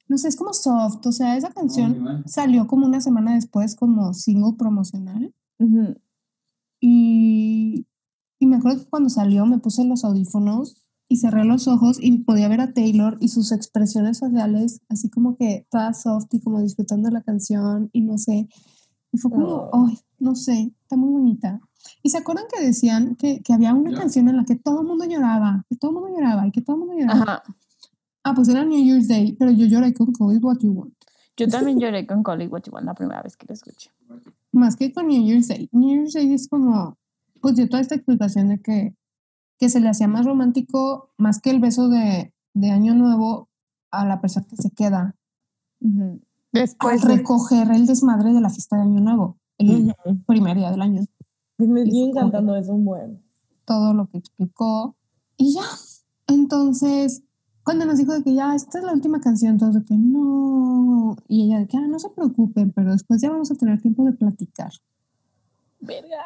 no 0.08 0.18
sé, 0.18 0.28
es 0.28 0.36
como 0.36 0.54
soft, 0.54 1.06
o 1.06 1.12
sea, 1.12 1.36
esa 1.36 1.50
canción 1.50 2.24
salió 2.26 2.66
como 2.66 2.86
una 2.86 3.00
semana 3.00 3.34
después 3.34 3.76
como 3.76 4.14
single 4.14 4.54
promocional. 4.58 5.34
Ujú. 5.58 5.94
Y, 6.80 7.86
y 8.38 8.46
me 8.46 8.56
acuerdo 8.56 8.80
que 8.80 8.90
cuando 8.90 9.10
salió 9.10 9.46
me 9.46 9.58
puse 9.58 9.84
los 9.84 10.04
audífonos 10.04 10.88
y 11.08 11.16
cerré 11.16 11.44
los 11.44 11.68
ojos 11.68 11.98
y 12.00 12.18
podía 12.18 12.48
ver 12.48 12.60
a 12.60 12.72
Taylor 12.72 13.16
y 13.20 13.28
sus 13.28 13.52
expresiones 13.52 14.20
faciales, 14.20 14.80
así 14.88 15.08
como 15.08 15.36
que 15.36 15.66
toda 15.70 15.94
soft 15.94 16.32
y 16.32 16.40
como 16.40 16.60
disfrutando 16.60 17.10
la 17.10 17.22
canción 17.22 17.90
y 17.92 18.02
no 18.02 18.18
sé. 18.18 18.48
Y 19.10 19.18
fue 19.18 19.30
como, 19.30 19.70
ay, 19.72 19.98
no 20.18 20.34
sé, 20.34 20.74
está 20.82 20.96
muy 20.96 21.10
bonita. 21.10 21.60
Y 22.02 22.10
se 22.10 22.18
acuerdan 22.18 22.44
que 22.52 22.62
decían 22.62 23.16
que, 23.16 23.40
que 23.42 23.54
había 23.54 23.72
una 23.72 23.98
canción 23.98 24.28
en 24.28 24.36
la 24.36 24.44
que 24.44 24.56
todo 24.56 24.82
el 24.82 24.86
mundo 24.86 25.06
lloraba, 25.06 25.64
que 25.68 25.76
todo 25.76 25.92
el 25.92 25.94
mundo 25.96 26.10
lloraba 26.14 26.46
y 26.46 26.50
que 26.50 26.60
todo 26.60 26.76
el 26.76 26.80
mundo 26.80 26.94
lloraba. 26.98 27.22
Ajá. 27.22 27.42
Ah, 28.28 28.34
pues 28.34 28.50
era 28.50 28.62
New 28.62 28.84
Year's 28.84 29.08
Day, 29.08 29.32
pero 29.32 29.50
yo 29.50 29.64
lloré 29.64 29.94
con 29.94 30.12
Call 30.12 30.36
It 30.36 30.44
What 30.44 30.58
You 30.60 30.72
Want. 30.72 30.92
Yo 31.38 31.48
también 31.48 31.80
lloré 31.80 32.06
con 32.06 32.22
Call 32.22 32.42
It 32.42 32.52
What 32.52 32.64
You 32.66 32.72
Want 32.74 32.84
la 32.84 32.92
primera 32.92 33.22
vez 33.22 33.38
que 33.38 33.46
lo 33.48 33.54
escuché. 33.54 33.90
más 34.52 34.76
que 34.76 34.92
con 34.92 35.06
New 35.06 35.24
Year's 35.24 35.48
Day. 35.48 35.70
New 35.72 35.96
Year's 35.96 36.12
Day 36.12 36.34
es 36.34 36.46
como, 36.46 36.98
pues 37.40 37.56
dio 37.56 37.66
toda 37.70 37.80
esta 37.80 37.94
explicación 37.94 38.48
de 38.50 38.60
que, 38.60 38.94
que 39.58 39.70
se 39.70 39.80
le 39.80 39.88
hacía 39.88 40.08
más 40.08 40.26
romántico, 40.26 41.10
más 41.16 41.40
que 41.40 41.48
el 41.48 41.58
beso 41.58 41.88
de, 41.88 42.34
de 42.52 42.70
Año 42.70 42.94
Nuevo 42.94 43.48
a 43.90 44.04
la 44.04 44.20
persona 44.20 44.46
que 44.46 44.56
se 44.56 44.72
queda. 44.72 45.16
Después 46.52 47.02
al 47.02 47.08
de 47.08 47.16
recoger 47.16 47.70
el 47.70 47.86
desmadre 47.86 48.34
de 48.34 48.42
la 48.42 48.50
fiesta 48.50 48.76
de 48.76 48.82
Año 48.82 49.00
Nuevo, 49.00 49.38
el 49.56 49.94
primer 50.26 50.58
día 50.58 50.70
del 50.70 50.82
año. 50.82 51.02
Me 51.56 51.80
Y 51.80 51.90
sigue 51.90 52.12
fue 52.12 52.12
como 52.12 52.26
encantando 52.26 52.56
eso 52.56 52.74
un 52.74 52.84
buen. 52.84 53.22
Todo 53.64 53.94
lo 53.94 54.06
que 54.10 54.18
explicó. 54.18 54.96
Y 55.38 55.54
ya. 55.54 55.62
Entonces, 56.26 57.22
cuando 57.68 57.84
nos 57.84 57.98
dijo 57.98 58.14
de 58.14 58.22
que 58.22 58.32
ya, 58.32 58.54
esta 58.54 58.78
es 58.78 58.84
la 58.84 58.94
última 58.94 59.20
canción, 59.20 59.58
todos 59.58 59.74
de 59.74 59.84
que 59.84 59.94
no. 59.94 61.18
Y 61.28 61.44
ella 61.44 61.58
de 61.58 61.66
que, 61.66 61.76
ah, 61.76 61.86
no 61.86 61.98
se 61.98 62.08
preocupen, 62.08 62.72
pero 62.72 62.92
después 62.92 63.20
ya 63.20 63.28
vamos 63.28 63.50
a 63.50 63.56
tener 63.56 63.78
tiempo 63.82 64.06
de 64.06 64.12
platicar. 64.12 64.72
Verga. 65.78 66.24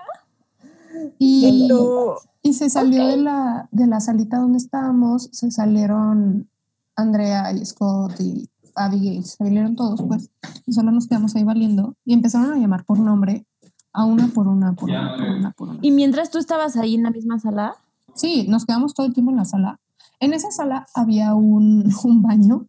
Y, 1.18 1.66
Pero, 1.66 2.18
Y 2.42 2.52
se 2.52 2.70
salió 2.70 3.08
de, 3.08 3.16
la, 3.16 3.68
de 3.72 3.88
la 3.88 3.98
salita 3.98 4.38
donde 4.38 4.58
estábamos, 4.58 5.30
se 5.32 5.50
salieron 5.50 6.48
Andrea 6.94 7.52
y 7.52 7.66
Scott 7.66 8.20
y 8.20 8.48
Abigail, 8.76 9.24
se 9.24 9.38
salieron 9.38 9.74
todos, 9.74 10.00
pues, 10.00 10.30
y 10.64 10.72
solo 10.72 10.92
nos 10.92 11.08
quedamos 11.08 11.34
ahí 11.34 11.42
valiendo. 11.42 11.96
Y 12.04 12.14
empezaron 12.14 12.52
a 12.52 12.56
llamar 12.56 12.84
por 12.84 13.00
nombre, 13.00 13.48
a 13.92 14.04
una 14.04 14.28
por 14.28 14.46
una, 14.46 14.74
por 14.74 14.90
una, 14.90 15.16
por 15.16 15.28
una, 15.28 15.50
por 15.50 15.68
una. 15.70 15.78
Y 15.82 15.90
mientras 15.90 16.30
tú 16.30 16.38
estabas 16.38 16.76
ahí 16.76 16.94
en 16.94 17.02
la 17.02 17.10
misma 17.10 17.40
sala, 17.40 17.74
Sí, 18.14 18.46
nos 18.48 18.66
quedamos 18.66 18.94
todo 18.94 19.06
el 19.06 19.14
tiempo 19.14 19.30
en 19.30 19.38
la 19.38 19.44
sala. 19.44 19.80
En 20.22 20.32
esa 20.34 20.52
sala 20.52 20.86
había 20.94 21.34
un, 21.34 21.84
un 22.04 22.22
baño, 22.22 22.68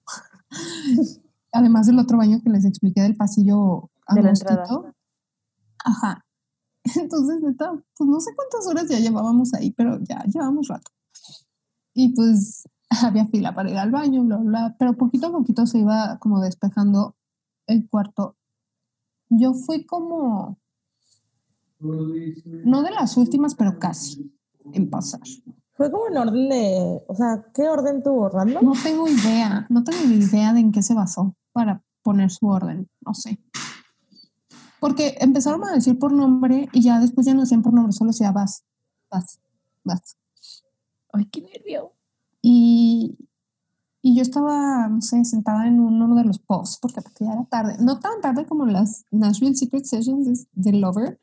además 1.51 1.85
del 1.85 1.99
otro 1.99 2.17
baño 2.17 2.41
que 2.43 2.49
les 2.49 2.65
expliqué 2.65 3.01
del 3.01 3.15
pasillo 3.15 3.91
De 4.13 4.23
la 4.23 4.29
entrada. 4.29 4.95
Ajá. 5.85 6.25
Entonces, 6.95 7.41
neta, 7.43 7.71
pues 7.95 8.09
no 8.09 8.19
sé 8.19 8.31
cuántas 8.35 8.65
horas 8.65 8.89
ya 8.89 8.97
llevábamos 8.97 9.53
ahí, 9.53 9.69
pero 9.69 9.99
ya 10.03 10.23
llevamos 10.23 10.67
rato. 10.67 10.91
Y 11.93 12.15
pues 12.15 12.67
había 13.03 13.27
fila 13.27 13.53
para 13.53 13.69
ir 13.69 13.77
al 13.77 13.91
baño, 13.91 14.23
bla, 14.23 14.37
bla, 14.37 14.75
pero 14.79 14.97
poquito 14.97 15.27
a 15.27 15.31
poquito 15.31 15.67
se 15.67 15.77
iba 15.77 16.17
como 16.17 16.41
despejando 16.41 17.15
el 17.67 17.87
cuarto. 17.87 18.35
Yo 19.29 19.53
fui 19.53 19.85
como, 19.85 20.59
no 21.79 22.81
de 22.81 22.91
las 22.91 23.15
últimas, 23.15 23.53
pero 23.53 23.77
casi 23.77 24.35
en 24.73 24.89
pasar. 24.89 25.21
Fue 25.75 25.91
como 25.91 26.07
en 26.07 26.17
orden 26.17 26.49
de, 26.49 27.03
o 27.07 27.15
sea, 27.15 27.45
¿qué 27.53 27.67
orden 27.67 28.03
tuvo? 28.03 28.29
¿Random? 28.29 28.63
No 28.63 28.73
tengo 28.83 29.07
idea, 29.07 29.65
no 29.69 29.83
tengo 29.83 30.05
ni 30.05 30.15
idea 30.15 30.53
de 30.53 30.59
en 30.59 30.71
qué 30.71 30.83
se 30.83 30.93
basó 30.93 31.35
para 31.51 31.83
poner 32.03 32.29
su 32.29 32.47
orden, 32.47 32.89
no 33.01 33.13
sé. 33.13 33.39
Porque 34.79 35.15
empezaron 35.19 35.63
a 35.63 35.71
decir 35.71 35.97
por 35.97 36.11
nombre 36.11 36.69
y 36.73 36.81
ya 36.81 36.99
después 36.99 37.25
ya 37.25 37.33
no 37.33 37.41
decían 37.41 37.63
por 37.63 37.73
nombre, 37.73 37.93
solo 37.93 38.11
decía 38.11 38.31
vas, 38.31 38.65
vas, 39.09 39.39
vas. 39.83 40.17
ay, 41.13 41.25
qué 41.25 41.41
nervio. 41.41 41.93
Y, 42.41 43.17
y 44.01 44.15
yo 44.15 44.21
estaba, 44.21 44.89
no 44.89 45.01
sé, 45.01 45.23
sentada 45.25 45.65
en 45.65 45.79
uno 45.79 46.13
de 46.13 46.25
los 46.25 46.37
posts 46.37 46.77
porque 46.79 47.01
ya 47.19 47.33
era 47.33 47.45
tarde. 47.45 47.77
No 47.79 47.99
tan 47.99 48.21
tarde 48.21 48.45
como 48.45 48.65
las 48.65 49.05
Nashville 49.09 49.55
Secret 49.55 49.85
Sessions 49.85 50.47
de, 50.51 50.73
Lover, 50.73 51.19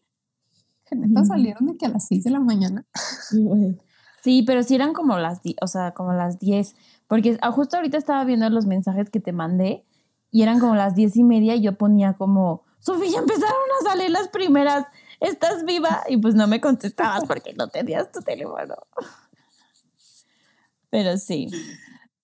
que 0.87 0.97
neta 0.97 1.25
salieron 1.25 1.67
de 1.67 1.77
que 1.77 1.87
a 1.87 1.91
las 1.91 2.07
6 2.07 2.25
de 2.25 2.31
la 2.31 2.41
mañana. 2.41 2.87
Sí, 3.29 3.45
güey. 3.45 3.79
Sí, 4.23 4.43
pero 4.47 4.63
sí 4.63 4.75
eran 4.75 4.93
como 4.93 5.19
las, 5.19 5.41
o 5.63 5.67
sea, 5.67 5.93
como 5.93 6.13
las 6.13 6.39
10, 6.39 6.75
porque 7.09 7.39
ah, 7.43 7.53
justo 7.53 7.77
ahorita 7.77 7.97
estaba 7.97 8.25
viendo 8.25 8.49
los 8.51 8.67
mensajes 8.67 9.11
que 9.11 9.21
te 9.21 9.33
mandé 9.33 9.85
y 10.31 10.43
eran 10.43 10.61
como 10.61 10.75
las 10.75 10.95
diez 10.95 11.17
y 11.17 11.25
media 11.25 11.55
y 11.55 11.63
yo 11.63 11.77
ponía 11.77 12.15
como, 12.15 12.65
Sofía, 12.79 13.19
empezaron 13.19 13.69
a 13.81 13.91
salir 13.91 14.11
las 14.11 14.29
primeras, 14.29 14.87
¿estás 15.21 15.65
viva? 15.65 16.03
Y 16.09 16.17
pues 16.19 16.35
no 16.35 16.47
me 16.47 16.61
contestabas 16.61 17.25
porque 17.27 17.55
no 17.55 17.69
tenías 17.69 18.11
tu 18.13 18.21
teléfono. 18.21 18.75
Pero 20.91 21.17
sí, 21.19 21.49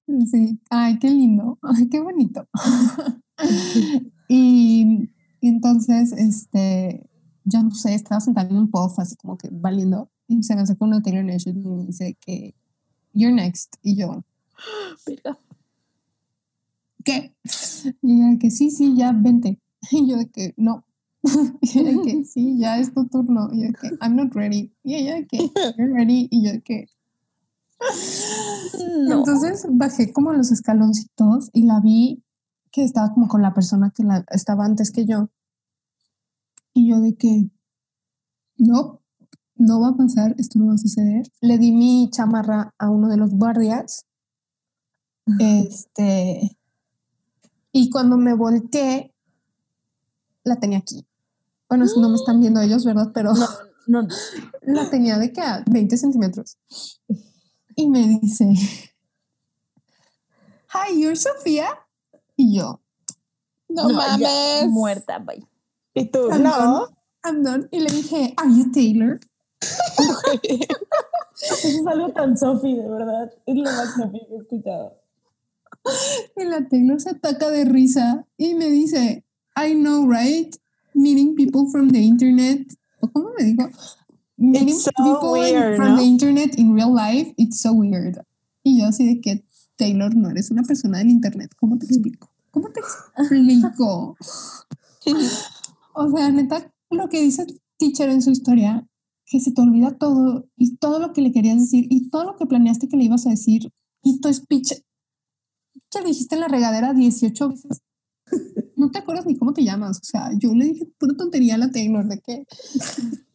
Sí, 0.07 0.61
ay, 0.71 0.99
qué 1.01 1.11
lindo, 1.11 1.59
ay, 1.63 1.89
qué 1.89 2.01
bonito. 2.01 2.49
y, 4.29 5.11
y 5.41 5.49
entonces, 5.49 6.13
este, 6.13 7.11
yo 7.45 7.63
no 7.63 7.73
sé, 7.73 7.95
estaba 7.95 8.21
sentada 8.21 8.49
en 8.49 8.57
un 8.57 8.71
puff 8.71 8.99
así 9.01 9.17
como 9.17 9.37
que 9.37 9.49
valiendo 9.51 10.11
y 10.29 10.43
se 10.43 10.55
me 10.55 10.63
acerca 10.63 10.85
una 10.85 11.03
Taylor 11.03 11.25
Nation 11.25 11.57
y 11.57 11.69
me 11.69 11.85
dice 11.85 12.17
que 12.21 12.55
you're 13.13 13.35
next 13.35 13.77
y 13.83 13.97
yo, 13.97 14.25
verga. 15.07 15.39
¿qué? 17.07 17.35
Y 18.03 18.21
ella 18.21 18.39
que 18.39 18.51
sí, 18.51 18.71
sí, 18.71 18.95
ya 18.97 19.13
vente. 19.13 19.61
Y 19.91 20.11
yo 20.11 20.17
de 20.19 20.29
que 20.29 20.53
no. 20.57 20.85
Y 21.63 21.79
ella 21.79 22.03
que 22.05 22.25
sí, 22.25 22.59
ya 22.59 22.79
es 22.79 22.93
tu 22.93 23.07
turno. 23.07 23.49
Y 23.53 23.63
yo 23.63 23.69
de 23.69 23.75
que 23.75 23.89
I'm 24.03 24.17
not 24.17 24.35
ready. 24.35 24.73
Y 24.83 24.97
ella 24.97 25.15
de 25.15 25.27
que 25.27 25.39
you're 25.79 25.95
ready. 25.95 26.29
Y 26.31 26.45
yo 26.45 26.53
de 26.53 26.61
que 26.61 26.89
No. 29.09 29.19
Entonces 29.19 29.67
bajé 29.71 30.13
como 30.13 30.33
los 30.33 30.51
escaloncitos 30.51 31.51
y 31.53 31.63
la 31.63 31.81
vi 31.81 32.25
que 32.73 32.85
estaba 32.85 33.15
como 33.15 33.29
con 33.29 33.43
la 33.43 33.55
persona 33.55 33.93
que 33.95 34.03
la, 34.03 34.25
estaba 34.31 34.65
antes 34.65 34.91
que 34.91 35.07
yo. 35.07 35.31
Y 36.75 36.91
yo 36.91 37.01
de 37.01 37.15
que, 37.15 37.49
no, 38.59 39.01
no 39.57 39.81
va 39.81 39.89
a 39.89 39.97
pasar, 39.97 40.35
esto 40.39 40.59
no 40.59 40.67
va 40.69 40.75
a 40.75 40.79
suceder. 40.79 41.27
Le 41.41 41.59
di 41.59 41.73
mi 41.73 42.09
chamarra 42.11 42.75
a 42.79 42.91
uno 42.91 43.09
de 43.09 43.17
los 43.17 43.31
guardias. 43.31 44.07
Este, 45.41 46.57
y 47.73 47.91
cuando 47.91 48.17
me 48.17 48.35
volteé, 48.35 49.13
la 50.45 50.57
tenía 50.57 50.79
aquí. 50.79 51.07
Bueno, 51.69 51.85
no 51.97 52.09
me 52.09 52.15
están 52.15 52.41
viendo 52.41 52.61
ellos, 52.61 52.85
¿verdad? 52.85 53.11
Pero 53.13 53.33
No, 53.87 54.03
no, 54.03 54.09
la 54.63 54.89
tenía 54.91 55.19
de 55.19 55.33
que 55.33 55.41
a 55.41 55.65
20 55.69 55.97
centímetros. 55.97 56.59
Y 57.75 57.89
me 57.89 58.07
dice, 58.21 58.45
Hi, 60.73 61.01
you're 61.01 61.17
Sofía. 61.17 61.69
Y 62.37 62.57
yo, 62.57 62.81
No, 63.69 63.89
mames. 63.89 64.69
muerta, 64.69 65.19
bye. 65.19 65.45
Y 65.95 66.05
tú, 66.11 66.29
I'm 66.31 66.43
no. 66.43 66.51
done, 66.59 66.97
I'm 67.25 67.43
done. 67.43 67.69
Y 67.73 67.81
le 67.81 67.91
dije, 67.91 68.35
Are 68.37 68.49
you 68.51 68.71
Taylor? 68.71 69.19
Eso 71.43 71.69
es 71.69 71.87
algo 71.87 72.13
tan 72.13 72.37
Sophie, 72.37 72.77
de 72.77 72.89
verdad. 72.89 73.33
Es 73.47 73.57
lo 73.57 73.65
más 73.65 73.95
Sophie 73.95 74.27
que 74.27 74.35
he 74.35 74.39
escuchado. 74.39 75.01
Y 76.37 76.45
la 76.45 76.69
Taylor 76.69 77.01
se 77.01 77.11
ataca 77.11 77.51
de 77.51 77.65
risa 77.65 78.27
y 78.37 78.55
me 78.55 78.69
dice, 78.71 79.25
I 79.57 79.75
know, 79.75 80.11
right? 80.11 80.55
Meeting 80.95 81.35
people 81.35 81.67
from 81.71 81.91
the 81.91 82.01
internet. 82.01 82.67
¿O 83.01 83.09
cómo 83.09 83.31
me 83.39 83.45
dijo? 83.45 83.69
Meeting 84.37 84.75
so 84.75 84.91
people 84.91 85.33
weird, 85.33 85.77
from 85.77 85.91
¿no? 85.93 85.97
the 85.97 86.05
internet 86.05 86.59
in 86.59 86.75
real 86.75 86.93
life, 86.93 87.33
it's 87.37 87.61
so 87.61 87.73
weird. 87.73 88.21
Y 88.63 88.81
yo 88.81 88.87
así 88.87 89.07
de 89.07 89.21
que, 89.21 89.45
Taylor, 89.77 90.15
no 90.15 90.31
eres 90.31 90.51
una 90.51 90.63
persona 90.63 90.99
del 90.99 91.11
internet. 91.11 91.53
¿Cómo 91.59 91.79
te 91.79 91.87
explico? 91.87 92.31
¿Cómo 92.51 92.69
te 92.71 92.81
explico? 92.81 94.17
o 95.95 96.11
sea, 96.11 96.31
neta, 96.31 96.73
lo 96.91 97.09
que 97.09 97.23
dice 97.23 97.43
el 97.43 97.61
teacher 97.79 98.09
en 98.09 98.23
su 98.23 98.31
historia, 98.31 98.87
que 99.27 99.41
se 99.41 99.53
te 99.53 99.61
olvida 99.61 99.99
todo 99.99 100.49
y 100.57 100.77
todo 100.77 101.01
lo 101.01 101.13
que 101.13 101.21
le 101.21 101.33
querías 101.33 101.59
decir 101.59 101.87
y 101.91 102.09
todo 102.11 102.25
lo 102.25 102.37
que 102.37 102.47
planeaste 102.47 102.89
que 102.89 102.97
le 102.97 103.05
ibas 103.05 103.27
a 103.27 103.31
decir 103.31 103.73
y 104.03 104.21
tu 104.21 104.33
speech 104.33 104.73
que 105.91 106.03
dijiste 106.05 106.37
en 106.37 106.41
la 106.43 106.49
regadera 106.49 106.95
18 106.95 107.49
veces. 107.49 107.83
No 108.77 108.91
te 108.91 108.99
acuerdas 108.99 109.27
ni 109.27 109.37
cómo 109.37 109.53
te 109.53 109.65
llamas. 109.65 109.99
O 109.99 110.05
sea, 110.05 110.31
yo 110.39 110.55
le 110.55 110.67
dije 110.67 110.87
pura 110.99 111.17
tontería 111.17 111.55
a 111.55 111.59
la 111.59 111.71
Taylor 111.71 112.07
de 112.07 112.21
que, 112.21 112.45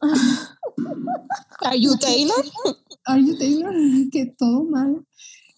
Are 1.62 1.80
you 1.80 1.98
Taylor? 1.98 2.46
are 3.06 3.22
you 3.22 3.38
Taylor? 3.38 3.74
Que 4.12 4.28
todo 4.38 4.64
mal. 4.66 5.06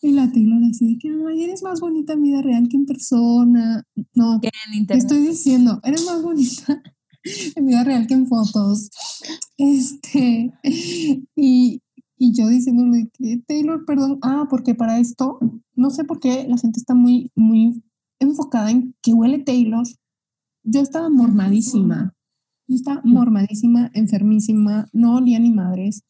Y 0.01 0.11
la 0.11 0.31
Taylor 0.31 0.61
así 0.69 0.93
de 0.93 0.99
que, 0.99 1.09
ay, 1.29 1.43
eres 1.43 1.63
más 1.63 1.79
bonita 1.79 2.13
en 2.13 2.23
vida 2.23 2.41
real 2.41 2.67
que 2.69 2.77
en 2.77 2.85
persona. 2.85 3.85
No, 4.13 4.39
en 4.41 4.87
te 4.87 4.97
estoy 4.97 5.19
diciendo, 5.19 5.79
eres 5.83 6.05
más 6.05 6.21
bonita 6.21 6.81
en 7.55 7.65
vida 7.65 7.83
real 7.83 8.07
que 8.07 8.13
en 8.13 8.27
fotos. 8.27 8.89
Este, 9.57 10.51
y, 11.35 11.81
y 12.17 12.33
yo 12.33 12.47
diciéndole 12.47 13.09
que 13.13 13.41
Taylor, 13.47 13.85
perdón, 13.85 14.19
ah, 14.21 14.47
porque 14.49 14.75
para 14.75 14.99
esto, 14.99 15.39
no 15.75 15.89
sé 15.89 16.03
por 16.03 16.19
qué 16.19 16.45
la 16.47 16.57
gente 16.57 16.79
está 16.79 16.93
muy, 16.93 17.31
muy 17.35 17.83
enfocada 18.19 18.71
en 18.71 18.95
que 19.01 19.13
huele 19.13 19.39
Taylor. 19.39 19.85
Yo 20.63 20.81
estaba 20.81 21.09
mormadísima. 21.09 22.13
Yo 22.67 22.75
estaba 22.75 23.01
mormadísima, 23.03 23.91
enfermísima, 23.93 24.87
no 24.93 25.15
olía 25.15 25.39
ni 25.39 25.51
madres. 25.51 26.03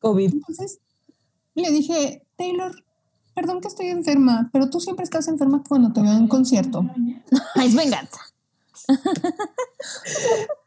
COVID. 0.00 0.32
Entonces 0.34 0.80
le 1.54 1.70
dije, 1.72 2.26
Taylor, 2.36 2.72
perdón 3.34 3.60
que 3.60 3.68
estoy 3.68 3.86
enferma, 3.86 4.50
pero 4.52 4.70
tú 4.70 4.80
siempre 4.80 5.04
estás 5.04 5.28
enferma 5.28 5.62
cuando 5.66 5.92
te 5.92 6.02
veo 6.02 6.12
en 6.12 6.22
un 6.22 6.28
concierto. 6.28 6.84
Es 7.56 7.74
venganza. 7.74 8.20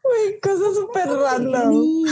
Uy, 0.04 0.40
cosas 0.42 0.74
súper 0.74 1.08
random. 1.08 2.04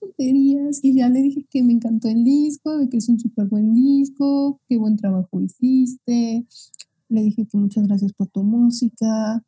Tonterías. 0.00 0.80
Y 0.82 0.94
ya 0.94 1.08
le 1.08 1.20
dije 1.20 1.46
que 1.50 1.62
me 1.62 1.72
encantó 1.72 2.08
el 2.08 2.24
disco, 2.24 2.78
de 2.78 2.88
que 2.88 2.98
es 2.98 3.08
un 3.08 3.18
súper 3.18 3.46
buen 3.46 3.74
disco, 3.74 4.60
qué 4.68 4.78
buen 4.78 4.96
trabajo 4.96 5.40
hiciste. 5.40 6.46
Le 7.08 7.22
dije 7.22 7.46
que 7.46 7.56
muchas 7.56 7.86
gracias 7.86 8.12
por 8.12 8.28
tu 8.28 8.42
música. 8.42 9.44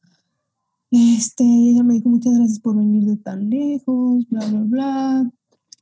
Este, 0.91 1.45
ella 1.45 1.83
me 1.83 1.95
dijo 1.95 2.11
muchas 2.11 2.35
gracias 2.35 2.61
por 2.61 2.77
venir 2.77 3.05
de 3.05 3.17
tan 3.17 3.49
lejos, 3.49 4.29
bla, 4.29 4.47
bla, 4.47 4.61
bla. 4.61 5.33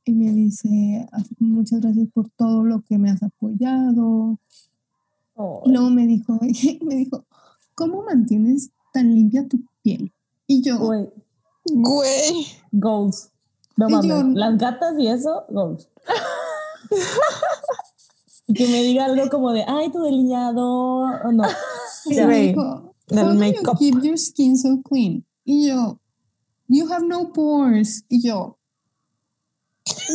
Y 0.05 0.13
me 0.13 0.31
dice, 0.31 1.07
muchas 1.39 1.81
gracias 1.81 2.07
por 2.13 2.29
todo 2.29 2.63
lo 2.63 2.81
que 2.81 2.97
me 2.97 3.09
has 3.09 3.21
apoyado. 3.21 4.39
Oh, 5.35 5.63
Y 5.65 5.71
luego 5.71 5.89
me 5.89 6.07
dijo, 6.07 6.39
me 6.85 6.95
dijo, 6.95 7.25
¿cómo 7.75 8.03
mantienes 8.03 8.71
tan 8.91 9.13
limpia 9.13 9.47
tu 9.47 9.59
piel? 9.81 10.13
Y 10.47 10.61
yo, 10.61 10.77
güey, 10.79 11.09
Güey. 11.65 12.47
goals. 12.71 13.29
No 13.77 13.89
mames. 13.89 14.05
yo- 14.05 14.23
Las 14.33 14.57
gatas 14.57 14.93
y 14.99 15.07
eso, 15.07 15.45
goals. 15.49 15.87
y 18.47 18.53
que 18.53 18.67
me 18.67 18.83
diga 18.83 19.05
algo 19.05 19.29
como 19.29 19.51
de, 19.53 19.63
ay, 19.67 19.91
tu 19.91 20.01
delineador, 20.03 21.25
o 21.25 21.31
no. 21.31 21.43
y 22.05 22.15
me 22.15 22.37
dijo, 22.47 22.93
del 23.07 23.19
"How 23.19 23.25
do 23.27 23.33
you 23.33 23.39
makeup. 23.39 23.77
keep 23.79 24.01
your 24.03 24.17
skin 24.17 24.57
so 24.57 24.81
clean? 24.81 25.25
Y 25.45 25.67
yo, 25.69 25.99
you 26.67 26.91
have 26.91 27.05
no 27.07 27.31
pores. 27.33 28.03
Y 28.09 28.21
yo, 28.27 28.57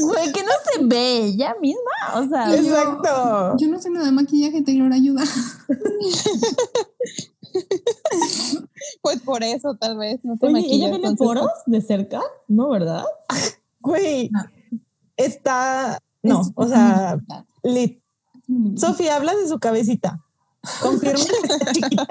Güey, 0.00 0.32
que 0.32 0.42
no 0.42 0.52
se 0.72 0.84
ve 0.84 1.24
ella 1.26 1.54
misma. 1.60 2.20
O 2.20 2.28
sea, 2.28 2.48
yo- 2.50 2.56
Exacto. 2.62 3.56
yo 3.58 3.68
no 3.68 3.80
sé 3.80 3.90
nada 3.90 4.06
de 4.06 4.12
maquillaje, 4.12 4.62
Taylor, 4.62 4.92
ayuda. 4.92 5.24
Pues 9.06 9.20
por 9.20 9.44
eso, 9.44 9.76
tal 9.76 9.96
vez. 9.98 10.18
No 10.24 10.36
te 10.36 10.46
Oye, 10.46 10.58
¿ella 10.66 10.90
tiene 10.90 10.96
entonces, 10.96 11.18
poros 11.24 11.50
de 11.66 11.80
cerca? 11.80 12.20
No, 12.48 12.70
¿verdad? 12.70 13.04
Güey, 13.80 14.30
No. 14.32 14.40
está. 15.16 16.00
No, 16.24 16.40
Es 16.40 16.48
o 16.56 16.66
sea, 16.66 17.16
lit. 17.62 18.02
Sofía, 18.76 19.14
habla 19.14 19.32
de 19.36 19.46
su 19.46 19.60
cabecita. 19.60 20.20
Confirma 20.82 21.20
que 21.24 21.46
está 21.54 21.72
chiquita. 21.72 22.06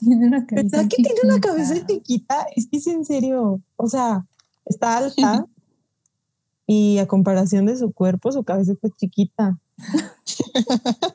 Tiene 0.00 0.26
una 0.26 0.44
cabeza 0.46 0.68
¿Verdad 0.78 0.88
que 0.90 0.96
tiene 0.96 1.20
una 1.22 1.34
chiquita. 1.34 1.48
cabeza 1.48 1.86
chiquita? 1.86 2.46
Es 2.56 2.66
que 2.68 2.78
es 2.78 2.86
en 2.88 3.04
serio. 3.04 3.60
O 3.76 3.86
sea, 3.86 4.26
está 4.64 4.96
alta 4.98 5.46
y 6.66 6.98
a 6.98 7.06
comparación 7.06 7.66
de 7.66 7.76
su 7.76 7.92
cuerpo, 7.92 8.32
su 8.32 8.42
cabeza 8.42 8.72
está 8.72 8.88
chiquita. 8.96 9.60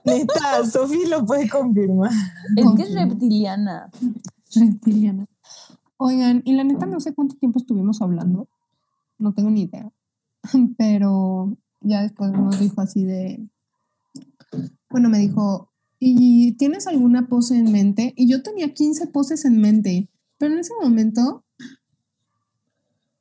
Neta, 0.05 0.65
Sofía 0.71 1.07
lo 1.09 1.25
puede 1.25 1.49
confirmar. 1.49 2.11
es 2.55 2.65
que 2.77 2.83
es 2.83 2.93
reptiliana. 2.93 3.89
Reptiliana. 4.55 5.27
Oigan, 5.97 6.41
y 6.45 6.53
la 6.53 6.63
neta 6.63 6.85
no 6.85 6.99
sé 6.99 7.13
cuánto 7.13 7.35
tiempo 7.35 7.59
estuvimos 7.59 8.01
hablando, 8.01 8.47
no 9.17 9.33
tengo 9.33 9.49
ni 9.49 9.63
idea, 9.63 9.91
pero 10.77 11.57
ya 11.81 12.03
después 12.03 12.31
nos 12.31 12.59
dijo 12.59 12.81
así 12.81 13.03
de, 13.03 13.49
bueno, 14.89 15.09
me 15.09 15.17
dijo, 15.17 15.71
¿y 15.99 16.53
tienes 16.53 16.87
alguna 16.87 17.27
pose 17.27 17.57
en 17.57 17.71
mente? 17.71 18.13
Y 18.15 18.29
yo 18.29 18.43
tenía 18.43 18.73
15 18.73 19.07
poses 19.07 19.45
en 19.45 19.59
mente, 19.59 20.09
pero 20.37 20.53
en 20.53 20.59
ese 20.59 20.73
momento 20.79 21.43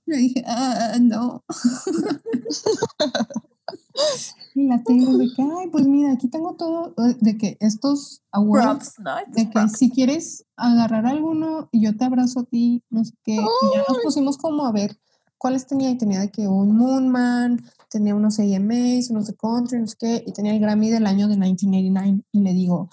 le 0.06 0.18
dije, 0.18 0.44
ah, 0.46 0.96
no. 1.00 1.44
y 4.56 4.66
la 4.68 4.82
tengo 4.82 5.18
de 5.18 5.28
que, 5.36 5.42
ay, 5.42 5.68
pues 5.70 5.86
mira, 5.86 6.12
aquí 6.12 6.28
tengo 6.28 6.54
todo, 6.54 6.94
de 6.96 7.36
que 7.36 7.58
estos 7.60 8.22
awards 8.32 8.94
Props, 8.94 8.98
¿no? 9.00 9.34
De 9.34 9.44
que 9.44 9.52
props. 9.52 9.72
si 9.78 9.90
quieres 9.90 10.46
agarrar 10.56 11.04
alguno 11.04 11.68
y 11.72 11.82
yo 11.82 11.94
te 11.94 12.06
abrazo 12.06 12.40
a 12.40 12.44
ti, 12.44 12.82
no 12.88 13.04
sé 13.04 13.12
qué, 13.22 13.34
y 13.34 13.74
ya 13.74 13.84
nos 13.86 13.98
pusimos 14.02 14.38
como 14.38 14.64
a 14.64 14.72
ver 14.72 14.98
cuáles 15.36 15.66
tenía 15.66 15.90
y 15.90 15.98
tenía 15.98 16.20
de 16.20 16.30
que 16.30 16.48
un 16.48 16.74
Moonman, 16.74 17.62
tenía 17.90 18.14
unos 18.14 18.38
AMAs, 18.38 19.10
unos 19.10 19.26
de 19.26 19.36
country, 19.36 19.78
no 19.78 19.86
sé 19.88 19.96
qué, 19.98 20.24
y 20.26 20.32
tenía 20.32 20.54
el 20.54 20.60
Grammy 20.60 20.88
del 20.88 21.06
año 21.06 21.28
de 21.28 21.34
1989 21.34 22.24
y 22.32 22.40
le 22.40 22.54
digo, 22.54 22.88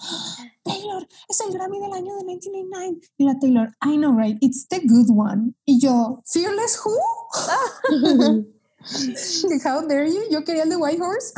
Taylor, 0.64 1.08
es 1.30 1.40
el 1.40 1.54
Grammy 1.54 1.80
del 1.80 1.94
año 1.94 2.14
de 2.14 2.24
1989 2.24 3.00
y 3.16 3.24
la 3.24 3.38
Taylor, 3.38 3.72
I 3.82 3.96
know 3.96 4.14
right, 4.14 4.36
it's 4.42 4.68
the 4.68 4.82
good 4.86 5.08
one 5.08 5.54
y 5.64 5.80
yo, 5.80 6.20
Fearless 6.26 6.78
Who? 6.84 8.54
How 9.64 9.86
dare 9.86 10.08
you? 10.10 10.20
Yo 10.30 10.44
quería 10.44 10.64
el 10.64 10.68
de 10.70 10.76
White 10.76 11.02
Horse, 11.02 11.32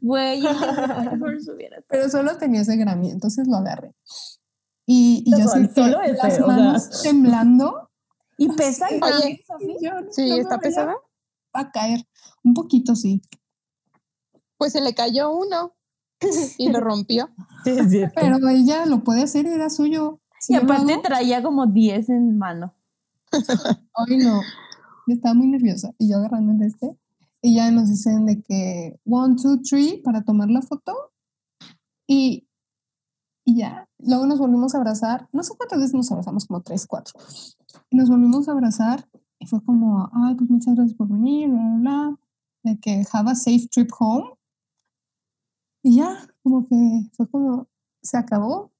Güey, 0.00 0.40
subiera. 1.44 1.82
pero 1.88 2.08
solo 2.08 2.36
tenía 2.38 2.62
ese 2.62 2.76
Grammy, 2.76 3.10
entonces 3.10 3.46
lo 3.48 3.56
agarré. 3.56 3.94
Y, 4.86 5.24
y 5.26 5.30
yo 5.32 5.38
ese, 5.38 5.60
las 5.60 6.24
o 6.24 6.36
sea. 6.36 6.46
manos 6.46 7.02
temblando 7.02 7.90
¿Y 8.38 8.48
pesa 8.52 8.88
el 8.88 9.02
Oye, 9.02 9.12
Grammy, 9.12 9.42
Sofi? 9.46 9.76
yo 9.84 10.00
no- 10.00 10.12
Sí, 10.12 10.28
no 10.28 10.36
está 10.36 10.58
pesada. 10.58 10.94
A 11.52 11.70
caer. 11.72 12.06
Un 12.44 12.54
poquito, 12.54 12.94
sí. 12.94 13.22
Pues 14.58 14.72
se 14.72 14.80
le 14.80 14.94
cayó 14.94 15.30
uno 15.34 15.74
y 16.58 16.68
lo 16.70 16.80
rompió. 16.80 17.30
Sí. 17.64 18.04
Pero 18.14 18.48
ella 18.48 18.86
lo 18.86 19.02
puede 19.04 19.22
hacer, 19.22 19.46
era 19.46 19.70
suyo. 19.70 20.20
Si 20.38 20.52
Y 20.52 20.56
aparte 20.56 20.98
traía 21.02 21.42
como 21.42 21.66
10 21.66 22.10
en 22.10 22.36
mano. 22.38 22.74
Ay, 23.32 24.18
no. 24.18 24.40
Yo 25.06 25.14
estaba 25.14 25.34
muy 25.34 25.46
nerviosa. 25.48 25.92
Y 25.98 26.10
yo 26.10 26.18
agarrando 26.18 26.52
el 26.52 26.62
este. 26.62 26.98
Y 27.42 27.54
ya 27.54 27.70
nos 27.70 27.88
dicen 27.88 28.26
de 28.26 28.42
que 28.42 28.98
one, 29.04 29.36
two, 29.36 29.60
three 29.62 30.02
para 30.02 30.22
tomar 30.22 30.50
la 30.50 30.62
foto. 30.62 30.94
Y 32.06 32.46
Y 33.48 33.58
ya, 33.58 33.88
luego 33.98 34.26
nos 34.26 34.40
volvimos 34.40 34.74
a 34.74 34.78
abrazar. 34.78 35.28
No 35.32 35.42
sé 35.44 35.54
cuántas 35.56 35.78
veces 35.78 35.94
nos 35.94 36.10
abrazamos, 36.10 36.46
como 36.46 36.62
tres, 36.62 36.86
cuatro. 36.86 37.14
Y 37.90 37.96
nos 37.96 38.08
volvimos 38.08 38.48
a 38.48 38.52
abrazar 38.52 39.08
y 39.38 39.46
fue 39.46 39.62
como, 39.64 40.10
ay, 40.12 40.34
pues 40.34 40.50
muchas 40.50 40.74
gracias 40.74 40.96
por 40.96 41.08
venir, 41.08 41.48
bla, 41.48 41.60
bla, 41.60 41.78
bla. 41.78 42.18
De 42.64 42.80
que 42.80 43.04
have 43.12 43.30
a 43.30 43.34
safe 43.36 43.68
trip 43.70 43.90
home. 43.96 44.32
Y 45.84 45.96
ya, 45.98 46.26
como 46.42 46.66
que 46.66 47.08
fue 47.12 47.28
como, 47.30 47.68
se 48.02 48.16
acabó. 48.16 48.72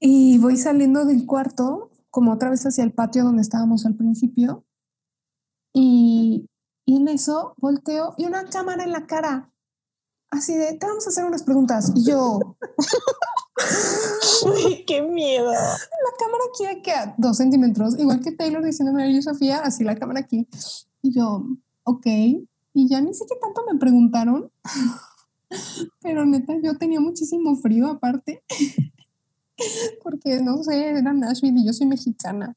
Y 0.00 0.38
voy 0.38 0.56
saliendo 0.56 1.04
del 1.04 1.26
cuarto, 1.26 1.90
como 2.10 2.32
otra 2.32 2.50
vez 2.50 2.66
hacia 2.66 2.82
el 2.82 2.92
patio 2.92 3.22
donde 3.22 3.42
estábamos 3.42 3.86
al 3.86 3.94
principio. 3.94 4.64
Y, 5.72 6.46
y 6.84 6.96
en 6.96 7.08
eso 7.08 7.54
volteo 7.58 8.14
y 8.16 8.26
una 8.26 8.48
cámara 8.48 8.84
en 8.84 8.92
la 8.92 9.06
cara. 9.06 9.52
Así 10.30 10.54
de, 10.54 10.74
te 10.74 10.86
vamos 10.86 11.06
a 11.06 11.10
hacer 11.10 11.24
unas 11.24 11.42
preguntas. 11.42 11.92
Y 11.94 12.04
yo, 12.04 12.56
Uy, 14.44 14.84
qué 14.86 15.02
miedo. 15.02 15.50
la 15.50 16.12
cámara 16.18 16.44
aquí, 16.48 16.66
aquí 16.66 16.90
a 16.90 17.14
dos 17.18 17.36
centímetros, 17.36 17.98
igual 17.98 18.20
que 18.20 18.32
Taylor 18.32 18.64
diciéndome, 18.64 19.12
yo 19.14 19.22
Sofía, 19.22 19.58
así 19.58 19.84
la 19.84 19.96
cámara 19.96 20.20
aquí. 20.20 20.48
Y 21.02 21.14
yo, 21.14 21.44
ok. 21.84 22.06
Y 22.06 22.88
ya 22.88 23.00
ni 23.00 23.12
sé 23.14 23.24
qué 23.28 23.36
tanto 23.40 23.62
me 23.70 23.78
preguntaron, 23.78 24.50
pero 26.00 26.24
neta, 26.24 26.54
yo 26.62 26.78
tenía 26.78 27.00
muchísimo 27.00 27.56
frío 27.56 27.88
aparte, 27.88 28.44
porque 30.02 30.40
no 30.40 30.62
sé, 30.62 30.90
era 30.90 31.12
Nashville 31.12 31.60
y 31.60 31.66
yo 31.66 31.72
soy 31.72 31.86
mexicana. 31.86 32.56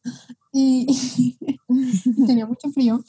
Y, 0.51 0.87
y 2.05 2.25
tenía 2.25 2.45
mucho 2.45 2.69
frío. 2.69 3.03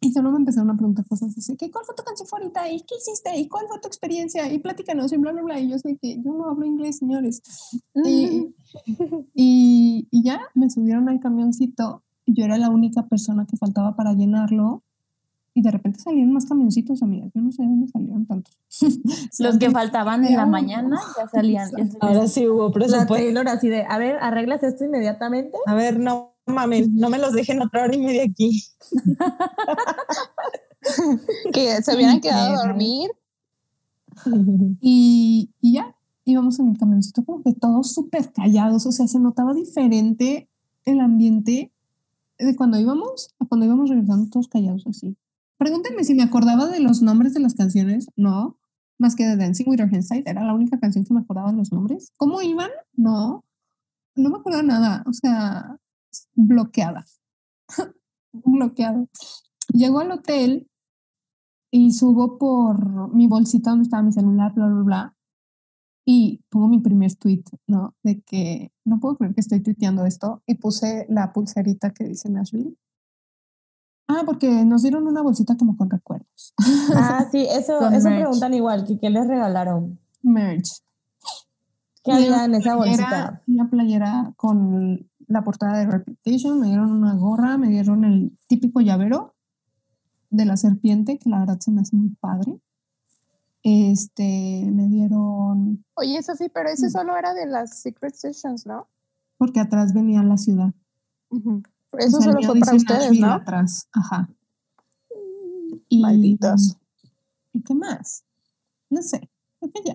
Y 0.00 0.10
solo 0.10 0.32
me 0.32 0.38
empezaron 0.38 0.68
a 0.68 0.76
preguntar 0.76 1.06
cosas 1.06 1.32
así, 1.38 1.56
que 1.56 1.70
¿cuál 1.70 1.84
fue 1.84 1.94
tu 1.94 2.02
canción 2.02 2.26
favorita? 2.26 2.68
¿Y 2.68 2.80
qué 2.80 2.96
hiciste? 2.96 3.38
¿Y 3.38 3.46
cuál 3.46 3.66
fue 3.68 3.78
tu 3.78 3.86
experiencia? 3.86 4.52
Y 4.52 4.58
platícanos 4.58 5.12
y 5.12 5.16
bla, 5.16 5.30
bla, 5.30 5.42
bla. 5.42 5.60
Y 5.60 5.70
yo 5.70 5.78
sé 5.78 5.96
que 5.96 6.16
yo 6.16 6.32
no 6.32 6.50
hablo 6.50 6.66
inglés, 6.66 6.98
señores. 6.98 7.40
Y, 8.04 8.52
y, 9.32 10.08
y 10.10 10.24
ya 10.24 10.40
me 10.54 10.70
subieron 10.70 11.08
al 11.08 11.20
camioncito 11.20 12.02
y 12.26 12.34
yo 12.34 12.44
era 12.44 12.58
la 12.58 12.68
única 12.68 13.06
persona 13.06 13.46
que 13.46 13.56
faltaba 13.56 13.94
para 13.94 14.12
llenarlo. 14.14 14.82
Y 15.54 15.62
de 15.62 15.70
repente 15.70 16.00
salieron 16.00 16.32
más 16.32 16.46
camioncitos, 16.46 17.02
amigas. 17.02 17.30
Yo 17.34 17.42
no 17.42 17.52
sé 17.52 17.62
dónde 17.62 17.88
salieron 17.88 18.26
tantos. 18.26 18.58
Los 19.38 19.58
que 19.58 19.70
faltaban 19.70 20.24
en 20.24 20.36
la 20.36 20.46
mañana 20.46 20.98
ya 21.16 21.28
salían. 21.28 21.70
salían. 21.70 21.90
Ahora 22.00 22.26
sí 22.26 22.48
hubo 22.48 22.68
La 22.68 22.72
presupuesto. 22.72 23.14
Taylor 23.14 23.48
así 23.48 23.68
de, 23.68 23.84
a 23.84 23.98
ver, 23.98 24.16
arreglas 24.20 24.62
esto 24.62 24.84
inmediatamente. 24.84 25.56
A 25.66 25.74
ver, 25.74 26.00
no 26.00 26.34
mames, 26.46 26.88
no 26.88 27.10
me 27.10 27.18
los 27.18 27.32
dejen 27.32 27.60
otra 27.60 27.84
hora 27.84 27.94
y 27.94 28.00
media 28.00 28.24
aquí. 28.24 28.62
Que 31.52 31.80
se 31.80 31.94
hubieran 31.94 32.20
quedado 32.20 32.56
a 32.56 32.66
dormir. 32.66 33.10
Y, 34.80 35.50
y 35.60 35.74
ya, 35.74 35.96
íbamos 36.24 36.58
en 36.58 36.68
el 36.68 36.78
camioncito 36.78 37.24
como 37.24 37.42
que 37.42 37.52
todos 37.52 37.92
súper 37.92 38.32
callados. 38.32 38.86
O 38.86 38.92
sea, 38.92 39.06
se 39.06 39.18
notaba 39.18 39.54
diferente 39.54 40.48
el 40.84 41.00
ambiente 41.00 41.72
de 42.38 42.56
cuando 42.56 42.78
íbamos 42.78 43.34
a 43.38 43.46
cuando 43.46 43.66
íbamos 43.66 43.90
regresando 43.90 44.30
todos 44.30 44.48
callados 44.48 44.86
así. 44.86 45.16
Pregúntenme 45.62 46.02
si 46.02 46.16
me 46.16 46.24
acordaba 46.24 46.66
de 46.66 46.80
los 46.80 47.02
nombres 47.02 47.34
de 47.34 47.40
las 47.40 47.54
canciones. 47.54 48.08
No, 48.16 48.58
más 48.98 49.14
que 49.14 49.24
de 49.24 49.36
Dancing 49.36 49.66
with 49.68 49.80
Our 49.80 49.94
Inside. 49.94 50.24
Era 50.26 50.42
la 50.42 50.54
única 50.54 50.80
canción 50.80 51.04
que 51.04 51.14
me 51.14 51.20
acordaba 51.20 51.52
de 51.52 51.58
los 51.58 51.70
nombres. 51.70 52.10
¿Cómo 52.16 52.42
iban? 52.42 52.68
No, 52.94 53.44
no 54.16 54.30
me 54.30 54.38
acuerdo 54.38 54.64
nada. 54.64 55.04
O 55.06 55.12
sea, 55.12 55.76
bloqueada. 56.34 57.04
bloqueada. 58.32 59.06
Llego 59.72 60.00
al 60.00 60.10
hotel 60.10 60.68
y 61.70 61.92
subo 61.92 62.38
por 62.38 63.14
mi 63.14 63.28
bolsita 63.28 63.70
donde 63.70 63.84
estaba 63.84 64.02
mi 64.02 64.10
celular, 64.10 64.52
bla, 64.54 64.66
bla, 64.66 64.82
bla. 64.82 65.16
Y 66.04 66.42
pongo 66.48 66.66
mi 66.66 66.80
primer 66.80 67.14
tweet, 67.14 67.44
¿no? 67.68 67.94
De 68.02 68.20
que 68.22 68.72
no 68.84 68.98
puedo 68.98 69.16
creer 69.16 69.32
que 69.36 69.42
estoy 69.42 69.62
tuiteando 69.62 70.06
esto. 70.06 70.42
Y 70.44 70.56
puse 70.56 71.06
la 71.08 71.32
pulserita 71.32 71.92
que 71.92 72.02
dice 72.02 72.28
Nashville. 72.30 72.76
Ah, 74.12 74.22
porque 74.26 74.64
nos 74.64 74.82
dieron 74.82 75.06
una 75.06 75.22
bolsita 75.22 75.56
como 75.56 75.76
con 75.76 75.88
recuerdos. 75.90 76.54
Ah, 76.94 77.26
sí, 77.30 77.46
eso, 77.50 77.78
eso 77.90 78.08
merch. 78.08 78.20
preguntan 78.22 78.54
igual, 78.54 78.84
que 78.84 78.98
qué 78.98 79.08
les 79.10 79.26
regalaron. 79.26 79.98
Merch. 80.22 80.68
¿Qué 82.04 82.12
había 82.12 82.44
en 82.44 82.54
esa 82.56 82.76
playera- 82.76 82.76
bolsita? 82.76 83.42
Una 83.46 83.70
playera 83.70 84.32
con 84.36 85.08
la 85.28 85.42
portada 85.44 85.78
de 85.78 85.86
Reputation, 85.86 86.60
me 86.60 86.66
dieron 86.66 86.90
una 86.92 87.14
gorra, 87.14 87.56
me 87.58 87.68
dieron 87.68 88.04
el 88.04 88.36
típico 88.48 88.80
llavero 88.80 89.34
de 90.30 90.44
la 90.44 90.56
serpiente, 90.56 91.18
que 91.18 91.30
la 91.30 91.38
verdad 91.40 91.58
se 91.60 91.70
me 91.70 91.80
hace 91.82 91.96
muy 91.96 92.10
padre. 92.20 92.60
Este, 93.62 94.68
me 94.72 94.88
dieron, 94.88 95.84
Oye, 95.94 96.20
Sofi, 96.22 96.48
pero 96.48 96.68
ese 96.68 96.88
Mm. 96.88 96.90
solo 96.90 97.16
era 97.16 97.32
de 97.32 97.46
las 97.46 97.80
Secret 97.80 98.14
Sessions, 98.14 98.66
¿no? 98.66 98.88
porque 99.38 99.58
atrás 99.60 99.92
venía 99.92 100.22
la 100.22 100.36
ciudad. 100.38 100.72
Eso 101.30 101.50
O 101.50 101.62
el 101.98 102.10
solo 102.10 102.40
fue 102.42 102.58
para 102.60 102.76
ustedes, 102.76 103.18
¿no? 103.18 103.32
Atrás, 103.32 103.88
ajá. 103.92 104.28
Y, 105.88 106.00
Malditos. 106.00 106.76
¿Y 107.52 107.62
qué 107.62 107.74
más? 107.74 108.24
No 108.90 109.02
sé, 109.02 109.28
creo 109.60 109.72
que 109.72 109.82
ya. 109.84 109.94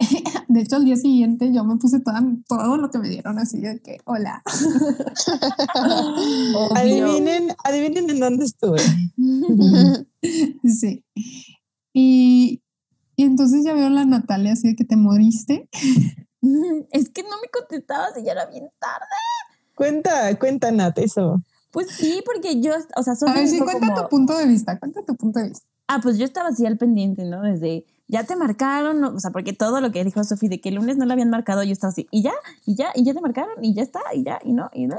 De 0.48 0.60
hecho, 0.60 0.76
al 0.76 0.84
día 0.84 0.96
siguiente 0.96 1.52
yo 1.52 1.64
me 1.64 1.76
puse 1.76 2.00
toda- 2.00 2.22
todo 2.48 2.76
lo 2.76 2.90
que 2.90 2.98
me 2.98 3.08
dieron 3.08 3.38
así 3.38 3.60
de 3.60 3.80
que, 3.80 3.98
hola. 4.04 4.42
Adivinen, 6.74 7.54
adivinen 7.64 8.10
en 8.10 8.20
dónde 8.20 8.44
estuve. 8.44 8.80
Sí. 10.64 11.04
Y, 11.92 12.62
y 13.16 13.22
entonces 13.24 13.64
ya 13.64 13.74
veo 13.74 13.86
a 13.86 13.90
la 13.90 14.04
Natalia 14.04 14.52
así 14.54 14.68
de 14.68 14.74
que 14.76 14.84
te 14.84 14.96
moriste. 14.96 15.68
Es 16.90 17.08
que 17.10 17.22
no 17.22 17.40
me 17.40 17.48
contestabas 17.52 18.10
y 18.20 18.24
ya 18.24 18.32
era 18.32 18.46
bien 18.46 18.68
tarde. 18.80 19.06
Cuenta, 19.74 20.38
cuenta, 20.38 20.70
Nat, 20.70 20.98
eso. 20.98 21.42
Pues 21.70 21.88
sí, 21.90 22.22
porque 22.24 22.60
yo, 22.60 22.72
o 22.96 23.02
sea, 23.02 23.14
A 23.14 23.16
Sofía 23.16 23.34
ver, 23.34 23.48
sí, 23.48 23.58
cuenta 23.58 23.86
como, 23.86 24.02
tu 24.02 24.08
punto 24.08 24.36
de 24.36 24.46
vista, 24.46 24.78
cuenta 24.78 25.02
tu 25.04 25.16
punto 25.16 25.40
de 25.40 25.48
vista. 25.48 25.66
ah, 25.88 26.00
pues 26.02 26.18
yo 26.18 26.24
estaba 26.24 26.50
así 26.50 26.66
al 26.66 26.76
pendiente, 26.76 27.24
¿no? 27.24 27.42
Desde, 27.42 27.86
ya 28.08 28.24
te 28.24 28.36
marcaron, 28.36 29.00
¿no? 29.00 29.08
o 29.14 29.20
sea, 29.20 29.30
porque 29.30 29.54
todo 29.54 29.80
lo 29.80 29.90
que 29.90 30.04
dijo 30.04 30.22
Sofía 30.22 30.50
de 30.50 30.60
que 30.60 30.68
el 30.68 30.74
lunes 30.74 30.98
no 30.98 31.06
le 31.06 31.14
habían 31.14 31.30
marcado, 31.30 31.62
yo 31.62 31.72
estaba 31.72 31.90
así, 31.90 32.06
y 32.10 32.22
ya, 32.22 32.32
y 32.66 32.74
ya, 32.74 32.90
y 32.94 33.04
ya 33.04 33.14
te 33.14 33.20
marcaron, 33.22 33.64
y 33.64 33.74
ya 33.74 33.82
está, 33.82 34.00
y 34.14 34.22
ya, 34.22 34.38
y 34.44 34.52
no, 34.52 34.68
y 34.74 34.86
no. 34.86 34.96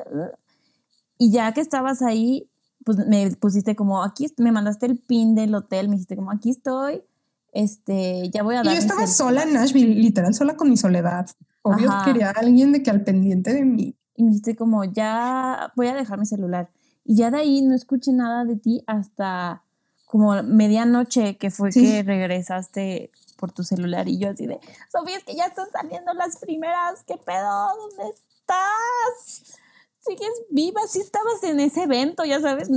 Y 1.20 1.32
ya 1.32 1.52
que 1.54 1.62
estabas 1.62 2.02
ahí, 2.02 2.50
pues 2.84 2.98
me 3.08 3.30
pusiste 3.40 3.76
como, 3.76 4.04
aquí, 4.04 4.34
me 4.38 4.52
mandaste 4.52 4.88
el 4.88 4.98
pin 4.98 5.36
del 5.36 5.54
hotel, 5.54 5.90
me 5.90 5.96
dijiste 5.96 6.16
como, 6.16 6.32
aquí 6.32 6.50
estoy, 6.50 7.04
este, 7.52 8.30
ya 8.32 8.42
voy 8.42 8.56
a 8.56 8.62
Y 8.62 8.66
dar 8.66 8.66
yo 8.66 8.72
mi 8.72 8.78
estaba 8.80 9.06
sola 9.06 9.44
en 9.44 9.54
Nashville, 9.54 9.94
literal, 9.94 10.34
sola 10.34 10.56
con 10.56 10.70
mi 10.72 10.78
soledad. 10.78 11.28
Obvio, 11.62 11.92
Ajá. 11.92 12.04
quería 12.06 12.30
a 12.30 12.32
alguien 12.32 12.72
de 12.72 12.82
que 12.82 12.90
al 12.90 13.04
pendiente 13.04 13.54
de 13.54 13.64
mí. 13.64 13.96
Y 14.16 14.24
me 14.24 14.30
dijiste 14.30 14.56
como, 14.56 14.84
ya 14.84 15.72
voy 15.76 15.88
a 15.88 15.96
dejar 15.96 16.20
mi 16.20 16.26
celular. 16.26 16.70
Y 17.06 17.16
ya 17.16 17.32
de 17.32 17.38
ahí 17.40 17.62
no 17.62 17.76
escuché 17.76 18.14
nada 18.14 18.46
de 18.46 18.56
ti 18.56 18.84
hasta 18.88 19.64
como 20.06 20.42
medianoche 20.44 21.38
que 21.38 21.50
fue 21.50 21.72
Sí. 21.72 21.82
que 21.82 22.04
regresaste 22.04 23.12
por 23.38 23.52
tu 23.52 23.64
celular 23.64 24.08
y 24.08 24.20
yo 24.20 24.30
así 24.30 24.46
de, 24.46 24.60
Sofía, 24.92 25.18
es 25.18 25.24
que 25.24 25.36
ya 25.36 25.46
están 25.48 25.66
saliendo 25.72 26.14
las 26.14 26.38
primeras, 26.38 27.04
¿qué 27.04 27.18
pedo? 27.18 27.70
¿Dónde 27.76 28.14
estás? 28.14 29.58
¿Sigues 30.00 30.44
viva? 30.52 30.82
Sí 30.88 31.00
estabas 31.00 31.44
en 31.44 31.60
ese 31.60 31.84
evento, 31.84 32.24
ya 32.26 32.40
sabes. 32.40 32.70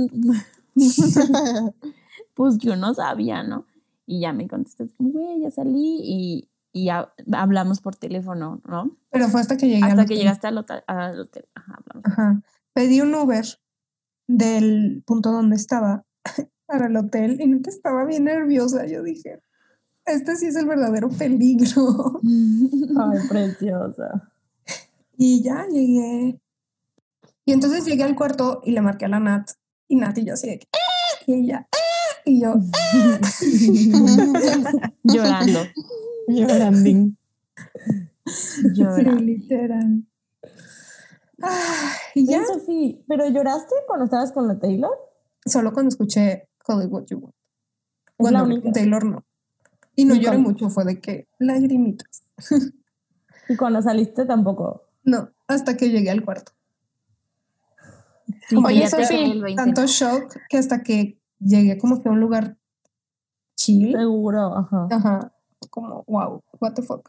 pues 2.33 2.57
yo 2.57 2.75
no 2.75 2.93
sabía, 2.93 3.43
¿no? 3.43 3.65
Y 4.05 4.21
ya 4.21 4.33
me 4.33 4.47
contestaste, 4.47 4.95
güey, 4.99 5.41
ya 5.41 5.51
salí 5.51 5.99
y, 6.03 6.49
y 6.77 6.85
ya 6.85 7.11
hablamos 7.33 7.81
por 7.81 7.95
teléfono, 7.95 8.61
¿no? 8.67 8.95
Pero 9.09 9.27
fue 9.29 9.41
hasta 9.41 9.57
que 9.57 9.67
llegué 9.67 9.83
al 9.83 9.91
Hasta 9.91 10.05
que 10.05 10.13
hotel. 10.13 10.17
llegaste 10.17 10.47
al 10.47 10.57
hotel. 10.59 10.83
al 10.87 11.19
hotel. 11.19 11.45
Ajá. 12.03 12.41
Pedí 12.73 13.01
un 13.01 13.13
Uber 13.15 13.45
del 14.27 15.03
punto 15.05 15.31
donde 15.31 15.55
estaba 15.55 16.05
para 16.67 16.87
el 16.87 16.95
hotel 16.97 17.39
y 17.41 17.47
neta 17.47 17.69
estaba 17.69 18.05
bien 18.05 18.25
nerviosa. 18.25 18.85
Yo 18.85 19.01
dije, 19.01 19.41
este 20.05 20.35
sí 20.35 20.47
es 20.47 20.55
el 20.55 20.67
verdadero 20.67 21.09
peligro. 21.09 22.21
Ay, 22.23 23.27
preciosa. 23.27 24.31
Y 25.17 25.41
ya 25.43 25.65
llegué. 25.67 26.39
Y 27.45 27.53
entonces 27.53 27.85
llegué 27.85 28.03
al 28.03 28.15
cuarto 28.15 28.61
y 28.63 28.71
le 28.71 28.81
marqué 28.81 29.05
a 29.05 29.09
la 29.09 29.19
Nat. 29.19 29.49
Y 29.87 29.95
Nat 29.95 30.17
y 30.17 30.25
yo 30.25 30.33
así 30.33 30.47
de 30.49 30.59
que, 30.59 30.67
"Ah", 30.73 31.23
y 31.25 31.33
ella, 31.33 31.67
"Ah", 31.71 32.21
y 32.25 32.41
yo, 32.41 32.55
Llorando. 35.03 35.59
Llorando. 36.27 36.79
sí, 38.25 38.63
Llorando. 38.73 39.21
literal. 39.21 40.03
Ah, 41.41 41.93
y 42.15 42.25
ya, 42.27 42.41
¿pero 43.07 43.27
lloraste 43.29 43.73
cuando 43.87 44.05
estabas 44.05 44.31
con 44.31 44.47
la 44.47 44.59
Taylor? 44.59 44.91
solo 45.45 45.71
cuando 45.71 45.89
escuché 45.89 46.49
Call 46.65 46.83
It 46.83 46.89
What 46.91 47.05
You 47.05 47.19
Want. 47.19 47.35
Única. 48.43 48.63
con 48.63 48.71
Taylor 48.73 49.05
no. 49.05 49.23
Y 49.95 50.03
no 50.05 50.15
Y 50.15 50.17
lloré 50.19 50.29
cuando- 50.37 50.49
mucho, 50.49 50.69
fue 50.69 50.83
de 50.85 50.99
que 50.99 51.27
lagrimitas. 51.39 52.23
Y 53.49 53.55
cuando 53.55 53.81
saliste 53.81 54.25
tampoco. 54.25 54.83
No, 55.05 55.29
hasta 55.47 55.77
que 55.77 55.89
llegué 55.89 56.09
al 56.09 56.25
cuarto. 56.25 56.51
Sí, 58.49 58.57
Oye, 58.57 58.73
que 58.73 58.79
ya 58.81 58.89
te 58.97 59.03
Sofi, 59.05 59.15
cae 59.15 59.31
el 59.31 59.41
20, 59.41 59.63
Tanto 59.63 59.85
shock 59.85 60.35
que 60.49 60.57
hasta 60.57 60.83
que 60.83 61.21
llegué 61.39 61.77
como 61.77 62.01
que 62.03 62.09
a 62.09 62.11
un 62.11 62.19
lugar 62.19 62.57
chill. 63.55 63.93
Seguro, 63.93 64.53
ajá. 64.57 64.87
Ajá. 64.91 65.33
Como, 65.77 66.03
wow, 66.07 66.41
what 66.59 66.73
the 66.73 66.81
fuck. 66.81 67.07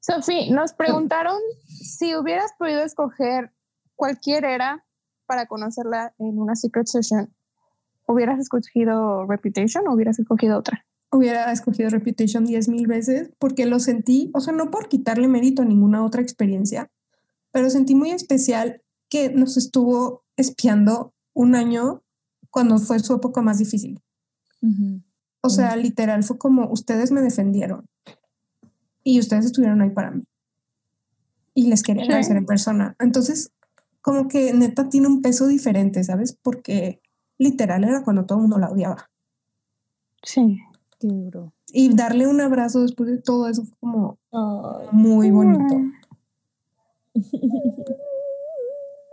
Sofi, 0.00 0.50
nos 0.50 0.74
preguntaron 0.74 1.38
si 1.66 2.14
hubieras 2.14 2.50
podido 2.58 2.82
escoger 2.82 3.52
cualquier 3.96 4.44
era 4.44 4.84
para 5.24 5.46
conocerla 5.46 6.12
en 6.18 6.38
una 6.38 6.56
secret 6.56 6.88
session. 6.88 7.32
¿Hubieras 8.06 8.38
escogido 8.38 9.24
Reputation 9.24 9.88
o 9.88 9.94
hubieras 9.94 10.18
escogido 10.18 10.58
otra? 10.58 10.84
Hubiera 11.10 11.50
escogido 11.52 11.88
Reputation 11.88 12.44
10 12.44 12.68
mil 12.68 12.86
veces 12.86 13.30
porque 13.38 13.64
lo 13.64 13.80
sentí, 13.80 14.30
o 14.34 14.40
sea, 14.40 14.52
no 14.52 14.70
por 14.70 14.88
quitarle 14.88 15.26
mérito 15.26 15.62
a 15.62 15.64
ninguna 15.64 16.04
otra 16.04 16.20
experiencia, 16.20 16.90
pero 17.50 17.70
sentí 17.70 17.94
muy 17.94 18.10
especial 18.10 18.82
que 19.08 19.30
nos 19.30 19.56
estuvo 19.56 20.22
espiando 20.36 21.14
un 21.32 21.54
año 21.54 22.02
cuando 22.50 22.76
fue 22.76 22.98
su 22.98 23.14
época 23.14 23.40
más 23.40 23.56
difícil. 23.56 24.02
Ujú. 24.60 25.00
O 25.42 25.48
sea, 25.48 25.74
literal, 25.76 26.22
fue 26.22 26.38
como 26.38 26.70
ustedes 26.70 27.10
me 27.12 27.22
defendieron 27.22 27.86
y 29.02 29.18
ustedes 29.18 29.46
estuvieron 29.46 29.80
ahí 29.80 29.90
para 29.90 30.10
mí. 30.10 30.22
Y 31.54 31.68
les 31.68 31.82
quería 31.82 32.02
Sí. 32.02 32.08
agradecer 32.08 32.36
en 32.36 32.46
persona. 32.46 32.94
Entonces, 32.98 33.50
como 34.02 34.28
que 34.28 34.52
neta 34.52 34.88
tiene 34.88 35.08
un 35.08 35.22
peso 35.22 35.46
diferente, 35.46 36.04
¿sabes? 36.04 36.36
Porque 36.42 37.00
literal 37.38 37.84
era 37.84 38.02
cuando 38.04 38.26
todo 38.26 38.38
el 38.38 38.42
mundo 38.42 38.58
la 38.58 38.70
odiaba. 38.70 39.10
Sí. 40.22 40.58
Qué 40.98 41.08
duro. 41.08 41.54
Y 41.72 41.94
darle 41.94 42.26
un 42.26 42.40
abrazo 42.42 42.82
después 42.82 43.08
de 43.08 43.18
todo 43.18 43.48
eso 43.48 43.64
fue 43.64 43.76
como 43.80 44.18
muy 44.92 45.30
bonito. 45.30 45.76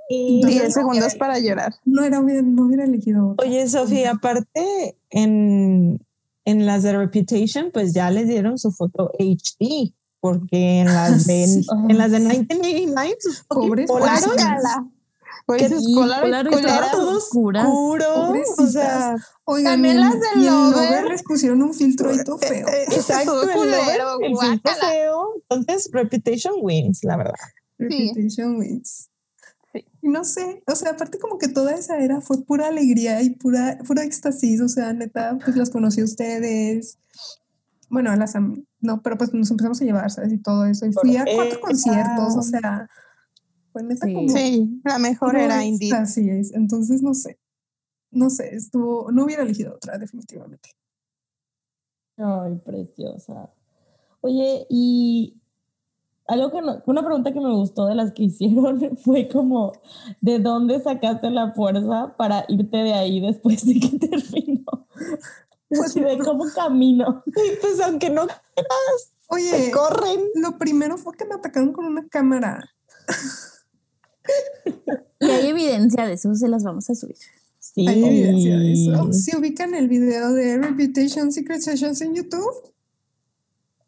Y, 0.10 0.46
10 0.46 0.74
segundos 0.74 1.16
para 1.16 1.38
llorar. 1.38 1.74
No, 1.84 2.02
era, 2.02 2.22
no 2.22 2.66
hubiera 2.66 2.86
elegido 2.86 3.32
otro. 3.32 3.46
Oye, 3.46 3.68
Sofía, 3.68 4.12
aparte 4.12 4.96
en, 5.10 6.00
en 6.48 6.66
las 6.66 6.84
de 6.84 6.94
Reputation, 6.98 7.72
pues 7.74 7.94
ya 7.94 8.10
les 8.10 8.28
dieron 8.28 8.58
su 8.58 8.72
foto 8.72 9.12
HD, 9.20 9.94
porque 10.22 10.80
en 10.80 10.86
las 10.88 11.26
de, 11.28 11.46
Sí. 11.46 11.66
en 11.90 11.98
las 11.98 12.12
de 12.12 12.20
1989, 12.20 13.16
sus 13.20 13.44
Pobres 13.44 13.88
Polaroid. 13.88 14.40
Pues 15.46 15.72
Y 15.80 15.96
Polaroid 15.96 16.52
Polaroid 16.52 16.92
todo 16.92 17.18
oscuro, 17.18 17.62
o 17.62 17.98
Pobrecitas. 18.28 18.72
sea, 18.74 19.16
Oigan, 19.46 19.74
También 19.74 19.96
y- 19.98 20.00
las 20.00 20.14
del 20.14 20.44
y 20.44 20.48
el 20.48 20.54
Lover. 20.72 21.06
Les 21.06 21.24
pusieron 21.24 21.62
un 21.64 21.74
filtro 21.74 22.10
ahí 22.10 22.18
todo 22.24 22.38
feo. 22.38 22.68
exacto, 22.92 23.32
Todo 23.32 23.44
el, 23.44 23.52
culero, 23.52 24.14
lover, 24.14 24.26
el 24.32 24.38
filtro 24.38 24.74
feo. 24.74 25.34
Entonces, 25.50 25.90
Reputation 25.94 26.54
wins, 26.62 27.04
la 27.04 27.18
verdad. 27.18 27.34
Reputation 27.78 28.58
wins. 28.58 28.90
Sí. 28.90 29.10
Y 29.10 29.17
no 30.02 30.24
sé, 30.24 30.64
o 30.68 30.76
sea, 30.76 30.92
aparte 30.92 31.18
como 31.20 31.38
que 31.38 31.48
toda 31.48 31.74
esa 31.74 32.00
era 32.00 32.22
fue 32.22 32.44
pura 32.44 32.68
alegría 32.68 33.22
y 33.22 33.32
pura, 33.32 33.78
pura 33.86 34.04
éxtasis, 34.04 34.62
o 34.62 34.70
sea, 34.70 34.94
neta, 34.94 35.38
pues 35.44 35.56
las 35.58 35.70
conocí 35.70 36.02
a 36.02 36.06
ustedes. 36.06 37.00
Bueno, 37.90 38.12
a 38.12 38.16
las 38.18 38.34
no, 38.82 39.02
pero 39.02 39.18
pues 39.18 39.34
nos 39.34 39.50
empezamos 39.52 39.82
a 39.82 39.86
llevar, 39.86 40.12
¿sabes? 40.12 40.34
Y 40.34 40.38
todo 40.40 40.66
eso. 40.66 40.86
Y 40.86 40.94
fui 40.94 41.16
a 41.18 41.26
cuatro 41.36 41.60
conciertos, 41.62 42.36
o 42.38 42.42
sea, 42.42 42.90
pues 43.72 43.86
neta 43.86 44.06
Sí. 44.06 44.14
como 44.14 44.30
Sí, 44.30 44.82
la 44.84 44.98
mejor 45.00 45.38
era 45.38 45.64
indie. 45.64 45.88
éxtasis. 45.90 46.54
Entonces, 46.54 47.02
no 47.02 47.14
sé, 47.14 47.40
no 48.12 48.30
sé, 48.30 48.56
estuvo, 48.56 49.12
no 49.12 49.24
hubiera 49.26 49.44
elegido 49.44 49.74
otra, 49.76 49.98
definitivamente. 49.98 50.70
Ay, 52.18 52.56
preciosa. 52.66 53.52
Oye, 54.22 54.66
y 54.70 55.40
algo 56.28 56.52
que 56.52 56.62
no- 56.62 56.82
una 56.86 57.04
pregunta 57.06 57.32
que 57.34 57.40
me 57.40 57.54
gustó 57.54 57.86
de 57.88 57.96
las 57.96 58.12
que 58.14 58.24
hicieron 58.24 58.98
fue 59.04 59.28
como, 59.28 59.74
¿de 60.22 60.40
dónde 60.40 60.80
sacaste 60.82 61.30
la 61.32 61.54
fuerza 61.54 62.16
para 62.18 62.46
irte 62.48 62.78
de 62.78 62.94
ahí 62.94 63.20
después 63.20 63.66
de 63.66 63.80
que 63.80 63.98
terminó? 64.08 64.88
Pues 65.70 65.82
Así 65.82 66.00
de 66.00 66.18
cómo 66.20 66.46
camino. 66.56 67.24
Y 67.28 67.56
pues 67.62 67.80
aunque 67.82 68.10
no 68.10 68.26
Oye, 69.30 69.52
te 69.52 69.72
corren. 69.72 70.22
lo 70.36 70.58
primero 70.58 70.98
fue 70.98 71.16
que 71.18 71.26
me 71.26 71.36
atacaron 71.36 71.74
con 71.74 71.86
una 71.86 72.08
cámara. 72.08 72.64
Y 75.20 75.26
hay 75.30 75.48
evidencia 75.48 76.06
de 76.06 76.14
eso, 76.14 76.34
se 76.36 76.48
las 76.48 76.64
vamos 76.64 76.90
a 76.90 76.96
subir. 76.96 77.16
Sí. 77.60 77.88
Hay 77.88 78.04
evidencia 78.04 78.58
de 78.58 78.74
eso. 78.74 79.14
Si 79.14 79.36
ubican 79.36 79.74
el 79.74 79.88
video 79.88 80.32
de 80.34 80.58
Reputation 80.58 81.32
Secret 81.32 81.62
Sessions 81.62 82.02
en 82.02 82.14
YouTube, 82.14 82.52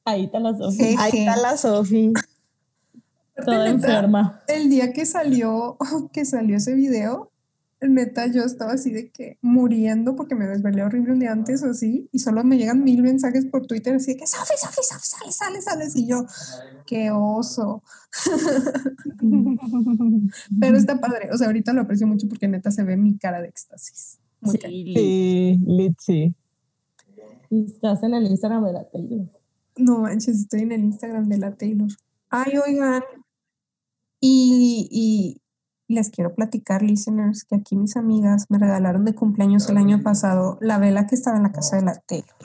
Ahí 0.10 0.26
está 0.26 0.40
la 0.40 0.58
Sofía, 0.58 1.00
Ahí 1.00 1.12
está 1.14 1.38
la 1.38 1.56
Sofi. 1.56 2.12
toda 3.46 3.70
enferma. 3.70 4.42
el 4.48 4.70
día 4.70 4.92
que 4.92 5.06
salió, 5.06 5.78
que 6.12 6.26
salió 6.26 6.58
ese 6.58 6.74
video, 6.74 7.32
neta, 7.80 8.26
yo 8.26 8.44
estaba 8.44 8.74
así 8.74 8.92
de 8.92 9.12
que 9.12 9.38
muriendo 9.42 10.16
porque 10.16 10.36
me 10.36 10.48
desvelé 10.48 10.84
horrible 10.84 11.14
un 11.14 11.20
día 11.20 11.32
antes 11.32 11.64
o 11.64 11.70
así, 11.70 12.10
y 12.12 12.20
solo 12.20 12.44
me 12.44 12.58
llegan 12.58 12.84
mil 12.84 13.04
mensajes 13.04 13.46
por 13.46 13.68
Twitter 13.68 13.96
así 13.96 14.14
de 14.14 14.18
que 14.18 14.28
Sofi, 14.28 14.54
Sofi, 14.58 14.82
Sofi, 14.82 15.08
sale, 15.08 15.32
sale, 15.32 15.62
sales, 15.62 15.96
y 15.96 16.08
yo, 16.08 16.26
qué 16.88 17.12
oso. 17.12 17.84
Pero 20.60 20.78
está 20.78 21.00
padre, 21.00 21.30
o 21.32 21.38
sea, 21.38 21.48
ahorita 21.48 21.72
lo 21.72 21.82
aprecio 21.82 22.08
mucho 22.08 22.28
porque 22.28 22.48
neta 22.48 22.72
se 22.72 22.84
ve 22.84 22.98
mi 22.98 23.16
cara 23.18 23.40
de 23.42 23.50
éxtasis. 23.50 24.18
Muy 24.42 24.58
Sí. 24.58 24.94
Sí, 24.96 25.60
lit, 25.68 26.00
sí. 26.00 26.34
Y 27.52 27.66
estás 27.66 28.02
en 28.04 28.16
el 28.16 28.26
Instagram 28.26 28.66
de 28.66 28.74
la 28.74 28.84
Taylor. 28.90 29.28
No 29.80 30.00
manches, 30.00 30.40
estoy 30.40 30.62
en 30.62 30.72
el 30.72 30.84
Instagram 30.84 31.28
de 31.30 31.38
la 31.38 31.56
Taylor. 31.56 31.90
Ay, 32.30 32.58
oigan. 32.58 33.02
Y, 34.22 34.88
y 34.92 35.42
les 35.94 36.10
quiero 36.10 36.36
platicar, 36.36 36.82
listeners, 36.84 37.46
que 37.46 37.56
aquí 37.56 37.76
mis 37.76 37.98
amigas 37.98 38.46
me 38.50 38.60
regalaron 38.60 39.06
de 39.06 39.16
cumpleaños 39.16 39.70
el 39.70 39.78
año 39.78 40.04
pasado 40.04 40.58
la 40.62 40.78
vela 40.78 41.08
que 41.08 41.16
estaba 41.16 41.38
en 41.38 41.44
la 41.44 41.52
casa 41.52 41.78
de 41.78 41.84
la 41.84 41.96
Taylor. 42.06 42.36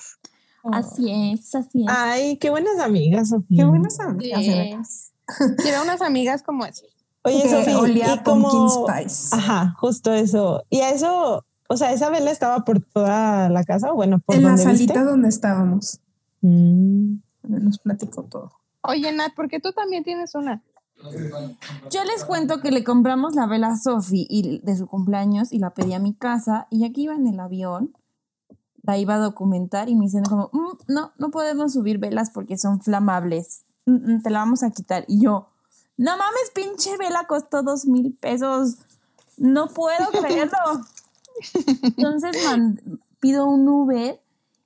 Así 0.73 1.11
es, 1.11 1.55
así 1.55 1.83
es. 1.83 1.87
Ay, 1.89 2.39
qué 2.39 2.49
buenas 2.51 2.79
amigas, 2.79 3.29
Sofía. 3.29 3.65
Qué 3.65 3.69
buenas 3.69 4.01
amigas, 4.01 4.47
veras. 4.47 5.13
Quiero 5.59 5.83
unas 5.83 6.01
amigas 6.01 6.43
como 6.43 6.65
esas. 6.65 6.85
Oye, 7.23 7.43
Que 7.43 7.51
Sofía, 7.51 7.79
olía 7.79 8.15
y 8.15 8.19
pumpkin 8.21 8.51
como... 8.51 8.89
spice. 8.89 9.35
Ajá, 9.37 9.75
justo 9.79 10.13
eso. 10.13 10.63
Y 10.71 10.81
a 10.81 10.91
eso, 10.91 11.45
o 11.69 11.77
sea, 11.77 11.93
esa 11.93 12.09
vela 12.11 12.31
estaba 12.31 12.65
por 12.65 12.81
toda 12.81 13.51
la 13.51 13.65
casa, 13.65 13.93
o 13.93 13.95
bueno, 13.95 14.21
por 14.21 14.37
en 14.37 14.45
la 14.45 14.57
salita 14.57 14.95
viste. 14.95 15.01
donde 15.05 15.29
estábamos. 15.29 16.01
Mm. 16.41 17.17
Nos 17.49 17.79
platicó 17.79 18.25
todo. 18.25 18.53
Oye, 18.83 19.13
Nat, 19.13 19.35
¿por 19.35 19.49
qué 19.49 19.61
tú 19.61 19.73
también 19.73 20.05
tienes 20.05 20.35
una? 20.35 20.63
Yo 21.91 22.05
les 22.05 22.25
cuento 22.25 22.61
que 22.61 22.71
le 22.71 22.85
compramos 22.85 23.35
la 23.35 23.47
vela 23.47 23.69
a 23.69 23.77
Sofi 23.77 24.27
y 24.31 24.61
de 24.61 24.77
su 24.77 24.87
cumpleaños 24.87 25.53
y 25.53 25.59
la 25.59 25.71
pedí 25.71 25.93
a 25.93 25.99
mi 25.99 26.15
casa 26.15 26.67
y 26.71 26.85
aquí 26.85 27.03
iba 27.03 27.15
en 27.15 27.27
el 27.27 27.41
avión, 27.41 27.95
la 28.83 28.97
iba 28.99 29.15
a 29.15 29.19
documentar 29.19 29.89
y 29.89 29.95
me 29.97 30.05
dicen 30.07 30.25
como, 30.25 30.51
"Mm, 30.53 30.93
no, 30.93 31.13
no 31.19 31.31
podemos 31.31 31.73
subir 31.73 31.99
velas 31.99 32.31
porque 32.31 32.57
son 32.59 32.81
flamables, 32.81 33.65
Mm, 33.87 34.15
mm, 34.15 34.23
te 34.23 34.31
la 34.31 34.39
vamos 34.39 34.63
a 34.63 34.71
quitar. 34.71 35.05
Y 35.09 35.21
yo, 35.23 35.47
no 35.99 36.13
mames, 36.17 36.51
pinche 36.55 36.97
vela 36.97 37.27
costó 37.27 37.63
dos 37.63 37.85
mil 37.87 38.15
pesos, 38.15 38.77
no 39.37 39.69
puedo 39.69 40.07
creerlo. 40.49 40.59
Entonces 41.83 42.37
man- 42.45 42.81
pido 43.21 43.47
un 43.47 43.69
Uber 43.69 44.21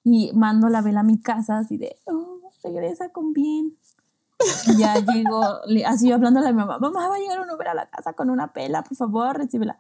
y 0.05 0.31
mando 0.35 0.69
la 0.69 0.83
vela 0.83 1.01
a 1.01 1.05
mi 1.05 1.19
casa 1.21 1.59
así 1.59 1.77
de, 1.79 1.97
oh, 2.07 2.38
regresa 2.63 3.11
con 3.11 3.33
bien. 3.33 3.77
Y 4.67 4.77
ya 4.79 4.95
llegó, 4.97 5.43
le- 5.67 5.85
así 5.85 6.09
yo 6.09 6.15
hablándole 6.15 6.49
a 6.49 6.53
mi 6.53 6.59
mamá, 6.59 6.79
mamá, 6.79 7.09
va 7.09 7.17
a 7.17 7.19
llegar 7.19 7.41
un 7.41 7.51
Uber 7.51 7.69
a 7.69 7.75
la 7.75 7.91
casa 7.91 8.13
con 8.13 8.31
una 8.31 8.53
pela, 8.53 8.85
por 8.85 8.97
favor, 8.97 9.37
recíbela. 9.37 9.79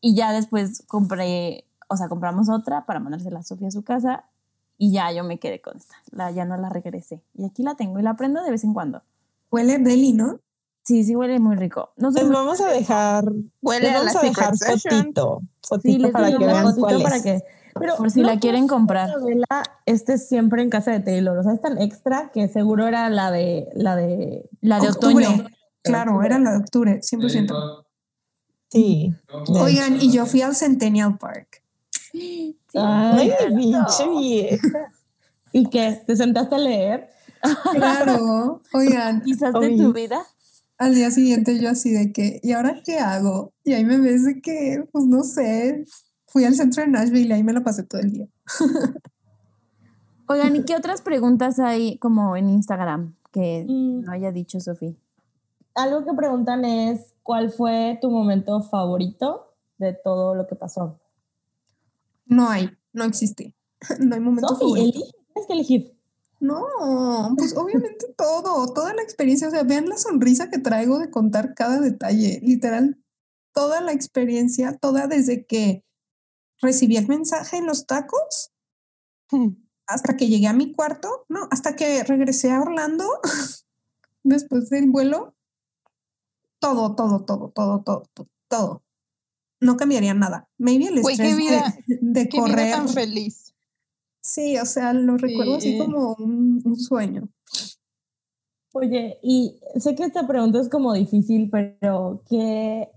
Y 0.00 0.14
ya 0.14 0.32
después 0.32 0.84
compré, 0.86 1.64
o 1.88 1.96
sea, 1.96 2.08
compramos 2.08 2.48
otra 2.48 2.86
para 2.86 3.00
mandársela 3.00 3.40
a 3.40 3.42
Sofía 3.42 3.68
a 3.68 3.72
su 3.72 3.82
casa 3.82 4.24
y 4.78 4.92
ya 4.92 5.12
yo 5.12 5.24
me 5.24 5.38
quedé 5.38 5.60
con 5.60 5.76
esta, 5.76 5.96
la, 6.12 6.30
ya 6.30 6.44
no 6.44 6.56
la 6.56 6.68
regresé. 6.70 7.20
Y 7.34 7.44
aquí 7.44 7.62
la 7.62 7.74
tengo 7.74 7.98
y 7.98 8.02
la 8.02 8.14
prendo 8.16 8.42
de 8.42 8.50
vez 8.50 8.64
en 8.64 8.72
cuando. 8.74 9.02
Huele 9.50 9.78
deli, 9.78 10.12
¿no? 10.12 10.38
Sí, 10.84 11.04
sí 11.04 11.14
huele 11.16 11.38
muy 11.38 11.56
rico. 11.56 11.90
No 11.96 12.10
Les 12.10 12.28
vamos 12.30 12.60
a 12.62 12.68
dejar, 12.68 13.24
Huele 13.60 13.88
les 13.88 13.90
a 13.90 13.98
vamos 13.98 14.16
a 14.16 14.20
Secret 14.20 14.52
dejar 14.52 14.56
fotito, 14.56 15.42
fotito 15.62 15.92
Sí, 15.92 15.98
les 15.98 16.12
para 16.12 16.28
que 16.30 16.38
vean 16.38 16.74
cuál 16.76 17.02
para 17.02 17.16
es. 17.16 17.22
que. 17.22 17.42
Pero 17.80 17.96
Por 17.96 18.10
si 18.10 18.22
la 18.22 18.38
quieren 18.38 18.66
comprar. 18.68 19.08
esta 19.08 19.24
vela 19.24 19.46
esté 19.86 20.18
siempre 20.18 20.62
en 20.62 20.70
casa 20.70 20.90
de 20.92 21.00
Taylor. 21.00 21.36
O 21.38 21.42
sea, 21.42 21.52
es 21.52 21.60
tan 21.60 21.80
extra 21.80 22.30
que 22.32 22.48
seguro 22.48 22.86
era 22.86 23.08
la 23.10 23.30
de 23.30 23.68
la 23.74 23.96
de 23.96 24.48
la 24.60 24.80
de 24.80 24.88
Octubre. 24.88 25.26
otoño. 25.26 25.46
Claro, 25.82 26.22
era 26.22 26.38
la 26.38 26.52
de 26.52 26.56
octubre, 26.58 27.00
100%. 27.02 27.84
Sí. 28.70 29.14
Oigan, 29.48 29.96
y 30.00 30.12
yo 30.12 30.26
fui 30.26 30.42
al 30.42 30.54
Centennial 30.54 31.16
Park. 31.18 31.62
Sí, 32.12 32.58
Ay. 32.74 33.32
¿Y 35.52 35.70
qué? 35.70 36.02
¿Te 36.06 36.16
sentaste 36.16 36.54
a 36.54 36.58
leer? 36.58 37.08
Claro, 37.72 38.60
oigan, 38.74 39.22
Quizás 39.22 39.54
de 39.54 39.76
tu 39.76 39.92
vida. 39.92 40.20
al 40.76 40.94
día 40.94 41.10
siguiente 41.10 41.58
yo 41.60 41.70
así 41.70 41.92
de 41.92 42.12
que, 42.12 42.40
¿y 42.42 42.52
ahora 42.52 42.80
qué 42.84 42.98
hago? 42.98 43.52
Y 43.64 43.72
ahí 43.74 43.84
me 43.84 43.98
ves 43.98 44.24
de 44.24 44.40
que, 44.40 44.84
pues 44.92 45.04
no 45.04 45.22
sé, 45.22 45.84
fui 46.28 46.44
al 46.44 46.54
centro 46.54 46.82
de 46.82 46.88
Nashville 46.90 47.28
y 47.28 47.32
ahí 47.32 47.42
me 47.42 47.52
la 47.52 47.62
pasé 47.62 47.82
todo 47.82 48.00
el 48.00 48.12
día. 48.12 48.28
Oigan, 50.28 50.56
¿y 50.56 50.62
qué 50.64 50.76
otras 50.76 51.02
preguntas 51.02 51.58
hay 51.58 51.98
como 51.98 52.36
en 52.36 52.48
Instagram 52.48 53.14
que 53.32 53.64
Mm. 53.68 54.02
no 54.02 54.12
haya 54.12 54.30
dicho 54.32 54.60
Sofía? 54.60 54.94
Algo 55.74 56.04
que 56.04 56.12
preguntan 56.14 56.64
es, 56.64 57.14
¿cuál 57.22 57.50
fue 57.50 57.98
tu 58.00 58.10
momento 58.10 58.60
favorito 58.62 59.54
de 59.78 59.92
todo 59.92 60.34
lo 60.34 60.46
que 60.46 60.56
pasó? 60.56 60.98
No 62.26 62.48
hay, 62.48 62.70
no 62.92 63.04
existe. 63.04 63.54
No 64.00 64.14
hay 64.14 64.20
momento 64.20 64.48
Sofi, 64.48 64.60
favorito. 64.60 64.98
elige, 64.98 65.12
tienes 65.34 65.46
que 65.46 65.52
elegir. 65.52 65.94
No, 66.40 66.64
pues 67.36 67.56
obviamente 67.56 68.06
todo, 68.16 68.72
toda 68.72 68.92
la 68.94 69.02
experiencia, 69.02 69.48
o 69.48 69.50
sea, 69.50 69.62
vean 69.64 69.88
la 69.88 69.96
sonrisa 69.96 70.50
que 70.50 70.58
traigo 70.58 70.98
de 70.98 71.10
contar 71.10 71.54
cada 71.54 71.80
detalle, 71.80 72.40
literal, 72.42 72.98
toda 73.52 73.80
la 73.80 73.92
experiencia, 73.92 74.76
toda 74.80 75.06
desde 75.08 75.46
que 75.46 75.84
recibí 76.60 76.96
el 76.96 77.06
mensaje 77.08 77.56
en 77.58 77.66
los 77.66 77.86
tacos 77.86 78.52
hasta 79.86 80.16
que 80.16 80.28
llegué 80.28 80.46
a 80.46 80.52
mi 80.52 80.72
cuarto, 80.72 81.24
no, 81.28 81.48
hasta 81.50 81.76
que 81.76 82.02
regresé 82.04 82.50
a 82.50 82.60
Orlando 82.60 83.04
después 84.22 84.70
del 84.70 84.90
vuelo, 84.90 85.34
todo, 86.60 86.94
todo, 86.94 87.24
todo, 87.24 87.50
todo, 87.50 87.82
todo, 87.82 88.02
todo. 88.48 88.82
No 89.60 89.76
cambiaría 89.76 90.14
nada. 90.14 90.48
Maybe 90.58 90.86
el 90.86 90.98
estrés 90.98 91.36
vida, 91.36 91.74
de, 91.86 91.98
de 92.00 92.28
qué 92.28 92.38
vida 92.38 92.48
correr. 92.50 92.70
tan 92.72 92.88
feliz. 92.88 93.54
Sí, 94.20 94.58
o 94.58 94.66
sea, 94.66 94.92
lo 94.92 95.16
recuerdo 95.16 95.56
así 95.56 95.72
Sí. 95.72 95.78
como 95.78 96.14
un, 96.18 96.60
un 96.64 96.76
sueño. 96.78 97.28
Oye, 98.72 99.18
y 99.22 99.58
sé 99.76 99.94
que 99.94 100.04
esta 100.04 100.26
pregunta 100.26 100.60
es 100.60 100.68
como 100.68 100.92
difícil, 100.92 101.48
pero 101.50 102.22
¿qué 102.28 102.88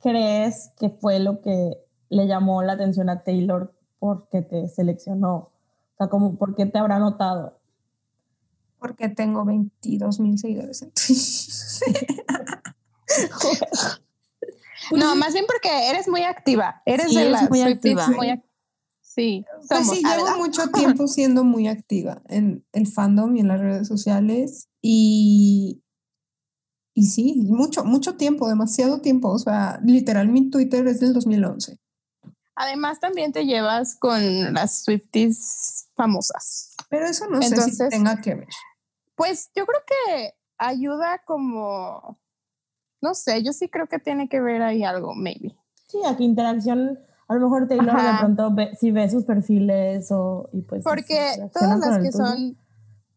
crees 0.00 0.70
que 0.78 0.90
fue 0.90 1.20
lo 1.20 1.40
que 1.40 1.78
le 2.12 2.26
llamó 2.26 2.62
la 2.62 2.74
atención 2.74 3.08
a 3.08 3.22
Taylor 3.24 3.74
porque 3.98 4.42
te 4.42 4.68
seleccionó? 4.68 5.34
O 5.34 5.96
sea, 5.98 6.08
como, 6.08 6.36
¿por 6.36 6.54
qué 6.54 6.66
te 6.66 6.78
habrá 6.78 6.98
notado? 6.98 7.58
Porque 8.78 9.08
tengo 9.08 9.44
22 9.44 10.20
mil 10.20 10.38
seguidores 10.38 10.82
en 10.82 10.92
Twitter. 10.92 12.24
No, 14.90 15.14
más 15.16 15.32
bien 15.32 15.44
porque 15.46 15.68
eres 15.90 16.08
muy 16.08 16.22
activa. 16.22 16.82
Eres 16.84 17.08
Sí, 17.08 17.14
de 17.14 17.20
eres 17.22 17.32
las 17.32 17.50
muy 17.50 17.60
activa. 17.62 18.08
muy 18.08 18.42
Sí, 19.00 19.44
Pues 19.68 19.86
somos. 19.86 19.96
sí, 19.96 20.02
llevo 20.04 20.24
¿verdad? 20.24 20.38
mucho 20.38 20.62
tiempo 20.72 21.06
siendo 21.06 21.44
muy 21.44 21.68
activa 21.68 22.22
en 22.28 22.64
el 22.72 22.86
fandom 22.86 23.36
y 23.36 23.40
en 23.40 23.48
las 23.48 23.60
redes 23.60 23.86
sociales 23.86 24.68
y, 24.80 25.82
y 26.94 27.04
sí, 27.06 27.42
mucho, 27.46 27.84
mucho 27.84 28.16
tiempo, 28.16 28.48
demasiado 28.48 29.00
tiempo. 29.00 29.28
O 29.28 29.38
sea, 29.38 29.80
literal, 29.84 30.28
mi 30.28 30.50
Twitter 30.50 30.86
es 30.88 31.00
del 31.00 31.12
2011. 31.12 31.78
Además, 32.62 33.00
también 33.00 33.32
te 33.32 33.44
llevas 33.44 33.96
con 33.96 34.54
las 34.54 34.84
Swifties 34.84 35.88
famosas. 35.96 36.76
Pero 36.88 37.06
eso 37.06 37.28
no 37.28 37.42
sé 37.42 37.48
si 37.48 37.54
Entonces- 37.54 37.88
tenga 37.90 38.20
que 38.20 38.34
ver. 38.36 38.48
Pues 39.16 39.50
yo 39.54 39.66
creo 39.66 39.80
que 39.86 40.34
ayuda 40.58 41.20
como, 41.26 42.20
no 43.00 43.14
sé, 43.14 43.42
yo 43.42 43.52
sí 43.52 43.68
creo 43.68 43.88
que 43.88 43.98
tiene 43.98 44.28
que 44.28 44.40
ver 44.40 44.62
ahí 44.62 44.84
algo, 44.84 45.14
maybe. 45.14 45.56
Sí, 45.88 45.98
a 46.06 46.16
qué 46.16 46.22
interacción, 46.22 47.00
a 47.28 47.34
lo 47.34 47.40
mejor 47.40 47.66
Taylor 47.66 47.90
Ajá. 47.96 48.12
de 48.12 48.18
pronto 48.20 48.54
ve, 48.54 48.70
si 48.78 48.90
ve 48.92 49.10
sus 49.10 49.24
perfiles 49.24 50.10
o 50.12 50.48
y 50.52 50.62
pues 50.62 50.84
Porque 50.84 51.14
interacciona 51.14 51.50
todas 51.50 51.78
las 51.80 51.98
que 52.02 52.10
tuyo. 52.10 52.24
son 52.24 52.58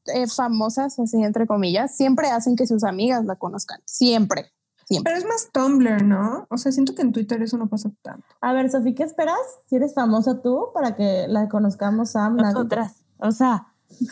eh, 0.07 0.27
famosas, 0.27 0.97
así 0.99 1.21
entre 1.23 1.45
comillas, 1.47 1.95
siempre 1.95 2.29
hacen 2.29 2.55
que 2.55 2.65
sus 2.67 2.83
amigas 2.83 3.25
la 3.25 3.35
conozcan. 3.35 3.79
Siempre, 3.85 4.51
siempre. 4.85 5.11
Pero 5.13 5.23
es 5.23 5.27
más 5.29 5.49
Tumblr, 5.51 6.03
¿no? 6.03 6.47
O 6.49 6.57
sea, 6.57 6.71
siento 6.71 6.95
que 6.95 7.01
en 7.01 7.11
Twitter 7.11 7.41
eso 7.41 7.57
no 7.57 7.67
pasa 7.67 7.91
tanto. 8.01 8.25
A 8.41 8.53
ver, 8.53 8.69
Sofía, 8.71 8.95
¿qué 8.95 9.03
esperas? 9.03 9.37
Si 9.67 9.75
eres 9.75 9.93
famosa 9.93 10.41
tú, 10.41 10.67
para 10.73 10.95
que 10.95 11.25
la 11.27 11.49
conozcamos, 11.49 12.11
Sam. 12.11 12.37
nadie. 12.37 12.53
Nosotras. 12.53 13.03
O 13.17 13.31
sea, 13.31 13.67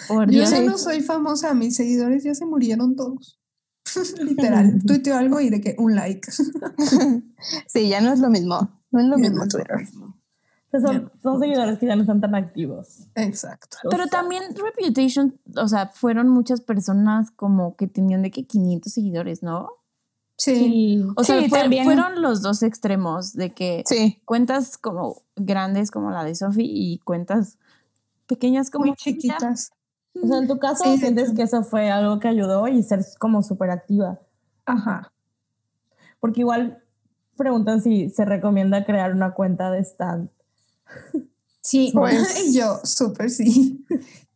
por 0.08 0.26
Yo 0.28 0.40
Dios. 0.40 0.52
ya 0.52 0.62
no 0.62 0.78
soy 0.78 1.02
famosa, 1.02 1.54
mis 1.54 1.76
seguidores 1.76 2.24
ya 2.24 2.36
se 2.36 2.45
murieron 2.45 2.95
todos. 2.95 3.40
Literal, 4.22 4.80
tuiteo 4.88 5.18
algo 5.18 5.40
y 5.40 5.50
de 5.50 5.62
que 5.62 5.76
un 5.78 5.95
like. 5.95 6.30
Sí, 7.68 7.90
ya 7.90 8.02
no 8.02 8.12
es 8.14 8.20
lo 8.20 8.30
mismo. 8.30 8.82
No 8.91 9.00
es 9.00 9.06
lo 9.08 9.18
Ya 9.18 9.22
mismo 9.30 9.38
no 9.40 9.44
es 9.45 9.54
lo 9.54 9.60
Twitter. 9.60 9.78
mismo. 9.80 10.18
O 10.76 10.80
sea, 10.80 10.80
son, 10.80 11.12
son 11.22 11.40
seguidores 11.40 11.78
que 11.78 11.86
ya 11.86 11.95
no 11.95 12.02
están 12.02 12.20
tan 12.22 12.34
activos. 12.34 13.08
Exacto. 13.16 13.78
O 13.86 13.90
Pero 13.90 14.04
sea, 14.06 14.22
también 14.22 14.44
Reputation, 14.56 15.40
o 15.58 15.68
sea, 15.68 15.90
fueron 15.94 16.30
muchas 16.30 16.62
personas 16.62 17.30
como 17.32 17.76
que 17.76 17.88
tenían 17.88 18.24
de 18.24 18.32
que 18.32 18.48
500 18.48 18.91
seguidores, 18.91 19.44
¿no? 19.44 19.70
Sí. 20.38 20.55
Sí. 20.55 21.03
O 21.15 21.23
sea, 21.23 21.39
Sí, 21.41 21.49
fue- 21.49 21.60
también. 21.60 21.85
fueron 21.85 22.22
los 22.22 22.41
dos 22.41 22.64
extremos 22.64 23.34
de 23.34 23.53
que 23.53 23.84
Sí, 23.85 24.22
cuentas 24.26 24.77
como 24.77 25.22
grandes 25.35 25.91
como 25.91 26.11
la 26.11 26.23
de 26.23 26.35
Sophie 26.35 26.65
y 26.68 26.97
cuentas 26.99 27.57
pequeñas 28.27 28.69
como 28.72 28.85
Muy 28.88 28.95
chiquitas. 28.95 29.72
O 30.22 30.27
sea, 30.27 30.38
en 30.39 30.47
tu 30.47 30.60
caso, 30.60 30.84
sientes 30.97 31.34
que 31.34 31.43
eso 31.43 31.64
fue 31.64 31.89
algo 31.89 32.19
que 32.19 32.27
ayudó 32.27 32.68
y 32.68 32.81
ser 32.84 33.03
como 33.19 33.41
súper 33.43 33.69
activa. 33.72 34.19
Ajá. 34.65 35.11
Porque 36.19 36.41
igual 36.41 36.84
preguntan 37.35 37.81
si 37.81 38.10
se 38.10 38.23
recomienda 38.26 38.85
crear 38.85 39.14
una 39.14 39.34
cuenta 39.34 39.72
de 39.72 39.80
stand. 39.84 40.30
Sí, 41.61 41.91
Pues- 41.93 42.47
y 42.47 42.53
yo, 42.57 42.80
súper 42.84 43.30
sí. 43.30 43.85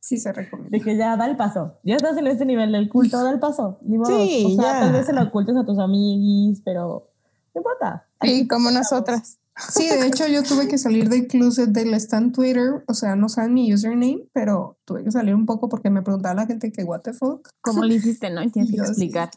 Sí 0.08 0.16
se 0.18 0.32
recomienda. 0.32 0.78
De 0.78 0.82
que 0.82 0.96
ya 0.96 1.18
da 1.18 1.26
el 1.26 1.36
paso. 1.36 1.80
Ya 1.84 1.98
estás 1.98 2.16
en 2.16 2.28
este 2.28 2.46
nivel 2.46 2.72
del 2.72 2.88
culto, 2.88 3.22
da 3.22 3.30
el 3.30 3.40
paso. 3.40 3.78
Ni 3.82 3.98
modo. 3.98 4.18
Sí, 4.18 4.46
o 4.48 4.62
sea, 4.62 4.76
ya. 4.76 4.80
tal 4.80 4.94
vez 4.94 5.06
se 5.06 5.12
lo 5.12 5.22
ocultes 5.22 5.54
a 5.58 5.66
tus 5.66 5.78
amiguis, 5.80 6.62
pero 6.64 7.10
no 7.54 7.60
importa. 7.60 8.08
sí, 8.22 8.48
como 8.48 8.72
nosotras. 8.72 9.38
Sí, 9.58 9.90
de 9.90 10.08
hecho 10.08 10.26
yo 10.28 10.44
tuve 10.44 10.70
que 10.70 10.78
salir 10.78 11.10
del 11.10 11.28
closet 11.28 11.72
del 11.72 11.94
stand 11.96 12.34
Twitter, 12.34 12.86
o 12.88 12.94
sea, 12.94 13.18
no 13.18 13.28
saben 13.28 13.54
mi 13.54 13.74
username, 13.74 14.30
pero 14.32 14.78
tuve 14.86 15.04
que 15.04 15.12
salir 15.12 15.36
un 15.36 15.46
poco 15.46 15.68
porque 15.68 15.90
me 15.90 16.02
preguntaba 16.04 16.36
la 16.36 16.46
gente 16.46 16.72
que 16.72 16.86
what 16.86 17.02
the 17.02 17.12
fuck. 17.12 17.50
¿Cómo 17.60 17.84
lo 17.84 17.94
hiciste, 17.94 18.30
no? 18.30 18.42
Y 18.42 18.50
tienes 18.50 18.72
que 18.76 18.78
explicar. 18.78 19.30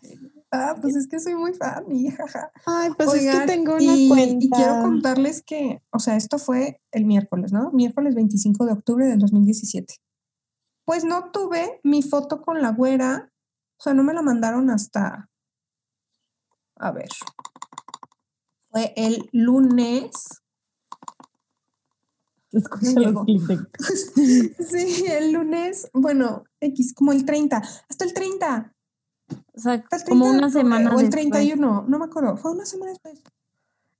Ah, 0.52 0.76
pues 0.80 0.94
es 0.94 1.08
que 1.08 1.18
soy 1.18 1.34
muy 1.34 1.52
fan 1.54 1.84
y 1.90 2.10
jaja. 2.12 2.52
Ay, 2.64 2.90
pues 2.96 3.08
Oigan, 3.08 3.34
es 3.34 3.40
que 3.40 3.46
tengo 3.46 3.74
una 3.74 3.96
y, 3.96 4.08
cuenta. 4.08 4.44
y 4.44 4.50
quiero 4.50 4.82
contarles 4.82 5.42
que, 5.42 5.82
o 5.90 5.98
sea, 5.98 6.14
esto 6.14 6.38
fue 6.38 6.80
el 6.92 7.06
miércoles, 7.06 7.52
¿no? 7.52 7.72
Miércoles 7.72 8.14
25 8.14 8.66
de 8.66 8.72
octubre 8.72 9.06
del 9.06 9.18
2017. 9.18 9.94
Pues 10.90 11.04
no 11.04 11.30
tuve 11.30 11.78
mi 11.84 12.02
foto 12.02 12.42
con 12.42 12.60
la 12.60 12.72
güera, 12.72 13.30
o 13.78 13.80
sea, 13.80 13.94
no 13.94 14.02
me 14.02 14.12
la 14.12 14.22
mandaron 14.22 14.70
hasta, 14.70 15.30
a 16.74 16.90
ver, 16.90 17.06
fue 18.72 18.92
el 18.96 19.30
lunes. 19.32 20.10
Escucha 22.50 22.90
los 22.98 23.24
de- 23.24 23.68
Sí, 24.68 25.04
el 25.06 25.30
lunes, 25.30 25.88
bueno, 25.94 26.42
X, 26.58 26.92
como 26.92 27.12
el 27.12 27.24
30, 27.24 27.58
hasta 27.88 28.04
el 28.04 28.12
30, 28.12 28.74
O 29.54 29.60
sea, 29.60 29.74
hasta 29.74 29.96
el 29.96 30.04
30 30.04 30.08
como 30.08 30.24
de 30.24 30.30
una 30.38 30.46
octubre, 30.48 30.62
semana 30.64 30.90
O 30.96 30.98
el 30.98 31.08
después. 31.08 31.30
31, 31.30 31.84
no 31.86 31.98
me 32.00 32.04
acuerdo, 32.06 32.36
fue 32.36 32.50
una 32.50 32.66
semana 32.66 32.90
después. 32.90 33.22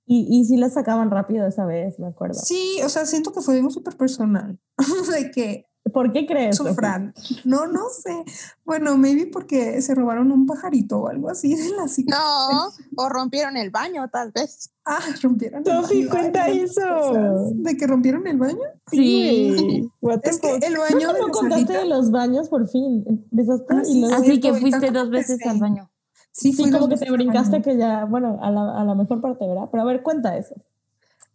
Y, 0.05 0.27
y 0.29 0.43
sí 0.43 0.57
la 0.57 0.69
sacaban 0.69 1.09
rápido 1.09 1.47
esa 1.47 1.65
vez, 1.65 1.99
me 1.99 2.07
acuerdo. 2.07 2.33
Sí, 2.33 2.81
o 2.83 2.89
sea, 2.89 3.05
siento 3.05 3.31
que 3.31 3.39
fue 3.39 3.55
algo 3.55 3.69
súper 3.69 3.95
personal, 3.95 4.59
de 5.15 5.31
que 5.31 5.70
¿Por 5.93 6.13
qué 6.13 6.25
crees? 6.25 6.55
Sufran. 6.57 7.13
No, 7.43 7.65
no 7.67 7.89
sé. 7.89 8.23
Bueno, 8.63 8.97
maybe 8.97 9.25
porque 9.27 9.81
se 9.81 9.93
robaron 9.95 10.31
un 10.31 10.45
pajarito 10.45 10.99
o 10.99 11.07
algo 11.09 11.29
así 11.29 11.55
de 11.55 11.69
la 11.75 11.87
cita. 11.87 12.15
No, 12.17 12.69
o 12.95 13.09
rompieron 13.09 13.57
el 13.57 13.71
baño, 13.71 14.07
tal 14.09 14.31
vez. 14.31 14.71
Ah, 14.85 14.99
rompieron 15.21 15.63
el 15.65 15.73
Sofi, 15.73 16.05
baño. 16.05 16.09
cuenta 16.11 16.43
Ay, 16.43 16.59
eso. 16.59 17.49
¿De 17.55 17.75
que 17.75 17.87
rompieron 17.87 18.25
el 18.27 18.37
baño? 18.37 18.59
Sí. 18.91 19.89
Es 20.23 20.39
que 20.39 20.49
fuck? 20.53 20.63
el 20.63 20.77
baño 20.77 21.13
de 21.13 21.19
¿Cómo 21.19 21.27
la 21.27 21.33
contaste 21.33 21.73
de 21.73 21.85
los 21.85 22.11
baños 22.11 22.47
por 22.47 22.69
fin? 22.69 23.03
Empezaste 23.31 23.65
Ah, 23.75 23.81
y 23.81 23.85
sí, 23.85 23.99
luego... 24.01 24.15
Así 24.15 24.25
cierto, 24.25 24.53
que 24.53 24.59
fuiste 24.61 24.91
dos 24.91 25.09
veces 25.09 25.31
empecé. 25.31 25.49
al 25.49 25.59
baño. 25.59 25.91
Sí, 26.31 26.53
Sí, 26.53 26.71
como 26.71 26.87
que 26.87 26.95
te 26.97 27.11
brincaste 27.11 27.61
que 27.61 27.75
ya, 27.75 28.05
bueno, 28.05 28.39
a 28.41 28.49
la, 28.51 28.79
a 28.79 28.85
la 28.85 28.95
mejor 28.95 29.19
parte, 29.19 29.45
¿verdad? 29.45 29.67
Pero 29.69 29.83
a 29.83 29.85
ver, 29.85 30.01
cuenta 30.03 30.37
eso. 30.37 30.55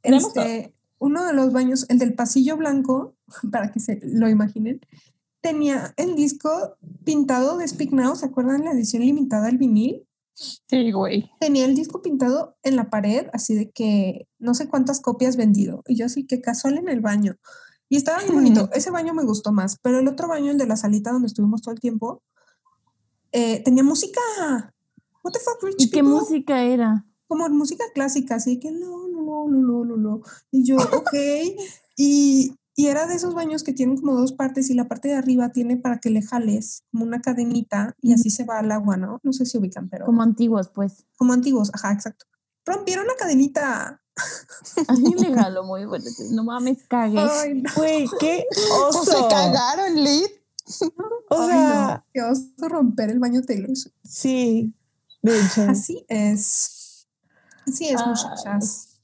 Este, 0.02 0.72
uno 0.98 1.24
de 1.24 1.32
los 1.32 1.52
baños, 1.52 1.86
el 1.88 1.98
del 1.98 2.14
pasillo 2.14 2.56
blanco, 2.56 3.14
para 3.52 3.70
que 3.72 3.80
se 3.80 4.00
lo 4.02 4.28
imaginen, 4.28 4.80
tenía 5.40 5.94
el 5.96 6.16
disco 6.16 6.76
pintado 7.04 7.58
de 7.58 7.68
Speak 7.68 7.92
Now, 7.92 8.16
¿se 8.16 8.26
acuerdan 8.26 8.64
la 8.64 8.72
edición 8.72 9.02
limitada 9.02 9.48
al 9.48 9.58
vinil? 9.58 10.06
Sí, 10.34 10.92
güey. 10.92 11.30
Tenía 11.40 11.64
el 11.64 11.74
disco 11.74 12.02
pintado 12.02 12.56
en 12.62 12.76
la 12.76 12.90
pared, 12.90 13.28
así 13.32 13.54
de 13.54 13.70
que 13.70 14.28
no 14.38 14.54
sé 14.54 14.68
cuántas 14.68 15.00
copias 15.00 15.36
vendido. 15.36 15.82
Y 15.86 15.96
yo 15.96 16.06
así 16.06 16.26
que 16.26 16.42
casual 16.42 16.76
en 16.76 16.88
el 16.88 17.00
baño. 17.00 17.36
Y 17.88 17.96
estaba 17.96 18.18
bien 18.18 18.34
bonito. 18.34 18.68
Ese 18.74 18.90
baño 18.90 19.14
me 19.14 19.24
gustó 19.24 19.52
más, 19.52 19.78
pero 19.80 19.98
el 19.98 20.08
otro 20.08 20.28
baño, 20.28 20.50
el 20.50 20.58
de 20.58 20.66
la 20.66 20.76
salita 20.76 21.12
donde 21.12 21.28
estuvimos 21.28 21.62
todo 21.62 21.72
el 21.72 21.80
tiempo, 21.80 22.22
eh, 23.32 23.62
tenía 23.62 23.82
música. 23.82 24.20
What 25.22 25.32
the 25.32 25.38
fuck, 25.40 25.62
rich 25.62 25.76
¿Y 25.78 25.90
qué 25.90 26.02
música 26.02 26.62
era? 26.62 27.06
Como 27.28 27.48
música 27.48 27.84
clásica, 27.94 28.36
así 28.36 28.58
que 28.60 28.70
no, 28.70 29.08
no, 29.08 29.20
no, 29.22 29.48
no, 29.48 29.60
no, 29.60 29.84
no, 29.84 29.96
no. 29.96 30.20
Y 30.50 30.64
yo, 30.64 30.76
ok. 30.92 31.14
y, 31.96 32.54
y 32.74 32.86
era 32.88 33.06
de 33.06 33.14
esos 33.14 33.34
baños 33.34 33.62
que 33.64 33.72
tienen 33.72 33.96
como 33.96 34.14
dos 34.14 34.32
partes 34.32 34.68
y 34.70 34.74
la 34.74 34.86
parte 34.86 35.08
de 35.08 35.14
arriba 35.14 35.50
tiene 35.50 35.76
para 35.76 35.98
que 35.98 36.10
le 36.10 36.22
jales 36.22 36.82
como 36.92 37.04
una 37.04 37.20
cadenita 37.22 37.94
y 38.02 38.12
así 38.12 38.30
se 38.30 38.44
va 38.44 38.58
al 38.58 38.70
agua, 38.70 38.96
¿no? 38.96 39.18
No 39.22 39.32
sé 39.32 39.46
si 39.46 39.56
ubican, 39.58 39.88
pero 39.88 40.04
Como 40.04 40.22
antiguos, 40.22 40.68
pues. 40.68 41.06
como 41.16 41.32
antiguos, 41.32 41.70
ajá, 41.74 41.92
exacto. 41.92 42.26
Rompieron 42.66 43.06
la 43.06 43.14
cadenita. 43.18 44.02
A 44.88 44.92
mí 44.94 45.14
le 45.18 45.34
jaló 45.34 45.64
muy 45.64 45.84
bueno. 45.84 46.04
No 46.32 46.44
mames, 46.44 46.82
cagué. 46.88 47.18
Ay, 47.18 47.54
no. 47.62 47.70
Güey, 47.76 48.06
qué 48.20 48.44
O 48.88 48.92
se 48.92 49.10
oso. 49.10 49.28
cagaron, 49.28 49.94
Lid. 49.94 50.26
O 51.30 51.40
Ay, 51.42 51.48
sea, 51.48 51.94
no. 51.96 52.04
Qué 52.12 52.22
oso 52.22 52.68
romper 52.68 53.10
el 53.10 53.18
baño 53.18 53.42
Taylor 53.42 53.70
sí. 54.04 54.74
De 55.22 55.40
hecho. 55.40 55.62
Así 55.68 56.04
es. 56.08 56.75
Así 57.66 57.88
es, 57.88 58.06
muchachas. 58.06 59.00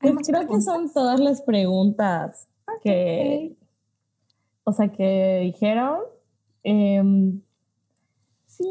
Pues 0.00 0.14
creo 0.26 0.46
que 0.48 0.60
son 0.60 0.92
todas 0.92 1.20
las 1.20 1.42
preguntas 1.42 2.48
que, 2.82 3.56
o 4.64 4.72
sea, 4.72 4.90
que 4.90 5.40
dijeron. 5.44 6.00
Em, 6.62 7.40
sí. 8.46 8.66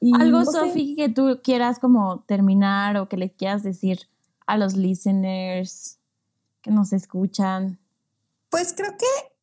Y 0.00 0.14
Algo, 0.14 0.44
Sofi, 0.44 0.94
que 0.96 1.08
tú 1.08 1.40
quieras 1.42 1.78
como 1.78 2.20
terminar 2.26 2.96
o 2.96 3.08
que 3.08 3.16
le 3.16 3.32
quieras 3.32 3.62
decir 3.62 4.00
a 4.46 4.56
los 4.56 4.76
listeners 4.76 5.98
que 6.62 6.70
nos 6.70 6.92
escuchan. 6.92 7.78
Pues 8.50 8.72
creo 8.74 8.92
que, 8.92 9.34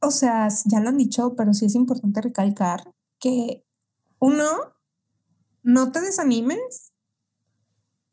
o 0.00 0.10
sea, 0.10 0.48
ya 0.64 0.80
lo 0.80 0.88
han 0.88 0.98
dicho, 0.98 1.34
pero 1.36 1.52
sí 1.52 1.66
es 1.66 1.74
importante 1.74 2.20
recalcar 2.20 2.92
que 3.18 3.64
uno, 4.18 4.46
no 5.62 5.92
te 5.92 6.00
desanimes. 6.00 6.92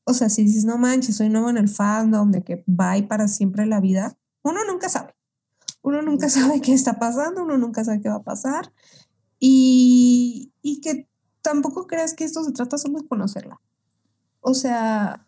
O 0.06 0.14
sea, 0.14 0.30
si 0.30 0.44
dices, 0.44 0.66
no 0.66 0.78
manches, 0.78 1.18
soy 1.18 1.30
nuevo 1.30 1.50
en 1.50 1.58
el 1.58 1.68
fandom, 1.68 2.32
de 2.32 2.44
que 2.44 2.64
va 2.70 2.96
para 3.08 3.28
siempre 3.28 3.66
la 3.66 3.82
vida, 3.82 4.18
uno 4.44 4.60
nunca 4.66 4.88
sabe. 4.88 5.16
Uno 5.82 6.02
nunca 6.02 6.30
sabe 6.30 6.62
qué 6.62 6.74
está 6.74 7.00
pasando, 7.00 7.44
uno 7.44 7.58
nunca 7.58 7.84
sabe 7.84 8.02
qué 8.02 8.10
va 8.10 8.16
a 8.16 8.24
pasar. 8.24 8.72
Y, 9.40 10.54
y 10.62 10.80
que 10.82 11.10
tampoco 11.42 11.88
creas 11.88 12.14
que 12.14 12.24
esto 12.24 12.44
se 12.44 12.52
trata 12.52 12.78
solo 12.78 13.00
de 13.00 13.08
conocerla. 13.08 13.60
O 14.42 14.54
sea, 14.54 15.28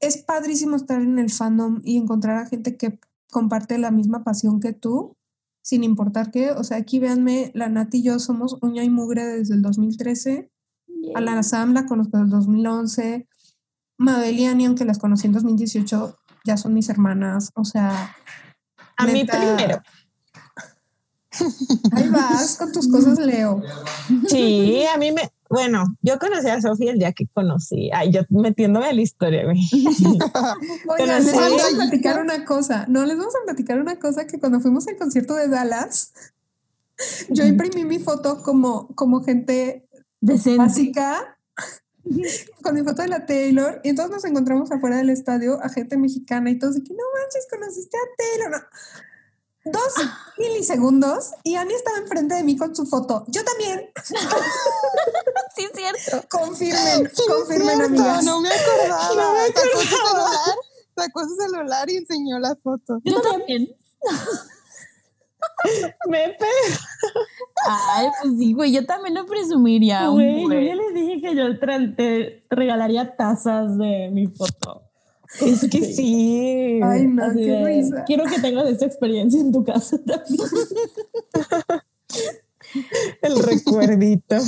es 0.00 0.18
padrísimo 0.18 0.76
estar 0.76 1.00
en 1.00 1.18
el 1.18 1.30
fandom 1.30 1.80
y 1.84 1.96
encontrar 1.96 2.38
a 2.38 2.46
gente 2.46 2.76
que 2.76 3.00
comparte 3.30 3.78
la 3.78 3.90
misma 3.90 4.24
pasión 4.24 4.60
que 4.60 4.72
tú, 4.72 5.16
sin 5.62 5.84
importar 5.84 6.30
qué. 6.30 6.52
O 6.52 6.64
sea, 6.64 6.76
aquí 6.76 6.98
véanme, 6.98 7.50
la 7.54 7.68
Nati 7.68 7.98
y 7.98 8.02
yo 8.02 8.18
somos 8.18 8.58
uña 8.62 8.84
y 8.84 8.90
mugre 8.90 9.24
desde 9.24 9.54
el 9.54 9.62
2013. 9.62 10.50
A 11.14 11.20
la 11.20 11.42
Sam 11.42 11.72
la 11.72 11.86
conozco 11.86 12.18
desde 12.18 12.24
el 12.24 12.30
2011. 12.30 13.28
Mabel 13.96 14.38
y 14.38 14.46
Annie, 14.46 14.66
aunque 14.66 14.84
las 14.84 14.98
conocí 14.98 15.26
en 15.26 15.32
2018, 15.32 16.18
ya 16.44 16.56
son 16.56 16.74
mis 16.74 16.88
hermanas. 16.88 17.50
O 17.54 17.64
sea, 17.64 18.14
A 18.96 19.06
mí 19.06 19.24
primero. 19.24 19.82
Ahí 21.92 22.08
vas 22.10 22.56
con 22.56 22.70
tus 22.72 22.88
cosas, 22.88 23.18
Leo. 23.18 23.62
Sí, 24.28 24.84
a 24.92 24.98
mí 24.98 25.12
me. 25.12 25.30
Bueno, 25.48 25.96
yo 26.00 26.18
conocí 26.18 26.48
a 26.48 26.60
Sofía 26.60 26.92
el 26.92 26.98
día 26.98 27.12
que 27.12 27.26
conocí. 27.32 27.90
Ay, 27.92 28.10
yo 28.12 28.22
metiéndome 28.28 28.86
a 28.86 28.92
la 28.92 29.02
historia, 29.02 29.44
güey. 29.44 29.58
Oigan, 30.88 31.24
les 31.24 31.32
sí. 31.32 31.38
vamos 31.38 31.62
a 31.62 31.76
platicar 31.76 32.20
una 32.20 32.44
cosa. 32.44 32.86
No, 32.88 33.04
les 33.04 33.16
vamos 33.16 33.34
a 33.34 33.44
platicar 33.44 33.80
una 33.80 33.98
cosa 33.98 34.26
que 34.26 34.38
cuando 34.38 34.60
fuimos 34.60 34.86
al 34.88 34.96
concierto 34.96 35.34
de 35.34 35.48
Dallas, 35.48 36.12
yo 37.30 37.44
imprimí 37.44 37.84
mi 37.84 37.98
foto 37.98 38.42
como, 38.42 38.88
como 38.94 39.22
gente 39.22 39.86
Decente. 40.20 40.58
básica 40.58 41.33
con 42.62 42.74
mi 42.74 42.82
foto 42.82 43.02
de 43.02 43.08
la 43.08 43.26
Taylor 43.26 43.80
y 43.82 43.90
entonces 43.90 44.12
nos 44.12 44.24
encontramos 44.24 44.70
afuera 44.70 44.96
del 44.98 45.10
estadio 45.10 45.58
a 45.62 45.68
gente 45.68 45.96
mexicana 45.96 46.50
y 46.50 46.58
todos 46.58 46.74
de 46.74 46.82
que 46.82 46.92
no 46.92 47.02
manches, 47.14 47.46
conociste 47.50 47.96
a 47.96 48.00
Taylor. 48.16 48.50
No. 48.50 49.72
Dos 49.72 49.94
milisegundos 50.36 51.30
y 51.42 51.54
Annie 51.56 51.74
estaba 51.74 51.96
enfrente 51.96 52.34
de 52.34 52.42
mí 52.42 52.56
con 52.56 52.76
su 52.76 52.84
foto. 52.84 53.24
Yo 53.28 53.42
también. 53.44 53.90
Sí, 55.56 55.64
es 55.64 55.70
cierto. 55.72 56.28
Confirmen, 56.28 57.10
Sí, 57.14 57.22
confirmen, 57.28 57.76
cierto, 57.76 57.84
amigas. 57.84 58.24
No 58.24 58.40
me 58.40 58.50
acordaba. 58.50 59.06
Sacó 59.06 59.80
su 59.80 59.86
celular, 59.86 60.56
sacó 60.96 61.28
su 61.28 61.36
celular 61.36 61.90
y 61.90 61.96
enseñó 61.96 62.38
la 62.40 62.56
foto. 62.56 63.00
Yo 63.04 63.22
también. 63.22 63.74
Me 66.08 66.36
Ay, 67.66 68.08
pues 68.22 68.34
sí, 68.38 68.52
güey, 68.52 68.72
yo 68.72 68.84
también 68.84 69.14
lo 69.14 69.24
presumiría. 69.26 70.10
un 70.10 70.16
Güey, 70.16 70.42
yo 70.42 70.60
ya 70.60 70.74
les 70.74 70.92
dije 70.94 71.20
que 71.20 71.34
yo 71.34 71.58
te 71.58 72.42
regalaría 72.50 73.16
tazas 73.16 73.78
de 73.78 74.10
mi 74.12 74.26
foto. 74.26 74.82
Es 75.40 75.66
que 75.68 75.82
sí. 75.82 76.78
Ay, 76.82 77.06
no, 77.08 77.24
Así 77.24 77.38
qué 77.38 77.50
de, 77.50 77.64
risa. 77.64 78.04
Quiero 78.04 78.24
que 78.24 78.38
tengas 78.40 78.68
esta 78.68 78.86
experiencia 78.86 79.40
en 79.40 79.50
tu 79.52 79.64
casa 79.64 79.98
también. 79.98 80.38
El 83.22 83.42
recuerdito. 83.42 84.36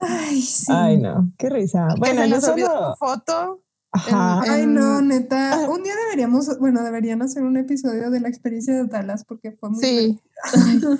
Ay, 0.00 0.40
sí. 0.40 0.72
Ay, 0.74 0.96
no, 0.98 1.30
qué 1.38 1.50
risa. 1.50 1.88
Bueno, 1.98 2.24
yo 2.26 2.40
solo. 2.40 2.96
foto. 2.98 3.60
Ajá. 3.92 4.42
Ay, 4.42 4.66
no, 4.66 5.02
neta. 5.02 5.68
Un 5.68 5.82
día 5.82 5.94
deberíamos, 6.04 6.58
bueno, 6.60 6.82
deberían 6.84 7.22
hacer 7.22 7.42
un 7.42 7.56
episodio 7.56 8.10
de 8.10 8.20
la 8.20 8.28
experiencia 8.28 8.74
de 8.74 8.84
Dallas 8.84 9.24
porque 9.24 9.52
fue 9.52 9.70
muy. 9.70 9.80
Sí. 9.80 10.20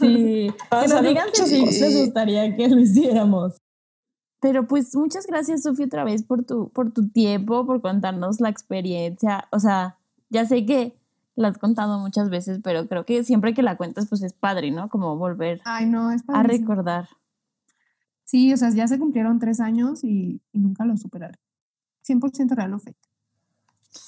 Sí. 0.01 0.51
Vamos 0.71 0.87
Que 0.87 0.93
a 0.93 0.95
nos 0.95 1.03
ver 1.03 1.09
digan 1.09 1.29
si 1.33 1.47
sí 1.47 1.81
les 1.81 2.01
gustaría 2.01 2.57
que 2.57 2.69
lo 2.69 2.81
hiciéramos. 2.81 3.57
Pero 4.41 4.67
pues 4.67 4.95
muchas 4.97 5.27
gracias, 5.27 5.63
Sofía, 5.63 5.87
otra 5.87 6.05
vez 6.05 6.23
por 6.23 6.45
tu, 6.45 6.71
por 6.71 6.93
tu 6.93 7.09
tiempo, 7.09 7.65
por 7.67 7.81
contarnos 7.81 8.41
la 8.41 8.49
experiencia. 8.49 9.47
O 9.53 9.61
sea, 9.61 9.99
ya 10.31 10.47
sé 10.47 10.67
que 10.67 10.97
la 11.37 11.49
has 11.49 11.59
contado 11.59 11.99
muchas 11.99 12.29
veces, 12.29 12.61
pero 12.63 12.89
creo 12.89 13.05
que 13.05 13.23
siempre 13.23 13.55
que 13.55 13.63
la 13.63 13.77
cuentas, 13.77 14.09
pues 14.09 14.23
es 14.23 14.33
padre, 14.33 14.71
¿no? 14.71 14.89
Como 14.89 15.17
volver 15.17 15.61
Ay, 15.65 15.87
no, 15.87 16.11
es 16.11 16.23
a 16.29 16.43
recordar. 16.43 17.09
Sí, 18.25 18.53
o 18.53 18.57
sea, 18.57 18.71
ya 18.71 18.89
se 18.89 18.99
cumplieron 18.99 19.39
tres 19.39 19.61
años 19.61 20.05
y, 20.05 20.41
y 20.53 20.59
nunca 20.59 20.85
lo 20.85 20.97
superaré. 20.97 21.39
100% 22.07 22.55
real 22.55 22.75
o 22.75 22.79
fake. 22.79 22.97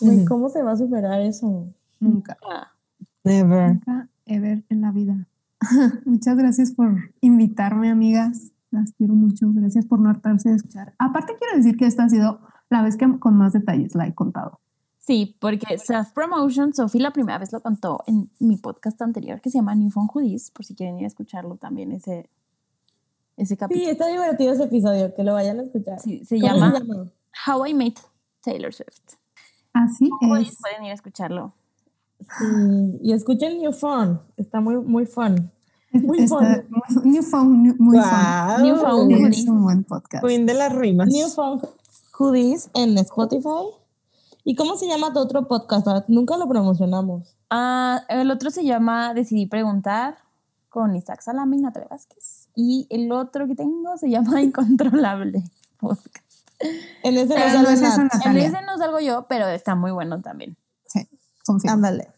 Ujú. 0.01 0.24
¿cómo 0.27 0.48
se 0.48 0.62
va 0.62 0.73
a 0.73 0.77
superar 0.77 1.20
eso? 1.20 1.66
Nunca, 1.98 2.36
Ah, 2.48 2.69
Never. 3.24 3.73
nunca, 3.74 4.09
ever 4.27 4.62
en 4.69 4.81
la 4.81 4.93
vida. 4.93 5.27
Muchas 6.05 6.36
gracias 6.36 6.73
por 6.73 6.94
invitarme, 7.20 7.90
amigas. 7.90 8.52
Las 8.70 8.93
quiero 8.93 9.14
mucho. 9.14 9.47
Gracias 9.52 9.85
por 9.86 9.98
no 10.01 10.09
hartarse 10.09 10.48
de 10.51 10.56
escuchar. 10.56 10.94
Aparte, 10.98 11.35
quiero 11.39 11.56
decir 11.56 11.77
que 11.77 11.86
esta 11.86 12.05
ha 12.05 12.09
sido 12.09 12.40
la 12.70 12.82
vez 12.82 12.97
que 12.97 13.06
con 13.19 13.36
más 13.36 13.52
detalles 13.52 13.94
la 13.94 14.06
he 14.06 14.14
contado. 14.14 14.60
Sí, 14.98 15.36
porque 15.40 15.78
self-promotion, 15.78 16.73
Sofía 16.74 17.02
la 17.02 17.10
primera 17.12 17.39
vez 17.39 17.52
lo 17.52 17.60
contó 17.60 18.02
en 18.06 18.31
mi 18.39 18.56
podcast 18.56 19.02
anterior 19.02 19.40
que 19.40 19.51
se 19.51 19.59
llama 19.59 19.74
New 19.74 19.90
Phone 19.90 20.09
Hoodies, 20.12 20.51
por 20.52 20.64
si 20.64 20.74
quieren 20.77 20.97
ir 20.98 21.05
a 21.05 21.09
escucharlo 21.09 21.56
también, 21.56 21.90
ese, 21.93 22.31
ese 23.36 23.55
Sí, 23.55 23.56
capítulo. 23.56 23.90
está 23.90 24.06
divertido 24.06 24.52
ese 24.52 24.64
episodio, 24.64 25.12
que 25.14 25.24
lo 25.24 25.32
vayan 25.35 25.59
a 25.59 25.62
escuchar. 25.64 25.98
Sí, 26.01 26.24
se 26.24 26.39
¿Cómo 26.40 26.52
llama 26.55 26.73
se 26.78 26.85
llama? 26.86 27.10
How 27.47 27.67
I 27.67 27.75
Met 27.75 27.99
Taylor 28.43 28.73
Swift. 28.73 29.15
Así 29.73 30.11
Hoodies, 30.21 30.51
es. 30.51 30.59
pueden 30.61 30.85
ir 30.85 30.91
a 30.91 30.95
escucharlo. 30.95 31.53
Sí, 32.21 32.99
y 33.03 33.13
escuchen 33.13 33.59
New 33.59 33.73
Phone, 33.73 34.21
está 34.37 34.61
muy, 34.61 34.77
muy 34.77 35.07
fun. 35.07 35.51
Muy 35.93 36.21
Está- 36.21 36.37
fun. 36.37 37.03
New 37.05 37.23
Phone, 37.23 37.63
new- 37.63 37.77
muy 37.79 37.99
Wow. 37.99 38.63
New 38.65 38.77
Phone. 38.77 38.91
fun. 39.11 39.13
Hoodies. 39.13 39.39
Es 39.41 39.49
un 39.49 39.63
buen 39.63 39.85
podcast. 39.85 40.25
Queen 40.25 40.47
de 40.47 40.55
las 40.55 40.73
rimas. 40.75 41.09
New 41.09 41.29
Phone 41.29 41.61
Hoodies 42.19 42.71
en 42.75 42.97
Spotify. 42.99 43.49
¿Y 44.45 44.55
cómo 44.57 44.77
se 44.77 44.87
llama 44.89 45.13
tu 45.13 45.19
otro 45.21 45.47
podcast? 45.47 45.87
Ah, 45.89 46.05
Nunca 46.09 46.37
lo 46.37 46.49
promocionamos. 46.49 47.37
Ah, 47.51 48.03
el 48.09 48.31
otro 48.31 48.51
se 48.51 48.65
llama 48.65 49.13
Decidí 49.15 49.47
Preguntar 49.47 50.17
con 50.71 50.97
Isaac 50.97 51.21
Salame 51.21 51.57
y 51.59 51.61
Natalia 51.61 51.89
Vázquez. 51.91 52.49
Y 52.55 52.87
el 52.89 53.13
otro 53.13 53.47
que 53.47 53.55
tengo 53.55 53.97
se 53.99 54.09
llama 54.11 54.41
Incontrolable 54.43 55.43
Podcast. 55.79 56.22
En 57.03 57.17
ese 57.19 57.35
Pero 57.35 57.49
no 57.55 57.63
no. 57.63 57.69
En 57.71 58.37
ese 58.37 58.57
salgo 58.79 59.01
yo, 59.01 59.27
pero 59.29 59.49
está 59.49 59.75
muy 59.75 59.91
bueno 59.91 60.21
también. 60.21 60.57
Sí, 60.87 61.09
confío. 61.45 61.71
Ándale. 61.71 62.09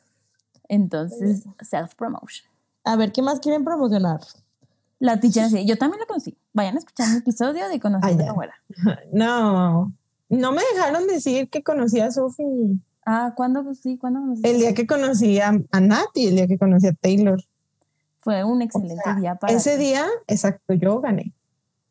Entonces, 0.69 1.45
self-promotion. 1.61 2.45
A 2.85 2.97
ver, 2.97 3.12
¿qué 3.12 3.23
más 3.23 3.41
quieren 3.41 3.65
promocionar? 3.65 4.21
La 4.99 5.21
teacher 5.21 5.45
así, 5.45 5.66
yo 5.66 5.77
también 5.77 6.01
lo 6.01 6.07
conocí. 6.07 6.37
Vayan 6.53 6.77
a 6.77 6.79
escuchar 6.79 7.09
mi 7.11 7.16
episodio 7.19 7.69
de 7.69 7.81
Conocer 7.81 8.11
Ah, 8.11 8.15
a 8.15 8.19
ya. 8.19 8.27
la 8.27 8.33
güera. 8.33 8.55
No, 9.12 9.93
no 10.29 10.53
me 10.53 10.62
dejaron 10.75 11.07
decir 11.07 11.51
que 11.51 11.62
conocí 11.62 12.01
a 12.01 12.11
Sophie. 12.11 12.79
Ah, 13.05 13.33
¿cuándo? 13.37 13.75
Sí, 13.75 13.99
¿cuándo 13.99 14.21
conociste? 14.21 14.51
El 14.51 14.59
día 14.59 14.75
que 14.75 14.87
conocí 14.87 15.39
a, 15.41 15.53
a 15.71 15.81
Nat 15.81 16.07
y 16.15 16.29
el 16.29 16.37
día 16.37 16.47
que 16.47 16.59
conocí 16.59 16.87
a 16.87 16.93
Taylor. 16.95 17.43
Fue 18.21 18.43
un 18.45 18.62
excelente 18.62 19.03
sea, 19.05 19.15
día 19.16 19.35
para 19.35 19.53
Ese 19.53 19.77
ti. 19.77 19.85
día, 19.85 20.07
exacto, 20.27 20.73
yo 20.75 21.01
gané. 21.01 21.33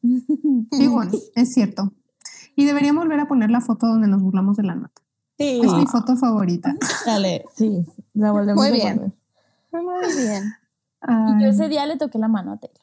Sí, 0.71 0.87
bueno, 0.87 1.11
es 1.35 1.53
cierto. 1.53 1.91
Y 2.55 2.65
deberíamos 2.65 3.03
volver 3.05 3.19
a 3.19 3.27
poner 3.27 3.49
la 3.51 3.61
foto 3.61 3.87
donde 3.87 4.07
nos 4.07 4.21
burlamos 4.21 4.57
de 4.57 4.63
la 4.63 4.75
nota. 4.75 5.01
Sí. 5.37 5.61
Es 5.63 5.73
mi 5.73 5.85
foto 5.87 6.15
favorita. 6.15 6.75
Dale, 7.05 7.45
sí, 7.55 7.85
la 8.13 8.31
volvemos 8.31 8.55
Muy 8.61 8.67
a 8.69 8.71
bien. 8.83 9.13
poner. 9.71 9.83
Muy 9.83 10.23
bien. 10.23 10.43
Y 11.05 11.41
yo 11.41 11.47
Ay, 11.47 11.49
ese 11.49 11.67
día 11.69 11.85
le 11.85 11.97
toqué 11.97 12.17
la 12.19 12.27
mano 12.27 12.53
a 12.53 12.57
Taylor. 12.57 12.79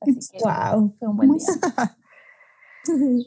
Así 0.00 0.18
que 0.32 0.38
Wow. 0.44 0.94
fue 0.98 1.08
un 1.08 1.16
buen 1.16 1.32
día. 1.32 1.46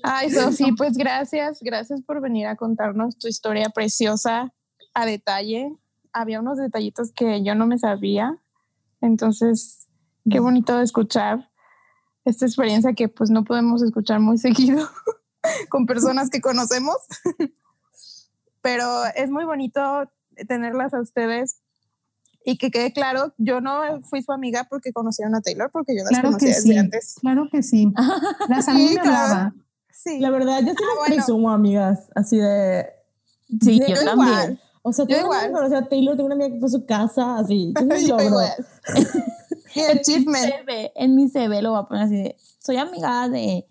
Ay, 0.03 0.29
Sofi, 0.31 0.71
pues 0.73 0.97
gracias, 0.97 1.59
gracias 1.61 2.01
por 2.01 2.21
venir 2.21 2.47
a 2.47 2.55
contarnos 2.55 3.17
tu 3.17 3.27
historia 3.27 3.69
preciosa 3.69 4.53
a 4.93 5.05
detalle. 5.05 5.77
Había 6.11 6.39
unos 6.41 6.57
detallitos 6.57 7.11
que 7.11 7.43
yo 7.43 7.55
no 7.55 7.65
me 7.67 7.77
sabía, 7.77 8.37
entonces 9.01 9.87
qué 10.29 10.39
bonito 10.39 10.79
escuchar 10.79 11.49
esta 12.25 12.45
experiencia 12.45 12.93
que 12.93 13.07
pues 13.09 13.29
no 13.29 13.43
podemos 13.43 13.81
escuchar 13.83 14.19
muy 14.19 14.37
seguido 14.39 14.89
con 15.69 15.85
personas 15.85 16.29
que 16.29 16.41
conocemos, 16.41 16.95
pero 18.61 19.05
es 19.15 19.29
muy 19.29 19.45
bonito 19.45 20.09
tenerlas 20.47 20.93
a 20.93 21.01
ustedes 21.01 21.57
y 22.43 22.57
que 22.57 22.69
quede 22.71 22.93
claro, 22.93 23.33
yo 23.37 23.59
no 23.61 24.01
fui 24.03 24.21
su 24.21 24.31
amiga 24.31 24.67
porque 24.69 24.93
conocieron 24.93 25.33
a 25.35 25.41
Taylor, 25.41 25.71
porque 25.71 25.95
yo 25.95 26.03
las 26.03 26.09
Claro 26.09 26.27
conocía 26.27 26.49
desde 26.49 26.61
sí. 26.73 26.77
antes. 26.77 27.15
Claro 27.19 27.47
que 27.51 27.63
sí. 27.63 27.91
Las 28.49 28.67
a 28.67 28.73
mí 28.75 28.87
Sí, 28.89 28.97
claro. 28.97 29.53
Sí. 29.91 30.19
La 30.19 30.29
verdad, 30.29 30.59
yo 30.61 30.67
sí 30.69 30.75
Ah, 30.79 30.85
las 30.87 30.95
bueno. 30.99 31.15
presumo, 31.15 31.49
amigas. 31.49 32.07
Así 32.13 32.37
de. 32.37 32.85
Sí, 33.61 33.79
de- 33.79 33.87
yo 33.89 33.95
Yo 33.95 34.03
también. 34.05 34.29
igual. 34.29 34.61
O 34.83 34.93
sea, 34.93 35.07
tengo 35.07 35.27
una 35.29 35.39
amiga 35.39 35.47
igual. 35.47 35.47
que 35.47 35.53
conoció 35.53 35.77
a 35.79 35.89
Taylor, 35.89 36.15
tengo 36.15 36.25
una 36.27 36.35
amiga 36.35 36.51
que 36.53 36.59
fue 36.59 36.67
a 36.67 36.69
su 36.71 36.85
casa, 36.85 37.37
así. 37.39 37.73
Yo 37.79 37.85
me 37.87 38.01
Yo 38.03 38.07
logro. 38.09 38.25
igual. 38.27 38.51
Mi 39.75 39.81
achievement. 39.83 40.45
CV, 40.45 40.91
en 40.95 41.15
mi 41.15 41.29
CV 41.29 41.61
lo 41.63 41.71
voy 41.71 41.79
a 41.79 41.83
poner 41.87 42.03
así 42.03 42.15
de, 42.17 42.35
soy 42.59 42.77
amiga 42.77 43.27
de 43.29 43.65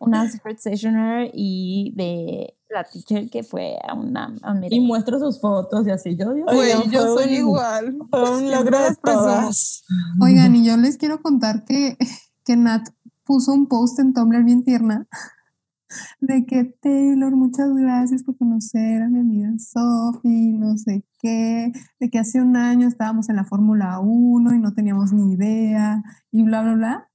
una 0.00 0.28
secret 0.30 0.58
sessioner 0.58 1.30
y 1.32 1.92
de 1.96 2.56
la 2.68 2.84
teacher 2.84 3.30
que 3.30 3.42
fue 3.42 3.78
a 3.86 3.94
una 3.94 4.34
a 4.42 4.52
un 4.52 4.64
Y 4.68 4.80
muestro 4.80 5.18
sus 5.18 5.40
fotos 5.40 5.86
y 5.86 5.90
así. 5.90 6.16
Yo, 6.16 6.30
Oigan, 6.46 6.90
yo 6.90 7.16
soy 7.16 7.26
un- 7.26 7.34
igual. 7.34 7.96
Fue 8.10 8.36
un 8.38 8.50
logro 8.50 8.78
de 8.78 8.96
todas. 8.96 9.84
Oigan, 10.20 10.56
y 10.56 10.64
yo 10.64 10.76
les 10.76 10.96
quiero 10.98 11.22
contar 11.22 11.64
que, 11.64 11.96
que 12.44 12.56
Nat 12.56 12.88
puso 13.24 13.52
un 13.52 13.66
post 13.68 13.98
en 14.00 14.12
Tumblr 14.12 14.42
bien 14.44 14.64
tierna 14.64 15.06
de 16.20 16.44
que 16.44 16.64
Taylor, 16.64 17.34
muchas 17.36 17.72
gracias 17.74 18.22
por 18.24 18.36
conocer 18.36 19.02
a 19.02 19.08
mi 19.08 19.20
amiga 19.20 19.50
Sophie, 19.58 20.52
no 20.52 20.76
sé 20.76 21.04
qué, 21.20 21.72
de 22.00 22.10
que 22.10 22.18
hace 22.18 22.40
un 22.42 22.56
año 22.56 22.88
estábamos 22.88 23.28
en 23.28 23.36
la 23.36 23.44
Fórmula 23.44 24.00
1 24.00 24.54
y 24.54 24.58
no 24.58 24.74
teníamos 24.74 25.12
ni 25.12 25.32
idea 25.34 26.02
y 26.32 26.42
bla, 26.42 26.62
bla, 26.62 26.74
bla. 26.74 27.10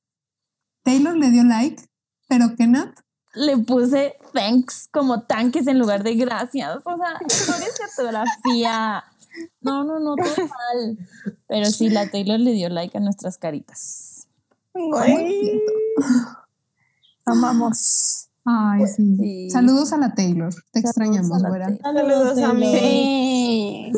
Taylor 0.83 1.15
le 1.17 1.29
dio 1.29 1.43
like, 1.43 1.83
pero 2.29 2.55
que 2.55 2.67
Nat, 2.67 2.97
Le 3.33 3.57
puse 3.57 4.15
thanks 4.33 4.87
como 4.91 5.23
tanques 5.23 5.67
en 5.67 5.77
lugar 5.79 6.03
de 6.03 6.15
gracias. 6.15 6.77
O 6.85 6.97
sea, 6.97 7.13
errores 7.19 7.77
de 7.77 7.83
ortografía. 8.03 9.03
No, 9.61 9.83
no, 9.83 9.99
no, 9.99 10.15
todo 10.15 10.47
mal. 10.47 10.97
Pero 11.47 11.65
sí, 11.65 11.89
la 11.89 12.09
Taylor 12.09 12.39
le 12.39 12.51
dio 12.53 12.69
like 12.69 12.97
a 12.97 13.01
nuestras 13.01 13.37
caritas. 13.37 14.27
Güey. 14.73 15.61
Amamos. 17.25 18.29
ay, 18.45 18.87
sí. 18.87 19.15
Sí. 19.17 19.49
Saludos 19.49 19.93
a 19.93 19.97
la 19.97 20.13
Taylor, 20.15 20.53
te 20.71 20.81
Saludos 20.81 20.89
extrañamos, 20.89 21.43
a 21.43 21.49
güera. 21.49 21.67
Saludos, 21.81 22.33
Taylor. 22.35 22.49
amiga. 22.51 22.79
Sí. 22.79 23.91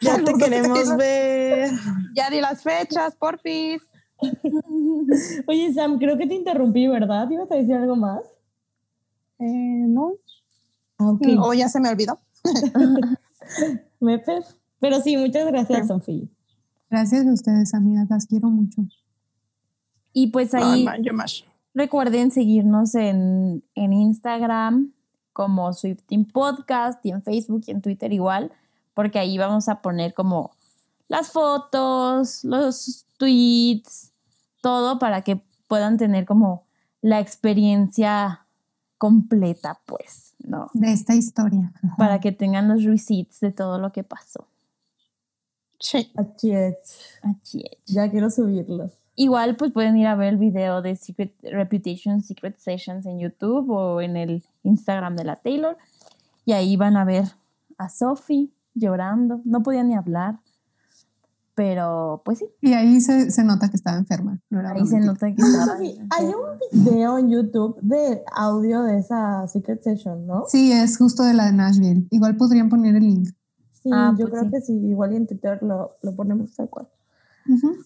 Ya 0.00 0.16
te 0.16 0.24
Saludos, 0.26 0.38
queremos 0.38 0.96
ver. 0.96 1.70
Ya 2.14 2.30
di 2.30 2.40
las 2.40 2.62
fechas, 2.62 3.14
porfis. 3.16 3.82
Oye, 5.46 5.72
Sam, 5.74 5.98
creo 5.98 6.16
que 6.16 6.26
te 6.26 6.34
interrumpí, 6.34 6.86
¿verdad? 6.86 7.28
¿Ibas 7.30 7.50
a 7.50 7.54
decir 7.56 7.74
algo 7.74 7.96
más? 7.96 8.20
Eh, 9.38 9.84
no. 9.88 10.12
Ah, 10.98 11.10
ok. 11.10 11.26
O 11.40 11.52
ya 11.54 11.68
se 11.68 11.80
me 11.80 11.88
olvidó. 11.90 12.18
Pero 14.80 15.00
sí, 15.00 15.16
muchas 15.16 15.46
gracias, 15.46 15.80
Sí. 15.82 15.86
Sofía. 15.88 16.24
Gracias 16.90 17.26
a 17.26 17.32
ustedes, 17.32 17.74
amigas, 17.74 18.06
las 18.08 18.26
quiero 18.26 18.48
mucho. 18.48 18.82
Y 20.12 20.28
pues 20.28 20.54
ahí 20.54 20.86
yo 21.02 21.12
más. 21.12 21.44
recuerden 21.74 22.30
seguirnos 22.30 22.94
en, 22.94 23.64
en 23.74 23.92
Instagram 23.92 24.92
como 25.32 25.72
Swifting 25.74 26.24
Podcast 26.24 27.04
y 27.04 27.10
en 27.10 27.22
Facebook 27.22 27.64
y 27.66 27.72
en 27.72 27.82
Twitter 27.82 28.12
igual, 28.12 28.52
porque 28.94 29.18
ahí 29.18 29.36
vamos 29.36 29.68
a 29.68 29.82
poner 29.82 30.14
como 30.14 30.52
las 31.08 31.30
fotos, 31.30 32.44
los 32.44 33.06
tweets, 33.18 34.12
todo 34.60 34.98
para 34.98 35.22
que 35.22 35.40
puedan 35.68 35.96
tener 35.96 36.26
como 36.26 36.64
la 37.00 37.20
experiencia 37.20 38.46
completa, 38.98 39.80
pues, 39.86 40.34
¿no? 40.38 40.70
De 40.72 40.92
esta 40.92 41.14
historia. 41.14 41.72
Para 41.98 42.20
que 42.20 42.32
tengan 42.32 42.68
los 42.68 42.84
receipts 42.84 43.40
de 43.40 43.52
todo 43.52 43.78
lo 43.78 43.92
que 43.92 44.02
pasó. 44.02 44.46
Sí. 45.78 46.10
Así 46.16 46.52
es. 46.52 47.18
Así 47.22 47.64
es. 47.70 47.78
Ya 47.86 48.10
quiero 48.10 48.30
subirlos. 48.30 48.92
Igual 49.14 49.56
pues 49.56 49.72
pueden 49.72 49.96
ir 49.96 50.06
a 50.06 50.14
ver 50.14 50.34
el 50.34 50.36
video 50.36 50.82
de 50.82 50.94
Secret 50.94 51.34
Reputation 51.42 52.20
Secret 52.20 52.58
Sessions 52.58 53.06
en 53.06 53.18
YouTube 53.18 53.70
o 53.70 54.00
en 54.02 54.16
el 54.16 54.44
Instagram 54.62 55.16
de 55.16 55.24
la 55.24 55.36
Taylor 55.36 55.76
y 56.44 56.52
ahí 56.52 56.76
van 56.76 56.96
a 56.96 57.04
ver 57.04 57.24
a 57.78 57.88
Sophie 57.88 58.50
llorando, 58.74 59.40
no 59.44 59.62
podía 59.62 59.82
ni 59.84 59.94
hablar, 59.94 60.38
pero 61.56 62.20
pues 62.22 62.38
sí, 62.38 62.44
Y 62.60 62.74
ahí 62.74 63.00
se, 63.00 63.30
se 63.30 63.42
nota 63.42 63.70
que 63.70 63.76
estaba 63.76 63.96
enferma. 63.96 64.38
No 64.50 64.60
era 64.60 64.72
ahí 64.72 64.86
se 64.86 65.00
nota 65.00 65.26
que 65.34 65.40
estaba. 65.40 65.76
Hay 66.10 66.26
un 66.26 66.84
video 66.84 67.16
en 67.16 67.30
YouTube 67.30 67.78
de 67.80 68.22
audio 68.36 68.82
de 68.82 68.98
esa 68.98 69.48
Secret 69.48 69.82
Session, 69.82 70.26
¿no? 70.26 70.44
Sí, 70.48 70.70
es 70.70 70.98
justo 70.98 71.22
de 71.22 71.32
la 71.32 71.46
de 71.46 71.52
Nashville. 71.54 72.06
Igual 72.10 72.36
podrían 72.36 72.68
poner 72.68 72.94
el 72.96 73.04
link. 73.04 73.28
Sí, 73.72 73.88
Ah, 73.90 74.14
yo 74.18 74.28
pues 74.28 74.32
creo 74.32 74.44
sí. 74.44 74.50
que 74.50 74.60
sí. 74.60 74.72
Igual 74.74 75.14
y 75.14 75.16
en 75.16 75.26
Twitter 75.26 75.58
lo, 75.62 75.96
lo 76.02 76.14
ponemos 76.14 76.54
tal 76.54 76.68
cual. 76.68 76.88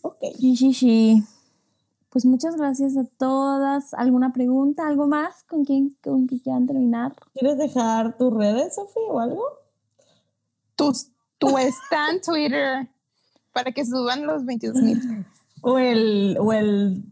Ok. 0.02 0.18
Sí, 0.36 0.56
sí, 0.56 0.74
sí. 0.74 1.24
Pues 2.10 2.26
muchas 2.26 2.56
gracias 2.56 2.96
a 2.96 3.04
todas. 3.04 3.94
¿Alguna 3.94 4.32
pregunta? 4.32 4.88
¿Algo 4.88 5.06
más 5.06 5.44
con 5.44 5.64
quien, 5.64 5.96
con 6.02 6.26
que 6.26 6.42
quieran 6.42 6.66
terminar? 6.66 7.14
¿Quieres 7.34 7.56
dejar 7.56 8.18
tus 8.18 8.34
redes, 8.34 8.74
Sofía, 8.74 9.02
o 9.10 9.20
algo? 9.20 9.44
Tu, 10.74 10.90
tu 11.38 11.56
está 11.56 12.10
en 12.10 12.20
Twitter 12.20 12.90
para 13.52 13.72
que 13.72 13.84
suban 13.84 14.26
los 14.26 14.44
22 14.44 14.76
mil. 14.82 15.00
O 15.62 15.78
el, 15.78 16.38
o 16.40 16.54
el, 16.54 17.04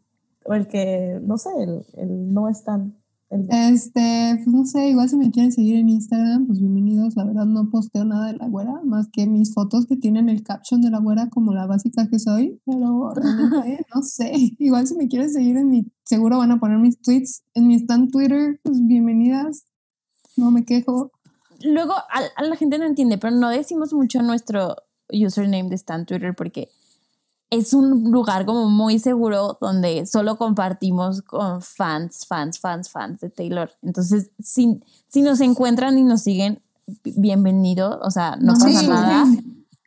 o 0.46 0.54
el 0.54 0.68
que, 0.68 1.20
no 1.22 1.36
sé, 1.36 1.50
el, 1.58 1.84
el 1.98 2.32
no 2.32 2.48
es 2.48 2.64
tan. 2.64 2.96
el- 3.28 3.46
Este, 3.50 4.32
pues 4.36 4.46
no 4.46 4.64
sé, 4.64 4.88
igual 4.88 5.06
si 5.10 5.18
me 5.18 5.30
quieren 5.30 5.52
seguir 5.52 5.76
en 5.76 5.90
Instagram, 5.90 6.46
pues 6.46 6.58
bienvenidos. 6.58 7.14
La 7.14 7.24
verdad 7.24 7.44
no 7.44 7.68
posteo 7.68 8.06
nada 8.06 8.28
de 8.32 8.38
la 8.38 8.48
güera, 8.48 8.80
más 8.84 9.08
que 9.12 9.26
mis 9.26 9.52
fotos 9.52 9.84
que 9.84 9.96
tienen 9.98 10.30
el 10.30 10.42
caption 10.42 10.80
de 10.80 10.88
la 10.88 10.98
güera 10.98 11.28
como 11.28 11.52
la 11.52 11.66
básica 11.66 12.08
que 12.08 12.18
soy, 12.18 12.58
pero 12.64 13.12
realmente 13.12 13.84
no 13.94 14.00
sé. 14.02 14.32
Igual 14.58 14.86
si 14.86 14.96
me 14.96 15.08
quieren 15.08 15.28
seguir 15.28 15.58
en 15.58 15.68
mi, 15.68 15.86
seguro 16.04 16.38
van 16.38 16.52
a 16.52 16.58
poner 16.58 16.78
mis 16.78 16.98
tweets 17.02 17.42
en 17.52 17.66
mi 17.66 17.74
stand 17.74 18.10
Twitter, 18.10 18.58
pues 18.62 18.78
bienvenidas. 18.86 19.66
No 20.38 20.50
me 20.50 20.64
quejo. 20.64 21.12
Luego 21.62 21.92
a, 21.92 22.06
a 22.34 22.42
la 22.44 22.56
gente 22.56 22.78
no 22.78 22.86
entiende, 22.86 23.18
pero 23.18 23.36
no 23.36 23.50
decimos 23.50 23.92
mucho 23.92 24.22
nuestro 24.22 24.74
username 25.10 25.68
de 25.68 25.76
Stan 25.76 26.04
Twitter 26.06 26.34
porque 26.34 26.68
es 27.50 27.72
un 27.72 28.10
lugar 28.10 28.44
como 28.44 28.68
muy 28.68 28.98
seguro 28.98 29.56
donde 29.60 30.04
solo 30.06 30.36
compartimos 30.36 31.22
con 31.22 31.62
fans, 31.62 32.26
fans, 32.26 32.58
fans, 32.60 32.90
fans 32.90 33.20
de 33.20 33.30
Taylor. 33.30 33.70
Entonces, 33.82 34.30
si, 34.42 34.82
si 35.08 35.22
nos 35.22 35.40
encuentran 35.40 35.96
y 35.98 36.02
nos 36.02 36.20
siguen, 36.22 36.60
bi- 37.02 37.14
bienvenido. 37.16 38.00
O 38.02 38.10
sea, 38.10 38.36
no 38.38 38.52
pasa 38.52 38.80
sí. 38.80 38.86
nada. 38.88 39.24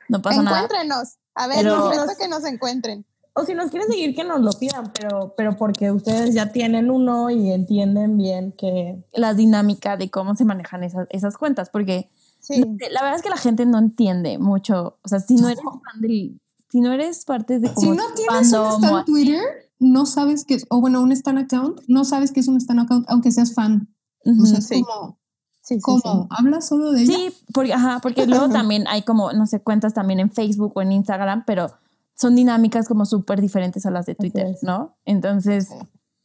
No 0.10 0.22
pasa 0.24 0.42
nada. 0.42 0.62
Encuéntrenos. 0.64 1.18
A 1.36 1.48
ver, 1.48 1.58
Pero- 1.58 1.90
necesito 1.90 2.14
que 2.20 2.28
nos 2.28 2.44
encuentren. 2.46 3.06
O 3.34 3.46
si 3.46 3.54
nos 3.54 3.70
quieren 3.72 3.88
seguir, 3.90 4.14
que 4.14 4.26
nos 4.26 4.42
lo 4.42 4.52
pidan, 4.52 4.92
pero, 4.92 5.34
pero 5.38 5.56
porque 5.56 5.90
ustedes 5.90 6.36
ya 6.36 6.52
tienen 6.52 6.92
uno 6.92 7.30
y 7.30 7.52
entienden 7.52 8.18
bien 8.18 8.52
que. 8.52 9.02
La 9.14 9.34
dinámica 9.34 9.96
de 9.96 10.10
cómo 10.10 10.36
se 10.36 10.44
manejan 10.44 10.84
esas, 10.84 11.08
esas 11.12 11.38
cuentas, 11.38 11.70
porque 11.70 12.10
Sí. 12.56 12.62
sé, 12.80 12.90
la 12.92 13.02
verdad 13.02 13.16
es 13.16 13.22
que 13.22 13.30
la 13.30 13.38
gente 13.38 13.66
no 13.66 13.78
entiende 13.80 14.38
mucho. 14.38 14.98
O 15.04 15.08
sea, 15.08 15.20
si 15.20 15.36
no 15.36 15.48
eres 15.50 15.64
fan 15.64 16.02
del. 16.02 16.40
Si 16.70 16.80
no 16.80 16.92
eres 16.94 17.26
parte 17.26 17.60
de 17.60 17.68
Si 17.68 17.74
como 17.74 17.96
no 17.96 18.04
tienes 18.16 18.54
un 18.54 18.66
stand 18.72 19.06
Twitter, 19.06 19.42
no 19.80 20.06
sabes 20.06 20.46
que 20.46 20.54
es, 20.56 20.66
o 20.70 20.80
bueno, 20.80 21.02
un 21.02 21.12
stand 21.12 21.40
account, 21.40 21.82
no 21.88 22.06
sabes 22.06 22.32
que 22.32 22.40
es 22.40 22.48
un 22.48 22.58
stand 22.58 22.82
account, 22.82 23.06
aunque 23.10 23.32
seas 23.32 23.54
fan. 23.54 23.90
Ujú. 24.24 24.44
O 24.44 24.46
sea, 24.46 24.60
es 24.60 24.68
Sí. 24.68 24.82
como, 24.84 25.20
Sí, 25.64 25.76
sí, 25.76 25.82
¿cómo? 25.82 26.28
¿Hablas 26.32 26.68
solo 26.68 26.92
de 26.92 27.04
ella? 27.04 27.14
Sí, 27.14 27.30
porque, 27.54 27.72
ajá, 27.74 28.00
porque 28.02 28.26
luego 28.26 28.50
también 28.50 28.86
hay 28.88 29.04
como, 29.04 29.32
no 29.32 29.46
sé, 29.46 29.62
cuentas 29.62 29.94
también 29.94 30.20
en 30.20 30.32
Facebook 30.32 30.72
o 30.76 30.82
en 30.82 30.92
Instagram, 30.92 31.44
pero 31.46 31.72
son 32.16 32.36
dinámicas 32.36 32.88
como 32.88 33.06
súper 33.06 33.42
diferentes 33.42 33.86
a 33.86 33.92
las 33.92 34.06
de 34.08 34.16
Twitter. 34.16 34.56
¿no? 34.64 34.98
Entonces, 35.06 35.70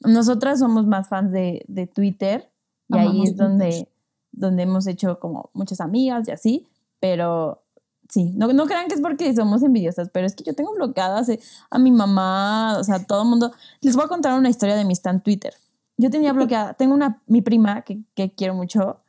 nosotras 0.00 0.58
somos 0.58 0.86
más 0.86 1.08
fans 1.08 1.32
de, 1.32 1.64
de 1.68 1.86
Twitter 1.86 2.50
y 2.88 2.96
ahí 2.96 3.06
Amamos 3.08 3.28
es 3.28 3.36
donde, 3.36 3.88
donde 4.36 4.62
hemos 4.62 4.86
hecho 4.86 5.18
como 5.18 5.50
muchas 5.54 5.80
amigas 5.80 6.28
y 6.28 6.30
así, 6.30 6.66
pero 7.00 7.62
sí, 8.08 8.32
no, 8.36 8.52
no 8.52 8.66
crean 8.66 8.86
que 8.88 8.94
es 8.94 9.00
porque 9.00 9.34
somos 9.34 9.62
envidiosas, 9.64 10.10
pero 10.12 10.26
es 10.26 10.36
que 10.36 10.44
yo 10.44 10.54
tengo 10.54 10.72
bloqueadas 10.74 11.28
eh, 11.28 11.40
a 11.70 11.78
mi 11.78 11.90
mamá, 11.90 12.76
o 12.78 12.84
sea, 12.84 13.04
todo 13.04 13.22
el 13.22 13.28
mundo. 13.28 13.52
Les 13.80 13.96
voy 13.96 14.04
a 14.04 14.08
contar 14.08 14.38
una 14.38 14.48
historia 14.48 14.76
de 14.76 14.84
mi 14.84 14.92
stand 14.94 15.22
Twitter. 15.22 15.54
Yo 15.96 16.10
tenía 16.10 16.32
bloqueada, 16.34 16.74
tengo 16.74 16.94
una, 16.94 17.20
mi 17.26 17.42
prima 17.42 17.82
que, 17.82 17.98
que 18.14 18.32
quiero 18.32 18.54
mucho, 18.54 19.00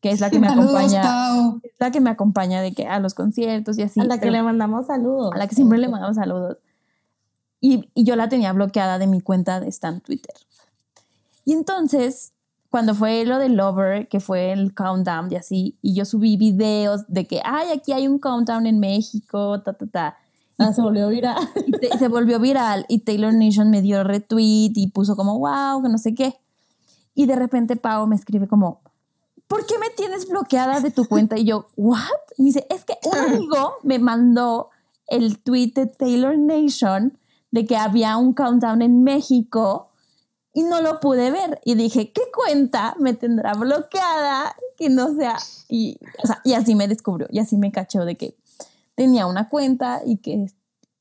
que 0.00 0.10
es 0.10 0.20
la 0.20 0.30
que 0.30 0.38
me 0.38 0.48
Saludos, 0.48 0.68
acompaña 0.74 1.60
la 1.78 1.90
que 1.90 2.00
me 2.00 2.10
acompaña 2.10 2.62
de 2.62 2.72
que 2.72 2.86
a 2.86 2.98
los 3.00 3.12
conciertos 3.14 3.76
y 3.78 3.82
así. 3.82 4.00
a 4.00 4.04
la 4.04 4.14
que 4.16 4.20
pero- 4.22 4.32
le 4.32 4.42
mandamos 4.42 4.86
saludos. 4.86 5.32
a 5.34 5.38
la 5.38 5.46
que 5.48 5.54
siempre 5.54 5.78
le 5.78 5.88
mandamos 5.88 6.16
saludos. 6.16 6.56
Y, 7.60 7.90
y 7.94 8.04
yo 8.04 8.16
la 8.16 8.28
tenía 8.28 8.52
bloqueada 8.52 8.98
de 8.98 9.06
mi 9.06 9.20
cuenta 9.20 9.60
de 9.60 9.68
Stan 9.68 10.00
Twitter. 10.00 10.34
Y 11.44 11.52
entonces, 11.54 12.32
cuando 12.76 12.94
fue 12.94 13.24
lo 13.24 13.38
del 13.38 13.54
Lover, 13.56 14.06
que 14.06 14.20
fue 14.20 14.52
el 14.52 14.74
countdown 14.74 15.32
y 15.32 15.36
así, 15.36 15.78
y 15.80 15.94
yo 15.94 16.04
subí 16.04 16.36
videos 16.36 17.06
de 17.08 17.26
que, 17.26 17.40
ay, 17.42 17.68
aquí 17.74 17.92
hay 17.92 18.06
un 18.06 18.18
countdown 18.18 18.66
en 18.66 18.78
México, 18.80 19.62
ta, 19.62 19.72
ta, 19.72 19.86
ta. 19.86 20.16
Ah, 20.58 20.74
se 20.74 20.82
volvió 20.82 21.08
viral. 21.08 21.38
Y 21.66 21.72
te- 21.72 21.96
se 21.96 22.08
volvió 22.08 22.38
viral 22.38 22.84
y 22.90 22.98
Taylor 22.98 23.32
Nation 23.32 23.70
me 23.70 23.80
dio 23.80 24.04
retweet 24.04 24.72
y 24.74 24.88
puso 24.90 25.16
como, 25.16 25.38
wow, 25.38 25.82
que 25.82 25.88
no 25.88 25.96
sé 25.96 26.14
qué. 26.14 26.34
Y 27.14 27.24
de 27.24 27.34
repente 27.36 27.76
Pau 27.76 28.06
me 28.06 28.14
escribe 28.14 28.46
como, 28.46 28.82
¿por 29.48 29.64
qué 29.64 29.78
me 29.78 29.88
tienes 29.96 30.28
bloqueada 30.28 30.80
de 30.80 30.90
tu 30.90 31.06
cuenta? 31.06 31.38
Y 31.38 31.44
yo, 31.46 31.68
¿what? 31.78 32.00
Y 32.36 32.42
me 32.42 32.46
dice, 32.48 32.66
es 32.68 32.84
que 32.84 32.98
un 33.04 33.16
amigo 33.36 33.72
me 33.84 33.98
mandó 33.98 34.68
el 35.06 35.38
tweet 35.38 35.72
de 35.74 35.86
Taylor 35.86 36.36
Nation 36.36 37.14
de 37.50 37.64
que 37.64 37.78
había 37.78 38.18
un 38.18 38.34
countdown 38.34 38.82
en 38.82 39.02
México 39.02 39.88
y 40.56 40.62
no 40.62 40.80
lo 40.80 41.00
pude 41.00 41.30
ver. 41.30 41.60
Y 41.66 41.74
dije, 41.74 42.10
¿qué 42.12 42.22
cuenta 42.34 42.96
me 42.98 43.12
tendrá 43.12 43.52
bloqueada? 43.52 44.56
Que 44.78 44.88
no 44.88 45.14
sea. 45.14 45.36
Y, 45.68 45.98
o 46.22 46.26
sea, 46.26 46.40
y 46.44 46.54
así 46.54 46.74
me 46.74 46.88
descubrió, 46.88 47.26
y 47.30 47.38
así 47.40 47.58
me 47.58 47.70
cachó 47.70 48.06
de 48.06 48.14
que 48.16 48.34
tenía 48.94 49.26
una 49.26 49.48
cuenta 49.50 50.00
y 50.04 50.16
que. 50.16 50.46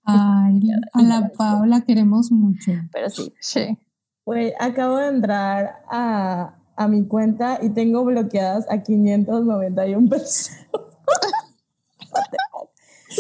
Ay, 0.03 0.60
a 0.94 1.02
la 1.02 1.30
Paula 1.36 1.82
queremos 1.82 2.32
mucho. 2.32 2.73
Pero 2.91 3.10
sí. 3.10 3.34
Sí. 3.40 3.77
Güey, 4.26 4.53
acabo 4.60 4.98
de 4.98 5.07
entrar 5.07 5.84
a, 5.90 6.56
a 6.76 6.88
mi 6.90 7.07
cuenta 7.07 7.57
y 7.61 7.69
tengo 7.69 8.03
bloqueadas 8.03 8.65
a 8.69 8.84
591 8.84 10.10
personas. 10.10 10.68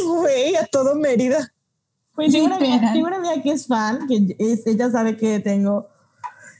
Güey, 0.05 0.55
a 0.57 0.65
todo 0.65 0.95
Mérida. 0.95 1.53
Pues 2.13 2.33
una 2.35 2.57
amiga 2.57 3.41
que 3.41 3.51
es 3.51 3.67
fan, 3.67 4.07
que 4.07 4.35
es- 4.39 4.65
ella 4.67 4.89
sabe 4.89 5.15
que 5.17 5.39
tengo 5.39 5.87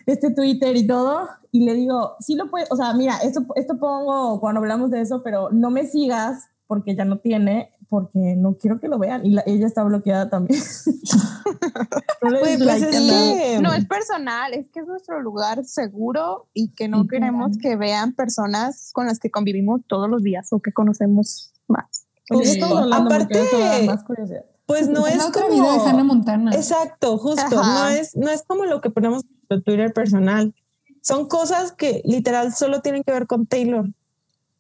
este 0.06 0.32
Twitter 0.32 0.76
y 0.76 0.86
todo, 0.88 1.28
y 1.52 1.66
le 1.66 1.74
digo, 1.74 2.16
sí 2.20 2.36
lo 2.36 2.50
puedes, 2.50 2.72
o 2.72 2.76
sea, 2.76 2.94
mira, 2.94 3.18
esto, 3.20 3.46
esto 3.56 3.78
pongo 3.78 4.40
cuando 4.40 4.60
hablamos 4.60 4.92
de 4.92 5.02
eso, 5.02 5.22
pero 5.24 5.50
no 5.52 5.70
me 5.72 5.86
sigas 5.88 6.46
porque 6.68 6.96
ya 6.96 7.06
no 7.06 7.18
tiene, 7.20 7.72
porque 7.90 8.36
no 8.38 8.58
quiero 8.58 8.80
que 8.80 8.88
lo 8.88 8.98
vean, 9.00 9.26
y 9.26 9.32
la- 9.32 9.44
ella 9.46 9.68
está 9.68 9.84
bloqueada 9.84 10.30
también. 10.30 10.60
no 12.22 12.40
pues 12.40 12.60
like 12.60 12.90
es 12.90 12.96
a 12.96 13.00
nada. 13.00 13.34
que- 13.34 13.60
No 13.62 13.74
es 13.74 13.86
personal, 13.86 14.54
es 14.54 14.68
que 14.72 14.80
es 14.82 14.88
nuestro 14.88 15.22
lugar 15.22 15.64
seguro 15.66 16.48
y 16.54 16.74
que 16.74 16.88
no 16.88 17.08
queremos 17.08 17.58
que 17.58 17.76
vean 17.76 18.14
personas 18.14 18.92
con 18.94 19.06
las 19.08 19.20
que 19.20 19.30
convivimos 19.32 19.82
todos 19.88 20.10
los 20.10 20.24
días 20.24 20.48
o 20.52 20.60
que 20.60 20.72
conocemos 20.74 21.54
más. 21.68 22.06
Pues 22.28 22.54
Sí. 22.54 22.60
Aparte- 22.62 23.86
más 23.86 24.04
curiosidad. 24.04 24.46
Pues 24.66 24.90
no 24.90 25.06
es 25.06 25.24
como... 25.28 25.50
vida 25.50 25.74
de 25.74 25.90
Hannah 25.92 26.04
Montana. 26.04 26.52
Exacto, 26.56 27.20
justo. 27.20 27.60
Ajá. 27.60 27.84
No 27.84 27.88
es, 27.90 28.16
no 28.16 28.32
es 28.32 28.42
como 28.48 28.66
lo 28.66 28.82
que 28.82 28.90
ponemos 28.90 29.24
nuestro 29.50 29.62
Twitter 29.64 29.94
personal. 29.94 30.54
Son 31.02 31.28
cosas 31.28 31.72
que 31.72 32.02
literal 32.06 32.54
solo 32.54 32.82
tienen 32.82 33.04
que 33.04 33.12
ver 33.12 33.28
con 33.28 33.46
Taylor. 33.46 33.90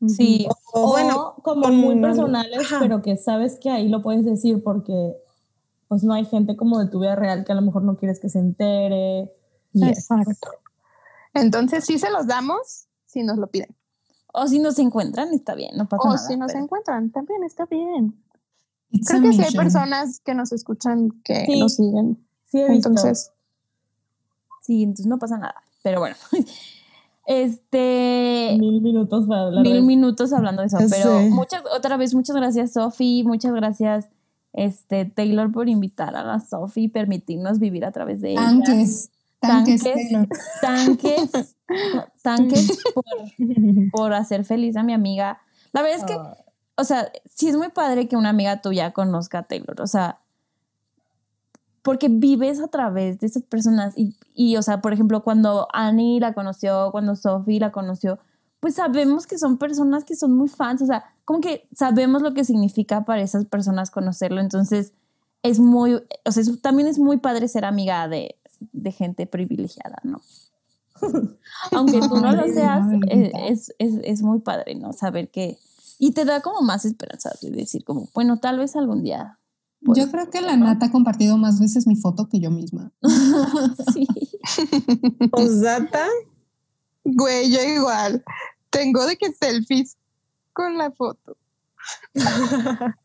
Sí. 0.07 0.47
O, 0.73 0.81
O 0.83 0.91
bueno, 0.91 1.35
como 1.41 1.63
con- 1.63 1.75
muy 1.77 1.99
personales, 1.99 2.59
ajá. 2.59 2.77
pero 2.79 3.01
que 3.01 3.17
sabes 3.17 3.57
que 3.59 3.69
ahí 3.71 3.87
lo 3.89 4.01
puedes 4.01 4.25
decir 4.25 4.61
porque 4.63 5.15
pues 5.87 6.03
no 6.03 6.13
hay 6.13 6.25
gente 6.25 6.55
como 6.55 6.79
de 6.79 6.87
tu 6.89 6.99
vida 6.99 7.15
real 7.15 7.45
que 7.45 7.51
a 7.51 7.55
lo 7.55 7.61
mejor 7.61 7.83
no 7.83 7.95
quieres 7.95 8.19
que 8.19 8.29
se 8.29 8.39
entere. 8.39 9.31
Y 9.73 9.83
eso. 9.89 10.15
Exacto. 10.15 10.49
Entonces 11.33 11.85
sí 11.85 11.97
se 11.99 12.09
los 12.11 12.27
damos 12.27 12.87
si 13.05 13.23
nos 13.23 13.37
lo 13.37 13.47
piden. 13.47 13.75
O 14.33 14.47
si 14.47 14.59
nos 14.59 14.77
encuentran, 14.79 15.33
está 15.33 15.55
bien, 15.55 15.77
no 15.77 15.87
pasa 15.87 16.03
O 16.03 16.13
nada. 16.13 16.17
si 16.27 16.35
nos 16.37 16.51
pero- 16.51 16.63
encuentran, 16.65 17.11
también 17.11 17.43
está 17.43 17.65
bien. 17.65 18.21
It's 18.91 19.07
Creo 19.07 19.21
que 19.21 19.33
sí 19.33 19.41
hay 19.43 19.53
personas 19.53 20.19
que 20.19 20.33
nos 20.35 20.51
escuchan 20.51 21.09
que 21.23 21.45
Sí. 21.45 21.59
nos 21.59 21.75
siguen. 21.75 22.25
Sí, 22.45 22.59
he 22.59 22.69
visto. 22.69 22.89
Entonces, 22.89 23.31
Sí, 24.65 24.83
entonces 24.83 25.05
no 25.05 25.17
pasa 25.19 25.37
nada. 25.37 25.55
Pero 25.83 25.99
bueno. 25.99 26.15
Este. 27.27 28.55
mil 28.59 28.81
minutos 28.81 29.25
para 29.27 29.47
hablar. 29.47 29.63
mil 29.63 29.73
de- 29.73 29.81
minutos 29.81 30.31
hablando 30.31 30.61
de 30.61 30.67
eso. 30.67 30.77
Ya 30.79 30.85
Pero 30.89 31.19
muchas, 31.21 31.63
otra 31.75 31.97
vez, 31.97 32.13
muchas 32.13 32.35
gracias, 32.35 32.73
Sofi. 32.73 33.23
Muchas 33.25 33.51
gracias, 33.53 34.09
este, 34.53 35.05
Taylor, 35.05 35.51
por 35.51 35.67
invitar 35.67 36.15
a 36.15 36.23
la 36.23 36.39
Sofi 36.39 36.83
y 36.83 36.87
permitirnos 36.87 37.57
vivir 37.59 37.83
a 37.83 37.91
través 37.91 38.21
de 38.21 38.31
ella. 38.33 38.41
Tanques. 38.41 39.09
Tanques, 39.39 39.81
Tanques. 39.81 40.07
Taylor. 40.09 40.27
Tanques, 40.61 41.55
tanques 42.21 42.77
por, 42.93 43.03
por 43.91 44.13
hacer 44.13 44.45
feliz 44.45 44.75
a 44.75 44.83
mi 44.83 44.93
amiga. 44.93 45.39
La 45.73 45.81
verdad 45.81 45.97
es 45.99 46.05
que, 46.05 46.13
Ah, 46.13 46.37
o 46.77 46.83
sea, 46.83 47.11
sí 47.33 47.47
es 47.47 47.55
muy 47.57 47.69
padre 47.69 48.07
que 48.07 48.17
una 48.17 48.29
amiga 48.29 48.61
tuya 48.61 48.91
conozca 48.91 49.39
a 49.39 49.43
Taylor. 49.43 49.81
O 49.81 49.87
sea, 49.87 50.19
porque 51.85 52.09
vives 52.09 52.59
a 52.59 52.67
través 52.67 53.19
de 53.19 53.27
esas 53.27 53.43
personas. 53.43 53.93
Y, 53.95 54.15
y, 54.33 54.57
o 54.57 54.63
sea, 54.63 54.81
por 54.81 54.91
ejemplo, 54.91 55.23
cuando 55.23 55.67
Annie 55.71 56.19
la 56.19 56.33
conoció, 56.33 56.89
cuando 56.91 57.15
Sophie 57.15 57.59
la 57.59 57.71
conoció, 57.71 58.17
pues 58.59 58.73
sabemos 58.73 59.27
que 59.27 59.37
son 59.37 59.59
personas 59.59 60.03
que 60.03 60.15
son 60.15 60.35
muy 60.35 60.47
fans. 60.49 60.81
O 60.81 60.87
sea, 60.87 61.03
como 61.25 61.41
que 61.41 61.67
sabemos 61.75 62.23
lo 62.23 62.33
que 62.33 62.43
significa 62.43 63.05
para 63.05 63.21
esas 63.21 63.45
personas 63.45 63.91
conocerlo. 63.91 64.41
Entonces, 64.41 64.93
es 65.43 65.59
muy, 65.59 65.93
o 65.93 66.31
sea, 66.31 66.41
es- 66.41 66.59
también 66.61 66.87
es 66.87 66.97
muy 66.97 67.17
padre 67.17 67.47
ser 67.47 67.65
amiga 67.65 68.07
de, 68.07 68.35
de 68.73 68.91
gente 68.91 69.27
privilegiada, 69.27 69.99
¿no? 70.03 70.21
Aunque 71.71 71.99
tú 71.99 72.17
no 72.17 72.31
lo 72.31 72.43
seas, 72.51 72.83
eh, 73.09 73.31
es, 73.47 73.75
es, 73.77 73.93
es 74.03 74.21
muy 74.23 74.39
padre, 74.39 74.73
¿no? 74.73 74.91
Saber 74.91 75.29
que... 75.29 75.59
Y 75.99 76.13
te 76.13 76.25
da 76.25 76.41
como 76.41 76.61
más 76.61 76.83
esperanza 76.83 77.31
de 77.43 77.51
decir 77.51 77.83
como, 77.85 78.09
bueno, 78.15 78.37
tal 78.37 78.57
vez 78.57 78.75
algún 78.75 79.03
día. 79.03 79.37
Yo 79.93 80.09
creo 80.09 80.29
que 80.29 80.41
la 80.41 80.55
Nat 80.57 80.81
ha 80.81 80.91
compartido 80.91 81.37
más 81.37 81.59
veces 81.59 81.85
mi 81.87 81.95
foto 81.95 82.27
que 82.27 82.39
yo 82.39 82.51
misma. 82.51 82.91
sí. 83.93 84.07
Postdata, 85.31 86.07
güey, 87.03 87.51
yo 87.51 87.61
igual. 87.61 88.23
Tengo 88.69 89.05
de 89.05 89.17
que 89.17 89.31
selfies 89.31 89.97
con 90.53 90.77
la 90.77 90.91
foto. 90.91 91.37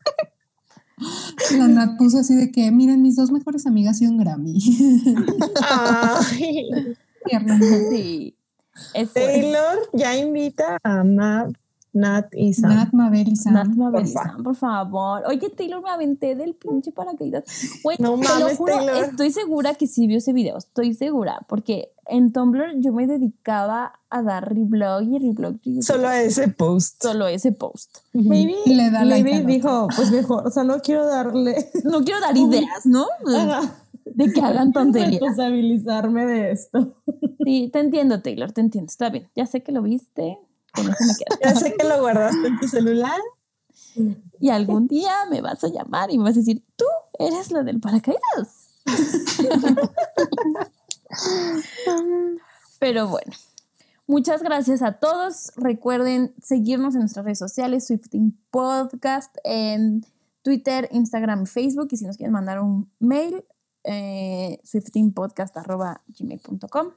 La 1.57 1.67
Nat 1.67 1.97
puso 1.97 2.19
así 2.19 2.35
de 2.35 2.51
que, 2.51 2.69
miren, 2.71 3.01
mis 3.01 3.15
dos 3.15 3.31
mejores 3.31 3.65
amigas 3.65 3.99
y 4.01 4.07
un 4.07 4.19
Grammy. 4.19 4.59
Ay, 5.63 6.95
Tierno. 7.25 7.57
Sí. 7.89 8.35
Taylor 9.13 9.79
ya 9.93 10.15
invita 10.15 10.77
a 10.83 11.03
Matt, 11.03 11.55
Nat 11.93 12.33
y 12.33 12.53
Sam. 12.53 12.73
Nat, 12.75 12.93
Mabel 12.93 13.27
y 13.27 13.35
Sam. 13.35 13.53
Nat 13.53 13.67
Mabel 13.67 14.05
y. 14.05 14.07
Sam, 14.07 14.43
por 14.43 14.55
favor. 14.55 15.23
Oye, 15.27 15.49
Taylor, 15.49 15.81
me 15.83 15.89
aventé 15.89 16.35
del 16.35 16.55
pinche 16.55 16.91
paracaídas. 16.93 17.43
Güey, 17.83 17.97
No 17.99 18.11
te 18.17 18.17
lo 18.17 18.29
mames, 18.39 18.57
juro, 18.57 18.75
Taylor. 18.77 19.03
estoy 19.03 19.31
segura 19.31 19.73
que 19.75 19.87
sí 19.87 20.07
vio 20.07 20.19
ese 20.19 20.31
video. 20.31 20.57
Estoy 20.57 20.93
segura. 20.93 21.39
Porque 21.49 21.91
en 22.07 22.31
Tumblr 22.31 22.79
yo 22.79 22.93
me 22.93 23.07
dedicaba 23.07 23.99
a 24.09 24.21
dar 24.23 24.53
reblog 24.53 25.01
y 25.03 25.19
reblog. 25.19 25.57
reblog, 25.65 25.83
Solo 25.83 26.07
a 26.07 26.21
ese 26.21 26.47
post. 26.47 27.01
solo 27.03 27.27
ese 27.27 27.51
post. 27.51 27.97
Maybe, 28.13 28.55
Y 28.65 28.73
le 28.75 28.89
da 28.89 29.03
like 29.03 29.23
maybe 29.23 29.37
al 29.39 29.45
dijo, 29.47 29.87
pues 29.95 30.11
mejor, 30.11 30.47
o 30.47 30.49
sea, 30.49 30.63
no 30.63 30.79
quiero 30.79 31.05
darle. 31.05 31.55
No 31.83 32.03
quiero 32.05 32.21
dar 32.21 32.37
ideas, 32.37 32.85
¿no? 32.85 33.05
Ajá. 33.35 33.75
De 34.05 34.31
que 34.31 34.41
hagan 34.41 34.71
tonterías. 34.73 35.11
responsabilizarme 35.21 36.25
de 36.25 36.51
esto. 36.51 36.95
Sí, 37.43 37.69
te 37.71 37.79
entiendo, 37.79 38.21
Taylor, 38.21 38.51
te 38.51 38.61
entiendo. 38.61 38.89
Está 38.89 39.09
bien. 39.09 39.27
Ya 39.35 39.45
sé 39.45 39.61
que 39.61 39.71
lo 39.71 39.81
viste. 39.81 40.37
Con 40.73 40.85
eso 40.89 41.03
me 41.05 41.13
quedo. 41.15 41.37
Ya 41.41 41.55
sé 41.55 41.75
que 41.75 41.87
lo 41.87 41.99
guardaste 41.99 42.47
en 42.47 42.59
tu 42.59 42.67
celular. 42.67 43.19
Y 44.39 44.49
algún 44.49 44.87
día 44.87 45.13
me 45.29 45.41
vas 45.41 45.63
a 45.63 45.67
llamar 45.67 46.11
y 46.11 46.17
me 46.17 46.23
vas 46.25 46.35
a 46.35 46.39
decir, 46.39 46.63
tú 46.75 46.85
eres 47.19 47.51
la 47.51 47.61
del 47.63 47.79
paracaídas. 47.79 48.81
Pero 52.79 53.07
bueno, 53.07 53.31
muchas 54.07 54.41
gracias 54.41 54.81
a 54.81 54.93
todos. 54.93 55.51
Recuerden 55.55 56.33
seguirnos 56.41 56.95
en 56.95 57.01
nuestras 57.01 57.25
redes 57.25 57.37
sociales, 57.39 57.85
Swifting 57.87 58.37
Podcast, 58.49 59.35
en 59.43 60.05
Twitter, 60.41 60.87
Instagram 60.91 61.45
Facebook. 61.45 61.89
Y 61.91 61.97
si 61.97 62.05
nos 62.05 62.15
quieren 62.17 62.33
mandar 62.33 62.61
un 62.61 62.89
mail, 62.99 63.45
eh, 63.83 64.59
swiftingpodcast.gmail.com. 64.63 66.87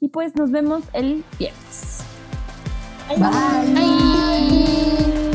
Y 0.00 0.08
pues 0.08 0.36
nos 0.36 0.50
vemos 0.50 0.84
el 0.92 1.24
viernes. 1.38 2.00
Nat 3.16 3.64
Productions. 3.74 5.27